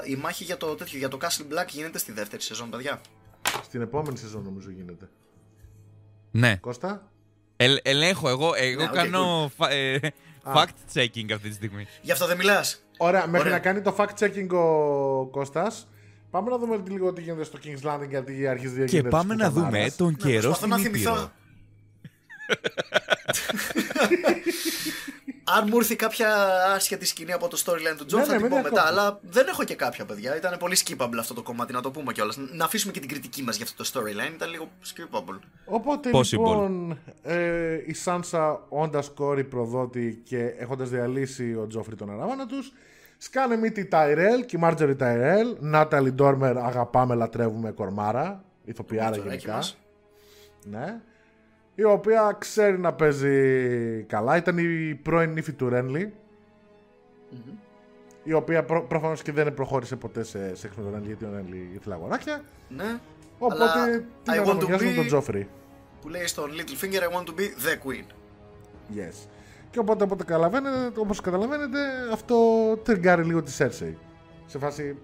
[0.07, 3.01] η μάχη για το τέτοιο, για το Castle Black γίνεται στη δεύτερη σεζόν, παιδιά.
[3.63, 5.09] Στην επόμενη σεζόν νομίζω γίνεται.
[6.31, 6.57] Ναι.
[6.57, 7.11] Κώστα;
[7.57, 10.01] Ε, ελέγχω εγώ, εγώ Ναι, οκ, κάνω φα- ε,
[10.55, 11.87] fact checking αυτή τη στιγμή.
[12.03, 12.85] Γι' αυτό δεν μιλάς.
[12.97, 13.53] Ωραία, μέχρι Ωραία.
[13.53, 15.89] να κάνει το fact checking ο Κώστας,
[16.31, 19.35] πάμε να δούμε λίγο τι γίνεται στο King's Landing γιατί αρχίζει να Και γίνεται πάμε
[19.35, 19.97] της να δούμε κουταμάρας.
[19.97, 21.13] τον καιρό προσπαθώ στην να θυμηθώ.
[21.13, 21.31] Ήπειρο.
[25.49, 26.35] Αν μου έρθει κάποια
[26.75, 28.71] άσχετη σκηνή από το storyline του Τζον, Ναι, θα ναι, την μην πω μετά.
[28.71, 28.91] διακόπτεις.
[28.91, 30.37] Αλλά δεν έχω και κάποια, παιδιά.
[30.37, 32.37] Ήταν πολύ skippable αυτό το κομμάτι, να το πούμε κιόλας.
[32.37, 34.35] Να αφήσουμε και την κριτική μας για αυτό το storyline.
[34.35, 35.39] Ήταν λίγο skippable.
[35.65, 36.31] Οπότε Possible.
[36.31, 42.73] λοιπόν ε, η Σάνσα όντας κόρη προδότη και έχοντας διαλύσει ο Τζόφρι τον αράβανα τους,
[43.19, 45.57] σκάνε μύτη η Τάιρελ και η Μάρτζερι Τάιρελ.
[45.61, 48.45] Νάταλι Ντόρμερ, αγαπάμε, λατρεύουμε κορμάρα.
[48.65, 49.53] Ηθοποιάρα Τζοράκι γενικά.
[49.55, 49.77] μας.
[50.65, 51.01] Ναι.
[51.79, 54.37] Η οποία ξέρει να παίζει καλά.
[54.37, 56.15] Ήταν η πρώην νύφη του ρενλι
[58.23, 61.31] Η οποία προ, προφανώς και δεν προχώρησε ποτέ σε σεξ με τον Ρένλι γιατί ο
[61.35, 62.43] Ρένλι ήθελε αγοράκια.
[62.69, 62.99] Ναι.
[63.39, 65.49] Οπότε Αλλά την I want to αναμονιάζουν be- τον Τζόφρι.
[66.01, 68.05] Που λέει στον Littlefinger I want to be the queen.
[68.97, 69.27] Yes.
[69.71, 71.79] Και οπότε, οπότε καταλαβαίνετε, όπως καταλαβαίνετε,
[72.13, 72.37] αυτό
[72.83, 73.99] τριγκάρει λίγο τη Σέρσεϊ.
[74.47, 74.97] Σε φάση,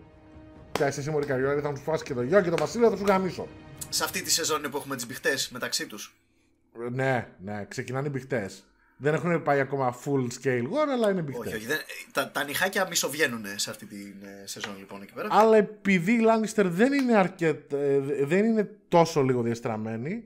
[0.72, 2.96] πια εσύ μωρή καριόλα, θα μου σου φάσει και το γιο και το βασίλειο, θα
[2.96, 3.46] σου γαμίσω.
[3.88, 6.14] Σε αυτή τη σεζόν είναι που έχουμε τις μπιχτές μεταξύ τους.
[6.86, 8.66] Ε, Ναι, ναι, ξεκινάνε οι μπιχτές.
[8.96, 11.46] Δεν έχουν πάει ακόμα full scale war, αλλά είναι μπιχτές.
[11.46, 11.66] Όχι, όχι.
[11.66, 11.78] Δεν,
[12.12, 15.28] τα, τα νυχάκια μισοβγαίνουν σε αυτή τη ε, σεζόν λοιπόν εκεί πέρα.
[15.30, 20.24] Αλλά επειδή οι Λάνιστερ δεν είναι, αρκετ, ε, δεν είναι τόσο λίγο διαστραμμένοι,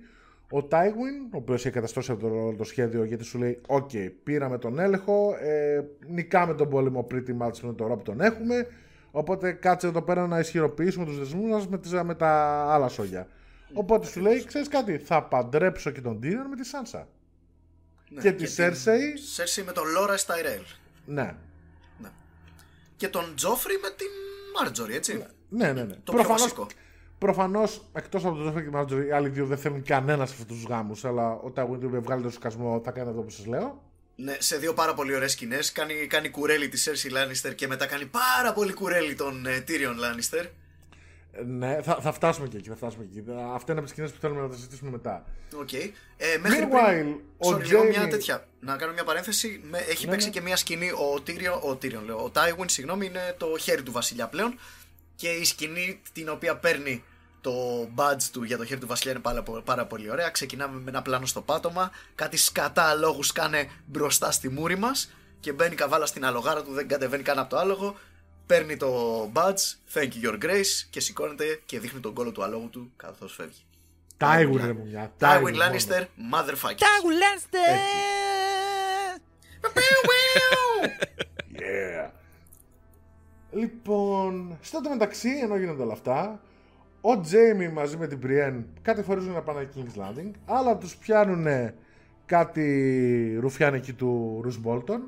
[0.50, 3.90] ο Τάιγουιν, ο οποίος έχει καταστρώσει από το, το σχέδιο γιατί σου λέει: Οκ,
[4.22, 8.66] πήραμε τον έλεγχο, ε, νικάμε τον πόλεμο πριν τη μάτς με το Ρομπ τον έχουμε.
[9.10, 12.28] Οπότε κάτσε εδώ πέρα να ισχυροποιήσουμε τους δεσμούς μας με, τις- με τα
[12.68, 13.26] άλλα σόγια.
[13.72, 17.08] Οπότε σου λέει: Ξέρεις κάτι, θα παντρέψω και τον Τίνερ με τη Σάνσα.
[18.08, 19.36] Ναι, και τη την Cersei.
[19.36, 20.62] Cersei με τον Λόρας Ταϊρέλ.
[21.04, 21.34] Ναι.
[21.98, 22.08] Ναι.
[22.96, 24.08] Και τον Τζόφρι με την
[24.58, 25.26] Μάρτζορι, έτσι.
[25.48, 25.94] Ναι, ναι, ναι.
[26.04, 26.66] Το πιο βασικό.
[27.18, 30.36] Προφανώς, εκτός από τον Τζόφρι και την Μάρτζορι, οι άλλοι δύο δεν θέλουν κανένας σε
[30.40, 31.04] αυτούς τους γάμους.
[31.04, 33.82] Αλλά ο Τάιγουιν του είπε: Βγάλε το σκασμό, θα κάνει αυτό που σας λέω.
[34.16, 35.72] Ναι, σε δύο πάρα πολύ ωραίες σκηνές.
[35.72, 39.96] Κάνει, κάνει κουρέλι τη Cersei Λάνιστερ και μετά κάνει πάρα πολύ κουρέλι τον ε, Tyrion
[39.96, 40.46] Λάνιστερ.
[41.38, 42.68] Ε, Ναι, θα, θα φτάσουμε και εκεί.
[42.68, 43.30] Θα φτάσουμε και εκεί.
[43.30, 45.24] Αυτά είναι από τις σκηνές που θέλουμε να τα συζητήσουμε μετά.
[45.60, 45.72] Οκ.
[45.72, 45.88] Ε,
[46.40, 48.46] μέχρι Meanwhile, πριν, ο sorry, λίγο μια Jaime- τέτοια.
[48.60, 49.60] Να κάνω μια παρένθεση.
[49.70, 50.32] Με, έχει Ναι, παίξει ναι.
[50.32, 53.92] και μια σκηνή ο Tyrion, ο Tyrion λέω, ο Tywin, συγγνώμη, είναι το χέρι του
[53.92, 54.58] βασιλιά πλέον.
[55.14, 57.04] Και η σκηνή την οποία παίρνει
[57.40, 57.52] το
[57.96, 60.30] badge του για το χέρι του βασιλιά είναι πάρα, πο- πάρα πολύ ωραία.
[60.30, 61.90] Ξεκινάμε με ένα πλάνο στο πάτωμα.
[62.14, 65.10] Κάτι σκατά λόγου κάνε μπροστά στη μούρη μας.
[65.40, 67.96] Και μπαίνει καβάλα στην αλογάρα του, δεν κατεβαίνει καν από το άλογο.
[68.46, 72.70] Παίρνει το badge, thank you your grace, και σηκώνεται και δείχνει τον κόλο του αλόγου
[72.70, 73.60] του καθώ φεύγει.
[74.16, 75.12] Τάιγουιν, ρε μου μια.
[75.18, 76.80] Tywin Lannister, motherfucker.
[81.58, 82.10] Yeah.
[83.50, 86.40] Λοιπόν, στο το μεταξύ, ενώ γίνονται όλα αυτά,
[87.00, 91.72] ο Τζέιμι μαζί με την Μπριέν κατηφορίζουν να πάνε King's Landing, αλλά τους πιάνουν
[92.26, 95.02] κάτι ρουφιάνικοι του Ρους Μπόλτον,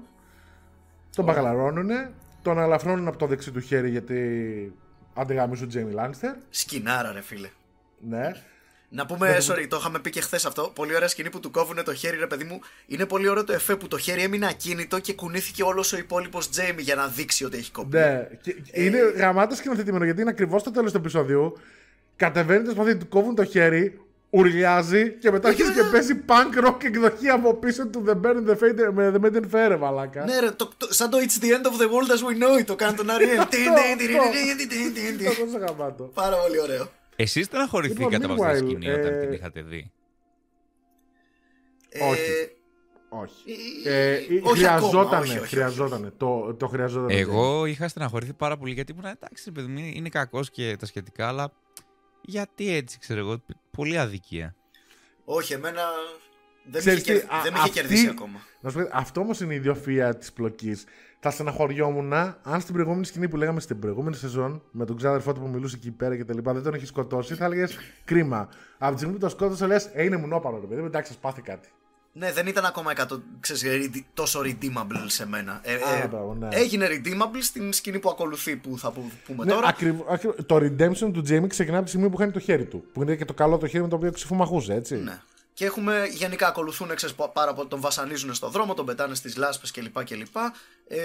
[1.16, 2.12] τον παγαλαρώνουνε,
[2.42, 4.72] τον αλαφρώνουν από το δεξί του χέρι γιατί
[5.14, 6.34] αντεγαμίσουν Τζέιμι Λάνιστερ.
[6.50, 7.48] Σκινάρα, ρε φίλε.
[8.00, 8.32] Ναι.
[8.90, 10.72] Να πούμε, sorry, το είχαμε πει και χθες αυτό.
[10.74, 12.60] Πολύ ωραία σκηνή που του κόβουνε το χέρι, ρε παιδί μου.
[12.86, 16.50] Είναι πολύ ωραίο το εφέ που το χέρι έμεινε ακίνητο και κουνήθηκε όλος ο υπόλοιπος
[16.50, 17.96] Τζέιμι για να δείξει ότι έχει κοπεί.
[17.96, 21.58] Ναι, και είναι γαμάτο σκηνοθετημένο γιατί είναι ακριβώς στο τέλος του επεισοδίου.
[22.16, 26.84] Κατεβαίνει το σπαθί, του κόβουν το χέρι, ουρλιάζει και μετά αρχίζει και παίζει punk rock
[26.84, 30.24] εκδοχή από πίσω του The Burn the Fade με The Made in Fair, μαλάκα.
[30.24, 32.60] Ναι, ρε, το, το- σαν το It's the end of the world as we know
[32.60, 33.38] it το κάνει τον Ariel.
[35.28, 36.04] Αυτό τόσο γαμάτο.
[36.04, 36.88] Πάρα πολύ ωραίο.
[37.16, 39.90] Εσείς στεναχωρηθήκατε Λοιπόν, από αυτή τη meanwhile, σκηνή όταν ε, την είχατε δει;
[42.10, 42.20] Όχι.
[42.30, 42.48] Ε,
[43.08, 43.42] Όχι.
[43.84, 45.48] ε, Ε, όχι ακόμα, χρειαζότανε, όχι, όχι, όχι.
[45.54, 46.12] χρειαζότανε.
[46.16, 47.14] Το, το χρειαζότανε.
[47.20, 50.76] Εγώ είχα στεναχωρηθεί πάρα πολύ γιατί ήμουν εντάξει, ρε παιδί μου, είναι- είναι κακός και
[50.78, 51.52] τα σχετικά, αλλά
[52.20, 53.42] γιατί έτσι, ξέρω εγώ,
[53.78, 54.54] πολύ αδικία.
[55.24, 55.82] όχι, εμένα
[56.70, 58.38] δεν, Ξέρεις με είχε, τι, κερ- α- δεν με είχε αυτή- κερδίσει ακόμα.
[58.60, 60.84] Να σου πω, αυτό όμως είναι η ιδιοφυα της πλοκής.
[61.20, 65.40] Θα στεναχωριόμουν αν στην προηγούμενη σκηνή που λέγαμε στην προηγούμενη σεζόν με τον ξάδερφό του
[65.40, 68.48] που μιλούσε εκεί πέρα και τα λοιπά δεν τον έχεις σκοτώσει, θα έλεγες κρίμα.
[68.78, 71.18] Από τη στιγμή που το σκότωσες, λες, Ε, είναι μουνόπαρο, ρε παιδί, μου, εντάξει, σα
[71.18, 71.68] πάθει κάτι.
[72.18, 75.60] Ναι, δεν ήταν ακόμα 100, ξέρεις, rede- τόσο redeemable σε μένα.
[75.62, 76.48] Ε, Α, ε, μπράβο, ναι.
[76.50, 79.66] Έγινε redeemable στην σκηνή που ακολουθεί που θα που- πούμε Ναι, τώρα.
[79.66, 82.84] ακριβ- ακριβ- το redemption του Jamie ξεκινά από τη στιγμή που χάνει το χέρι του.
[82.92, 84.94] Που είναι και το καλό το χέρι με το οποίο ξυφομαχούσε, έτσι.
[84.96, 85.20] Ναι.
[85.54, 89.36] Και έχουμε γενικά ακολουθούν, ξέρεις, πα- πάρα πολύ, τον βασανίζουν στον δρόμο, τον πετάνε στις
[89.36, 90.04] λάσπες κλπ.
[90.04, 90.36] κλπ.
[90.88, 90.98] Ε,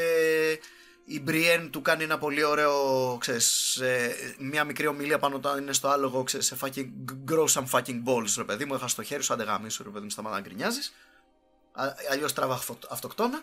[1.06, 5.74] η Μπριέν του κάνει ένα πολύ ωραίο, ξέρεις, ε, μια μικρή ομιλία πάνω όταν είναι
[5.74, 6.88] στο άλογο, ξέρεις, σε fucking,
[7.32, 10.04] grow some fucking balls, ρε παιδί μου, έχα στο χέρι σου, άντε σου, ρε παιδί
[10.04, 10.94] μου, σταματά να γκρινιάζεις.
[11.72, 13.42] Α- Αλλιώς τραβά αυτο- αυτοκτόνα.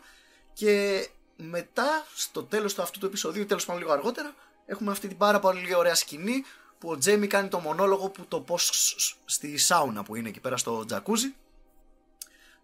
[0.52, 4.34] Και μετά, στο τέλος του αυτού του επεισοδίου, τέλος πάντων λίγο αργότερα,
[4.66, 6.44] έχουμε αυτή την πάρα πολύ ωραία σκηνή
[6.78, 10.40] που ο Τζέιμι κάνει το μονόλογο που το πώς σ- στη σάουνα που είναι εκεί
[10.40, 11.34] πέρα στο τζακούζι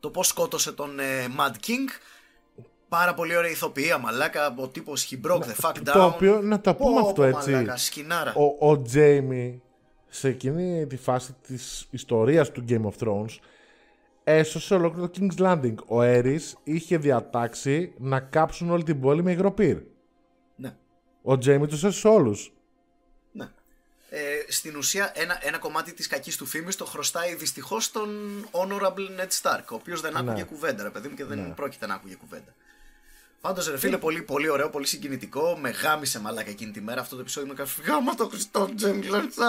[0.00, 1.88] το πώς σκότωσε τον ε, Mad King
[2.88, 6.60] πάρα πολύ ωραία ηθοποιία μαλάκα ο τύπος he broke the fuck down Το οποίο, να
[6.60, 7.50] το πούμε Πω, αυτό πω, έτσι.
[7.50, 9.62] μαλάκα, σκηνάρα ο, ο Τζέιμι
[10.08, 13.38] σε εκείνη τη φάση της ιστορίας του Game of Thrones
[14.24, 15.74] έσωσε ολόκληρο το King's Landing.
[15.86, 19.78] Ο Έρης είχε διατάξει να κάψουν όλη την πόλη με υγροπύρ.
[20.56, 20.74] ναι,
[21.22, 22.52] Ο Τζέιμι τους έσωσε όλους.
[23.32, 23.44] ναι.
[24.10, 24.18] Ε,
[24.48, 28.08] στην ουσία ένα, ένα κομμάτι της κακής του φήμης το χρωστάει δυστυχώς στον
[28.50, 30.42] Honorable Ned Stark ο οποίος δεν άκουγε Ναι.
[30.42, 32.54] κουβέντα ρε παιδί μου και δεν πρόκειται να άκουγε κουβέντα
[33.46, 35.56] Πάντως, ρε φίλε, πολύ, πολύ ωραίο, πολύ συγκινητικό.
[35.60, 37.48] Με γάμισε μαλάκα εκείνη τη μέρα αυτό το επεισόδιο.
[37.48, 39.44] Με κάνει γάμα το Χριστό Τζέιμι Λάνιστερ.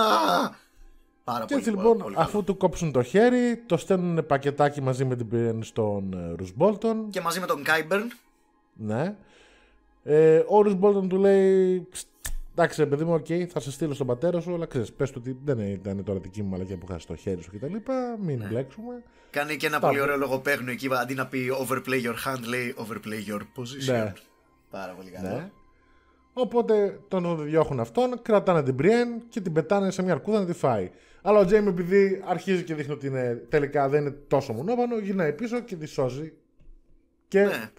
[1.23, 2.43] Πάρα Και πολύ, έτσι πολύ, λοιπόν, πολύ αφού καλό.
[2.43, 7.09] του κόψουν το χέρι, το στέλνουν πακετάκι μαζί με την Brienne στον ε, Ρους Μπόλτον.
[7.09, 8.11] Και μαζί με τον Κάιμπερν.
[8.73, 9.15] Ναι.
[10.03, 12.03] Ε, ο Ρους Μπόλτον του λέει: «Ψ,
[12.59, 15.17] Εντάξει, ρε παιδί μου, οκ, θα σε στείλω στον πατέρα σου, αλλά ξέρεις, πες του
[15.21, 17.75] ότι δεν ήταν τώρα δική μου μαλακία που είχα στο χέρι σου κτλ.
[18.21, 18.45] Μην Ναι.
[18.47, 19.03] μπλέξουμε.
[19.29, 19.93] Κάνει και ένα Πάμε.
[19.93, 20.87] πολύ ωραίο λογοπαίγνιο εκεί.
[20.91, 23.91] Αντί να πει overplay your hand, λέει overplay your position.
[23.91, 24.13] Ναι.
[24.69, 25.35] Πάρα πολύ καλό.
[25.35, 25.49] Ναι.
[26.33, 30.53] Οπότε τον διώχνουν αυτόν, κρατάνε την Brienne και την πετάνε σε μια αρκούδα να τη
[30.53, 30.91] φάει.
[31.21, 35.33] Αλλά ο Τζέιμ, επειδή αρχίζει και δείχνει ότι είναι, τελικά δεν είναι τόσο μονόπανο, γυρνάει
[35.33, 36.33] πίσω και τη σώζει.
[37.27, 37.69] Και Ναι.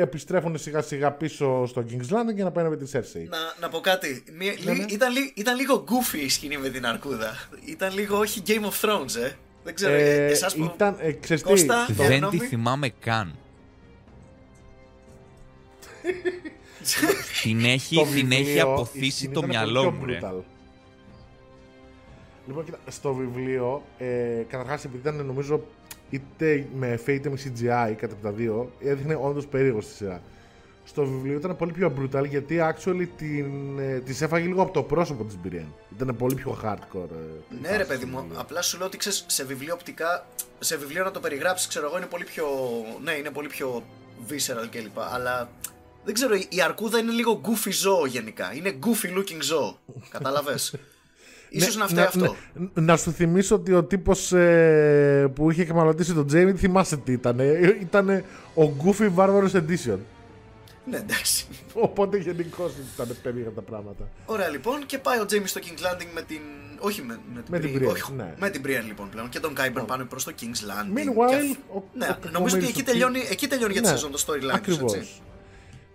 [0.00, 3.28] Επιστρέφουν σιγά σιγά πίσω στο King's Landing για να πάνε με τη Cersei.
[3.28, 4.24] Να, να πω κάτι.
[4.38, 4.92] Μία- Ναι, λι- ναι.
[4.92, 7.48] Ήταν, λι- ήταν λίγο goofy η σκηνή με την αρκούδα.
[7.64, 9.32] Ήταν λίγο όχι Game of Thrones, ε.
[9.64, 10.64] Δεν ξέρω, Ε, ε, εσάς που...
[10.74, 12.38] ήταν, ε, ξέρεις τι, Κώστα, το- Για Δεν γνώμη.
[12.38, 13.36] τη θυμάμαι καν.
[17.42, 20.12] την έχει, το την έχει βιβλίο, η αποθήσει σκηνή το ήταν μυαλό πολύ μου, πιο
[20.12, 20.18] ρε.
[20.22, 20.42] brutal.
[22.46, 25.64] Λοιπόν, κοίτα, στο βιβλίο, ε, καταρχάς επειδή ήταν νομίζω
[26.10, 30.22] είτε με FA είτε με CGI κατά τα δύο, έδειχνε όντως περίεργο στη σειρά.
[30.84, 34.82] Στο βιβλίο ήταν πολύ πιο brutal γιατί actually την, ε, της έφαγε λίγο από το
[34.82, 35.72] πρόσωπο της Brienne.
[35.96, 37.08] Ήταν πολύ πιο hardcore.
[37.10, 38.40] ε, η Ναι, φάση ρε στο παιδί μου, βιβλίο.
[38.40, 40.26] απλά σου λέω ότι ξέρεις, σε βιβλίο οπτικά,
[40.58, 42.46] σε βιβλίο να το περιγράψεις, ξέρω εγώ, είναι πολύ πιο.
[43.02, 43.82] Ναι, είναι πολύ πιο
[44.28, 44.98] visceral κλπ.
[45.12, 45.50] Αλλά
[46.04, 48.54] δεν ξέρω, η η αρκούδα είναι λίγο goofy ζώο γενικά.
[48.54, 49.78] Είναι goofy looking ζώο.
[50.10, 50.74] Κατάλαβες;
[51.50, 52.36] Ίσως να φταίει αυτό.
[52.54, 57.12] ναι, να σου θυμίσω ότι ο τύπος ε, που είχε αιχμαλωτίσει τον Τζέιμι, θυμάσαι τι
[57.12, 57.38] ήταν.
[57.80, 58.08] Ήταν
[58.54, 59.98] ο Goofy Barbarossa Edition.
[60.90, 61.46] Ναι, εντάξει.
[61.74, 64.08] Οπότε γενικώς ήταν περίεργα τα πράγματα.
[64.26, 66.40] Ωραία λοιπόν και πάει ο Τζέιμι στο King's Landing με την.
[66.82, 68.34] Όχι με, με την Με την Brienne, Brienne, όχι, ναι.
[68.38, 69.28] Με την Brienne λοιπόν πλέον.
[69.28, 70.98] Και τον Κάιμπερν πάνε προς το King's Landing.
[70.98, 73.72] Meanwhile, Και αυ- ο- ναι, ο νομίζω ότι κακομοίρης εκεί ο τελειώνει, Tyrion- εκεί τελειώνει
[73.72, 74.40] για τη Ναι, σεζόν το storyline.
[74.40, 74.94] τους, Ακριβώς.
[74.94, 75.08] έτσι.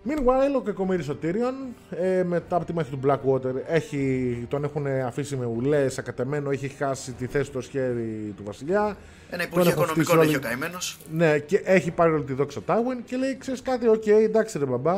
[0.08, 4.86] Meanwhile, ο κακομοίρης ο Tyrion, ε, μετά από τη μάχη του Blackwater, έχει, τον έχουν
[4.86, 8.96] αφήσει με ουλές, ακατεμένο, έχει χάσει τη θέση στο χέρι του βασιλιά.
[9.30, 10.98] Ένα Τον υπουργείο έχουν οικονομικών χτίσει έχει όλοι- ο καημένος.
[11.12, 14.64] Ναι, και έχει πάρει όλη τη δόξα Τάιουιν και λέει: Ξέρεις κάτι, οκ, εντάξει ρε
[14.66, 14.94] μπαμπά,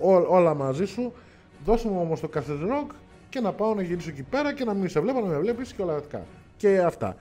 [0.00, 1.12] ό- όλα μαζί σου.
[1.64, 2.40] Δώσε μου όμως το Castle
[2.70, 2.86] Rock
[3.28, 5.72] και να πάω να γυρίσω εκεί πέρα και να μην σε βλέπω, να με βλέπεις
[5.72, 6.24] και όλα αυτά.
[6.56, 7.16] Και αυτά.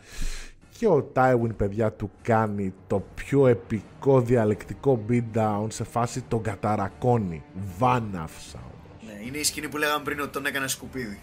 [0.77, 7.43] Και ο Τάιουιν, παιδιά, του κάνει το πιο επικό διαλεκτικό beatdown σε φάση τον καταρακώνει.
[7.77, 9.01] Βάναυσα όμως.
[9.13, 11.19] Ναι, είναι η σκηνή που λέγαμε πριν ότι τον έκανε σκουπίδι.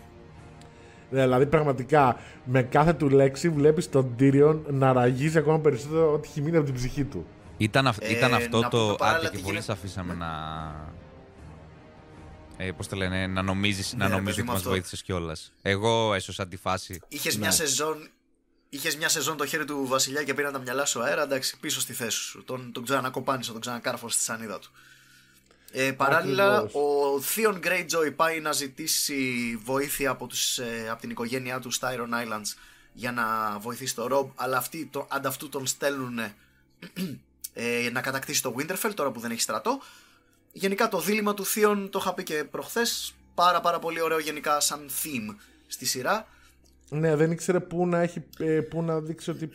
[1.10, 6.28] Ναι, δηλαδή πραγματικά με κάθε του λέξη βλέπεις τον Tyrion να ραγίζει ακόμα περισσότερο ότι
[6.30, 7.26] έχει μείνει από την ψυχή του.
[7.56, 8.94] Ήταν, αυ- Ε, ήταν αυτό να πούμε το.
[8.94, 10.28] παράλληλα Άντε τι και πολύ γίνεται- σε αφήσαμε να.
[12.56, 14.70] Ε, Πώς το λένε, να νομίζεις, Ναι, να ρε νομίζεις παιδί ότι μου, μας αυτό.
[14.70, 15.52] βοήθησες κιόλας.
[15.62, 17.00] Εγώ έσωσα αντιφάση.
[17.08, 17.40] Είχες Ναι.
[17.40, 18.08] μια σεζόν.
[18.74, 21.80] Είχες μια σεζόν το χέρι του Βασιλιά και πήραν τα μυαλά σου αέρα, εντάξει, πίσω
[21.80, 22.44] στη θέση σου.
[22.44, 24.70] Τον, τον ξανακοπάνισε, τον ξανακάρφωσε στη σανίδα του.
[25.72, 26.72] Ε, παράλληλα, Ακριβώς.
[26.74, 31.94] ο Θείον Greyjoy πάει να ζητήσει βοήθεια από, τους, ε, από την οικογένειά του στα
[31.96, 32.54] Iron Islands
[32.92, 36.18] για να βοηθήσει τον Rob, αλλά αυτοί το, ανταυτού τον στέλνουν
[37.54, 39.80] ε, να κατακτήσει το Winterfell τώρα που δεν έχει στρατό.
[40.52, 44.60] Γενικά το δίλημα του Θείον το είχα πει και προχθές, πάρα πάρα πολύ ωραίο γενικά
[44.60, 45.34] σαν theme
[45.66, 46.26] στη σειρά.
[46.98, 49.50] Ναι, δεν ήξερε πού να, έχει, ε, πού να δείξει ότι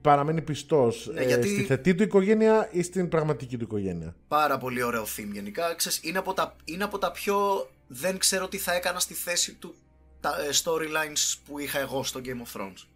[0.00, 4.14] παραμένει πιστός Ναι, ε, γιατί- στη θετή του οικογένεια ή στην πραγματική του οικογένεια.
[4.28, 5.74] Πάρα πολύ ωραίο theme γενικά.
[5.74, 7.68] Ξέρεις, είναι, από τα, είναι από τα πιο.
[7.86, 9.74] Δεν ξέρω τι θα έκανα στη θέση του
[10.20, 12.28] τα ε, storylines που είχα εγώ στο Game
[12.58, 12.86] of Thrones.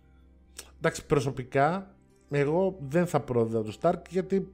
[0.78, 1.94] Εντάξει, προσωπικά
[2.30, 4.52] εγώ δεν θα πρόδιδα του Stark γιατί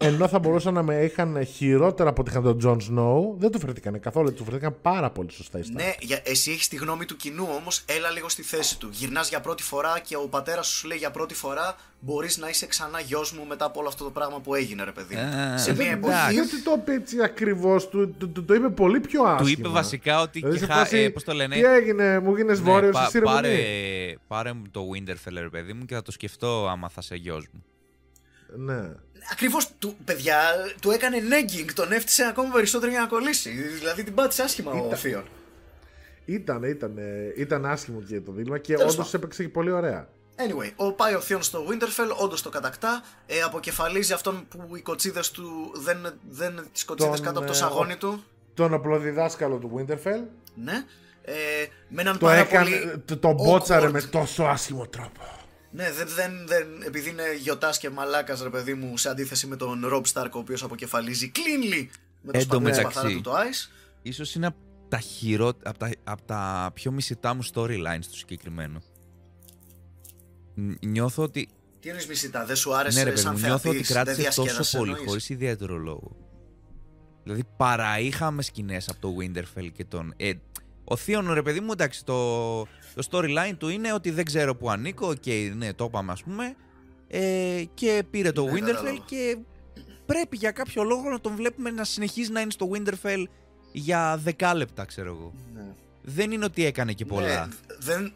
[0.00, 3.58] ενώ θα μπορούσαν να με είχαν χειρότερα από ότι είχαν τον Jon Snow, δεν του
[3.60, 5.70] φερθήκαν καθόλου, του φερθήκαν πάρα πολύ σωστά οι Stark.
[5.72, 8.88] Ναι, για, εσύ έχεις τη γνώμη του κοινού όμως, έλα λίγο στη θέση του.
[8.92, 12.48] Γυρνάς για πρώτη φορά και ο πατέρας σου σου λέει για πρώτη φορά μπορείς να
[12.48, 15.14] είσαι ξανά γιος μου μετά από όλο αυτό το πράγμα που έγινε, ρε παιδί.
[15.14, 15.20] μου».
[15.54, 15.92] Ε, Σε μια εντάξει.
[15.92, 16.32] εποχή.
[16.32, 19.42] Γιατί το είπε έτσι ακριβώς, του, του, του το είπε πολύ πιο άσχημα.
[19.42, 20.38] Του είπε βασικά ότι.
[20.38, 22.92] Δηλαδή και σε χα- φάση, ε, πώς το λένε; Τι έγινε, μου γίνες Ναι, βόρειος
[22.92, 24.18] πα- εσύ ρε πάρε, παιδί».
[24.26, 27.46] πάρε μου το Winterfell, ρε παιδί μου, και θα το σκεφτώ άμα θα σε γιος
[27.52, 27.62] μου.
[28.56, 28.80] Ναι.
[29.32, 30.38] Ακριβώς του, παιδιά,
[30.80, 33.50] του έκανε negging, τον έφτιασε ακόμα περισσότερο για να κολλήσει.
[33.50, 35.24] Δηλαδή την πάτησε άσχημα ο Ήταν- Θείον.
[36.24, 36.98] Ήταν, ήταν,
[37.36, 39.20] ήταν άσχημο και το δίλημα και Τέλος όντως πάντων.
[39.20, 40.08] έπαιξε και πολύ ωραία.
[40.36, 43.02] Anyway, ο πάει ο Θείον στο Winterfell, όντως το κατακτά.
[43.26, 47.52] Ε, αποκεφαλίζει αυτόν που οι κοτσίδες του δεν, δεν τις κοτσίδες Τον, κάτω από το
[47.52, 48.24] ε, σαγόνι του.
[48.54, 50.22] Τον απλοδιδάσκαλο του Winterfell
[50.54, 50.84] Ναι.
[51.22, 51.32] Ε,
[51.88, 52.98] με έναν το πάρα έκανε, πολύ.
[53.04, 55.22] το, το μπότσαρε awkward- με τόσο άσχημο τρόπο.
[55.70, 59.56] Ναι, δεν, δεν, δεν, επειδή είναι γιοτάς και μαλάκας, ρε παιδί μου, σε αντίθεση με
[59.56, 61.86] τον Rob Stark, ο οποίος αποκεφαλίζει cleanly
[62.22, 62.80] με το Εν τω σπαθί μεταξύ.
[62.80, 63.70] σπαθάρα του το Ice.
[64.02, 64.56] Ίσως είναι από
[64.88, 65.52] τα, χειρό...
[65.64, 65.90] από τα...
[66.04, 68.82] από τα πιο μισητά μου storylines του συγκεκριμένου.
[70.54, 71.48] Ν- Νιώθω ότι.
[71.80, 74.04] Τι εννοείς μισητά, δεν σου άρεσε ναι, ρε παιδί σαν μου, νιώθω ότι θεατής, δεν
[74.04, 76.16] κράτησε τόσο διασκέδασε, πολύ εννοείς; χωρίς ιδιαίτερο λόγο.
[77.22, 80.14] Δηλαδή παραείχαμε σκηνές από το Winterfell και τον.
[80.16, 80.32] Ε,
[80.90, 82.58] Ο Θίον, ρε παιδί μου, εντάξει, το,
[82.94, 85.08] το storyline του είναι ότι δεν ξέρω που ανήκω.
[85.08, 86.54] Οκ, ναι, το είπαμε, ας πούμε.
[87.08, 88.98] Ε, και πήρε το Ναι, Winterfell κατάλαβα.
[89.06, 89.38] και
[90.06, 93.24] πρέπει για κάποιο λόγο να τον βλέπουμε να συνεχίζει να είναι στο Winterfell
[93.72, 95.32] για δεκάλεπτα, ξέρω εγώ.
[95.54, 95.74] Ναι.
[96.02, 97.46] Δεν είναι ότι έκανε και πολλά.
[97.46, 98.12] Ναι, δεν,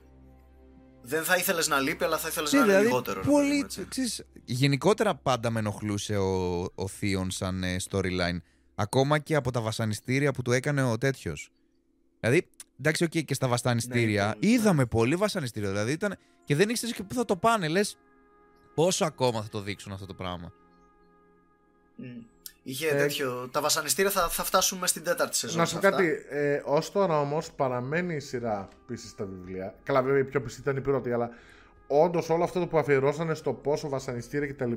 [1.02, 3.20] δεν θα ήθελες να λείπει, αλλά θα ήθελες Ναι, να είναι δηλαδή, λιγότερο.
[3.22, 3.86] ρε πολύ, παιδί μου, έτσι.
[3.88, 8.36] ξέρεις, γενικότερα πάντα με ενοχλούσε ο, ο Θίον σαν ε, storyline.
[8.74, 11.50] Ακόμα και από τα βασανιστήρια που του έκανε ο τέτοιος.
[12.22, 15.68] Δηλαδή, εντάξει, οκ, και στα βασανιστήρια Ναι, πολύ, είδαμε πολύ βασανιστήριο.
[15.68, 16.16] Δηλαδή ήταν.
[16.44, 17.68] Και δεν ήξερες και πού θα το πάνε.
[17.68, 17.96] Λες,
[18.74, 20.52] πόσο ακόμα θα το δείξουν αυτό το πράγμα.
[21.96, 22.04] Μμ.
[22.62, 23.48] Είχε Ε, τέτοιο.
[23.52, 25.58] Τα βασανιστήρια θα, θα φτάσουμε στην τέταρτη σεζόν.
[25.58, 25.98] Να σου σε πω αυτά.
[26.02, 26.14] κάτι.
[26.28, 29.74] Ε, Ω τώρα όμως παραμένει η σειρά πίσω στα βιβλία.
[29.82, 31.30] Καλά, βέβαια η πιο πιστή ήταν η πρώτη, αλλά
[31.86, 34.72] όντως όλο αυτό που αφιερώσανε στο πόσο βασανιστήρια κτλ.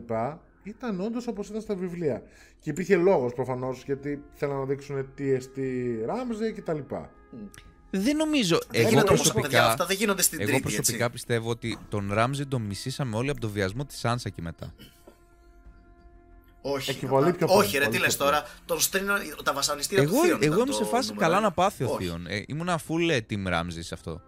[0.63, 2.23] ήταν όντως όπως ήταν στα βιβλία.
[2.59, 5.57] Και υπήρχε λόγος προφανώς γιατί θέλανε να δείξουν TST
[6.07, 6.79] Ramsey κτλ.
[7.89, 8.59] Δεν νομίζω.
[8.69, 10.61] Δεν Εγώ γίνεται όμως, παιδιά, προσωπικά, αυτά δεν γίνονται στην εγώ τρίτη.
[10.63, 11.09] προσωπικά έτσι.
[11.11, 14.73] πιστεύω ότι τον Ράμζι τον μισήσαμε όλοι από το βιασμό της Σάνσα και μετά.
[16.61, 18.47] Όχι, Έχει πολύ πιο όχι πολύ, ρε, τι πολύ λες πιο τώρα.
[18.65, 19.13] Τον στρίνω,
[19.43, 21.45] τα βασανιστήρια Εγώ, του Θείον εγώ ήταν ήμουν σε το φάση νούμερο καλά ένα.
[21.47, 22.03] να πάθει ο Όχι.
[22.03, 22.25] Θείον.
[22.27, 24.21] Ε, ήμουνα full ε, team Ramsey σε αυτό.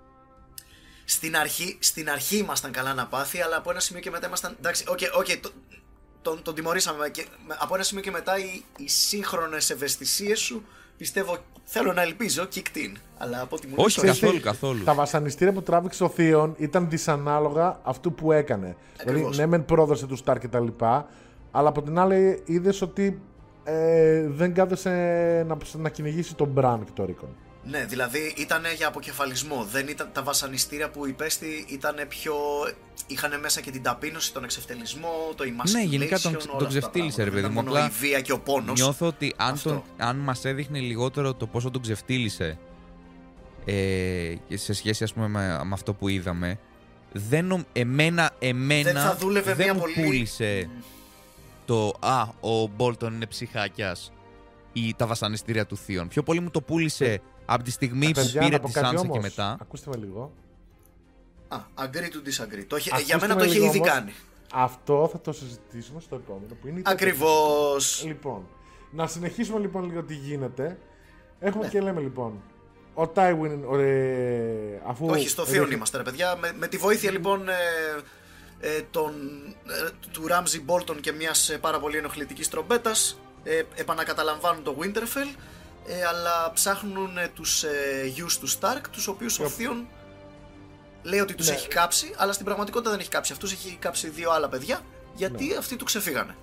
[1.05, 4.55] Στην αρχή, στην αρχή ήμασταν καλά να πάθει, αλλά από ένα σημείο και μετά ήμασταν.
[4.59, 5.51] Εντάξει, οκ, οκ, το-
[6.21, 7.09] τον, τον τιμωρήσαμε.
[7.09, 10.65] Και, με- από ένα σημείο και μετά οι, οι σύγχρονες ευαισθησίες σου
[10.97, 12.97] πιστεύω, θέλω να ελπίζω, kicked in.
[13.17, 14.83] Αλλά από ό,τι μου Όχι, λες, καθόλου, καθόλου.
[14.83, 18.75] Τα βασανιστήρια που τράβηξε ο Θίον ήταν δυσανάλογα αυτού που έκανε.
[19.01, 19.19] Ακριβώς.
[19.19, 21.07] Δηλαδή, ναι, μεν πρόδωσε τους Σταρκ και τα λοιπά,
[21.51, 23.21] αλλά από την άλλη είδες ότι
[23.63, 24.89] ε, δεν κάθεσε
[25.47, 27.29] να, να κυνηγήσει τον Μπραν και τον Ρίκον.
[27.69, 29.67] Ναι, δηλαδή ήταν για αποκεφαλισμό.
[29.71, 32.35] Δεν ήταν, τα βασανιστήρια που υπέστη ήταν πιο.
[33.07, 35.71] είχαν μέσα και την ταπείνωση, τον εξευτελισμό, το emasculation.
[35.71, 37.41] Ναι, γενικά τον, όλα τον αυτά τα ξεφτύλισε, ρε πράγματα.
[37.41, 37.61] παιδί μου.
[37.61, 38.79] Δεν ήταν μόνο Απλά η βία και ο πόνος.
[38.79, 39.69] νιώθω ότι αν, Αυτό.
[39.69, 42.57] τον, αν μας έδειχνε λιγότερο το πόσο τον ξεφτύλισε
[43.65, 43.73] ε,
[44.47, 46.59] και σε σχέση ας πούμε με, με αυτό που είδαμε
[47.11, 49.93] δεν, νομ- εμένα, εμένα Δεν θα δούλευε δεν μια μου πολύ.
[49.93, 50.69] πούλησε
[51.65, 54.11] το «Α, ο Μπόλτον είναι ψυχάκιας»
[54.73, 56.07] ή τα βασανιστήρια του Θείον.
[56.07, 58.73] Πιο πολύ μου το πούλησε από τη στιγμή που Ε, Παιδιά, πήρε να πω τη
[58.73, 59.15] κάτι Σάνσα όμως.
[59.15, 59.57] και μετά.
[59.61, 60.31] Ακούστε με λίγο.
[61.47, 62.65] Α, agree to disagree.
[62.67, 63.89] Το είχε- Ακούστε για μένα με το είχε λίγο ήδη όμως.
[63.89, 64.13] κάνει.
[64.53, 67.89] Αυτό θα το συζητήσουμε στο επόμενο που είναι η τέταρτη Ακριβώς.
[67.89, 68.07] σεζόν.
[68.07, 68.47] Λοιπόν,
[68.91, 70.77] να συνεχίσουμε λοιπόν λίγο τι γίνεται.
[71.39, 71.69] Έχουμε Ναι.
[71.69, 72.41] και λέμε λοιπόν.
[72.93, 75.05] Ο Τάιουιν, ε, αφού.
[75.09, 76.35] Όχι, στο Θείον ρίχνει- είμαστε, ρε παιδιά.
[76.35, 77.53] Με, με τη βοήθεια λοιπόν ε,
[78.59, 79.11] ε, των,
[79.67, 85.35] ε, του Ράμζι Μπόλτον και μιας πάρα πολύ ενοχλητικής τρομπέτας, ε, επανακαταλαμβάνουν το Winterfell.
[85.89, 89.47] Ε, αλλά ψάχνουν ε, τους ε, γιους του Σταρκ, τους οποίους ο Yep.
[89.47, 89.87] Θείον
[91.03, 91.53] λέει ότι τους Ναι.
[91.53, 94.79] έχει κάψει, αλλά στην πραγματικότητα δεν έχει κάψει αυτούς, έχει κάψει δύο άλλα παιδιά,
[95.15, 96.35] γιατί αυτοί του ξεφύγανε.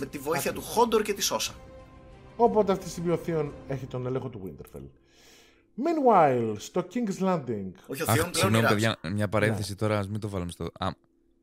[0.00, 1.52] Με τη βοήθεια του Χόντορ και της Σόσα.
[2.36, 4.82] Οπότε αυτή τη στιγμή ο Θείον έχει τον έλεγχο του Winterfell.
[5.84, 7.70] Meanwhile, στο King's Landing.
[7.86, 8.74] Όχι ο Αχ, Θείον πλέον η συγγνώμη, Ράμζι.
[8.74, 10.64] παιδιά, μια παρένθεση τώρα, ας μην το βάλουμε στο.
[10.78, 10.88] Α,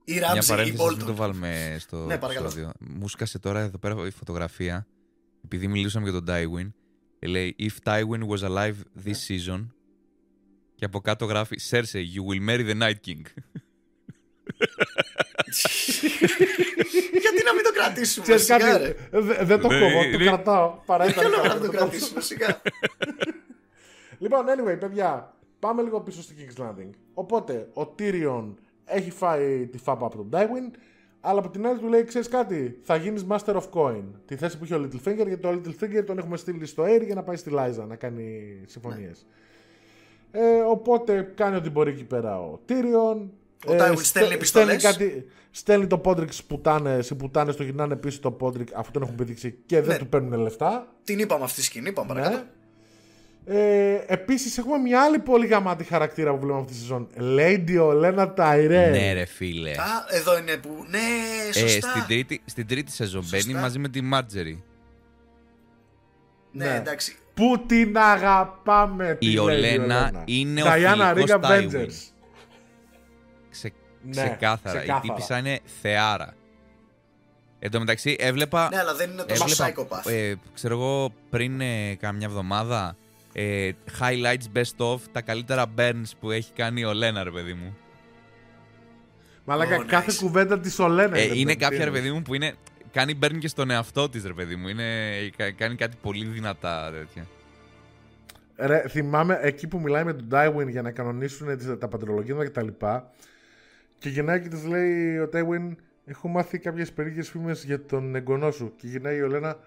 [0.03, 1.15] Η μια Ράμζι, η παρένθεση, ας μην το Μπόλτον.
[1.15, 2.45] βάλουμε στο Ναι, παρακαλώ.
[2.45, 2.71] επεισόδιο.
[2.79, 4.87] Μου σκάσε τώρα εδώ πέρα η φωτογραφία,
[5.43, 6.71] επειδή μιλούσαμε για τον Tywin.
[7.23, 9.01] Και Λέει, If Tywin was alive Ναι.
[9.05, 9.67] this season.
[10.75, 13.21] Και από κάτω γράφει, Cersei, you will marry the Night King.
[17.21, 18.95] Γιατί να μην το κρατήσουμε, Ξέρεις σιγά κάτι, ρε.
[19.11, 20.25] ε, δε- δεν το Ναι, κόβω, το ναι.
[20.25, 20.77] κρατάω.
[20.85, 21.89] Παρά ήταν Ποιο λόγο καλό, να το το κόβω.
[21.89, 22.61] κρατήσουμε, σιγά.
[24.19, 26.89] Λοιπόν, anyway, παιδιά, πάμε λίγο πίσω στο King's Landing.
[27.13, 28.53] Οπότε, ο Tyrion
[28.85, 30.77] έχει φάει τη φάπα από τον Tywin,
[31.25, 34.03] αλλά από την άλλη του λέει: Ξέρεις κάτι, θα γίνεις Master of Coin.
[34.25, 37.15] Τη θέση που είχε ο Littlefinger, γιατί το Littlefinger τον έχουμε στείλει στο Air για
[37.15, 39.25] να πάει στη Liza να κάνει συμφωνίες.
[40.31, 43.17] Ε, οπότε κάνει ό,τι μπορεί εκεί πέρα ο Tyrion.
[43.67, 44.83] Ο Tywin στε- στέλνει επιστολές.
[44.83, 49.01] κάτι, στέλνει το Podrick στις πουτάνες, οι πουτάνες το γυρνάνε πίσω το Podrick αφού τον
[49.01, 49.97] έχουν πηδήξει και δεν Ναι.
[49.97, 50.87] του παίρνουν λεφτά.
[51.03, 52.35] Την είπαμε αυτή τη σκηνή, πάμε παρακάτω.
[52.35, 52.43] Ναι.
[53.45, 57.07] Ε, Επίσης, έχουμε μια άλλη πολύ γαμάτη χαρακτήρα που βλέπουμε αυτή τη σεζόν.
[57.19, 58.89] Lady Olena Tyrell.
[58.91, 59.71] ναι, ρε φίλε.
[59.71, 60.85] Α, εδώ είναι που.
[60.89, 60.97] Ναι,
[61.49, 61.89] Ε, σωστά.
[61.89, 63.37] στην, τρίτη, στην τρίτη σεζόν Σωστά.
[63.47, 64.63] μπαίνει μαζί με τη Μάρτζερι.
[66.51, 66.75] Ναι, Ναι.
[66.75, 67.15] εντάξει.
[67.33, 70.21] Που την αγαπάμε τη Η Lady Ολένα Olena.
[70.25, 71.71] είναι ο Diana φιλικός Riga Tywin.
[71.71, 72.11] Avengers.
[73.51, 73.71] Ξε,
[74.01, 74.77] Ναι, ξεκάθαρα.
[74.79, 74.97] ξεκάθαρα.
[75.03, 76.33] Η τύπησα είναι θεάρα.
[77.59, 78.67] Εν τω μεταξύ έβλεπα.
[78.71, 80.11] Ναι, αλλά δεν είναι τόσο έβλεπα psychopath.
[80.11, 82.95] ε, ξέρω εγώ πριν ε, κάμια εβδομάδα
[83.33, 87.77] ε, highlights best of τα καλύτερα burns που έχει η η Ολένα, ρε παιδί μου.
[89.45, 90.15] Μαλάκα, Oh, κάθε nice.
[90.15, 91.17] κουβέντα της Ολένα.
[91.17, 92.11] Ε, είναι burn, κάποια τι ρε παιδί εννοείς.
[92.13, 92.53] μου που είναι.
[92.91, 94.67] Κάνει burn και στον εαυτό της, ρε παιδί μου.
[94.67, 97.25] Είναι, κα- κάνει κάτι πολύ δυνατά τέτοια.
[98.55, 102.67] Ρε, θυμάμαι εκεί που μιλάει με τον Tywin για να κανονίσουν τις- τα παντρολογήματα κτλ.
[102.67, 102.99] Και,
[103.99, 108.51] και γυρνάει και της λέει ο Tywin, έχω μάθει κάποιες περίεργες φήμες για τον εγγονό
[108.51, 108.73] σου.
[108.77, 109.57] Και γυρνάει η Ολένα,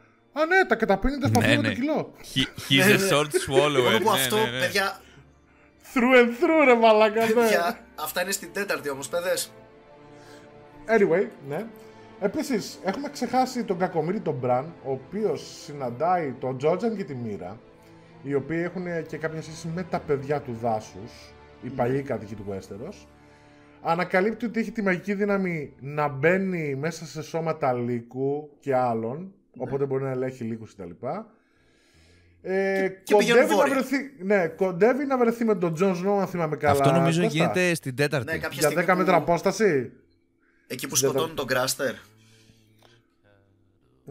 [0.40, 1.74] Α, ναι, τα καταπίνει τα σπαθιά Ναι, με το ναι.
[1.74, 2.12] κιλό.
[2.34, 3.82] He- He's a short swallower.
[3.82, 4.60] Μόνο που ναι, αυτό, ναι, ναι.
[4.60, 5.00] παιδιά.
[5.94, 7.32] Through and through, ρε μαλάκα, ναι.
[7.32, 9.52] Παιδιά, αυτά είναι στην τέταρτη όμως, παιδες.
[10.88, 11.66] Anyway, ναι.
[12.20, 17.58] Επίσης, έχουμε ξεχάσει τον κακομίρι τον Μπραν, ο οποίος συναντάει τον Τζότζαν και τη Μύρα,
[18.22, 21.12] οι οποίοι έχουν και κάποια σχέση με τα παιδιά του δάσους,
[21.62, 23.06] οι παλιοί κάτοικοι του Westeros.
[23.82, 29.84] Ανακαλύπτει ότι έχει τη μαγική δύναμη να μπαίνει μέσα σε σώματα λύκου και άλλων, οπότε
[29.86, 30.90] μπορεί να ελέγχει λύκους κτλ.
[32.42, 33.74] Ε, και πηγαίνουν κοντεύει, να βόρεια.
[33.74, 36.72] βρεθεί, ναι, κοντεύει να βρεθεί με τον Τζον Σνόου, αν θυμάμαι καλά.
[36.72, 37.36] Αυτό νομίζω Κώστα.
[37.38, 38.26] γίνεται στην τέταρτη.
[38.32, 39.92] Ναι, κάποια Για στιγμή 10 μέτρα που- απόσταση;
[40.66, 41.94] Εκεί που Δεν σκοτώνουν θα- τον Κράστερ.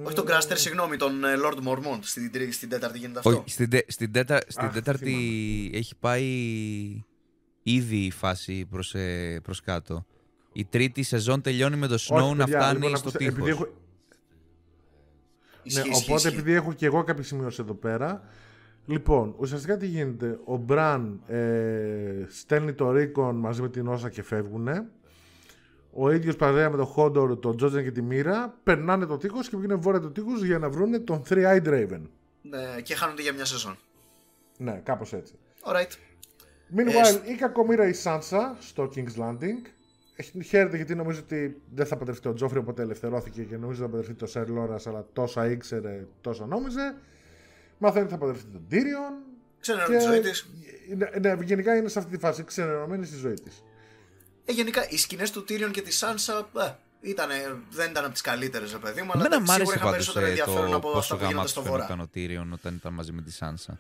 [0.03, 1.99] Όχι τον Κράστερ, συγγνώμη, τον ε, Lord Mormont.
[2.01, 3.29] Στην, τρίτη- στην τέταρτη γίνεται αυτό.
[3.31, 5.15] Όχι, στην, τε- στην, τέτα- στην Αχ, τέταρτη
[5.73, 6.25] έχει πάει
[7.63, 10.05] ήδη η φάση προς, ε, προς κάτω.
[10.53, 13.33] Η τρίτη σεζόν τελειώνει με το Snow Όχι, να παιδιά, φτάνει λοιπόν, στο ακούστε, τείχος.
[13.37, 13.67] επειδή έχω,
[15.65, 16.39] Ισχύει, ναι, ισχύει, οπότε ισχύει.
[16.39, 18.23] επειδή έχω και εγώ κάποιες σημειώσεις εδώ πέρα,
[18.85, 24.23] λοιπόν, ουσιαστικά τι γίνεται, ο Μπραν ε, στέλνει το Ρίκον μαζί με την Όσα και
[24.23, 24.85] φεύγουνε.
[25.97, 29.57] Ο ίδιος παρέα με τον Χόντορ, τον Τζότζεν και τη Μύρα περνάνε το τείχος και
[29.57, 32.01] βγαίνουν βόρεια του τείχου για να βρούνε τον Three-Eyed Raven.
[32.41, 33.77] Ναι, και χάνονται για μια σεζόν.
[34.57, 35.33] Ναι, κάπως έτσι.
[35.63, 35.91] Alright.
[36.75, 39.74] Meanwhile, η κακομήρα η Σάνσα στο King's Landing.
[40.15, 43.89] Έχει- Χαίρεται γιατί νομίζω ότι δεν θα παντρευτεί ο Τζόφρι, οπότε ελευθερώθηκε και νομίζω θα
[43.89, 46.95] παντρευτεί το Σερ Λόρας, αλλά τόσα ήξερε, τόσα νόμιζε.
[47.77, 49.13] Μαθαίνει ότι θα παντρευτεί τον Τύριον.
[49.59, 50.49] Ξέρω τη ζωή της.
[50.97, 53.63] Ναι, ναι, γενικά είναι σε αυτή τη φάση, ξενερωμένη στη ζωή της.
[54.45, 56.71] Ε, γενικά, οι σκηνές του Tyrion και της Σάνσα ε,
[57.09, 57.33] ήτανε,
[57.69, 60.11] δεν ήταν από τις καλύτερες, ρε παιδί μου, αλλά Εμένα μ' σίγουρα άρεσε είχαν πάντως
[60.13, 62.03] περισσότερο ε, ενδιαφέρον το από αυτά πόσο που γίνονται γαμάτος στο φαινόταν βορρά.
[62.03, 63.79] ο Tyrion όταν ήταν μαζί με τη Σάνσα.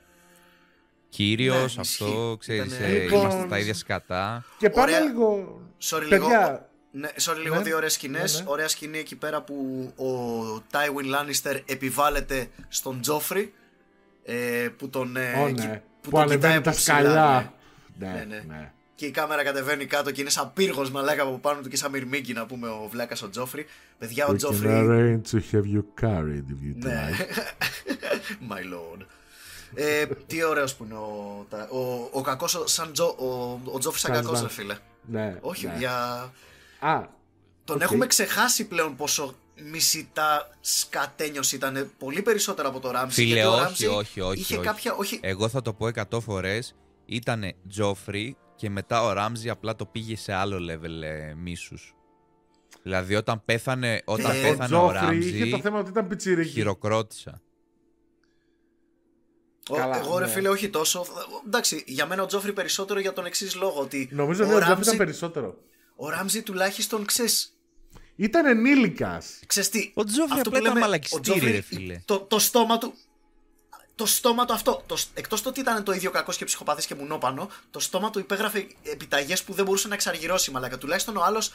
[1.09, 2.37] Κύριος, Ναι, αυτό, ισχύει.
[2.39, 4.45] ξέρεις, Ήτανε- ε, Λοιπόν, είμαστε τα ίδια σκατά.
[4.57, 4.99] Και πάμε Ωραία.
[4.99, 5.59] λίγο.
[5.81, 7.61] Sorry, Παιδιά, λίγο, ναι, sorry, λίγο Ναι.
[7.61, 8.33] δύο ωραίες σκηνές.
[8.37, 8.49] Ναι, ναι.
[8.49, 9.55] Ωραία σκηνή εκεί πέρα που
[9.97, 10.09] ο
[10.71, 13.53] Τάιουιν Λάνιστερ επιβάλλεται στον Τζόφρι
[14.23, 16.95] ε, που τον, ε, Ω, εκεί- ναι, που που τον κοιτάει ανεβαίνει από τα ψηλά,
[16.99, 17.53] σκαλιά.
[17.97, 18.07] ναι.
[18.07, 18.43] Ναι, Ναι, ναι.
[18.47, 18.71] ναι.
[18.95, 21.91] Και η κάμερα κατεβαίνει κάτω και είναι σαν πύργος μαλάκα από πάνω του και σαν
[21.91, 23.65] μυρμήγκι να πούμε ο βλάκας ο Τζόφρι.
[23.97, 24.69] Παιδιά ο We can Τζόφρι...
[24.71, 27.09] arrange to have you carried if you Ναι.
[27.09, 27.21] die.
[28.51, 29.05] My lord.
[29.73, 33.79] Ε, τι ωραίος που είναι ο, τα- ο, ο κακός ο- σαν Τζο, ο, ο
[33.79, 34.47] Τζόφρι σαν Σαν κακός Ζαν.
[34.47, 34.75] ρε φίλε.
[35.07, 35.75] Ναι, Όχι, ναι.
[35.77, 35.93] για...
[36.79, 37.01] Α,
[37.63, 37.81] Τον Οκ.
[37.81, 39.35] έχουμε ξεχάσει πλέον πόσο
[39.71, 43.13] μισητά σκατένιος ήταν πολύ περισσότερο από το Ράμζι.
[43.21, 44.65] Φίλε, γιατί ο όχι, Ράμζι όχι, όχι, Είχε όχι.
[44.65, 44.93] κάποια.
[44.93, 46.75] Όχι, Εγώ θα το πω 100 φορές.
[47.05, 51.95] Ήτανε Τζόφρι και μετά ο Ράμζι απλά το πήγε σε άλλο level ε, μίσους.
[52.83, 56.07] Δηλαδή όταν πέθανε, όταν Ε, ο πέθανε ο Τζόφρι είχε Ράμζι, το θέμα ότι ήταν
[56.07, 56.49] πιτσιρίκι.
[56.49, 57.41] χειροκρότησα.
[59.69, 60.31] Ο- Καλά, εγώ ρε ναι.
[60.31, 61.05] φίλε, όχι τόσο.
[61.45, 63.79] Εντάξει, για μένα ο Τζόφρι περισσότερο για τον εξής λόγο.
[63.81, 65.57] Ότι Νομίζω ο ότι ο Τζόφρι Ράμζι, ήταν περισσότερο.
[65.95, 67.49] ο Ράμζι τουλάχιστον ξέρεις.
[68.15, 69.39] Ήταν ενήλικας.
[69.47, 72.01] Ξέρεις τι, Ο Τζόφρι αυτό απλά που ήταν λέμε, μαλακιστήρι, ο Τζόφρι, ρε φίλε.
[72.05, 72.93] Το, το στόμα του.
[73.95, 76.95] Το στόμα του αυτό, το, εκτός το ότι ήταν το ίδιο κακός και ψυχοπαθής και
[76.95, 80.77] μουνόπανο, το στόμα του υπέγραφε επιταγές που δεν μπορούσε να εξαργυρώσει μαλάκα.
[80.77, 81.53] Τουλάχιστον ο άλλος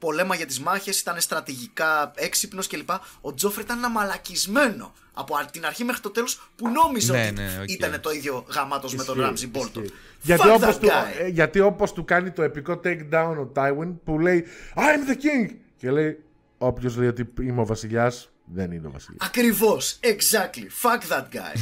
[0.00, 2.90] πολέμαγε τις μάχες, ήταν στρατηγικά έξυπνος κλπ.
[3.20, 7.32] Ο Τζόφρι ήταν ένα μαλακισμένο από την αρχή μέχρι το τέλος που νόμιζε Ναι, ότι
[7.40, 7.70] ναι, οκ.
[7.70, 9.82] ήταν το ίδιο γαμάτος με τον Ισχύει, Ράμζι Μπόλτον.
[9.82, 9.96] ισχύει.
[10.22, 11.20] Γιατί Fuck όπως, that του, guy.
[11.22, 14.44] ε, γιατί όπως του κάνει το επικό takedown ο Tywin που λέει
[14.74, 16.22] I'm the king και λέει
[16.58, 19.26] όποιος λέει ότι είμαι ο βασιλιάς δεν είναι ο βασιλιάς.
[19.26, 21.56] Ακριβώς, exactly, fuck that guy.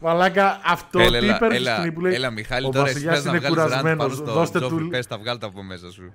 [0.00, 2.92] Μαλάκα αυτό Έλα, τι έλα, υπέροχη έλα, σκηνή που λέει έλα, Μιχάλη, ο τώρα εσύ
[2.94, 5.38] βασιλιάς πες να είναι βγάλεις rant πάνω κουρασμένος στο δώστε Τζόφρι, του πες τα βγάλει
[5.38, 6.12] τα από μέσα σου.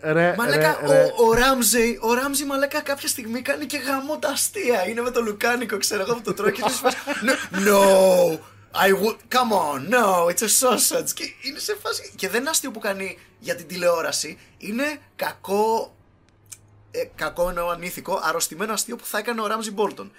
[0.00, 1.02] Ε, ρε, Μαλάκα, ρε, ρε.
[1.02, 4.88] ο, ο Ράμζεϊ, ο Ράμζι μαλάκα κάποια στιγμή κάνει και γαμό τα αστεία.
[4.88, 8.38] Είναι με το λουκάνικο, ξέρω εγώ, που το τρώει και είναι σε φάση, No, no,
[8.86, 11.10] I would, come on, no, it's a sausage.
[11.14, 15.94] Και είναι σε φάση, και δεν είναι αστείο που κάνει για την τηλεόραση, είναι κακό,
[16.90, 20.12] ε, κακό εννοώ ανήθικο, αρρωστημένο αστείο που θα έκανε ο Ράμζι Μπόλτον.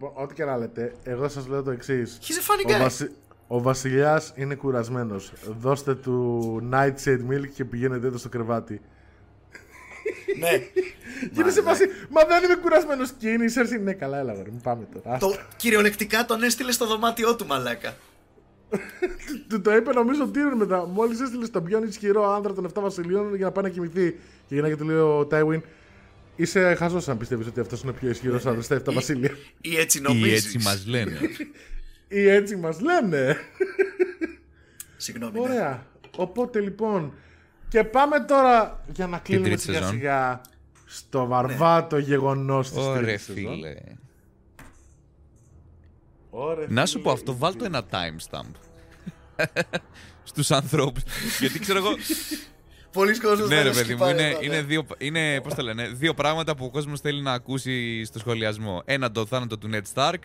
[0.00, 2.18] Λοιπόν, ό,τι και να λέτε, εγώ σας λέω το εξής.
[2.22, 2.74] He's a funny guy.
[2.74, 3.10] Ο, βασι...
[3.46, 5.32] ο βασιλιάς είναι κουρασμένος.
[5.60, 8.80] Δώστε του nightshade milk και πηγαίνετε το στο κρεβάτι.
[10.38, 10.58] ναι.
[11.32, 13.78] Και είναι σε φάση, μα δεν είμαι κουρασμένος και είναι η Σέρση.
[13.78, 15.18] Ναι, καλά, έλα, βρε, μην πάμε τώρα.
[15.18, 17.96] το κυριολεκτικά τον έστειλε στο δωμάτιό του, μαλάκα.
[19.48, 20.86] Του το είπε νομίζω ο Τύρον μετά.
[20.86, 24.10] Μόλις έστειλε στον πιο ισχυρό άνδρα των 7 βασιλείων για να πάει να κοιμηθεί.
[24.46, 25.62] Και για να και του λέει ο Τάιουιν,
[26.36, 29.30] είσαι χαζός αν πιστεύεις ότι αυτός είναι ο πιο ισχυρός άνδρα στα 7 βασίλεια.
[29.60, 30.44] Ή έτσι Ή νομίζεις.
[30.44, 31.18] έτσι μας λένε.
[32.08, 33.36] Ή έτσι μας λένε.
[34.96, 35.32] Συγγνώμη.
[35.32, 35.40] ναι.
[35.40, 35.86] Ωραία.
[36.16, 37.12] Οπότε λοιπόν.
[37.68, 39.92] Και πάμε τώρα για να κλείνουμε τρίτη σιγά σεζόν.
[39.94, 40.40] σιγά
[40.84, 43.54] στο βαρβάτο γεγονός της Ωραία, τρίτης σεζόν.
[43.54, 43.74] φίλε.
[46.30, 47.02] Ωραία, Να σου φίλε.
[47.04, 48.50] πω αυτό, βάλ το ένα timestamp.
[50.24, 51.02] Στους ανθρώπους.
[51.40, 51.90] Γιατί ξέρω εγώ...
[52.96, 54.44] Πολλοί κόσμος Ναι, δεν ρε το παιδί μου, σκυπάει είναι, εδώ, ναι.
[54.46, 58.18] είναι, δύο, είναι πώς το λένε, δύο πράγματα που ο κόσμος θέλει να ακούσει στο
[58.18, 58.82] σχολιασμό.
[58.84, 60.18] Ένα το θάνατο του Ned Stark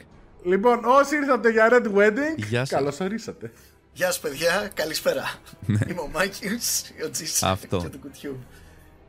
[0.44, 2.70] Λοιπόν, όσοι ήρθατε για Red Wedding, Γεια σας.
[2.70, 3.52] καλώς ορίσατε.
[3.94, 4.72] Γεια σας, παιδιά.
[4.74, 5.24] Καλησπέρα.
[5.68, 7.52] Είμαι ο Μάκης, ο Τζίσι Ναι.
[7.52, 7.78] Αυτό.
[7.78, 8.44] και του κουτιού.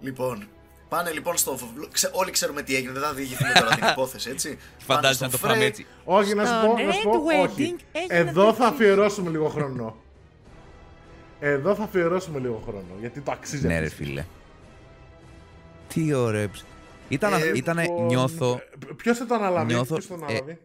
[0.01, 0.49] Λοιπόν,
[0.89, 1.59] πάνε λοιπόν στο.
[1.93, 2.11] Ξε...
[2.13, 4.59] Όλοι ξέρουμε τι έγινε, δεν θα διηγηθούμε τώρα την υπόθεση, έτσι.
[4.79, 5.67] Φαντάζεσαι Πάνε να το στο πάμε Frey.
[5.69, 5.87] έτσι.
[6.05, 7.75] Όχι, να σου Στο πω, να σου πω, Red όχι.
[7.79, 8.63] Wedding έγινε Εδώ αυτό.
[8.63, 9.97] θα αφιερώσουμε λίγο χρόνο.
[11.45, 13.67] Εδώ θα αφιερώσουμε λίγο χρόνο, γιατί το αξίζει.
[13.67, 14.11] Ναι, αυτή ρε τη στιγμή.
[14.13, 14.25] φίλε.
[15.89, 16.51] Τι ωραίο.
[17.09, 18.61] Ήταν, Ε, ήτανε, Λοιπόν, νιώθω.
[18.97, 20.59] Ποιος θα το αναλάβει, Νιώθω- ποιος θα το ε, αναλάβει;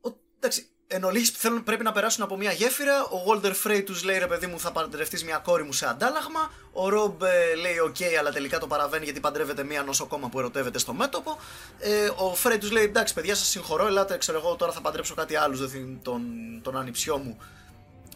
[0.00, 3.02] Ο- Εντάξει, εν ολίγης θέλουν, πρέπει να περάσουν από μια γέφυρα.
[3.04, 6.50] Ο Walter Frey τους λέει ρε παιδί μου, θα παντρευτείς μια κόρη μου σε αντάλλαγμα.
[6.72, 10.78] Ο Ρομπ ε, λέει: Οκ, αλλά τελικά το παραβαίνει γιατί παντρεύεται μια νοσοκόμα που ερωτεύεται
[10.78, 11.38] στο μέτωπο.
[11.78, 13.86] Ε, ο Frey τους λέει: Εντάξει, παιδιά, σας συγχωρώ.
[13.86, 15.56] Ελάτε, ξέρω εγώ, τώρα θα παντρέψω κάτι άλλο.
[15.56, 16.22] Δεν θυμ- τον,
[16.62, 17.38] τον ανιψιό μου.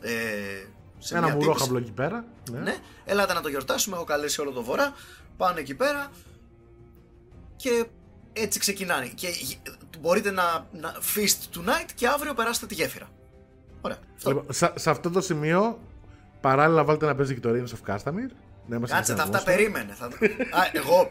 [0.00, 0.12] Ε,
[0.98, 2.04] σε Ένα μια μουρόχαμπλο τύπησα.
[2.04, 2.24] εκεί πέρα.
[2.50, 2.58] Ναι.
[2.58, 3.96] Ναι, ελάτε να το γιορτάσουμε.
[3.96, 4.92] Έχω καλέσει όλο το βορρά.
[5.36, 6.10] Πάνε εκεί πέρα.
[7.56, 7.84] Και
[8.32, 9.06] έτσι ξεκινάνε.
[9.06, 13.08] Και γ- μπορείτε να, να feast tonight και αύριο περάσετε τη γέφυρα.
[13.80, 13.98] Ωραία.
[14.16, 14.28] Αυτό.
[14.30, 15.78] Λοιπόν, σε, σε αυτό το σημείο,
[16.40, 18.30] παράλληλα βάλτε να παίζει και το Rings of Castamere.
[18.68, 19.44] Ναι, είμαστε Κάτσε σε τα ένα αυτά, monster.
[19.56, 19.94] περίμενε.
[19.94, 20.06] Θα...
[20.06, 20.10] Α,
[20.72, 21.08] εγώ.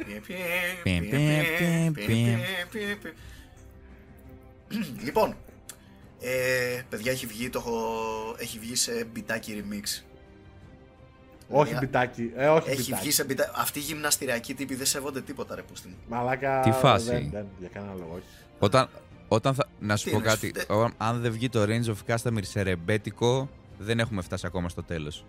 [5.04, 5.36] λοιπόν,
[6.22, 7.80] ε, παιδιά έχει βγει, το έχω...
[8.38, 10.04] έχει βγει σε μπιτάκι remix.
[11.50, 12.32] Όχι Παιδιά, μπιτάκι.
[12.36, 13.02] Ε, όχι Έχει μπιτάκι.
[13.02, 13.50] βγει σε μπιτάκι.
[13.56, 15.96] Αυτοί οι γυμναστηριακοί τύποι δεν σέβονται τίποτα, ρε πούστη μου.
[16.08, 16.60] Μαλάκα.
[16.60, 18.24] Τι φάση; Δεν, δεν, για κανένα λόγο, όχι.
[18.60, 18.90] Όταν,
[19.28, 20.48] όταν θα, να σου Τι πω είναι, κάτι.
[20.60, 24.70] σου- ο- αν δεν βγει το Range of Customer σε ρεμπέτικο, δεν έχουμε φτάσει ακόμα
[24.70, 25.26] στο τέλος.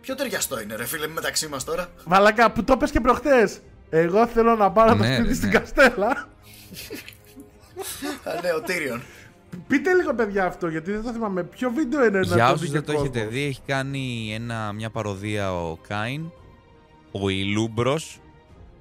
[0.00, 3.58] Πιο ταιριαστό είναι, ρε φίλε, μεταξύ μας τώρα; Μαλάκα, που το πες και προχτές.
[3.90, 5.58] Εγώ θέλω να πάρω το Ναι, σπίτι ρε, στην ναι.
[5.58, 6.28] Καστέλα.
[8.24, 9.00] Α, ναι, ο Tyrion.
[9.66, 11.42] Πείτε λίγο, παιδιά, αυτό, γιατί δεν το θυμάμαι.
[11.42, 13.60] Ποιο βίντεο είναι να Για το όσους δει δεν και το έχετε κόσμος; δει, έχει
[13.66, 16.30] κάνει ένα, μια παροδία ο Κάιν,
[17.12, 18.20] ο Ηλούμπρος,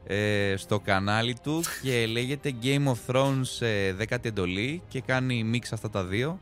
[0.06, 5.74] ε, στο κανάλι του και λέγεται Game of Thrones ε, δέκατη εντολή και κάνει μίξ
[5.74, 6.40] αυτά τα δύο.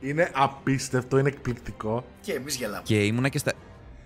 [0.00, 2.04] Είναι απίστευτο, είναι εκπληκτικό.
[2.20, 2.82] Και εμείς γελάμε.
[2.84, 3.52] Και ήμουνα και στα.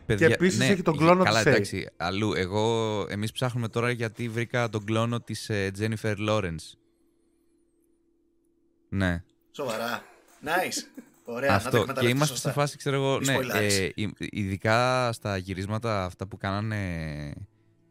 [0.07, 1.55] Παιδιά, επίσης ναι, έχει τον ε, κλόνο καλά, της Shay.
[1.55, 2.33] εντάξει, αλλού.
[2.35, 6.73] Εγώ, εμείς ψάχνουμε τώρα γιατί βρήκα τον κλόνο της ε, Jennifer Lawrence.
[8.89, 9.23] Ναι.
[9.51, 10.03] Σοβαρά.
[10.45, 11.03] Nice.
[11.25, 11.71] Ωραία, να το Αυτό.
[11.71, 12.49] Και εκμεταλλευτείς είμαστε σωστά.
[12.49, 13.79] σε φάση, ξέρω εγώ, Μη ναι, σποιλάρεις.
[13.79, 17.33] ε, ει- ειδικά στα γυρίσματα αυτά που κάνανε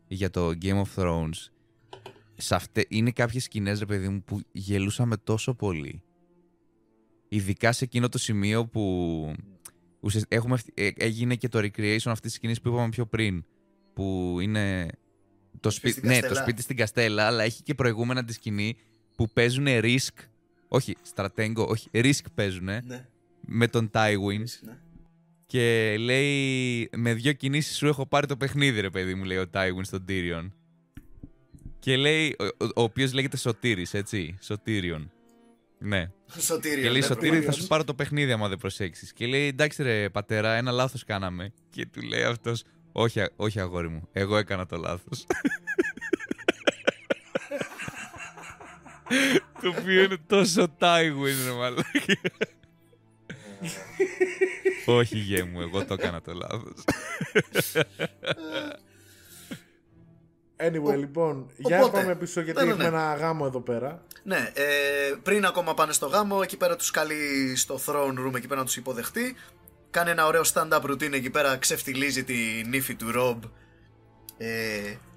[0.07, 1.49] για το Game of Thrones.
[2.35, 6.01] Σε αυτέ, είναι κάποιες σκηνές, ρε παιδί μου, που γελούσαμε τόσο πολύ.
[7.27, 9.33] Ειδικά σε εκείνο το σημείο που
[10.05, 13.45] ουσιασ- έχουμε, φτ- ε, έγινε και το recreation αυτής της σκηνής που είπαμε πιο πριν.
[13.93, 14.87] Που είναι
[15.59, 16.41] το, σπίτι σπίτι, στην ναι, το Καστέλα.
[16.41, 18.77] σπίτι στην Καστέλα, αλλά έχει και προηγούμενα τη σκηνή
[19.15, 20.13] που παίζουν risk.
[20.67, 23.07] Όχι, στρατέγκο, όχι, risk παίζουν Ναι,
[23.45, 24.77] με τον Tywin ναι.
[25.45, 29.45] και λέει με δύο κινήσεις σου έχω πάρει το παιχνίδι ρε παιδί μου λέει ο
[29.53, 30.51] Tywin στον Tyrion
[31.79, 35.11] και λέει, ο, ο, ο οποίος λέγεται Σωτήρης έτσι, Σωτήριον
[35.77, 36.09] ναι.
[36.39, 36.83] Σωτήριο.
[36.83, 37.55] Και λέει ναι, Σωτήρη θα προφανώς.
[37.61, 41.53] σου πάρω το παιχνίδι άμα δεν προσέξεις και λέει εντάξει ρε πατέρα ένα λάθος κάναμε
[41.69, 45.25] και του λέει αυτός όχι, α- όχι αγόρι μου, εγώ έκανα το λάθος
[49.61, 52.19] το οποίο είναι τόσο Tywin ρε μαλάκα
[54.85, 56.83] όχι γέ μου, εγώ το έκανα το λάθος
[60.57, 62.95] Anyway, Ο- λοιπόν, για να οπότε, πάμε πίσω, γιατί ναι, ναι, έχουμε ναι.
[62.95, 64.03] ένα γάμο εδώ πέρα.
[64.23, 64.63] Ναι, ε,
[65.23, 68.65] πριν ακόμα πάνε στο γάμο, εκεί πέρα τους καλεί στο throne room, εκεί πέρα να
[68.65, 69.35] τους υποδεχτεί.
[69.91, 72.35] Κάνει ένα ωραίο stand-up routine εκεί πέρα, ξεφτιλίζει τη
[72.67, 73.43] νύφη του Ρομπ
[74.37, 74.47] ε,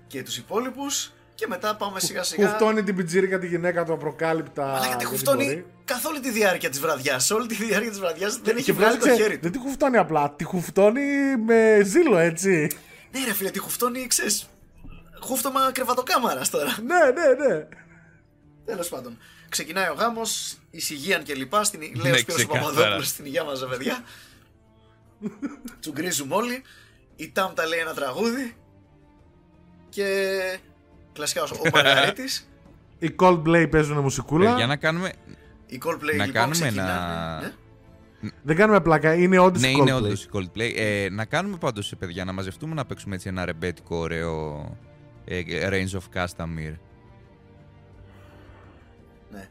[0.06, 1.12] και τους υπόλοιπους.
[1.34, 2.48] Και μετά πάμε σιγά σιγά.
[2.48, 4.62] Χουφτώνει την πιτζίρικα τη γυναίκα του απροκάλυπτα.
[4.64, 5.66] Αλλά γιατί δεν την χουφτώνει μπορεί.
[5.84, 7.30] καθ' όλη τη διάρκεια της βραδιάς.
[7.30, 9.40] Όλη τη διάρκεια της βραδιάς δεν έχει Και βγάλει το βγάζει- χέρι του.
[9.42, 12.70] Δεν τη χουφτώνει απλά, τη χουφτώνει με ζήλο, έτσι.
[13.12, 14.48] Ναι, ρε φίλε, τη χουφτώνει, ξέρεις,
[15.20, 16.76] χούφτωμα κρεβατοκάμαρας τώρα.
[16.86, 17.66] ναι, ναι, ναι.
[18.64, 19.18] Τέλος πάντων.
[19.48, 21.64] Ξεκινάει ο γάμος, εισηγείαν και λοιπά.
[21.64, 21.80] Στην...
[21.80, 22.70] Λέει ο Ναι, Σπύρος ο ξεκάθαρα.
[22.74, 24.04] Παπαδόπουλος στην υγεία μας, παιδιά.
[25.80, 26.62] Τσουγκρίζουμε όλοι.
[27.16, 28.56] Η Τάμτα λέει ένα τραγούδι.
[29.88, 30.38] Και.
[31.12, 32.48] Κλασικά ο Μαργαρίτης.
[32.98, 34.56] Οι Coldplay παίζουν μουσικούλα.
[34.56, 35.12] Για να κάνουμε,
[35.66, 37.52] Η Coldplay Να λοιπόν κάνουμε ξεκινάνε, ένα- ναι.
[38.42, 39.96] Δεν κάνουμε πλάκα, είναι όντως Ναι, οι είναι Coldplay.
[40.02, 40.72] όντως η Coldplay.
[40.76, 44.78] Ε, να κάνουμε πάντως, παιδιά, να μαζευτούμε να παίξουμε έτσι ένα ρεμπέτικο ωραίο ε,
[45.70, 46.76] Range of Castamere.
[49.32, 49.48] ναι.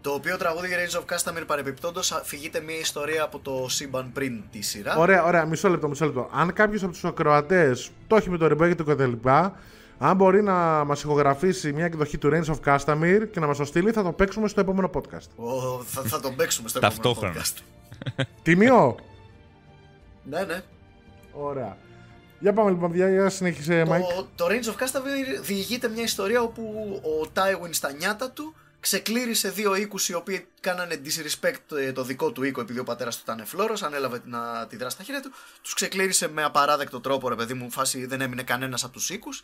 [0.00, 4.62] Το οποίο τραγούδι Range of Castamere παρεπιπτόντω αφηγείται μια ιστορία από το σύμπαν πριν τη
[4.62, 4.96] σειρά.
[4.96, 6.28] Ωραία, ωραία, μισό λεπτό, μισό λεπτό.
[6.32, 9.12] Αν κάποιος από τους ακροατές το έχει με το ρεμπέ και το κτλ.,
[9.98, 13.64] αν μπορεί να μας ηχογραφήσει μια εκδοχή του Range of Castamere και να μας το
[13.64, 15.28] στείλει, θα το παίξουμε στο επόμενο podcast.
[15.36, 17.34] Ο, θα, θα τον παίξουμε στο επόμενο Ταυτόχρονα.
[17.34, 17.58] podcast.
[18.42, 18.96] Τιμίο!
[20.24, 20.62] Ναι, ναι.
[21.32, 21.76] Ωραία.
[22.44, 24.00] Για πάμε λοιπόν, παιδιά, για συνέχισε, Mike.
[24.16, 26.62] Το, το Range of Castamere διηγείται μια ιστορία όπου
[27.04, 32.32] ο Tywin στα νιάτα του ξεκλήρισε δύο οίκους οι οποίοι κάνανε disrespect ε, το δικό
[32.32, 35.30] του οίκο επειδή ο πατέρας του ήταν φλόρο, ανέλαβε να τη δράση στα χέρια του.
[35.62, 39.42] Τους ξεκλήρισε με απαράδεκτο τρόπο, ρε παιδί μου, φάση δεν έμεινε κανένας από τους οίκους.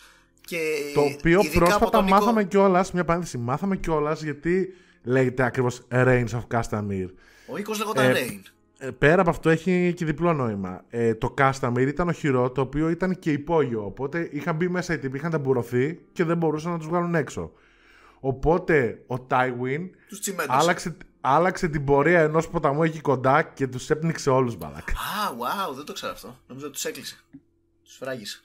[0.94, 7.10] Το οποίο πρόσφατα μάθαμε κιόλας, μια παρένθεση, μάθαμε κιόλας γιατί λέγεται ακριβώς Reigns of Castamere.
[7.47, 8.40] Ο οίκος λέγονταν ε, Reign.
[8.82, 10.85] Ε, πέρα από αυτό έχει και διπλό νόημα.
[10.89, 13.85] Ε, το Castamere ήταν οχυρό το οποίο ήταν και υπόγειο.
[13.85, 17.52] Οπότε είχαν μπει μέσα οι τύποι, είχαν ταμπουρωθεί και δεν μπορούσαν να τους βγάλουν έξω.
[18.20, 19.90] Οπότε ο Τάιουιν
[20.47, 24.90] άλλαξε, άλλαξε την πορεία ενός ποταμού εκεί κοντά και τους έπνιξε όλους μπαλακ.
[24.90, 26.39] Α, wow, δεν το ξέρω αυτό.
[26.47, 27.16] Νομίζω ότι τους έκλεισε.
[27.85, 28.40] Τους φράγισε.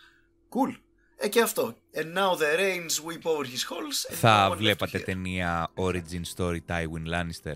[0.49, 0.75] Cool.
[1.17, 1.75] Ε, και αυτό.
[1.93, 4.15] And now the rains weep over his halls.
[4.15, 7.55] Θα βλέπατε ταινία Origin Story Tywin Lannister.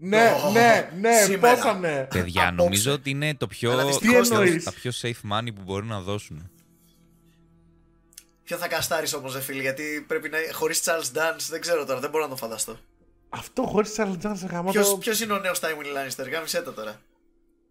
[0.00, 2.06] Ναι, ναι, ναι, πόσα ναι.
[2.10, 3.76] Παιδιά, νομίζω ότι είναι το πιο,
[4.64, 6.50] τα πιο safe money που μπορούν να δώσουν.
[8.44, 10.38] Ποιο θα καστάρεις όμως, δε φίλοι, γιατί πρέπει να.
[10.52, 12.78] Χωρίς Charles Dance, δεν ξέρω τώρα, δεν μπορώ να το φανταστώ.
[13.28, 17.00] Αυτό χωρίς Charles Dance, γαμώ Ποιο είναι ο νέος Tywin Lannister, γάμισε το τώρα.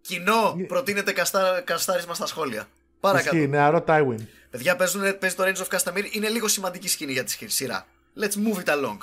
[0.01, 2.67] Κοινό, προτείνεται καστά, καστάρισμα στα σχόλια.
[2.99, 3.35] Παρακάτω.
[3.35, 4.19] Ισχύει, νεαρό Tywin.
[4.49, 7.87] Παιδιά, παίζουν, παίζει το Range of Castamere, είναι λίγο σημαντική σκηνή για τη σειρά.
[8.19, 8.97] Let's move it along.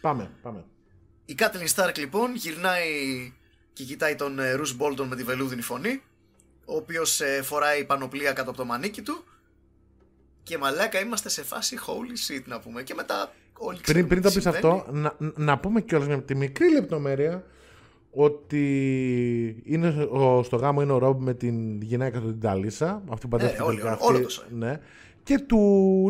[0.00, 0.64] Πάμε, πάμε.
[1.24, 3.32] Η Κάτλιν Σταρκ λοιπόν γυρνάει
[3.72, 6.02] και κοιτάει τον Ρους ε, Μπόλτον με τη βελούδινη φωνή,
[6.64, 9.24] ο οποίος ε, φοράει πανοπλία κάτω από το μανίκι του
[10.42, 12.82] και μαλάκα είμαστε σε φάση holy shit να πούμε.
[12.82, 16.72] Και μετά όλοι Πριν, πριν το πεις αυτό, να, να πούμε κιόλας με τη μικρή
[16.72, 17.44] λεπτομέρεια
[18.10, 23.02] ότι είναι ο, στο γάμο είναι ο Ρόμπ με την γυναίκα του την Ταλίσα.
[23.08, 23.62] Αυτή που παντρεύτηκε.
[23.62, 24.80] Ναι, όλο, όλο το ναι.
[25.22, 25.58] Και του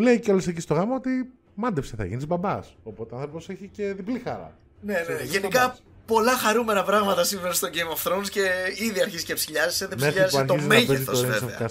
[0.00, 1.10] λέει κιόλας εκεί στο γάμο ότι
[1.54, 2.76] μάντεψε, θα γίνεις μπαμπάς.
[2.82, 4.56] Οπότε ο άνθρωπος έχει και διπλή χαρά.
[4.84, 5.22] Ναι, ναι.
[5.22, 5.82] Γενικά μπαμπάς.
[6.06, 9.86] πολλά χαρούμενα πράγματα σήμερα στο Game of Thrones και ήδη αρχίζει και ψηλιάζει.
[9.86, 11.70] Δεν ψηλιάζει το μέγεθος βέβαια.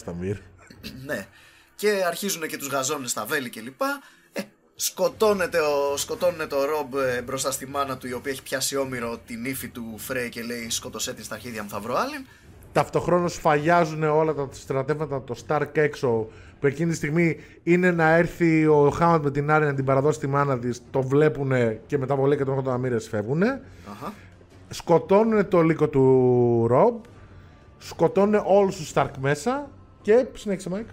[1.06, 1.27] ναι
[1.76, 3.81] και αρχίζουν και τους γαζώνουν στα βέλη κλπ.
[4.34, 4.41] Ε,
[4.76, 9.18] σκοτώνεται, ο, σκοτώνεται το Ρομπ ε, μπροστά στη μάνα του η οποία έχει πιάσει όμοιρο
[9.26, 12.26] την ύφη του Φρέι και λέει σκότωσέ την στα αρχίδια μου θα βρω άλλην.
[12.72, 16.27] Ταυτοχρόνως σφαγιάζουν όλα τα στρατεύματα το Stark έξω
[16.64, 20.19] που εκείνη τη στιγμή είναι να έρθει ο Χάμαντ με την Άρη να την παραδώσει
[20.19, 20.81] τη μάνα της.
[20.91, 21.52] Το βλέπουν
[21.85, 23.41] και μετά από και τον Αμύρε φεύγουν.
[23.44, 24.11] Uh-huh.
[24.69, 27.03] Σκοτώνουν το λύκο του Ρομπ.
[27.77, 29.69] Σκοτώνουν όλους τους Stark μέσα.
[30.02, 30.88] Και συνέχισε, Μάικ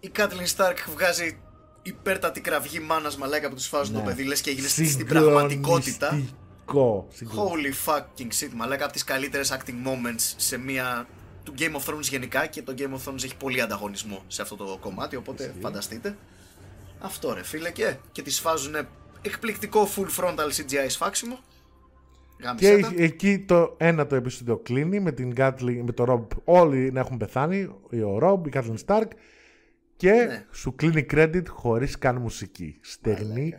[0.00, 1.38] η Κάτλιν Σταρκ βγάζει
[1.82, 4.00] υπέρτατη κραυγή μάνας μαλάκα που του σφάζουν ναι.
[4.00, 6.22] το παιδί, λες και έγινε στην πραγματικότητα.
[6.72, 11.06] Holy fucking shit, μαλάκα από τις καλύτερες acting moments σε μια.
[11.48, 14.56] Του Game of Thrones γενικά και το Game of Thrones έχει πολύ ανταγωνισμό σε αυτό
[14.56, 15.16] το κομμάτι.
[15.16, 16.16] Οπότε φανταστείτε.
[16.98, 18.74] Αυτό ρε φίλε και, και τη σφάζουν
[19.22, 21.38] εκπληκτικό full frontal CGI σφάξιμο.
[22.56, 26.38] Και εκεί το ένα το επεισόδιο κλείνει με την Gatling, με το Rob.
[26.44, 27.62] Όλοι να έχουν πεθάνει.
[27.90, 29.08] Ο Rob, η Kathleen Stark
[29.96, 30.46] και ναι.
[30.52, 32.78] σου κλείνει credit χωρίς καν μουσική.
[32.80, 33.54] Στεγνή,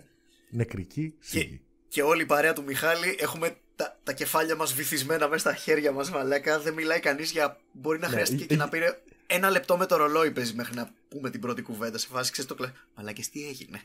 [0.50, 1.48] νεκρική σιγή.
[1.48, 5.54] Και, και όλη η παρέα του Μιχάλη έχουμε τα, τα κεφάλια μας βυθισμένα μέσα στα
[5.54, 6.60] χέρια μας μαλάκα.
[6.60, 7.58] Δεν μιλάει κανείς για...
[7.72, 10.90] Μπορεί να ναι, χρειαστεί και να πήρε ένα λεπτό με το ρολόι παίζει μέχρι να
[11.10, 11.98] πούμε την πρώτη κουβέντα.
[11.98, 12.72] Σε φάση ξέρεις το κλε...
[12.96, 13.82] Μαλάκες τι έγινε;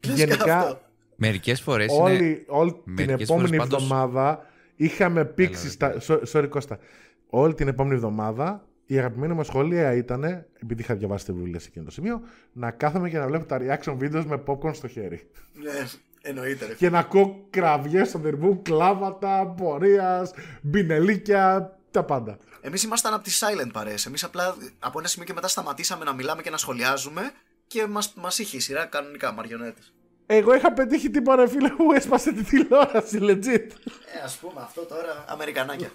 [0.00, 0.80] Γενικά...
[1.16, 1.92] Μερικές φορές.
[1.92, 4.46] Όλη, όλη την επόμενη εβδομάδα
[4.76, 5.70] είχαμε πήξει.
[5.70, 5.96] Στα...
[6.32, 6.78] Sorry, Κώστα.
[7.26, 10.24] Όλη την επόμενη εβδομάδα η αγαπημένη μου σχόλια ήταν,
[10.62, 12.20] επειδή είχα διαβάσει τη βιβλία σε εκείνο το σημείο,
[12.52, 15.30] να κάθομαι και να βλέπω τα reaction videos με popcorn στο χέρι.
[15.62, 15.88] Ναι,
[16.28, 16.66] εννοείται.
[16.66, 16.74] Ρε.
[16.74, 20.30] Και να ακούω κραυγές στο δερμού, κλάματα, πορείας,
[20.62, 22.38] μπινελίκια, τα πάντα.
[22.60, 24.06] Εμείς ήμασταν από τι silent παρέες.
[24.06, 27.32] Εμείς απλά από ένα σημείο και μετά σταματήσαμε να μιλάμε και να σχολιάζουμε
[27.66, 29.92] και μας μας είχε η σειρά κανονικά μαριονέτες.
[30.26, 33.70] Εγώ είχα πετύχει τίποτα ρε φίλε που έσπασε τη τηλεόραση, legit.
[34.14, 35.92] Ε, ας πούμε αυτό τώρα, Αμερικανάκια.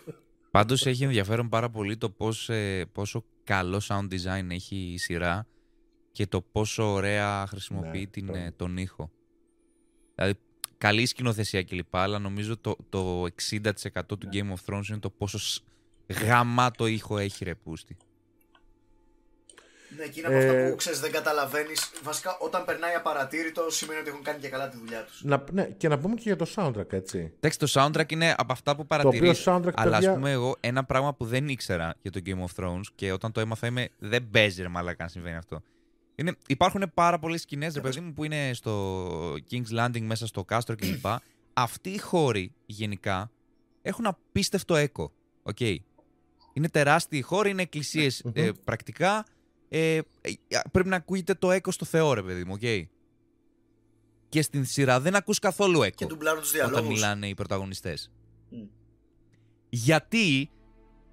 [0.51, 5.47] Πάντως έχει ενδιαφέρον πάρα πολύ το πώς, ε, πόσο καλό sound design έχει η σειρά
[6.11, 9.11] και το πόσο ωραία χρησιμοποιεί ναι, την, ε, τον ήχο.
[10.23, 10.39] Δηλαδή,
[10.77, 11.95] καλή σκηνοθεσία κλπ.
[11.95, 14.29] Αλλά νομίζω το, το 60% του ναι.
[14.31, 15.61] Game of Thrones είναι το πόσο
[16.25, 17.97] γαμάτο ήχο έχει ρε πούστη.
[19.97, 20.47] Ναι, εκείνα από ε...
[20.47, 21.91] αυτά που ξέρεις δεν καταλαβαίνεις.
[22.03, 25.23] Βασικά, όταν περνάει απαρατήρητο, σημαίνει ότι έχουν κάνει και καλά τη δουλειά τους.
[25.51, 27.33] Ναι, και να πούμε και για το soundtrack, έτσι.
[27.35, 29.47] Εντάξει, το soundtrack είναι από αυτά που παρατηρείς.
[29.73, 33.11] Αλλά ας πούμε, εγώ ένα πράγμα που δεν ήξερα για το Game of Thrones και
[33.11, 33.89] όταν το έμαθα είμαι.
[33.99, 35.63] Δεν παίζει ρε μαλάκα αν συμβαίνει αυτό.
[36.15, 40.43] Είναι, υπάρχουν πάρα πολλές σκηνές, ρε παιδί μου, που είναι στο King's Landing μέσα στο
[40.43, 41.05] κάστρο κλπ.
[41.53, 43.31] Αυτοί οι χώροι γενικά
[43.81, 45.11] έχουν απίστευτο έκο.
[45.53, 45.75] Okay.
[46.53, 47.67] Είναι τεράστιοι χώροι, είναι
[48.33, 49.25] ε, πρακτικά
[49.75, 50.01] ε,
[50.71, 52.83] πρέπει να ακούγεται το έκο στο Θεό, ρε παιδί μου, okay.
[54.29, 55.95] Και στην σειρά δεν ακούς καθόλου έκο.
[55.95, 56.79] Και ντουμπλάρουν τους διαλόγους.
[56.79, 58.11] Όταν μιλάνε οι πρωταγωνιστές.
[59.69, 60.49] Γιατί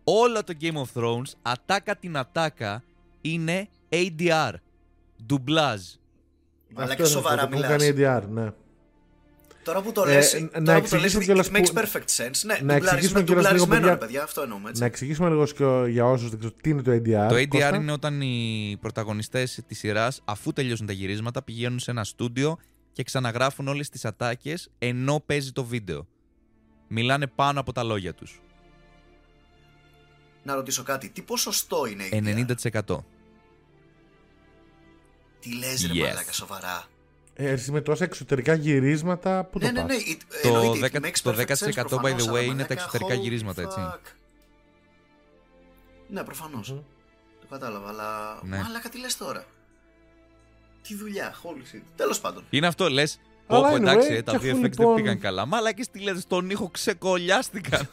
[0.04, 2.82] όλο το Game of Thrones, ατάκα την ατάκα,
[3.20, 4.52] είναι ADR.
[5.26, 5.80] Ντουμπλάζ.
[6.74, 7.82] Αλλά και σοβαρά μιλάς.
[7.82, 8.50] ADR, ναι.
[9.64, 11.80] Τώρα που το Ε, λες, να τώρα που το λες, εξηγήσουμε it κιόλας makes που-
[11.80, 12.40] perfect sense.
[12.44, 13.90] Ναι, να εξηγήσουμε ντουμπλαρισμένο, κιόλας λίγο, ντουμπλαρισμένο, παιδιά.
[13.92, 14.80] ρε παιδιά, αυτό εννοούμε, έτσι.
[14.80, 17.28] Να εξηγήσουμε λίγο και για όσους δεν ξέρουν τι είναι το ADR.
[17.28, 17.76] Το ADR Κώστα.
[17.76, 22.58] είναι όταν οι πρωταγωνιστές της σειράς, αφού τελειώσουν τα γυρίσματα, πηγαίνουν σε ένα στούντιο
[22.92, 26.06] και ξαναγράφουν όλες τις ατάκες ενώ παίζει το βίντεο.
[26.88, 28.40] Μιλάνε πάνω από τα λόγια τους.
[30.42, 33.04] Να ρωτήσω κάτι, τι ποσοστό είναι η 90%.
[35.40, 36.06] Τι λες ρε Yes.
[36.08, 36.84] μαλάκα, σοβαρά.
[37.34, 39.86] Ε, εσύ με τόσα εξωτερικά γυρίσματα, πού Ναι, το ναι, ναι.
[39.94, 42.28] πας; it- Το εννοείται, it 10 makes το perfect sense 10% by the προφανώς, way
[42.28, 43.78] αλλά είναι τα μαλάκα, εξωτερικά holy γυρίσματα, έτσι.
[43.80, 43.98] fuck.
[46.08, 46.70] Ναι, προφανώς.
[46.70, 46.78] Μμμ.
[47.40, 48.40] Το κατάλαβα, αλλά.
[48.42, 48.56] Ναι.
[48.56, 49.44] Μαλάκα, τι λες τώρα;
[50.82, 51.82] Τι δουλειά, holy shit.
[51.96, 52.44] Τέλος πάντων.
[52.50, 54.94] Είναι αυτό, λες, Αλλά Πω, πω, εντάξει, anyway, ε, τα και VFX αφού δεν λοιπόν-
[54.94, 55.46] πήγαν καλά.
[55.46, 57.88] Μαλάκες τι λέτε, στον ήχο ξεκολλιάστηκαν.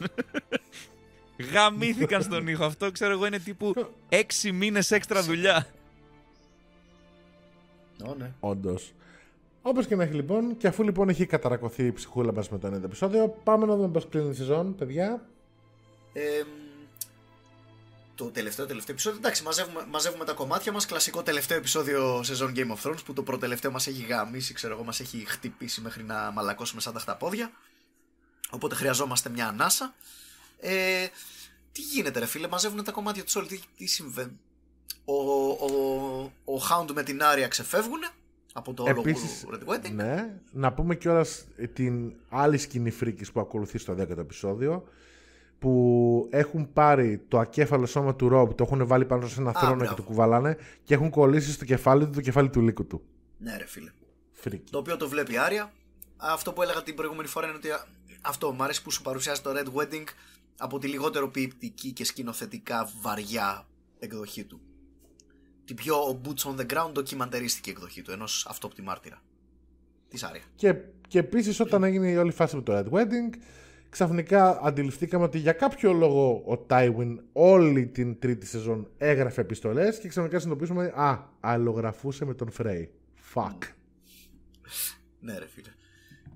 [1.52, 2.64] Γαμήθηκαν στον ήχο.
[2.64, 3.72] Αυτό ξέρω εγώ είναι τύπου
[4.08, 5.66] 6 μήνες έξτρα δουλειά.
[8.06, 8.32] Ω, ναι.
[8.40, 8.92] Όντως.
[9.62, 12.68] Όπως και να έχει λοιπόν, και αφού λοιπόν έχει καταρακωθεί η ψυχούλα μας με το
[12.68, 15.26] 90 επεισόδιο, πάμε να δούμε πώς κλείνει η σεζόν, παιδιά.
[16.12, 16.42] Ε,
[18.14, 19.18] το τελευταίο, τελευταίο επεισόδιο.
[19.18, 20.86] Εντάξει, μαζεύουμε, μαζεύουμε τα κομμάτια μας.
[20.86, 24.84] Κλασικό τελευταίο επεισόδιο σεζόν Game of Thrones που το προτελευταίο μας έχει γαμίσει, ξέρω εγώ,
[24.84, 27.52] μας έχει χτυπήσει μέχρι να μαλακώσουμε σαν τα χταπόδια.
[28.50, 29.94] Οπότε χρειαζόμαστε μια ανάσα.
[30.60, 31.06] Ε,
[31.72, 33.46] τι γίνεται, ρε φίλε, μαζεύουν τα κομμάτια τους όλοι.
[33.46, 34.38] Τι, τι συμβαίνει;
[35.10, 38.00] Ο, ο, ο Hound με την Άρια ξεφεύγουν
[38.52, 39.92] από το όλο Επίσης, Red Wedding.
[39.94, 44.84] Ναι, να πούμε κιόλας την άλλη σκηνή φρίκης που ακολουθεί στο 10ο επεισόδιο.
[45.58, 49.74] Που έχουν πάρει το ακέφαλο σώμα του Ρομπ, το έχουν βάλει πάνω σε ένα θρόνο
[49.74, 49.94] μπράβο.
[49.94, 53.02] και το κουβαλάνε και έχουν κολλήσει στο κεφάλι του το κεφάλι του λύκου του.
[53.38, 53.90] Ναι, ρε φίλε.
[54.32, 54.70] Φρίκη.
[54.70, 55.72] Το οποίο το βλέπει η Άρια.
[56.16, 57.86] Αυτό που έλεγα την προηγούμενη φορά είναι ότι α,
[58.20, 60.04] αυτό μου αρέσει που σου παρουσιάζει το Red Wedding
[60.58, 63.66] από τη λιγότερο ποιητική και σκηνοθετικά βαριά
[63.98, 64.60] εκδοχή του.
[65.68, 69.22] Την πιο boots on the ground ντοκιμαντερίστικη εκδοχή του, ενός αυτόπτη μάρτυρα.
[70.08, 70.42] Της Άρια.
[70.54, 70.74] Και,
[71.08, 73.38] και επίσης, όταν έγινε η όλη φάση με το Red Wedding,
[73.90, 80.08] ξαφνικά αντιληφθήκαμε ότι για κάποιο λόγο ο Tywin όλη την τρίτη σεζόν έγραφε επιστολές και
[80.08, 82.86] ξαφνικά συνειδητοποιήσουμε Α, αλλογραφούσε με τον Frey.
[83.34, 83.58] Fuck.
[85.20, 85.70] Ναι, ρε φίλε.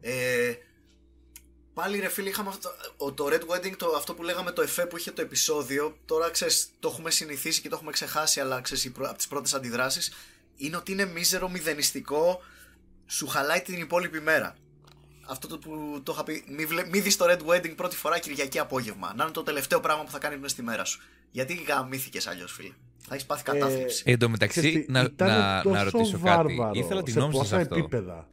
[0.01, 0.53] Ε,
[1.75, 4.87] πάλι ρε φίλε, είχαμε αυτό, ο- το Red Wedding, το, αυτό που λέγαμε το εφέ
[4.87, 5.97] που είχε το επεισόδιο.
[6.07, 9.29] Τώρα ξέρεις, το έχουμε συνηθίσει και το έχουμε ξεχάσει, αλλά ξέρεις, οι πρω- από τις
[9.29, 10.13] πρώτες αντιδράσεις
[10.57, 12.41] είναι ότι είναι μίζερο, μηδενιστικό,
[13.07, 14.57] σου χαλάει την υπόλοιπη μέρα.
[15.27, 18.19] Αυτό το που το είχα πει, μη, βλέ, μη δεις το Red Wedding πρώτη φορά
[18.19, 19.13] Κυριακή απόγευμα.
[19.17, 21.01] Να είναι το τελευταίο πράγμα που θα κάνει μέσα στη μέρα σου.
[21.31, 22.73] Γιατί γαμήθηκες αλλιώς φίλε;
[23.09, 24.03] Θα έχεις πάθει κατάθλιψη.
[24.07, 26.79] Εν τω μεταξύ, Ξέρεις τι, να, ήταν να, τόσο να ρωτήσω βάρβαρο κάτι.
[26.79, 27.75] Ήθελα τη σε γνώμη σας πόσα αυτό.
[27.75, 28.29] επίπεδα.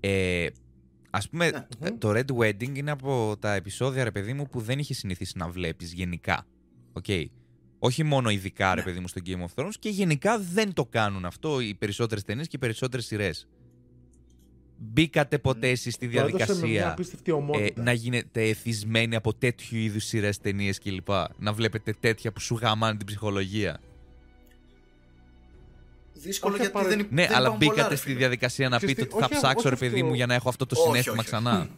[0.00, 0.46] Ε,
[1.16, 1.90] ας πούμε, Ναι.
[1.90, 5.48] το Red Wedding είναι από τα επεισόδια, ρε παιδί μου, που δεν είχε συνηθίσει να
[5.48, 6.46] βλέπεις γενικά.
[6.92, 7.04] Οκ.
[7.78, 8.86] Όχι μόνο ειδικά, ρε Ναι.
[8.86, 12.48] παιδί μου, στο Game of Thrones και γενικά δεν το κάνουν αυτό οι περισσότερες ταινίες
[12.48, 13.48] και οι περισσότερες σειρές.
[14.78, 17.82] Μπήκατε ποτέ εσείς στη Το έδωσε με μια διαδικασία απίστευτη ε, ωμότητα.
[17.82, 21.08] να γίνετε εθισμένοι από τέτοιου είδους σειρές, ταινίες κλπ.
[21.38, 23.80] Να βλέπετε τέτοια που σου γαμάνε την ψυχολογία.
[26.24, 27.06] Δύσκολο όχι γιατί απαραίτητα.
[27.08, 28.18] δεν, Ναι, δεν αλλά υπάρχουν πολλά, μπήκατε ρε στη φίλε.
[28.18, 30.06] διαδικασία να Ξέρεις πείτε τι, ότι θα όχι- ψάξω, όχι ρε παιδί αυτό.
[30.06, 31.42] μου, για να έχω αυτό το Όχι, συνέστημα όχι, όχι.
[31.44, 31.68] ξανά.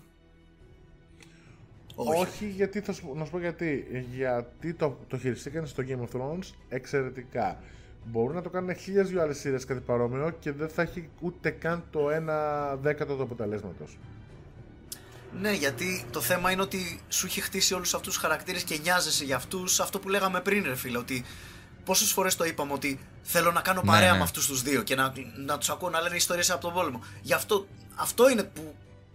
[1.95, 2.21] Όχι.
[2.21, 3.87] Όχι, γιατί θα σου, να σου πω γιατί.
[4.17, 7.59] Γιατί το, το χειριστήκαν στο Game of Thrones εξαιρετικά.
[8.05, 11.51] Μπορούν να το κάνουν χίλιες δυο άλλες σειρές κάτι παρόμοιο και δεν θα έχει ούτε
[11.51, 13.99] καν το ένα δέκατο του αποτελέσματος.
[15.41, 19.25] Ναι, γιατί το θέμα είναι ότι σου έχει χτίσει όλους αυτούς τους χαρακτήρες και νοιάζεσαι
[19.25, 19.81] για αυτούς.
[19.81, 21.25] Αυτό που λέγαμε πριν, ρε φίλε, ότι
[21.87, 24.17] πόσες φορές το είπαμε ότι θέλω να κάνω Ναι, παρέα ναι.
[24.17, 27.05] με αυτούς τους δύο και να, να τους ακούω να λένε ιστορίες από τον πόλεμο.
[27.23, 28.75] Γι' αυτό, αυτό είναι που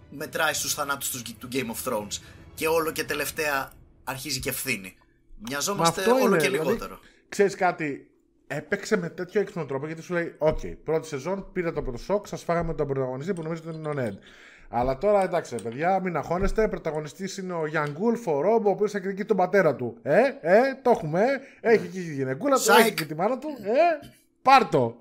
[0.09, 2.21] μετράει στους θανάτους τους, του Game of Thrones.
[2.53, 3.71] Και όλο και τελευταία
[4.03, 4.97] αρχίζει και ευθύνη.
[5.47, 6.99] Μοιαζόμαστε αυτό όλο είναι, και δηλαδή, λιγότερο.
[7.29, 8.09] Ξέρεις κάτι,
[8.47, 12.27] έπαιξε με τέτοιο έξυπνο τρόπο γιατί σου λέει: Οκ, πρώτη σεζόν πήρατε από το σοκ,
[12.27, 14.17] σας φάγαμε τον πρωταγωνιστή που νομίζετε ότι είναι ο Νέντ.
[14.73, 16.67] Αλλά τώρα εντάξει, ρε παιδιά, μην αγχώνεστε.
[16.67, 19.97] Πρωταγωνιστής είναι ο Young Wolf, ο Ρόμπ, ο οποίος εκδικεί τον πατέρα του.
[20.01, 21.21] Ε, ε, το έχουμε,
[21.61, 21.73] ε.
[21.73, 22.79] Έχει και τη γυναικούλα του, Psych.
[22.79, 23.47] έχει και τη μάνα του.
[23.61, 24.07] Ε,
[24.41, 24.97] πάρτο.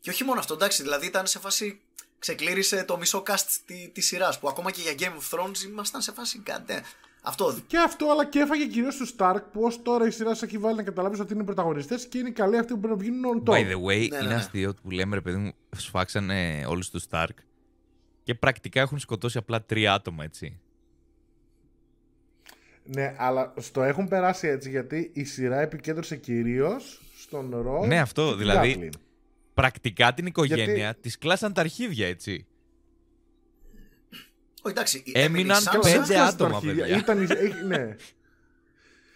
[0.00, 1.80] Και όχι μόνο αυτό, εντάξει, δηλαδή ήταν σε φάση.
[2.18, 6.00] Ξεκλήρισε το μισό cast τη, της σειράς που ακόμα και για Game of Thrones ήμασταν
[6.00, 6.74] σε φάση κάτι.
[7.22, 10.44] Αυτό Και αυτό, αλλά και έφαγε κυρίως του Stark που ω τώρα η σειρά σου
[10.44, 13.00] έχει βάλει να καταλάβεις ότι είναι πρωταγωνιστές και είναι οι καλοί αυτοί που πρέπει να
[13.00, 13.54] βγαίνουν on top.
[13.54, 14.34] By the way, Ναι, ναι, είναι ναι.
[14.34, 17.26] αστείο που λέμε ρε παιδί μου, σφάξανε όλους τους Stark
[18.30, 20.58] και πρακτικά έχουν σκοτώσει απλά τρία άτομα, έτσι.
[22.84, 27.86] Ναι, αλλά στο έχουν περάσει έτσι γιατί η σειρά επικέντρωσε κυρίως στον Ρο.
[27.86, 29.00] Ναι, αυτό, και την δηλαδή, Catelyn.
[29.54, 32.46] Πρακτικά την οικογένεια Γιατί- της κλάσαν τα αρχίδια, έτσι.
[34.62, 35.02] Όχι, εντάξει.
[35.04, 36.82] η- Έμειναν η Sansa- πέντε Δεν σκάσε τα άτομα, αρχίδια.
[36.84, 36.96] παιδιά.
[36.98, 37.96] Ήταν, η- έχει- ναι.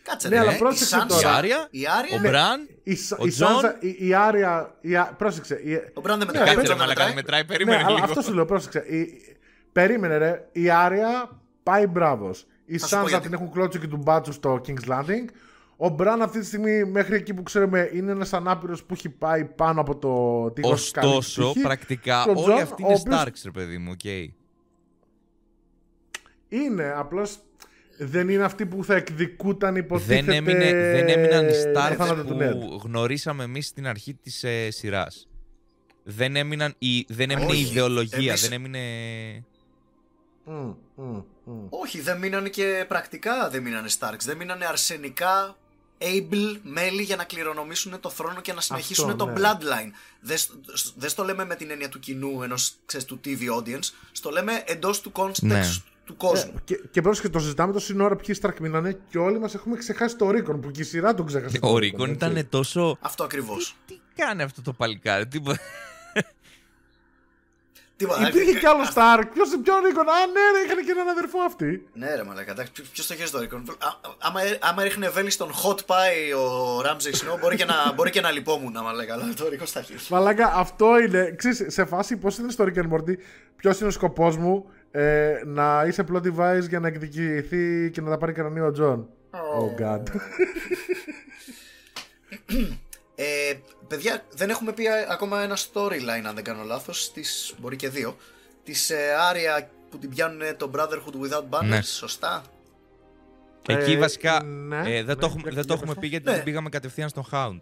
[0.04, 1.28] Κάτσε, Ναι, ρε, αλλά ε, πρόσεξε η Sansa- τώρα.
[1.30, 2.16] Η Άρια, Η Άρια.
[2.16, 2.28] Ο ναι.
[2.28, 4.74] Μπραν, Η, Σα- Ο η Τζον- Σάνσα, η, η Άρια.
[4.80, 5.54] Η, Á- πρόσεξε.
[5.54, 6.44] Η, Ο Μπραν δεν Ναι, μετράει.
[6.44, 7.14] Κάτσε ο ρε Τζον δεν μαλακά, δεν μετράει.
[7.14, 8.04] μετράει, περίμενε ναι, αλλά λίγο.
[8.06, 8.78] αυτό σου λέω, πρόσεξε.
[8.78, 9.08] Η,
[9.72, 11.30] Περίμενε ρε, η Άρια
[11.62, 12.46] πάει μπράβος.
[12.66, 13.24] Η Θα σου πω Σάνζα γιατί.
[13.24, 15.24] την έχουν κλώτσι και του μπάτσου στο King's Landing.
[15.76, 19.44] Ο Μπραν αυτή τη στιγμή μέχρι εκεί που ξέρουμε είναι ένας ανάπηρος που έχει πάει
[19.44, 21.62] πάνω από το τείχος της καλής Ωστόσο, ψυχής.
[21.62, 24.04] πρακτικά Και ο όλοι John, αυτοί ο είναι οποίος- Starks, ρε παιδί μου, οκ.
[26.48, 27.38] Είναι, απλώς
[27.98, 32.24] δεν είναι αυτοί που θα εκδικούταν υποτίθεται Δεν, έμεινε, δεν έμειναν οι το Starks θάνατο
[32.24, 32.50] του Ned.
[32.50, 35.28] που γνωρίσαμε εμείς στην αρχή της ε, σειράς.
[36.02, 38.80] Δεν, έμειναν, η, δεν έμεινε η Όχι, ιδεολογία, εμείς- Ε, δεν έμεινε...
[40.44, 41.66] Μμ, μμ, μμ.
[41.68, 44.18] Όχι, δεν μείνανε και πρακτικά δεν μείνανε Starks.
[44.24, 45.56] Δεν μείνανε αρσενικά
[45.98, 49.40] able μέλη για να κληρονομήσουν το θρόνο και να συνεχίσουν Αυτό, το ναι.
[49.40, 49.90] bloodline.
[50.20, 53.90] Δεν σ- σ- δεν στο λέμε με την έννοια του κοινού ενός του TV audience.
[54.12, 55.60] Στο λέμε εντός του context Ναι.
[56.04, 56.52] Του κόσμου.
[56.56, 59.76] Ε, και, και πρόσεχε, το συζητάμε τόση ώρα ποιοι Stark μείνανε και όλοι μας έχουμε
[59.76, 61.58] ξεχάσει το Ρίκον που και η σειρά τον ξέχασε.
[61.62, 62.96] Ο Ρίκον ήταν τόσο...
[63.00, 63.76] Αυτό ακριβώς.
[63.86, 65.58] Τι κάνει αυτό το παλικάρι, τίποτα.
[68.28, 69.22] Υπήρχε κι άλλο Stark.
[69.34, 70.08] Ποιος, ποιο Ρίκον.
[70.08, 71.86] Α, ναι, ρε, είχαν και έναν αδερφό αυτοί.
[71.94, 73.60] Ναι, ρε Μαλάκα, εντάξει, ποιο το χέρι το Ρίκον.
[73.78, 78.10] Α- Άμα, άμα ρίχνε βέλη στον hot pie ο Ramsey Snow, μπορεί και να, μπορεί
[78.10, 80.02] και να λυπόμουν, Μαλάκα, αλλά το Ρίκον στα χέρια.
[80.10, 81.34] Μαλάκα, αυτό είναι.
[81.38, 83.14] Ξέρεις, σε φάση πώς είναι στο Rick and Morty,
[83.56, 84.66] ποιος είναι ο σκοπός μου
[84.96, 89.08] ε, να είσαι plot device για να εκδικηθεί και να τα πάρει κανονίο ο Τζον.
[89.30, 90.02] Oh god.
[93.16, 93.54] Ε,
[93.88, 97.12] παιδιά, δεν έχουμε πει α- ακόμα ένα storyline, αν δεν κάνω λάθος.
[97.60, 98.16] Μπορεί και δύο.
[98.64, 101.82] Της ε, Άρια που την πιάνουν το Brotherhood Without Banners, Ναι.
[101.82, 102.42] σωστά;
[103.68, 106.00] Εκεί Ε, βασικά ναι, ε, δεν, ναι, το, έχουμε, για- δεν το για έχουμε πες
[106.02, 106.32] πει γιατί Ναι.
[106.34, 107.58] δεν πήγαμε κατευθείαν στον Hound.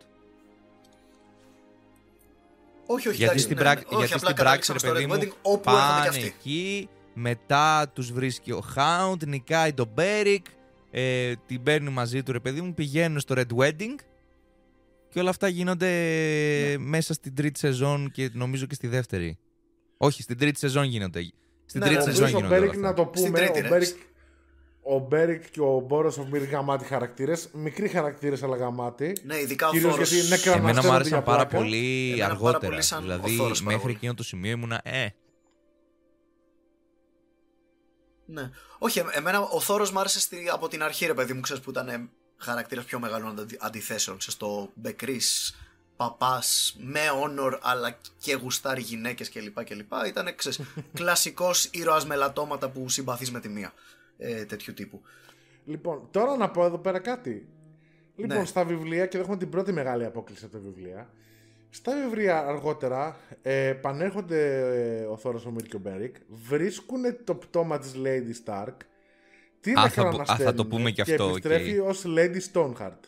[2.87, 3.85] Όχι, όχι, γιατί εντάξει, στην, ναι, πράκ- ναι.
[3.89, 6.03] γιατί Όχι, απλά στην πράξη, καταλήξαμε ρε στο παιδί Red μου, Wedding, όπου έρχονται πάνε
[6.03, 6.27] και αυτοί.
[6.39, 10.47] εκεί, μετά τους βρίσκει ο Hound, νικάει τον Μπέρικ,
[10.91, 13.95] ε, την παίρνει μαζί του, ρε παιδί μου, πηγαίνουν στο Red Wedding
[15.09, 15.89] και όλα αυτά γίνονται
[16.71, 16.79] Ναι.
[16.79, 19.39] μέσα στην τρίτη σεζόν και νομίζω και στη δεύτερη.
[19.97, 21.21] Όχι, στην τρίτη σεζόν γίνονται.
[21.65, 23.03] Στην Ναι, τρίτη ναι, Ο σεζόν οποίος ο γίνονται όλα Μπέρικ, να αυτά.
[23.05, 23.69] το Στην πούμε, τρίτη, ο ρε.
[23.69, 23.97] Μπέρικ,
[24.83, 27.49] ο Μπέρικ και ο Μπόρος είναι γαμάτι χαρακτήρες.
[27.53, 29.17] Μικροί χαρακτήρες, αλλά γαμάτι.
[29.25, 30.11] Ναι, ειδικά ο Κυρίως Θόρος.
[30.13, 31.65] γιατί είναι Εμένα μου κραναστέρνονται άρεσαν για πάρα πλάκα.
[31.65, 32.69] πολύ Εμένα πάρα αργότερα.
[32.69, 33.95] πολύ σαν ο δηλαδή, Θόρος πάρα μέχρι πολύ.
[33.95, 35.07] εκείνο το σημείο ήμουνα, ε,
[38.33, 38.51] Ναι.
[38.79, 41.63] Όχι, ε- εμένα ο Θόρος μ' άρεσε στη, από την αρχή, ρε παιδί μου, ξέρεις
[41.63, 44.19] που ήταν χαρακτήρας πιο μεγάλων αντι- αντιθέσεων.
[44.19, 45.21] Ξέρεις, το Μπεκρή,
[45.97, 49.65] παπάς, με honor, αλλά και γουστάρει γυναίκες κλπ.
[49.65, 49.93] κλπ.
[50.07, 50.27] Ήταν
[50.99, 53.73] κλασικός ήρωας με λατώματα που συμπαθείς με τη μία.
[54.19, 55.03] Ε, τέτοιου τύπου.
[55.65, 57.49] Λοιπόν, τώρα να πω εδώ πέρα κάτι.
[58.17, 58.45] Λοιπόν, Ναι.
[58.45, 61.11] στα βιβλία, και εδώ έχουμε την πρώτη μεγάλη απόκληση από τα βιβλία.
[61.75, 64.59] Στα βιβλία αργότερα ε, πανέρχονται
[65.01, 68.75] ε, ο Θόρος, ο Μίρ και ο Μπέρικ, βρίσκουν το πτώμα της Lady Stark,
[69.61, 71.31] την Α, θα πω- α, θα το εκανασταίνουν πούμε και αυτό, οκ.
[71.31, 72.99] επιστρέφει ως Lady Stoneheart.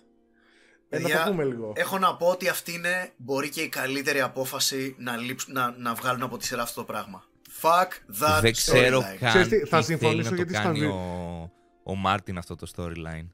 [0.89, 1.73] Ε, να Παιδιά, το πούμε λίγο.
[1.77, 5.95] Έχω να πω ότι αυτή είναι μπορεί και η καλύτερη απόφαση να, λείψ- να, να
[5.95, 7.25] βγάλουν από τη σειρά αυτό το πράγμα.
[7.63, 7.89] Fuck
[8.23, 9.17] that δεν ξέρω storyline.
[9.21, 11.53] καν Ξέρεις τι, θα τι συμφωνήσω θέλει να γιατί το στα κάνει βι- ο,
[11.83, 13.27] ο Μάρτιν αυτό το storyline.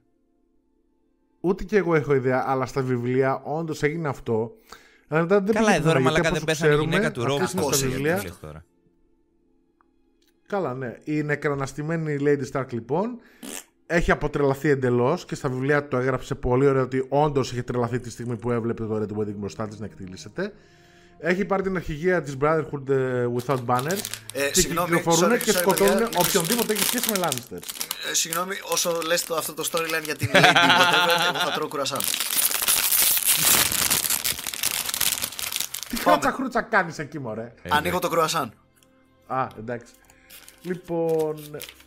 [1.39, 4.51] Ούτε και εγώ έχω ιδέα, αλλά στα βιβλία όντως έγινε αυτό.
[5.11, 6.95] Αλλά μετά δεν Καλά, πήγε εδώ ρε πουθενά, μαλακά γιατί δεν όπως πέθανε η ξέρουμε,
[6.95, 7.41] γυναίκα του Ρόμπ.
[7.41, 8.17] αυτές είναι Πώς στα έγινε, βιβλία.
[8.17, 8.65] Τι λες τώρα.
[10.47, 10.97] Καλά, ναι.
[11.03, 13.19] Η νεκραναστημένη Lady Stark λοιπόν
[13.85, 18.09] έχει αποτρελαθεί εντελώς και στα βιβλία το έγραψε πολύ ωραίο ότι όντως είχε τρελαθεί τη
[18.09, 20.53] στιγμή που έβλεπε το Red Wedding μπροστά της να εκτελήσεται.
[21.23, 23.97] Έχει πάρει την αρχηγία της Brotherhood ε, Without Banner
[24.33, 26.19] Ε, και συγγνώμη, κυκλοφορούν sorry, και sorry, σκοτώνουν παιδιά.
[26.19, 27.57] οποιονδήποτε έχει σχέση με Lannister.
[28.11, 31.67] Ε, συγγνώμη, όσο λες το, αυτό το storyline για την Lady whatever, εγώ θα τρώω
[31.67, 31.99] κουρασάν.
[35.91, 38.53] Τι κράτσα χρούτσα κάνεις εκεί, μωρέ; Ε, Ανοίγω το κρουασάν.
[39.27, 39.93] Α, εντάξει.
[40.61, 41.35] Λοιπόν,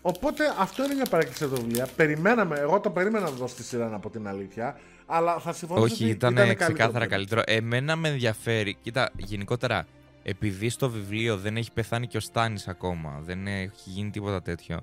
[0.02, 1.88] οπότε αυτό είναι μια παρέκκληση από τα βιβλία.
[1.96, 4.78] Περιμέναμε, εγώ το περίμενα να δω στη σειρά να πω την αλήθεια.
[5.06, 7.08] Αλλά θα συμφωνήσω Όχι, ότι ήταν ήτανε ξεκάθαρα καλύτερο.
[7.08, 7.42] καλύτερο.
[7.66, 8.76] Εμένα με ενδιαφέρει.
[8.82, 9.86] Κοίτα, γενικότερα,
[10.22, 14.80] επειδή στο βιβλίο δεν έχει πεθάνει και ο Στάνης ακόμα, δεν έχει γίνει τίποτα τέτοιο.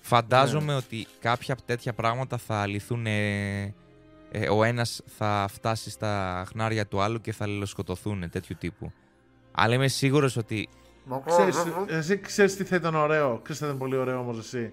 [0.00, 0.74] Φαντάζομαι Ναι.
[0.74, 3.06] ότι κάποια τέτοια πράγματα θα λυθούν.
[3.06, 3.74] ε,
[4.34, 8.92] ε, ο ένας θα φτάσει στα χνάρια του άλλου και θα λιλοσκοτωθούν τέτοιου τύπου.
[9.52, 10.68] Αλλά είμαι σίγουρος ότι
[11.26, 11.56] Ξέρεις,
[11.88, 13.28] εσύ ξέρεις τι θα ήταν ωραίο.
[13.42, 14.72] Ξέρεις τι θα ήταν πολύ ωραίο όμως εσύ.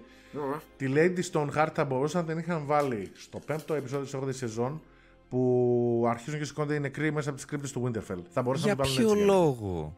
[0.76, 4.82] Τη Lady Stoneheart θα μπορούσαν να την είχαν βάλει στο πέμπτο επεισόδιο της 8ης σεζόν
[5.28, 8.18] που αρχίζουν και σηκώνται οι νεκροί μέσα από τις κρύπτες του Winterfell.
[8.32, 9.24] Θα μπορούσαν για να την βάλουν ποιο έτσι.
[9.24, 9.94] για- λόγο;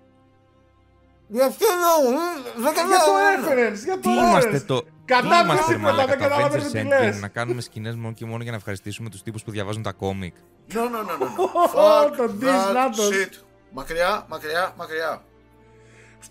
[1.29, 2.17] Για ποιο λόγο,
[2.57, 3.13] δεν Για το
[3.51, 4.63] reference, για το Τι είμαστε reference.
[4.67, 4.83] το.
[5.21, 7.21] Κατά τι είμαστε, ψέματα, ρε μαλάκα, δεν το καταλαβαίνεις Avengers τι Endgame, λες.
[7.21, 10.35] να κάνουμε σκηνές μόνο και μόνο για να ευχαριστήσουμε τους τύπους που διαβάζουν τα κόμικ.
[10.73, 11.25] No, no, no, no.
[11.25, 11.39] no.
[11.39, 13.09] Ω, Fuck το that diss, νάτος.
[13.13, 13.45] shit.
[13.73, 15.23] Μακριά, μακριά, μακριά.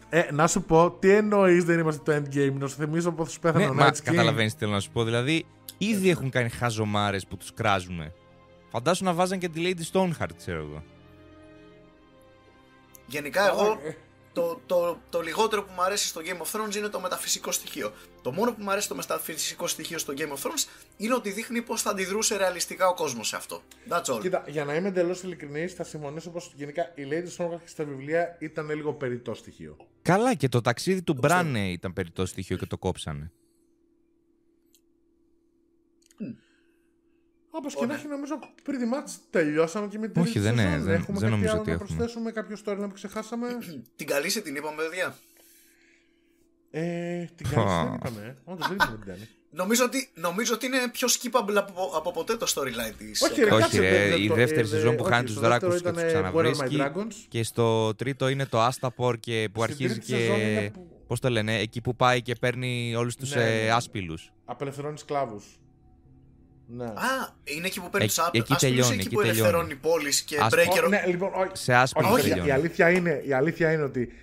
[0.09, 2.53] Ε, να σου πω, τι εννοείς δεν είμαστε το endgame.
[2.53, 4.01] Να σου θυμίσω πως πέθανε Ναι, ο μα Night King.
[4.03, 5.03] καταλαβαίνεις τι θέλω να σου πω.
[5.03, 5.45] Δηλαδή,
[5.77, 8.13] ήδη έχουν κάνει χαζομάρες που τους κράζουμε.
[8.69, 10.83] Φαντάσου να βάζαν και τη Lady Stoneheart, ξέρω εγώ.
[13.05, 13.77] Γενικά εγώ
[14.33, 17.93] το, το, το λιγότερο που μου αρέσει στο Game of Thrones είναι το μεταφυσικό στοιχείο.
[18.21, 21.61] Το μόνο που μου αρέσει το μεταφυσικό στοιχείο στο Game of Thrones είναι ότι δείχνει
[21.61, 23.61] πώς θα αντιδρούσε ρεαλιστικά ο κόσμος σε αυτό.
[23.89, 24.19] That's all.
[24.21, 28.35] Κοίτα, για να είμαι εντελώς ειλικρινής, θα συμφωνήσω πως γενικά η Lady Stormcast στα βιβλία
[28.39, 29.77] ήταν λίγο περιττό στοιχείο.
[30.01, 33.31] Καλά, και το ταξίδι του Μπραν ήταν περιττό στοιχείο και το κόψανε.
[37.53, 40.61] Όπως και να έχει, νομίζω pretty much τελειώσαμε και με την Όχι, τρίτη δεν είναι,
[40.61, 40.83] σεζόν.
[40.83, 41.87] δεν- Έχουμε δεν κάτι νομίζω άλλο ότι να έχουμε.
[41.95, 43.47] προσθέσουμε, κάποιο storyline που ξεχάσαμε;
[43.97, 45.15] Την καλή σε την είπαμε, παιδιά.
[46.71, 48.37] ε, την καλή δεν είπαμε.
[48.43, 49.27] Όντως δεν είπαμε την καλή.
[49.61, 53.21] Νομίζω ότι, νομίζω ότι είναι πιο skippable από, από ποτέ το storyline της.
[53.21, 55.39] Όχι, ρε, Όχι, κάτσε, ρε, δεν- η το- δεύτερη ε, σεζόν που όχι, χάνει στο
[55.39, 56.91] τους δράκους δεύτερο και τους ήταν, ε, Where are my ξαναβρίσκει.
[57.23, 57.25] dragons.
[57.29, 60.69] Και στο τρίτο είναι το Astapor και που Στην αρχίζει τρίτη σεζόν είναι και.
[60.73, 63.69] που- Πώς το λένε, εκεί που πάει και παίρνει όλους τους Ναι, ναι.
[63.71, 64.17] άσπυλου.
[64.45, 65.59] Απελευθερώνει σκλάβους.
[66.73, 66.85] Ναι.
[66.85, 68.41] Α, είναι εκεί που παίρνει Εκεί- του άπλου.
[68.49, 69.37] εκεί τελειώνει, εκεί εκεί που τελειώνει.
[69.39, 70.83] ελευθερώνει πόλεις και Ας- breaker.
[70.85, 71.49] Ω, ναι, λοιπόν, όχι.
[71.53, 72.51] Σε άσπυλου Όχι, Όχι, η, τελειώνει.
[72.51, 74.13] αλήθεια είναι, η αλήθεια είναι ότι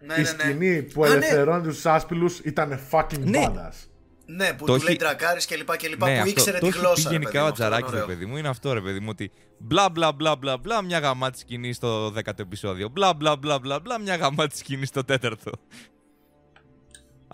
[0.00, 0.26] Ναι, η ναι, ναι.
[0.42, 1.14] σκηνή που Α, ναι.
[1.14, 3.44] ελευθερώνει τους άσπυλου ήταν fucking Ναι.
[3.46, 3.86] badass.
[4.26, 6.06] Ναι, που Το του έχει- λέει τρακάρις και λοιπά και λοιπά.
[6.06, 7.08] Ναι, που αυτό, ήξερε το τη έχει πει γλώσσα.
[7.10, 8.06] ρε γενικά παιδί ο μου, αυτό ήταν Τζαράκης, ρε ωραίο.
[8.16, 9.06] παιδί μου, είναι αυτό ρε παιδί μου.
[9.10, 12.88] Ότι μπλα μπλα μπλα μπλα μπλα μια γαμάτη σκηνή στο δέκατο επεισόδιο.
[12.88, 15.50] Μπλα μπλα μπλα μπλα μπλα μια γαμάτη σκηνή στο τέταρτο.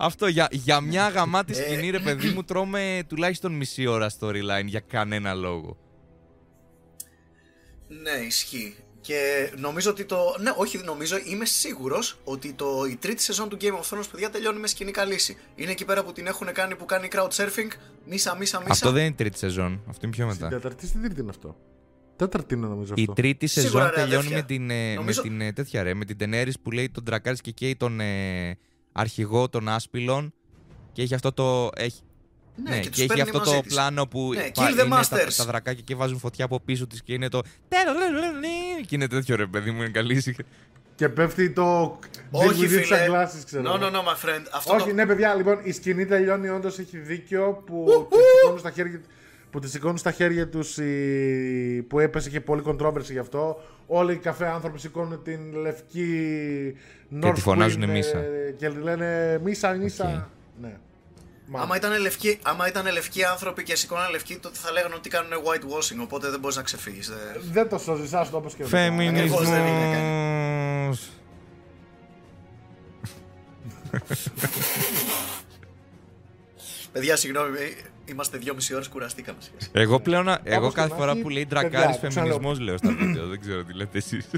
[0.01, 4.65] Αυτό για, για μια γαμάτη Ε, σκηνή, ρε παιδί μου, τρώμε τουλάχιστον μισή ώρα storyline
[4.65, 5.77] για κανένα λόγο.
[7.87, 8.75] Ναι, ισχύει.
[9.01, 10.17] Και νομίζω ότι το.
[10.41, 12.85] Ναι, όχι, νομίζω, είμαι σίγουρος ότι το...
[12.91, 15.37] η τρίτη σεζόν του Game of Thrones, παιδιά, τελειώνει με σκηνικά λύση.
[15.55, 17.67] Είναι εκεί πέρα που την έχουν κάνει που κάνει crowd surfing,
[18.05, 18.71] μίσα, μίσα, μίσα.
[18.71, 19.81] Αυτό δεν είναι η τρίτη σεζόν.
[19.89, 20.55] Αυτό είναι πιο Στην μετά.
[20.55, 21.55] τέταρτη, στην τρίτη είναι αυτό.
[22.15, 23.13] Τέταρτη είναι νομίζω Η αυτό.
[23.13, 24.37] τρίτη Σίγουρα, σεζόν ρε, τελειώνει αδέρφια.
[24.37, 27.03] με την, ε, Νομίζω- με την ε, τέτοια ρε, με την Τενέρη που λέει τον
[27.03, 28.57] Τρακάρη και καίει τον ε,
[28.91, 30.33] αρχηγό των Άσπυλων
[30.91, 31.69] και έχει αυτό το.
[31.75, 31.99] Έχει,
[32.63, 33.73] Ναι, ναι, και και, τους έχει παίρνει αυτό μαζί το της.
[33.73, 35.33] πλάνο που Ναι, πα- kill the είναι τα, masters.
[35.37, 37.41] τα δρακάκια και βάζουν φωτιά από πίσω της και είναι το.
[38.85, 40.35] Και είναι τέτοιο ρε παιδί μου, είναι καλή.
[40.95, 41.99] Και πέφτει το.
[42.31, 43.05] Όχι, Deal with it φίλε.
[43.07, 43.63] sunglasses, ξέρω.
[43.73, 44.45] No, no, no, my friend.
[44.53, 44.93] Αυτό Όχι, το...
[44.93, 46.49] ναι, παιδιά, λοιπόν, η σκηνή τελειώνει.
[46.49, 49.01] Όντως έχει δίκιο που τη σηκώνουν στα χέρια
[49.51, 50.77] που τη σηκώνουν στα χέρια τους
[51.87, 53.61] που έπεσε και πολύ controversy γι' αυτό.
[53.87, 56.07] Όλοι οι καφέ άνθρωποι σηκώνουν την λευκή
[57.21, 58.23] North τη φωνάζουν Queen, ε, Μίσα.
[58.57, 60.05] Και λένε Μίσα, Μίσα.
[60.05, 60.11] Οκ.
[60.61, 60.77] Ναι.
[61.51, 65.31] Άμα ήταν, λευκοί, άμα ήταν λευκοί άνθρωποι και σηκώναν λευκοί, τότε θα λέγανε ότι κάνουν
[65.31, 67.11] whitewashing, οπότε δεν μπορείς να ξεφύγεις.
[67.51, 71.09] Δεν το σώζεις, άστο όπως και Ακριβώς δεν είναι Φεμινισμός.
[76.91, 77.69] Παιδιά, συγγνώμη, ε,
[78.11, 79.37] είμαστε δυόμιση ώρες, κουραστήκαμε.
[79.41, 79.69] σχέση.
[79.73, 82.33] Εγώ πλέον, εγώ και κάθε να φορά έχει, που λέει παιδιά, Ντρακάρης ξαναλέω.
[82.33, 84.29] φεμινισμός λέω στα βίντεο, δεν ξέρω τι λέτε εσείς.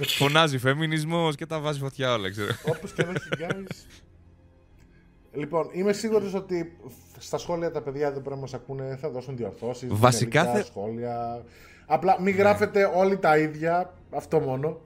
[0.18, 2.50] Φωνάζει φεμινισμός και τα βάζει φωτιά όλα, ξέρω.
[2.66, 3.70] Όπως και να έχει, guys.
[5.32, 6.76] Λοιπόν, είμαι σίγουρος ότι
[7.18, 9.88] στα σχόλια τα παιδιά εδώ πέρα μας ακούνε θα δώσουν διορθώσεις.
[9.92, 11.44] Βασικά θε- σχόλια.
[11.86, 14.80] Απλά μην γράφετε όλοι τα ίδια, αυτό μόνο.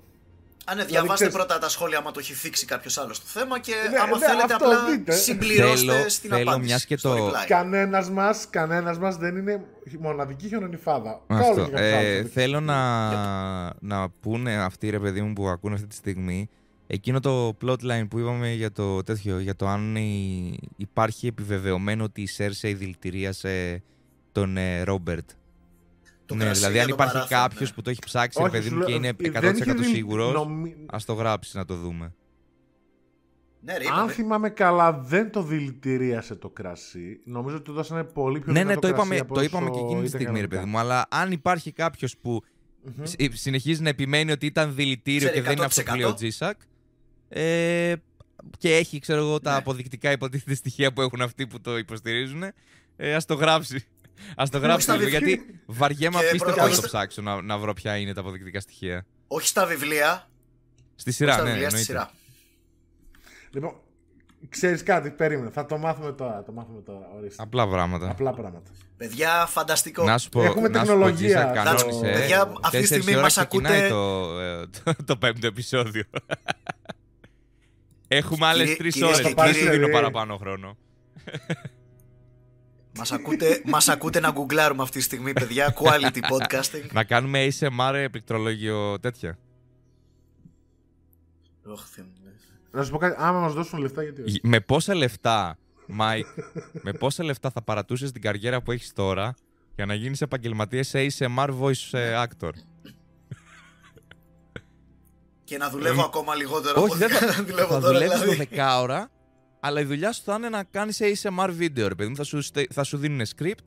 [0.71, 3.25] Α, ναι, Δηλαδή, διαβάστε ξέρεις- πρώτα τα σχόλια άμα το έχει θίξει κάποιος άλλος το
[3.27, 5.13] θέμα και Ναι, άμα ναι, θέλετε αυτό απλά δείτε.
[5.13, 6.67] συμπληρώστε Θέλω- στην θέλω απάντηση.
[6.67, 7.45] μιας και στο το- reply.
[7.47, 9.65] Κανένας μας κανένας μας δεν είναι
[9.99, 11.21] μοναδική χιονονιφάδα.
[11.27, 11.65] Κόλλο Αυτό.
[11.65, 12.79] και κάποιος Ε, άλλος θα το θέλω να,
[13.81, 16.49] να πούνε αυτοί ρε παιδί μου που ακούνε αυτή τη στιγμή
[16.87, 22.21] εκείνο το plotline που είπαμε για το τέτοιο, για το αν η- υπάρχει επιβεβαιωμένο ότι
[22.21, 23.83] η Cersei δηλητηρίασε
[24.33, 25.31] τον ε, Ρόμπερτ.
[26.31, 27.75] Το ναι, κρασί δηλαδή για αν το υπάρχει παράθυρο, κάποιος ναι.
[27.75, 29.55] που το έχει ψάξει, Όχι, ρε παιδί σου μου, λέω, και είναι ε, 100% δεν
[29.57, 32.15] είχε δει- σίγουρος, νομι- ας το γράψει να το δούμε.
[33.63, 34.13] Ναι, ρε, Αν είπαμε.
[34.13, 37.21] θυμάμαι καλά, δεν το δηλητηρίασε το κρασί.
[37.25, 39.49] Νομίζω ότι του δώσανε πολύ πιο Ναι, ναι, δυνατό το κρασί είπαμε, από το όσο
[39.49, 40.57] είπαμε και εκείνη τη ήταν στιγμή, ρε κανονικά.
[40.57, 40.79] παιδί μου.
[40.79, 42.43] Αλλά αν υπάρχει κάποιος που
[42.97, 43.05] Μμμ.
[43.05, 46.05] σ- ε, συνεχίζει να επιμένει ότι ήταν δηλητήριο Ξέρει και δεν είναι αυτός που λέει
[46.05, 46.15] ο 100%.
[46.15, 46.61] Τζίσακ.
[47.29, 47.93] Ε,
[48.59, 49.57] και έχει, ξέρω εγώ, τα Ναι.
[49.57, 52.43] αποδεικτικά υποτίθεται στοιχεία που έχουν αυτοί που το υποστηρίζουν.
[52.97, 53.85] Ε, ας το γράψει.
[54.37, 55.29] Α το γράψει στα λίγο, βιβλία.
[55.29, 58.13] γιατί βαριέμαι Και απίστευτα προ- να όχι το στα- ψάξω να, να βρω ποια είναι
[58.15, 59.07] τα αποδεικτικά στοιχεία.
[59.27, 60.29] Όχι στα βιβλία,
[60.95, 62.09] Στη σειρά, στα ναι, βιβλία στη εννοείται.
[62.09, 62.19] σειρά.
[63.51, 63.75] Λοιπόν,
[64.49, 65.51] ξέρεις κάτι, περίμενε.
[65.51, 66.43] Θα το μάθουμε τώρα.
[66.43, 67.09] Το μάθουμε τώρα.
[67.17, 67.43] Ορίστε.
[67.43, 68.11] Απλά πράγματα.
[68.11, 68.71] Απλά πράγματα.
[68.97, 70.05] Παιδιά, φανταστικό.
[70.05, 71.15] Να σου πω, Έχουμε να σου πω, τεχνολογία.
[71.29, 72.01] Τζίσακ, That's- κανόνισε.
[72.13, 76.03] Παιδιά, αυτή τη Τέσσερις στιγμή ώρα μας ξεκινάει ακούτε- Το, ε, το, το πέμπτο επεισόδιο.
[78.09, 79.27] Έχουμε άλλες Κύριε- τρεις κυρίες ώρες.
[79.29, 80.77] και Δεν σου κύριοι- δίνω παραπάνω χρόνο.
[83.01, 85.75] Μας ακούτε, μας ακούτε να γκουγκλάρουμε αυτή τη στιγμή, παιδιά.
[85.79, 86.91] Quality podcasting.
[86.93, 89.39] Να κάνουμε ASMR πληκτρολόγιο τέτοια.
[91.65, 92.31] Ωχ, Θεέ μου, ναι.
[92.71, 96.27] Να σου πω κάτι, άμα μας δώσουν λεφτά, γιατί όχι; Με πόσα λεφτά, Μάικ,
[96.83, 99.35] με πόσα λεφτά θα παρατούσες την καριέρα που έχεις τώρα
[99.75, 102.51] για να γίνεις επαγγελματίας σε ASMR voice ε, actor;
[105.45, 107.93] Και να δουλεύω ακόμα λιγότερο Όχι, από δεν ό,τι θα, δουλεύω θα τώρα.
[107.93, 108.49] δουλεύει δηλαδή.
[108.53, 109.11] 12 ώρα,
[109.61, 112.17] αλλά η δουλειά σου θα είναι να κάνεις ASMR βίντεο, ρε παιδί μου.
[112.17, 113.65] Θα σου, στε- θα σου δίνουν script,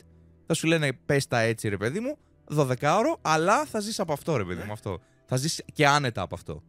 [0.47, 2.17] θα σου λένε πες τα έτσι, ρε παιδί μου,
[2.55, 4.72] 12 ώρο, αλλά θα ζεις από αυτό, ρε παιδί μου.
[4.72, 4.89] Αυτό.
[4.99, 6.63] Θα Θα ζήσει και άνετα από αυτό.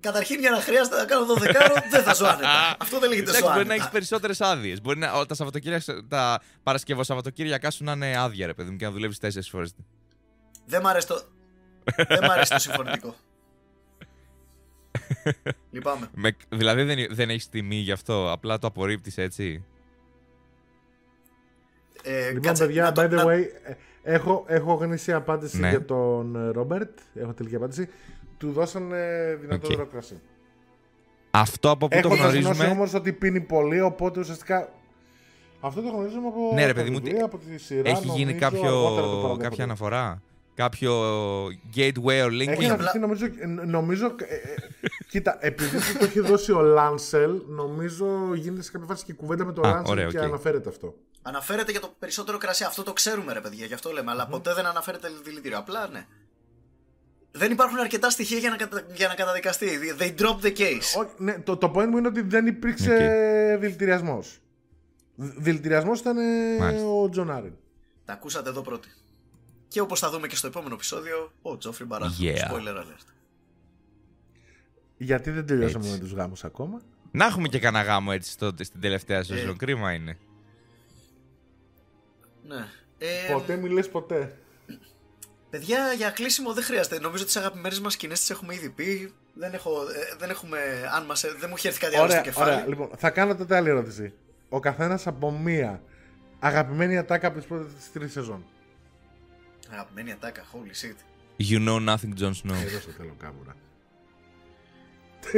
[0.00, 1.38] Καταρχήν για να χρειάζεται να κάνω 12
[1.90, 2.76] δεν θα ζω άνετα.
[2.78, 3.74] Αυτό δεν λέγεται Εντάξει, ζω μπορεί να άνετα.
[3.74, 4.80] έχεις περισσότερες άδειες.
[4.80, 8.84] Μπορεί να, τα, Σαββατοκύριακα, τα Παρασκευό Σαββατοκύριακά σου να είναι άδεια, ρε παιδί μου, και
[8.84, 9.74] να δουλεύεις τέσσερις φορές.
[10.66, 11.22] Δεν μ' αρέσει το.
[12.08, 13.14] δεν μ' αρέσει το συμφωνητικό.
[15.70, 16.10] Λυπάμαι.
[16.48, 18.32] Δηλαδή δεν, δεν έχεις τιμή γι' αυτό.
[18.32, 19.64] Απλά το απορρίπτεις έτσι;
[22.02, 23.74] Ε, Λοιπόν, κάτσε, παιδιά, να το- by the να- way, ε,
[24.14, 25.68] έχω, έχω γνήσια απάντηση Ναι.
[25.68, 26.98] για τον ε, Ρόμπερτ.
[27.14, 27.88] Έχω τελική απάντηση.
[28.38, 29.88] Του δώσανε δυνατό Οκ.
[29.90, 30.20] κρασί.
[31.30, 32.68] Αυτό από πού το Έχω γνωρίζει γνωρίζουμε.
[32.70, 34.72] όμως ότι πίνει πολύ, οπότε ουσιαστικά.
[35.60, 36.50] Αυτό το γνωρίζουμε από.
[36.54, 37.90] Ναι, ρε, τα παιδί μου, βιβλία, από τη σειρά.
[37.90, 39.42] Έχει γίνει νομίζω, αργότερα το κάποιο, παραδέχονται.
[39.48, 40.22] κάποια αναφορά;
[40.60, 40.92] Κάποιο
[41.76, 42.52] gateway or Έχει linking.
[42.52, 43.24] απλά- αναφερθεί, νομίζω.
[43.26, 44.54] ε, νομίζω ε, ε,
[45.08, 49.44] κοίτα, επειδή του το έχει δώσει ο Λάνσελ, νομίζω γίνεται σε κάποια φάση και κουβέντα
[49.44, 50.24] με τον Α, Λάνσελ ωραία, και οκ.
[50.24, 50.94] αναφέρεται αυτό.
[51.22, 52.64] Αναφέρεται για το περισσότερο κρασί.
[52.64, 54.10] Αυτό το ξέρουμε, ρε παιδιά, γι' αυτό λέμε.
[54.10, 55.58] Αλλά ποτέ δεν αναφέρεται δηλητήριο.
[55.58, 56.06] Απλά ναι.
[57.32, 58.82] Δεν υπάρχουν αρκετά στοιχεία για να, κατα...
[58.94, 59.68] για να καταδικαστεί.
[59.98, 60.98] They drop the case.
[61.00, 62.92] Όχι, ναι, το, το point μου είναι ότι δεν υπήρξε
[63.54, 63.60] Οκ.
[63.60, 64.38] δηλητηριασμός.
[65.16, 66.86] Δηλητηριασμός ήταν ε, Μάλιστα.
[66.88, 67.52] ο Τζον Άριν.
[68.04, 68.88] Τα ακούσατε εδώ πρώτοι.
[69.70, 72.12] Και όπως θα δούμε και στο επόμενο επεισόδιο, ο Τζόφρι Μπαράθ.
[72.20, 72.34] Yeah.
[72.34, 73.06] Spoiler alert.
[74.96, 75.96] Γιατί δεν τελειώσαμε Έτσι.
[75.96, 79.50] με τους γάμους ακόμα; Να έχουμε και κανένα γάμο έτσι στο, στην τελευταία σεζόν.
[79.50, 79.56] Ε.
[79.56, 80.18] Κρίμα είναι.
[82.46, 82.66] Ναι.
[82.98, 84.36] Ε, ποτέ μη λες ποτέ.
[85.50, 86.98] Παιδιά, για κλείσιμο δεν χρειάζεται.
[87.00, 89.12] Νομίζω τις αγαπημένες μας σκηνές τις έχουμε ήδη πει.
[89.34, 90.58] Δεν, έχω, ε, δεν έχουμε.
[90.94, 92.52] Αν μας, ε, δεν μου έχει έρθει κάτι άλλο στο Ωραία, κεφάλι.
[92.52, 92.66] ωραία.
[92.66, 94.12] Λοιπόν, θα κάνω τότε άλλη ερώτηση.
[94.48, 95.82] Ο καθένας από μία
[96.38, 98.44] αγαπημένη ατάκα από τις πρώτες τρεις σεζόν.
[99.72, 100.96] Αγαπημένη ατάκα, holy shit.
[101.50, 102.54] You know nothing, Jon Snow.
[102.66, 103.56] Εδώ στο θέλω κάμουρα.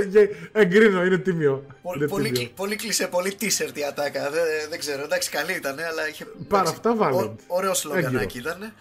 [0.00, 1.66] ε, Και Εγκρίνω, είναι τίμιο.
[1.82, 2.40] Πολύ, Είναι πολύ, τίμιο.
[2.40, 4.30] κλι- πολύ κλεισέ, πολύ t-shirt η ατάκα.
[4.30, 6.24] Δεν, δεν ξέρω, εντάξει, καλή ήταν, αλλά είχε.
[6.24, 7.28] Πάρα εντάξει, αυτά valid.
[7.28, 8.56] ω- Ωραίος σλογγανάκι Έγκυρο.
[8.56, 8.72] ήταν.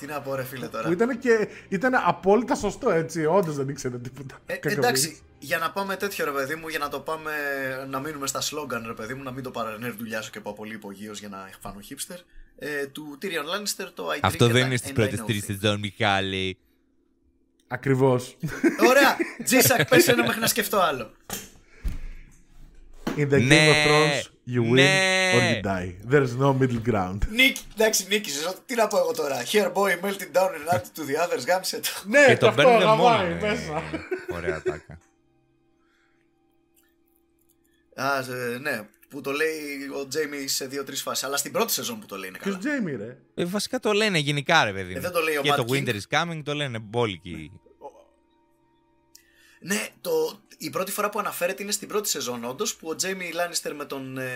[0.00, 0.86] Τι να πω, ρε φίλε τώρα.
[0.86, 3.24] Που ήταν και ήταν απόλυτα σωστό έτσι.
[3.26, 4.38] Όντως δεν ήξερε τίποτα.
[4.46, 4.76] Ε, Κακοποιείς.
[4.76, 7.32] εντάξει, για να πάμε τέτοιο ρε παιδί μου, για να το πάμε
[7.88, 11.18] να μείνουμε στα σλόγγαν ρε παιδί μου, να μην το παρανερδουλιάσω και πάω πολύ υπογείως
[11.20, 12.18] για να φάνω hipster.
[12.58, 14.94] Ε, του Tyrion Lannister το I Αυτό drink δεν and είναι I- στις and I
[14.94, 15.54] πρώτες know τρει things.
[15.60, 16.58] σεζόν, Μιχάλη.
[17.68, 18.36] Ακριβώς.
[18.88, 21.10] Ωραία, Τζίσακ, πες ένα μέχρι να σκεφτώ άλλο.
[23.16, 24.22] In the Game Ναι, of Thrones,
[24.54, 25.32] you win ναι.
[25.34, 26.12] or you die.
[26.12, 27.18] There's no middle ground.
[27.30, 28.54] Νίκη, εντάξει, νίκησες.
[28.66, 29.42] Τι να πω εγώ τώρα.
[29.44, 31.88] Here boy, melting down and add to the others, γάμισε το.
[32.06, 32.84] Ναι, Και τον παίρνουν μόνο.
[32.84, 33.82] γαμάει ε, μέσα.
[34.32, 34.98] Ωραία τάκα.
[37.94, 41.24] Α, ε, ναι, που το λέει ο Τζέιμι σε δύο-τρεις φάσεις.
[41.24, 42.66] Αλλά στην πρώτη σεζόν που το λέει είναι Ποιος καλά.
[42.66, 44.96] Τζέιμι, ρε; Ε, βασικά το λένε γενικά, ρε παιδί μου.
[44.98, 45.72] Ε, δεν το λέει ο Και Matt το King.
[45.72, 47.52] Winter is coming το λένε μπόλικοι.
[49.60, 50.10] Ναι, το,
[50.58, 53.84] η πρώτη φορά που αναφέρεται είναι στην πρώτη σεζόν, όντως, που ο Τζέιμι Λάνιστερ με
[53.84, 54.26] τον ε,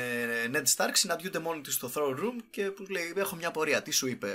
[0.53, 3.83] Ned Stark συναντιούνται μόνοι του στο throne room και που λέει: Έχω μια πορεία.
[3.83, 4.29] Τι σου είπε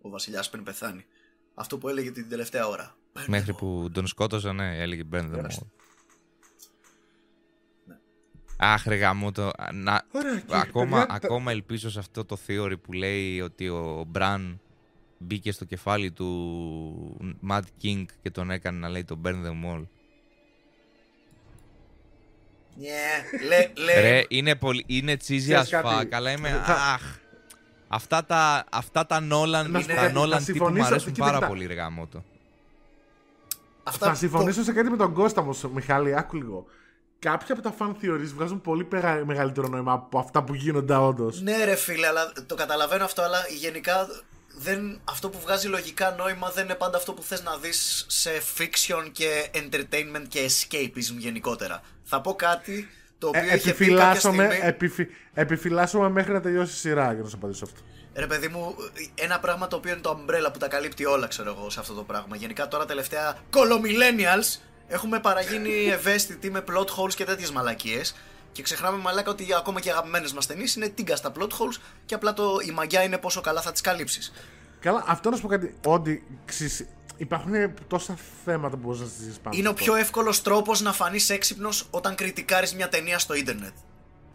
[0.00, 1.04] ο Βασιλιάς πριν πεθάνει;
[1.54, 2.96] Αυτό που έλεγε την τελευταία ώρα.
[3.12, 3.58] Παίρνε Μέχρι μου.
[3.58, 5.30] που τον σκότωσαν, ναι, έλεγε burn
[8.58, 8.64] them Ορίστε.
[8.64, 8.72] all.
[8.74, 9.50] Αχ, ρε γαμώ το.
[9.72, 10.02] Να...
[10.12, 14.04] Ωραία, και, ακόμα, παιδιά, τα- ακόμα ελπίζω σε αυτό το theory που λέει ότι ο
[14.08, 14.60] Μπραν
[15.18, 19.84] μπήκε στο κεφάλι του Mad King και τον έκανε να λέει το burn them all.
[22.78, 24.00] Ναι, λέ, λέ.
[24.00, 26.48] Ρε, είναι, πολύ, είναι cheesy as Ξέρεις κάτι, fuck, αλλά είμαι.
[26.48, 27.02] θα- Αχ.
[27.88, 30.86] Αυτά τα, αυτά τα Nolan, Να σου πω τα κάτι, θα Nolan τύπου μου συμφωνήσω-
[30.86, 31.48] αρέσουν κοίτα, πάρα κοίτα.
[31.48, 32.24] πολύ, ρε γαμώτο.
[33.82, 36.66] Αυτά Θα συμφωνήσω σε κάτι με τον Κώστα μου, Μιχάλη, άκου λίγο.
[37.18, 41.40] Κάποια από τα fan theories βγάζουν πολύ πεγα- μεγαλύτερο νόημα από αυτά που γίνονται όντως.
[41.40, 44.06] Ναι, ρε φίλε, αλλά το καταλαβαίνω αυτό, αλλά γενικά
[44.58, 48.30] δεν, αυτό που βγάζει λογικά νόημα δεν είναι πάντα αυτό που θες να δεις σε
[48.58, 51.80] fiction και entertainment και escapism γενικότερα.
[52.04, 52.88] Θα πω κάτι
[53.18, 54.66] το οποίο είχε πει κάποια επιφυλάσσομαι, στιγμή...
[54.66, 57.80] επιφυ, επιφυλάσσομαι μέχρι να τελειώσει η σειρά για να σου απαντήσω αυτό.
[58.14, 58.74] Ρε παιδί μου,
[59.14, 61.94] ένα πράγμα το οποίο είναι το umbrella που τα καλύπτει όλα, ξέρω εγώ, σε αυτό
[61.94, 62.36] το πράγμα.
[62.36, 68.14] Γενικά τώρα τελευταία κολομιλlennials έχουμε παραγίνει ευαίσθητοι με plot holes και τέτοιες μαλακίες
[68.52, 71.80] και ξεχνάμε μαλάκα ότι ακόμα και οι αγαπημένες μας ταινίες είναι τίγκα στα plot holes
[72.06, 74.32] και απλά το, η μαγιά είναι πόσο καλά θα τις καλύψεις.
[74.80, 75.74] Καλά, αυτό να σου πω κάτι.
[75.86, 77.52] Ότι ξυ- υπάρχουν
[77.86, 79.56] τόσα θέματα που μπορείς να συζητήσεις πάνω.
[79.58, 80.04] Είναι ο σε πιο αυτό.
[80.04, 83.72] εύκολος τρόπος να φανείς έξυπνος όταν κριτικάρεις μια ταινία στο ίντερνετ.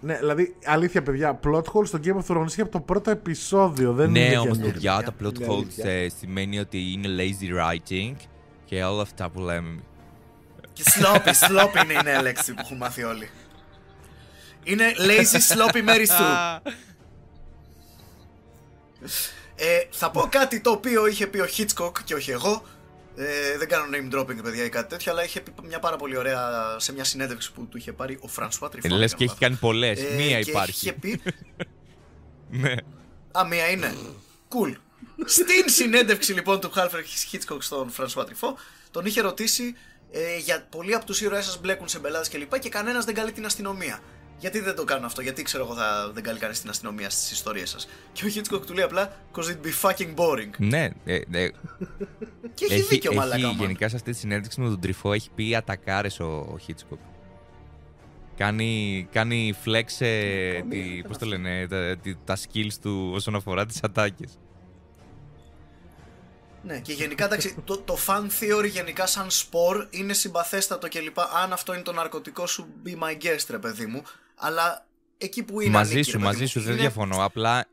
[0.03, 3.93] Ναι, δηλαδή, αλήθεια, παιδιά, plot hole στο Game of Thrones είχε από το πρώτο επεισόδιο.
[3.93, 4.71] Δεν Ναι, είναι όμως καινούριο.
[4.73, 5.91] παιδιά, τα plot Είναι holes αλήθεια.
[5.91, 8.15] ε, σημαίνει ότι είναι lazy writing
[8.65, 9.79] και όλα αυτά που λέμε.
[10.73, 13.29] Και sloppy, sloppy είναι η νέα λέξη που έχουν μάθει όλοι.
[14.63, 16.59] Είναι lazy sloppy Mary Sue.
[19.55, 22.63] Ε, θα πω κάτι το οποίο είχε πει ο Hitchcock και όχι εγώ.
[23.15, 26.17] Ε, δεν κάνω name dropping, παιδιά, ή κάτι τέτοιο, αλλά είχε πει μια πάρα πολύ
[26.17, 28.89] ωραία σε μια συνέντευξη που του είχε πάρει ο François Truffaut.
[28.89, 29.89] Λε και έχει κάνει πολλέ.
[29.89, 30.71] Ε, Μία και υπάρχει.
[30.71, 31.21] Είχε πει.
[32.49, 32.73] Ναι.
[33.31, 33.95] Α, μία είναι.
[34.49, 34.75] Cool.
[35.25, 38.57] Στην συνέντευξη λοιπόν του Χάλφρεντ Hitchcock στον Φρανσουά Τριφό,
[38.91, 39.75] τον είχε ρωτήσει
[40.11, 42.51] ε, για πολλοί από τους ήρωές σας μπλέκουν σε μπελάδες κλπ.
[42.53, 43.99] Και, και κανένας δεν καλεί την αστυνομία.
[44.39, 47.31] Γιατί δεν το κάνουν αυτό, γιατί ξέρω εγώ θα δεν καλεί κανείς την αστυνομία στις
[47.31, 47.87] ιστορίες σας.
[48.11, 50.49] Και ο Hitchcock του λέει απλά, Cause it'd be fucking boring.
[50.57, 51.49] Ναι, ε, ε,
[52.53, 53.47] Και έχει, δίκιο, μαλάκα.
[53.47, 53.59] έχει, man.
[53.59, 56.97] γενικά σε αυτή τη συνέντευξη με τον Τριφό έχει πει ατακάρες ο, ο Hitchcock.
[58.37, 63.65] Κάνει, κάνει flex ε, τη, πώς το λένε, τα, τη- τα skills του όσον αφορά
[63.65, 64.37] τις ατάκες.
[66.63, 71.19] Ναι, και γενικά εντάξει, το, το fan theory γενικά σαν σπορ είναι συμπαθέστατο κλπ.
[71.19, 74.03] Αν αυτό είναι το ναρκωτικό σου, be my guest, ρε παιδί μου.
[74.35, 74.85] Αλλά
[75.17, 75.71] εκεί που είναι.
[75.71, 76.47] μαζί ανήκει, σου, ρε παιδί μαζί μου.
[76.49, 77.23] σου, δεν Είναι- διαφωνώ.
[77.23, 77.65] Απλά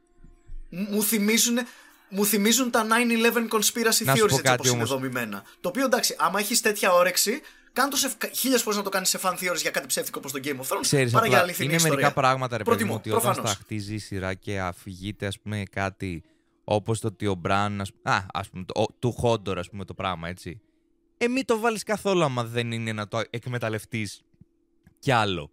[0.70, 1.58] Μου θυμίζουν,
[2.08, 4.88] μου θυμίζουν τα 9-11 conspiracy Να σου theories πω έτσι κάτι όπως είναι όμως.
[4.88, 5.42] δομημένα.
[5.60, 7.40] Το οποίο εντάξει, άμα έχεις τέτοια όρεξη,
[7.72, 10.32] κάνε το σε χίλιες φορές να το κάνεις σε fan theories για κάτι ψεύτικο όπως
[10.32, 10.80] το Game of Thrones.
[10.80, 11.96] ξέρεις, παρά για απλά αληθινή είναι ιστορία.
[11.98, 13.50] μερικά πράγματα, ρε παιδί Προτιμώ, μου, ότι όταν προφανώς.
[13.50, 16.22] στα χτίζει η σειρά και αφηγείται, ας πούμε, κάτι
[16.70, 19.84] όπως το ότι ο Μπραν, ας, α, ας πούμε, το, ο- του Χόντορ, ας πούμε,
[19.84, 20.60] το πράγμα, έτσι.
[21.18, 24.22] Ε, μην το βάλεις καθόλου άμα δεν είναι να το εκμεταλλευτείς
[24.98, 25.50] κι άλλο.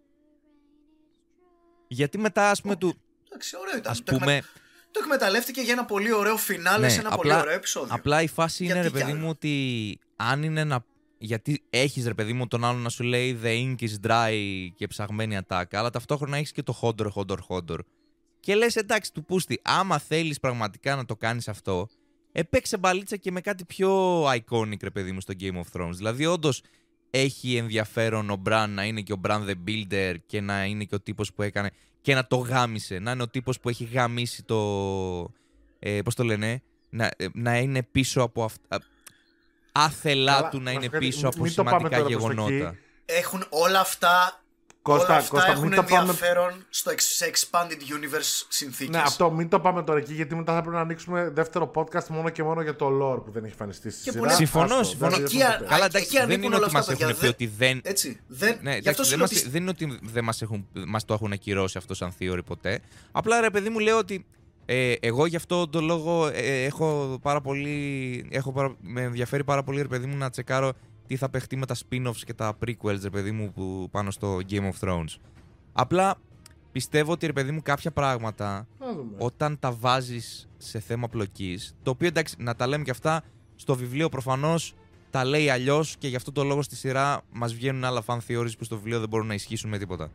[1.88, 2.94] Γιατί μετά, ας πούμε, του,
[3.28, 3.92] Εντάξει, ωραίο ήταν.
[3.92, 4.48] ας Το, πούμε, εκμε...
[4.90, 7.88] το εκμεταλλεύτηκε για ένα πολύ ωραίο φινάλε σε ένα πολύ ωραίο επεισόδιο.
[7.88, 10.84] Ναι, Απλά η φάση είναι, Γιατί ρε κι παιδί άλλο; μου, ότι αν είναι να.
[11.18, 14.34] Γιατί έχεις ρε παιδί μου τον άλλον να σου λέει The ink is dry
[14.74, 17.80] και ψαγμένη ατάκα, αλλά ταυτόχρονα έχεις και το χόντορ, χόντορ, χόντορ.
[18.46, 21.88] Και λες, εντάξει, του πούστη, άμα θέλεις πραγματικά να το κάνεις αυτό,
[22.32, 25.92] επέξε μπαλίτσα και με κάτι πιο iconic, ρε παιδί μου, στο Game of Thrones.
[25.92, 26.62] Δηλαδή, όντως
[27.10, 30.94] έχει ενδιαφέρον ο Μπραν να είναι και ο Μπραν the Builder και να είναι και
[30.94, 32.98] ο τύπος που έκανε και να το γάμισε.
[32.98, 34.58] Να είναι ο τύπος που έχει γαμίσει το.
[35.78, 38.82] Ε, Πώς το λένε, να, ε, να είναι πίσω από αυτά.
[39.72, 42.02] Άθελά Καλά, του να να είναι σου πω κάτι, πίσω από μην το πάμε σημαντικά
[42.02, 42.68] τώρα προς τα γεγονότα.
[42.68, 42.78] εκεί.
[43.04, 44.44] Έχουν όλα αυτά.
[44.92, 48.94] Κώστα, όλα αυτά Κώστα, έχουν μην το πάμε- ενδιαφέρον στο εξ- σε expanded universe συνθήκες.
[48.96, 52.06] Ναι, αυτό μην το πάμε τώρα εκεί, γιατί μετά θα πρέπει να ανοίξουμε δεύτερο podcast
[52.06, 54.22] μόνο και μόνο για το lore που δεν έχει εμφανιστεί στη Και σειρά.
[54.22, 55.10] πολύ- Συμφωνώ, Άστο, συμφωνώ.
[55.10, 55.68] δεν Εκεί, διαφωνώ ποτέ.
[55.70, 57.20] Καλά, Α, εντάξει, εκεί δεν ανήκουν είναι όλα ότι αυτά, μας έχουν παιδιά.
[57.34, 57.80] πει ότι δεν.
[57.84, 58.20] Έτσι.
[58.26, 60.42] Δεν, Ναι, γι' αυτό εντάξει, σου δεν, λέω μας, ότι- δεν είναι ότι δεν μας,
[60.42, 62.80] έχουν, μας το έχουν ακυρώσει αυτό σαν theory ποτέ.
[63.12, 64.26] Απλά ρε παιδί μου λέω ότι
[64.68, 68.26] ε, εγώ γι' αυτό το λόγο ε, έχω πάρα πολύ.
[68.30, 70.72] Έχω πάρα, με ενδιαφέρει πάρα πολύ ρε παιδί μου να τσεκάρω
[71.06, 74.38] τι θα παιχτεί με τα spin-offs και τα prequels ρε παιδί μου που πάνω στο
[74.50, 75.16] Game of Thrones.
[75.72, 76.14] Απλά
[76.72, 79.14] πιστεύω ότι ρε παιδί μου κάποια πράγματα Να δούμε.
[79.18, 83.22] όταν τα βάζεις σε θέμα πλοκής, το οποίο εντάξει να τα λέμε και αυτά,
[83.56, 84.74] στο βιβλίο προφανώς
[85.10, 88.58] τα λέει αλλιώς και γι' αυτό το λόγο στη σειρά μας βγαίνουν άλλα fan theories
[88.58, 90.10] που στο βιβλίο δεν μπορούν να ισχύσουν με τίποτα.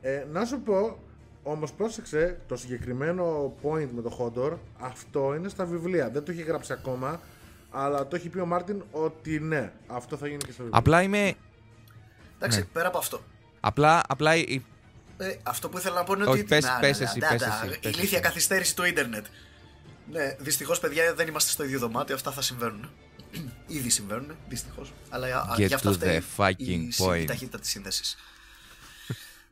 [0.00, 0.98] Ε, να σου πω,
[1.42, 6.10] όμως πρόσεξε, το συγκεκριμένο point με το Χόντορ, αυτό είναι στα βιβλία.
[6.10, 7.20] Δεν το έχει γράψει ακόμα,
[7.74, 10.78] αλλά το έχει πει ο Μάρτιν ότι ναι, αυτό θα γίνει και στα βιβλία.
[10.78, 11.34] Απλά είμαι.
[12.36, 12.64] Εντάξει, ναι.
[12.64, 13.24] πέρα από αυτό.
[13.60, 14.62] Απλά, απλά η-
[15.16, 16.48] Ε, αυτό που ήθελα να πω είναι Όχι, ότι.
[16.48, 18.26] πες- Να, πες να, εσύ, να, πες να, εσύ, Η πες ηλίθια εσύ.
[18.28, 19.26] καθυστέρηση του ίντερνετ.
[20.10, 22.14] Ναι, δυστυχώς, παιδιά, δεν είμαστε στο ίδιο δωμάτιο.
[22.14, 22.90] Αυτά θα συμβαίνουν.
[23.66, 24.92] Ήδη συμβαίνουν, δυστυχώς.
[25.08, 27.24] Αλλά α, Get γι' αυτό to φταίει the fucking η, συ- η point.
[27.26, 28.16] ταχύτητα της σύνδεσης.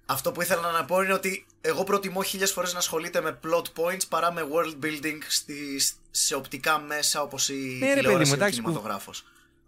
[0.07, 3.63] Αυτό που ήθελα να πω είναι ότι εγώ προτιμώ χίλιες φορές να ασχολείται με plot
[3.63, 8.31] points παρά με world building στις, σε οπτικά μέσα όπως η Ναι, ρε παιδί τηλεόραση
[8.31, 9.25] μου, ή ο εντάξει, κινηματογράφος.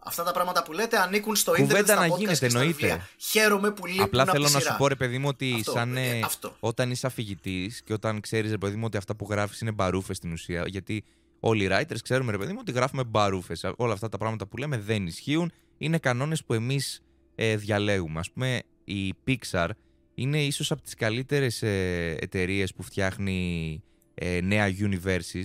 [0.07, 2.59] Αυτά τα πράγματα που λέτε ανήκουν στο Κουβέντα ίντερνετ, στα να podcast γίνεται, και στα
[2.59, 2.73] εννοείται.
[2.87, 3.09] βιβλία.
[3.19, 4.71] Χαίρομαι που λείπουν Απλά από θέλω τη να σειρά.
[4.73, 6.57] σου πω, ρε παιδί μου, ότι Αυτό, σαν, ε, ε, αυτό.
[6.61, 10.17] όταν είσαι αφηγητής και όταν ξέρεις, ρε παιδί μου, ότι αυτά που γράφεις είναι μπαρούφες
[10.17, 10.65] στην ουσία.
[10.67, 11.05] Γιατί
[11.41, 13.65] όλοι οι writers ξέρουμε, ρε παιδί μου, ότι γράφουμε μπαρούφες.
[13.77, 15.53] Όλα αυτά τα πράγματα που λέμε δεν ισχύουν.
[15.79, 17.03] Είναι κανόνες που εμείς
[17.35, 18.21] ε, διαλέγουμε.
[18.21, 19.69] Α πούμε, η Pixar
[20.15, 23.83] είναι ίσως από τις καλύτερες ε, εταιρείες που φτιάχνει
[24.15, 25.45] ε, νέα universes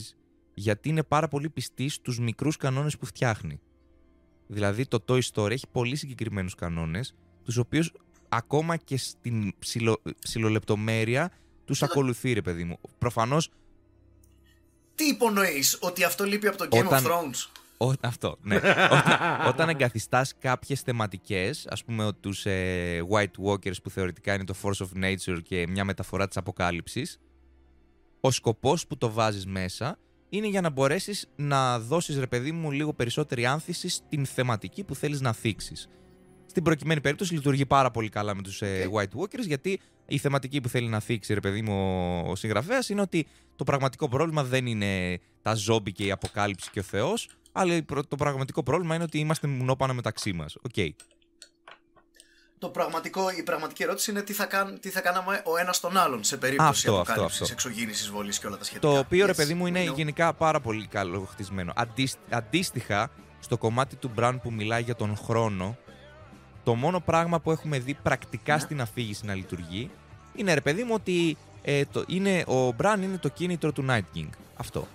[0.54, 3.60] γιατί είναι πάρα πολύ πιστή στους μικρούς κανόνες που φτιάχνει.
[4.48, 7.92] Δηλαδή το Toy Story έχει πολύ συγκεκριμένους κανόνες, τους οποίους
[8.30, 11.32] ακόμα και στην ψιλο, ψιλολεπτομέρεια
[11.66, 11.92] τους Κοίτα.
[11.92, 12.80] ακολουθεί ρε παιδί μου.
[12.98, 13.52] Προφανώς
[14.96, 18.56] Τι υπονοείς, ότι αυτό λείπει από το Game Όταν- of Thrones; Ό, αυτό, ναι.
[18.98, 24.44] όταν, όταν εγκαθιστάς κάποιες θεματικές, ας πούμε ο- τους ε, White Walkers που θεωρητικά είναι
[24.44, 27.20] το Force of Nature και μια μεταφορά της αποκάλυψης,
[28.22, 30.00] ο σκοπός που το βάζεις μέσα
[30.30, 34.96] είναι για να μπορέσεις να δώσεις ρε παιδί μου λίγο περισσότερη άνθηση στην θεματική που
[34.96, 35.90] θέλεις να θίξεις.
[36.46, 40.62] Στην προκειμένη περίπτωση λειτουργεί πάρα πολύ καλά με τους ε, White Walkers γιατί η θεματική
[40.62, 41.74] που θέλει να θίξει ρε παιδί μου
[42.26, 46.70] ο, ο συγγραφέας είναι ότι το πραγματικό πρόβλημα δεν είναι τα ζόμπι και η αποκάλυψη
[46.72, 50.56] και ο Θεός αλλά η προ- το πραγματικό πρόβλημα είναι ότι είμαστε μουνόπανα μεταξύ μας.
[50.62, 50.74] Οκ.
[52.60, 55.98] Το πραγματικό, η πραγματική ερώτηση είναι τι θα, κάν, τι θα κάναμε ο ένας τον
[55.98, 57.54] άλλον σε περίπτωση Αυτό, αυτό, αποκάλυψης, αυτό.
[57.54, 58.88] εξωγήινης εισβολής και όλα τα σχετικά.
[58.92, 59.36] Το οποίο ρε Yes.
[59.36, 59.96] παιδί μου είναι You know.
[59.96, 61.74] γενικά πάρα πολύ καλό χτισμένο.
[61.76, 65.78] Αντίστ- αντίστοιχα, στο κομμάτι του Μπραν που μιλάει για τον χρόνο,
[66.64, 68.60] το μόνο πράγμα που έχουμε δει πρακτικά Ναι.
[68.60, 69.90] στην αφήγηση να λειτουργεί
[70.36, 74.18] είναι ρε παιδί μου ότι ε, το, είναι, ο Μπραν είναι το κίνητρο του Night
[74.18, 74.30] King.
[74.56, 74.88] Αυτό.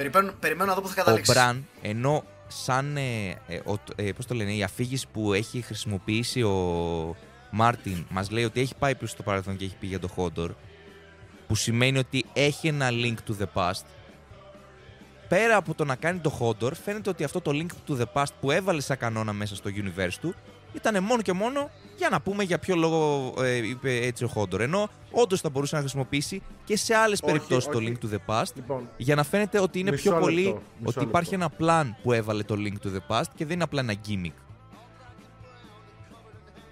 [0.00, 1.34] Περιμένω, περιμένω να δω που θα Ο καταλήξεις.
[1.34, 2.96] Μπραν, ενώ σαν.
[2.96, 7.16] Ε, ε, ο, ε, πώς το λένε, η αφήγηση που έχει χρησιμοποιήσει ο
[7.50, 10.54] Μάρτιν μας λέει ότι έχει πάει πίσω στο παρελθόν και έχει πει για το Χόντορ.
[11.46, 13.84] Που σημαίνει ότι έχει ένα link to the past.
[15.28, 18.32] Πέρα από το να κάνει το Χόντορ, φαίνεται ότι αυτό το link to the past
[18.40, 20.34] που έβαλε σαν κανόνα μέσα στο universe του
[20.72, 24.60] ήταν μόνο και μόνο για να πούμε για ποιο λόγο ε, είπε έτσι ο Χόντορ.
[24.60, 27.96] Ενώ όντως θα μπορούσε να χρησιμοποιήσει και σε άλλες Όχι, περιπτώσεις το όχι.
[28.02, 30.60] link to the past Λοιπόν, για να φαίνεται ότι είναι Μισό πιο λεπτό, πολύ μισό
[30.84, 31.00] ότι λεπτό.
[31.02, 33.94] υπάρχει ένα plan που έβαλε το link to the past και δεν είναι απλά ένα
[34.08, 34.32] gimmick.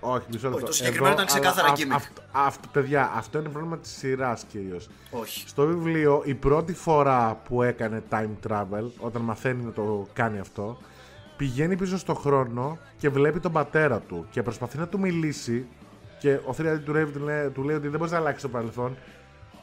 [0.01, 0.67] όχι, μισό λεπτό.
[0.67, 1.95] το συγκεκριμένο ήταν ξεκάθαρα αλλά gimmick.
[1.95, 4.89] αυ- αυ- παιδιά, αυτό είναι πρόβλημα της σειράς κυρίως.
[5.11, 5.49] Όχι.
[5.49, 10.79] Στο βιβλίο, η πρώτη φορά που έκανε time travel, όταν μαθαίνει να το κάνει αυτό,
[11.39, 15.67] πηγαίνει πίσω στο χρόνο και βλέπει τον πατέρα του και προσπαθεί να του μιλήσει.
[16.21, 18.49] Και ο Θρυάδη του Ρέιβ του λέει, του λέει ότι δεν μπορείς να αλλάξεις το
[18.49, 18.97] παρελθόν.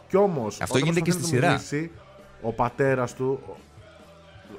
[0.09, 0.61] Κι όμως.
[0.61, 1.61] Αυτό γίνεται και στη σειρά.
[2.41, 3.39] ο πατέρας του.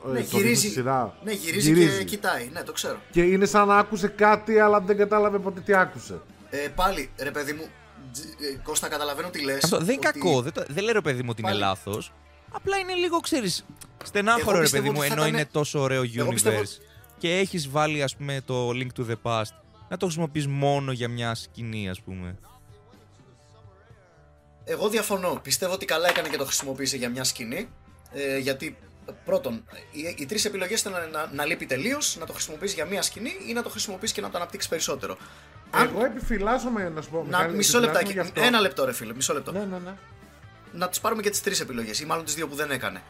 [0.07, 1.15] ε, Ναι, το δείχνει γυρίζει, στη σειρά.
[1.25, 2.49] ναι, γυρίζει, και κοιτάει.
[2.53, 2.97] Ναι, το ξέρω.
[3.11, 6.21] Και είναι σαν να άκουσε κάτι, αλλά δεν κατάλαβε ποτέ τι άκουσε.
[6.51, 7.67] Ε, πάλι, ρε παιδί μου,
[8.13, 9.65] τζ- ε, Κώστα, καταλαβαίνω τι λες.
[9.65, 11.63] Αυτό δεν είναι ότι- κακό, δεν, το- δεν λέω ρε παιδί μου ότι είναι Πάλι-
[11.63, 12.13] λάθος.
[12.53, 13.65] Απλά είναι λίγο, ξέρεις,
[14.05, 16.33] στενάχωρο Εγώ ρε πιστεύω παιδί μου, ότι θα ενώ ήταν- είναι τόσο ωραίο Εγώ universe
[16.33, 16.63] πιστεύω-
[17.19, 19.51] και έχεις βάλει, ας πούμε, το link to the past
[19.89, 22.37] να το χρησιμοποιείς μόνο για μια σκηνή, ας πούμε.
[24.65, 25.41] Εγώ διαφωνώ.
[25.43, 27.69] Πιστεύω ότι καλά έκανε και το χρησιμοποίησε για μια σκηνή.
[28.13, 28.77] Ε, γιατί
[29.09, 32.75] ε, πρώτον, οι, οι τρεις επιλογές ήταν να, να, να λείπει τελείως, να το χρησιμοποιήσει
[32.75, 35.17] για μια σκηνή ή να το χρησιμοποιήσει και να το αναπτύξεις περισσότερο.
[35.71, 37.17] Αν- Εγώ επιφυλάσσομαι να σου πω.
[37.19, 38.13] να, Μιχάλη, μισό επιφυλάσσομαι λεπτάκι.
[38.13, 38.41] γι' αυτό.
[38.43, 39.53] Ένα λεπτό, ρε φίλε, μισό λεπτό.
[39.53, 39.95] Ναι, ναι, ναι.
[40.73, 43.03] Να τις πάρουμε και τις τρεις επιλογές, ή μάλλον τις δύο που δεν έκανε.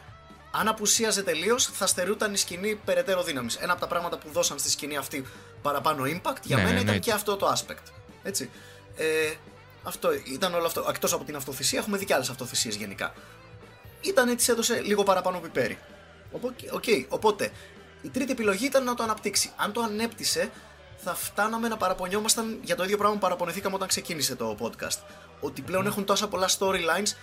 [0.59, 3.55] Αν απουσίαζε τελείως, θα στερούταν η σκηνή περαιτέρω δύναμης.
[3.55, 5.25] Ένα από τα πράγματα που δώσαν στη σκηνή αυτή
[5.61, 6.99] παραπάνω impact για Ναι, μένα ήταν εννοείται.
[6.99, 7.91] και αυτό το aspect.
[8.23, 8.49] Έτσι.
[8.97, 9.05] Ε,
[9.83, 10.85] αυτό ήταν όλο αυτό.
[10.89, 13.13] Εκτός από την αυτοθυσία, έχουμε δει και άλλες αυτοθυσίες γενικά.
[14.01, 15.77] Ήταν έτσι, έδωσε λίγο παραπάνω πιπέρι.
[16.31, 17.51] Οπό- Οκ, οπότε
[18.01, 19.51] η τρίτη επιλογή ήταν να το αναπτύξει.
[19.55, 20.51] Αν το ανέπτυσσε,
[20.97, 24.97] θα φτάναμε να παραπονιόμασταν για το ίδιο πράγμα που παραπονηθήκαμε όταν ξεκίνησε το podcast.
[25.39, 27.15] Ότι πλέον έχουν τόσα πολλά storylines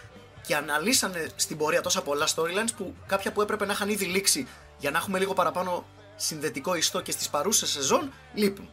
[0.46, 4.48] και αναλύσανε στην πορεία τόσα πολλά storylines που κάποια που έπρεπε να είχαν ήδη λήξει
[4.78, 8.70] για να έχουμε λίγο παραπάνω συνδετικό ιστό και στις παρούσες σεζόν λείπουν.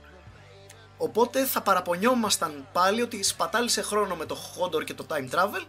[0.97, 5.65] Οπότε θα παραπονιόμασταν πάλι ότι σπατάλησε χρόνο με το Hodor και το time travel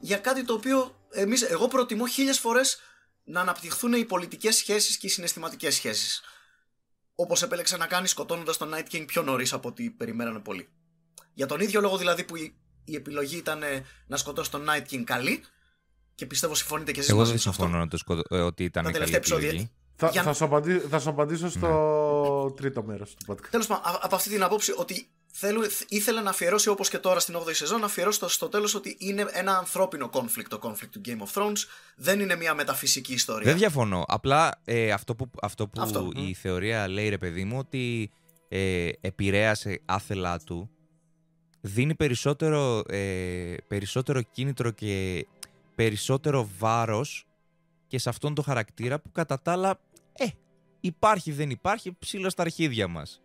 [0.00, 2.80] για κάτι το οποίο εμείς, εγώ προτιμώ χίλιες φορές
[3.24, 6.22] να αναπτυχθούν οι πολιτικές σχέσεις και οι συναισθηματικές σχέσεις.
[7.14, 10.68] Όπως επέλεξε να κάνει σκοτώνοντας τον Night King πιο νωρίς από ό,τι περιμένανε πολλοί.
[11.34, 12.56] Για τον ίδιο λόγο δηλαδή που η,
[12.90, 15.44] η επιλογή ήταν ε, να σκοτώσει τον Night King καλή
[16.14, 17.62] και πιστεύω συμφωνείτε και εσείς Εγώ μαζί δεν μου σε αυτό.
[17.62, 18.36] συμφωνώ να το σκοτω...
[18.36, 19.48] ε, ότι ήταν Τα καλή τελευταία επεισόδια.
[19.48, 19.70] επιλογή.
[20.00, 22.54] Θα, Για- θα, σου απαντήσω, θα σου απαντήσω στο Ναι.
[22.60, 23.46] τρίτο μέρος του podcast.
[23.50, 27.20] Τέλος πάντων, α- από αυτή την άποψη ότι θέλω, ήθελε να αφιερώσει όπως και τώρα
[27.20, 30.88] στην 8η σεζόν, να αφιερώσει στο, στο τέλος ότι είναι ένα ανθρώπινο conflict το conflict
[30.90, 31.56] του Game of Thrones.
[31.96, 33.44] Δεν είναι μια μεταφυσική ιστορία.
[33.44, 34.04] Δεν διαφωνώ.
[34.08, 36.10] Απλά ε, αυτό που, αυτό που Αυτό.
[36.16, 38.10] η θεωρία λέει, ρε παιδί μου, ότι
[38.48, 40.70] ε, επηρέασε άθελά του,
[41.60, 45.26] δίνει περισσότερο, ε, περισσότερο κίνητρο και
[45.74, 47.26] περισσότερο βάρος
[47.86, 49.80] και σε αυτόν τον χαρακτήρα που κατά τα άλλα,
[50.12, 50.26] ε,
[50.80, 53.22] υπάρχει δεν υπάρχει, ψήλο στα αρχίδια μας.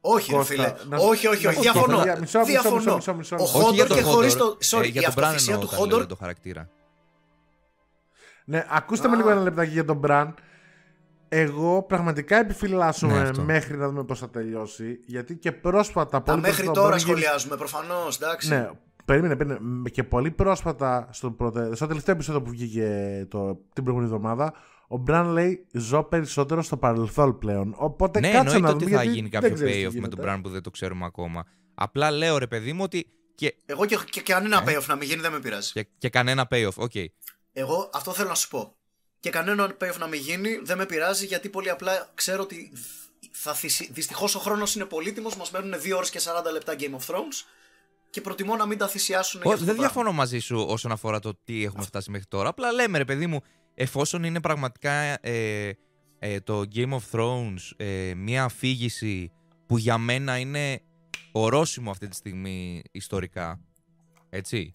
[0.00, 0.74] Όχι, ρε Κώστα, φίλε.
[0.88, 1.58] να- όχι, όχι, να- όχι.
[1.58, 1.96] όχι, Διαφωνώ.
[1.96, 2.76] παιδιά, μισό, μισό, Διαφωνώ.
[2.76, 3.58] μισό, μισό, μισό, Ο μισό.
[3.58, 4.58] Όχι για Χόντορ τον και χωρίς Χόντορ, το.
[4.78, 6.08] Sorry, ε, για η τον Μπραν αυτοθυσία εννοώ του όταν λέω Χόντορ.
[6.08, 6.70] το χαρακτήρα.
[8.44, 9.16] Ναι, ακούστε με Α.
[9.16, 10.34] λίγο ένα λεπτάκι για τον Μπραν.
[11.28, 13.42] Εγώ πραγματικά επιφυλάσσομαι Ναι, αυτό.
[13.42, 14.98] μέχρι να δούμε πώς θα τελειώσει.
[15.06, 16.10] Γιατί και πρόσφατα.
[16.10, 18.16] Τα πολύ μέχρι πρόσφατα, τώρα μπορεί να γίνει- σχολιάζουμε, προφανώς.
[18.16, 18.48] Εντάξει.
[18.48, 18.70] Ναι,
[19.04, 19.88] περίμενε, περίμενε.
[19.90, 21.74] Και πολύ πρόσφατα, στο, πρωτε...
[21.74, 23.54] στο τελευταίο επεισόδιο που βγήκε το...
[23.72, 24.52] την προηγούμενη εβδομάδα,
[24.88, 27.74] ο Μπραν λέει: Ζω περισσότερο στο παρελθόν πλέον.
[27.76, 28.96] Οπότε Ναι, κάτσε εννοείται να ότι δούμε.
[28.96, 30.08] θα γιατί γίνει δεν κάποιο ξέρεις τι payoff με γίνεται.
[30.08, 31.44] τον Μπραν που δεν το ξέρουμε ακόμα.
[31.74, 34.76] Απλά λέω ρε παιδί μου ότι και, Εγώ και, και, και κανένα Ε.
[34.76, 35.72] payoff να μην γίνει δεν με πειράζει.
[35.72, 36.74] και, και κανένα payoff.
[36.76, 36.92] OK.
[37.52, 38.75] Εγώ αυτό θέλω να σου πω.
[39.26, 42.72] Και κανένα payoff να μην γίνει δεν με πειράζει γιατί πολύ απλά ξέρω ότι
[43.30, 43.88] θα θυσι...
[43.92, 47.44] δυστυχώς ο χρόνος είναι πολύτιμος, μας μένουν 2 ώρες και 40 λεπτά Game of Thrones
[48.10, 49.92] και προτιμώ να μην τα θυσιάσουν για Ω, αυτό το δεν πράγμα.
[49.94, 52.48] διαφωνώ μαζί σου όσον αφορά το τι έχουμε φτάσει μέχρι τώρα.
[52.48, 53.40] Απλά λέμε ρε παιδί μου,
[53.74, 54.90] εφόσον είναι πραγματικά
[55.26, 55.72] ε,
[56.18, 59.32] ε, το Game of Thrones ε, μια αφήγηση
[59.66, 60.80] που για μένα είναι
[61.32, 63.60] ορόσημο αυτή τη στιγμή ιστορικά.
[64.30, 64.74] Έτσι.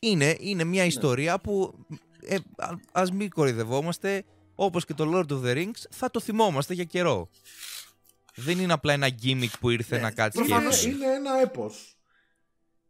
[0.00, 0.88] Είναι, είναι μια Ναι.
[0.88, 1.86] ιστορία που
[2.26, 4.24] ε, α, ας μην κορυδευόμαστε
[4.54, 7.28] όπως και το Lord of the Rings θα το θυμόμαστε για καιρό.
[8.34, 10.76] Δεν είναι απλά ένα gimmick που ήρθε Ναι, να κάτσει και Είναι, προφανώς.
[10.76, 10.94] έφυγε.
[10.94, 11.96] είναι ένα έπος.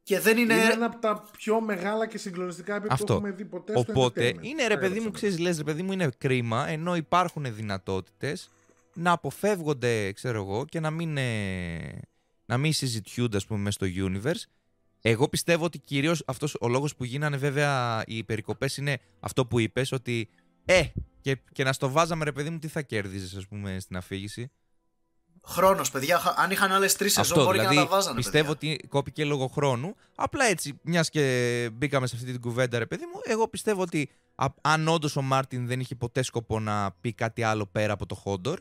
[0.02, 0.54] Και δεν είναι...
[0.54, 3.14] Είναι ένα από τα πιο μεγάλα και συγκλονιστικά έπη που Αυτό.
[3.14, 4.42] έχουμε δει ποτέ στο Οπότε entertainment.
[4.44, 5.16] είναι ρε παιδί μου, Έγραψα.
[5.18, 8.50] ξέρεις, λες ρε παιδί μου, είναι κρίμα ενώ υπάρχουν δυνατότητες
[8.94, 12.00] να αποφεύγονται, ξέρω εγώ, και να μην, ε,
[12.46, 14.44] να μην συζητιούνται, ας πούμε, μέσα στο universe.
[15.08, 19.58] Εγώ πιστεύω ότι κυρίως αυτός ο λόγος που γίνανε βέβαια οι περικοπές είναι αυτό που
[19.60, 20.28] είπες, ότι
[20.64, 20.82] ε,
[21.20, 24.50] και, και να στο βάζαμε ρε παιδί μου, τι θα κέρδιζες, ας πούμε, στην αφήγηση.
[25.44, 26.34] Χρόνος, παιδιά.
[26.36, 28.16] Αν είχαν άλλες τρεις σεζόν, μπορεί δηλαδή, να τα βάζανε.
[28.16, 28.72] Πιστεύω παιδιά.
[28.72, 29.94] ότι κόπηκε λόγω χρόνου.
[30.14, 34.10] Απλά έτσι, μιας και μπήκαμε σε αυτή την κουβέντα, ρε παιδί μου, εγώ πιστεύω ότι
[34.34, 38.06] α, αν όντως ο Μάρτιν δεν είχε ποτέ σκοπό να πει κάτι άλλο πέρα από
[38.06, 38.60] το Χόντορ,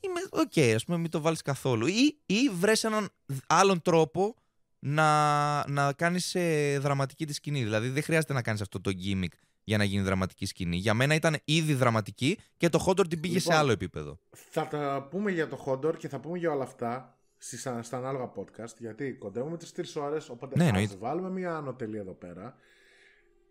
[0.00, 1.86] είμαι OK, okay, ας πούμε, μην το βάλεις καθόλου.
[1.86, 3.08] Ή, ή βρες έναν
[3.46, 4.34] άλλον τρόπο
[4.78, 7.62] να, να κάνεις ε, δραματική τη σκηνή.
[7.64, 9.32] Δηλαδή δεν χρειάζεται να κάνεις αυτό το gimmick
[9.64, 10.76] για να γίνει δραματική σκηνή.
[10.76, 14.18] Για μένα ήταν ήδη δραματική και το Χόντορ την πήγε Λοιπόν, σε άλλο επίπεδο.
[14.50, 18.32] Θα τα πούμε για το Χόντορ και θα πούμε για όλα αυτά στις, στα ανάλογα
[18.36, 18.74] podcast.
[18.78, 20.28] Γιατί κοντεύουμε τις 3 ώρες.
[20.28, 20.96] Οπότε Ναι, ας εννοείται.
[20.98, 22.56] βάλουμε μια άνω τελεία εδώ πέρα.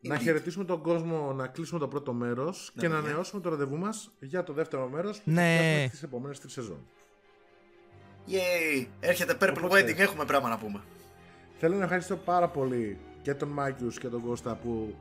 [0.02, 0.22] Να Indeed.
[0.22, 3.08] χαιρετήσουμε τον κόσμο, να κλείσουμε το πρώτο μέρος Ναι, και να παιδιά.
[3.10, 5.82] ανανεώσουμε το ραντεβού μας για το δεύτερο μέρος που Ναι.
[5.84, 6.88] θα τις επόμενες τρεις σεζόν.
[8.30, 8.86] Yay!
[9.00, 10.82] Έρχεται Purple Οπότε- Wedding, έχουμε πράγμα να πούμε.
[11.60, 14.96] Θέλω να ευχαριστώ πάρα πολύ και τον Μάκιου και τον Κώστα που.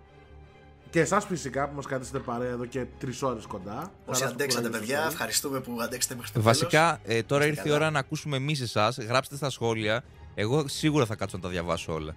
[0.91, 3.79] και εσάς φυσικά που μας κρατήσετε παρέα εδώ και τρεις ώρες κοντά.
[3.79, 5.13] Όσοι Χαρά στο αντέξατε, κουράγιο παιδιά, σας όλους.
[5.15, 7.77] ευχαριστούμε που αντέξατε μέχρι το Βασικά, ε, τώρα Είστε ήρθε η καλά.
[7.85, 8.97] ώρα να ακούσουμε εμείς εσάς.
[8.99, 10.05] Γράψτε στα σχόλια.
[10.35, 11.99] Εγώ σίγουρα θα κάτσω να τα διαβάσω όλα.
[12.13, 12.15] τέλος.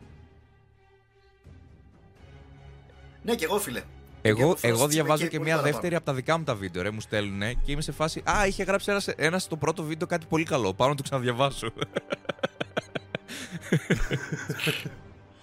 [3.23, 3.81] Ναι, και εγώ, φίλε.
[4.21, 5.73] Εγώ, Και εγώ Frost διαβάζω είμαι και πολύ μία παραπάνω.
[5.73, 8.21] δεύτερη από τα δικά μου τα βίντεο, ρε, μου στέλνουν και είμαι σε φάση.
[8.29, 10.73] Α, είχε γράψει ένα, ένας στο πρώτο βίντεο κάτι πολύ καλό.
[10.73, 11.69] Πάω να το ξαναδιαβάσω.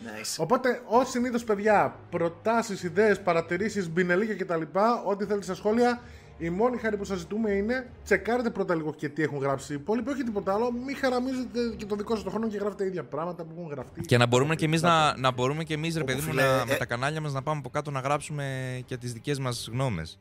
[0.01, 0.35] Nice.
[0.39, 4.63] Οπότε, ως συνήθως, παιδιά, προτάσεις, ιδέες, παρατηρήσεις, μπινελίκια κτλ.
[5.07, 6.01] Ό,τι θέλετε στα σχόλια.
[6.39, 9.77] Η μόνη χάρη που σας ζητούμε είναι τσεκάρετε πρώτα λίγο και τι έχουν γράψει οι
[9.77, 10.11] υπόλοιποι.
[10.11, 10.73] Όχι τίποτα άλλο.
[10.73, 14.01] Μην χαραμίζετε και το δικό σας το χρόνο και γράφετε ίδια πράγματα που έχουν γραφτεί.
[14.01, 16.43] και να μπορούμε και εμείς να, να μπορούμε και εμείς, ρε Όπου, παιδί μου, φίλε,
[16.43, 19.39] να, ε- με τα κανάλια μας να πάμε από κάτω να γράψουμε και τις δικές
[19.39, 20.19] μας γνώμες.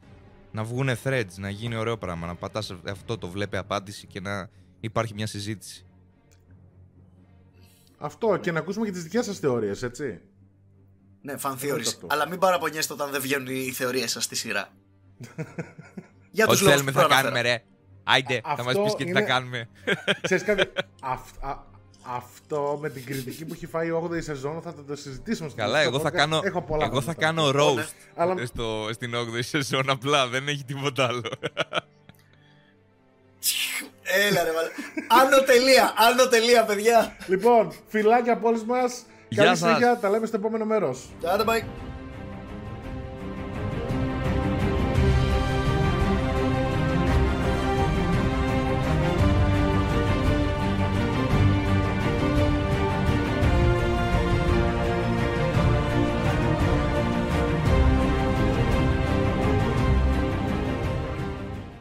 [0.52, 2.28] Να βγούνε threads, να γίνει ωραίο πράγμα.
[2.28, 5.85] Να πατάς αυτό το βλέπει απάντηση και να υπάρχει μια συζήτηση.
[8.06, 10.20] Αυτό και να ακούσουμε και τις δικές σας θεωρίες, έτσι.
[11.22, 11.68] Ναι, fan Αυτό.
[11.68, 11.98] theories.
[12.08, 14.68] Αλλά μην παραπονιέστε όταν δεν βγαίνουν οι θεωρίες σας στη σειρά.
[16.32, 17.22] Για τους Ό,τι λόγους θέλουμε που θα προαναφέρα.
[17.22, 17.64] κάνουμε, ρε.
[18.04, 19.70] Άιντε, θα μας Αυτό πει και τι θα είναι- κάνουμε.
[20.22, 20.72] Ξέρεις κάτι,
[21.14, 21.64] αυ- α-
[22.08, 25.58] αυτό με την κριτική που έχει φάει η 8η σεζόν θα το, το συζητήσουμε στο
[25.58, 26.14] Καλά, στο εγώ θα podcast.
[26.14, 27.42] κάνω, Έχω πολλά εγώ θα πράγματα.
[27.44, 27.84] κάνω Λοιπόν, ναι.
[27.84, 31.22] roast Αλλά- στο, στην 8η σεζόν απλά, δεν έχει τίποτα άλλο.
[34.06, 34.70] Έλα ρε βάλε.
[35.24, 37.16] Άνω τελεία, άνω τελεία παιδιά.
[37.28, 39.06] Λοιπόν, φιλάκια από όλους μας.
[39.30, 39.68] Γεια Καλή σας.
[39.68, 41.10] συνέχεια, τα λέμε στο επόμενο μέρος.
[41.34, 41.64] Άντε bye.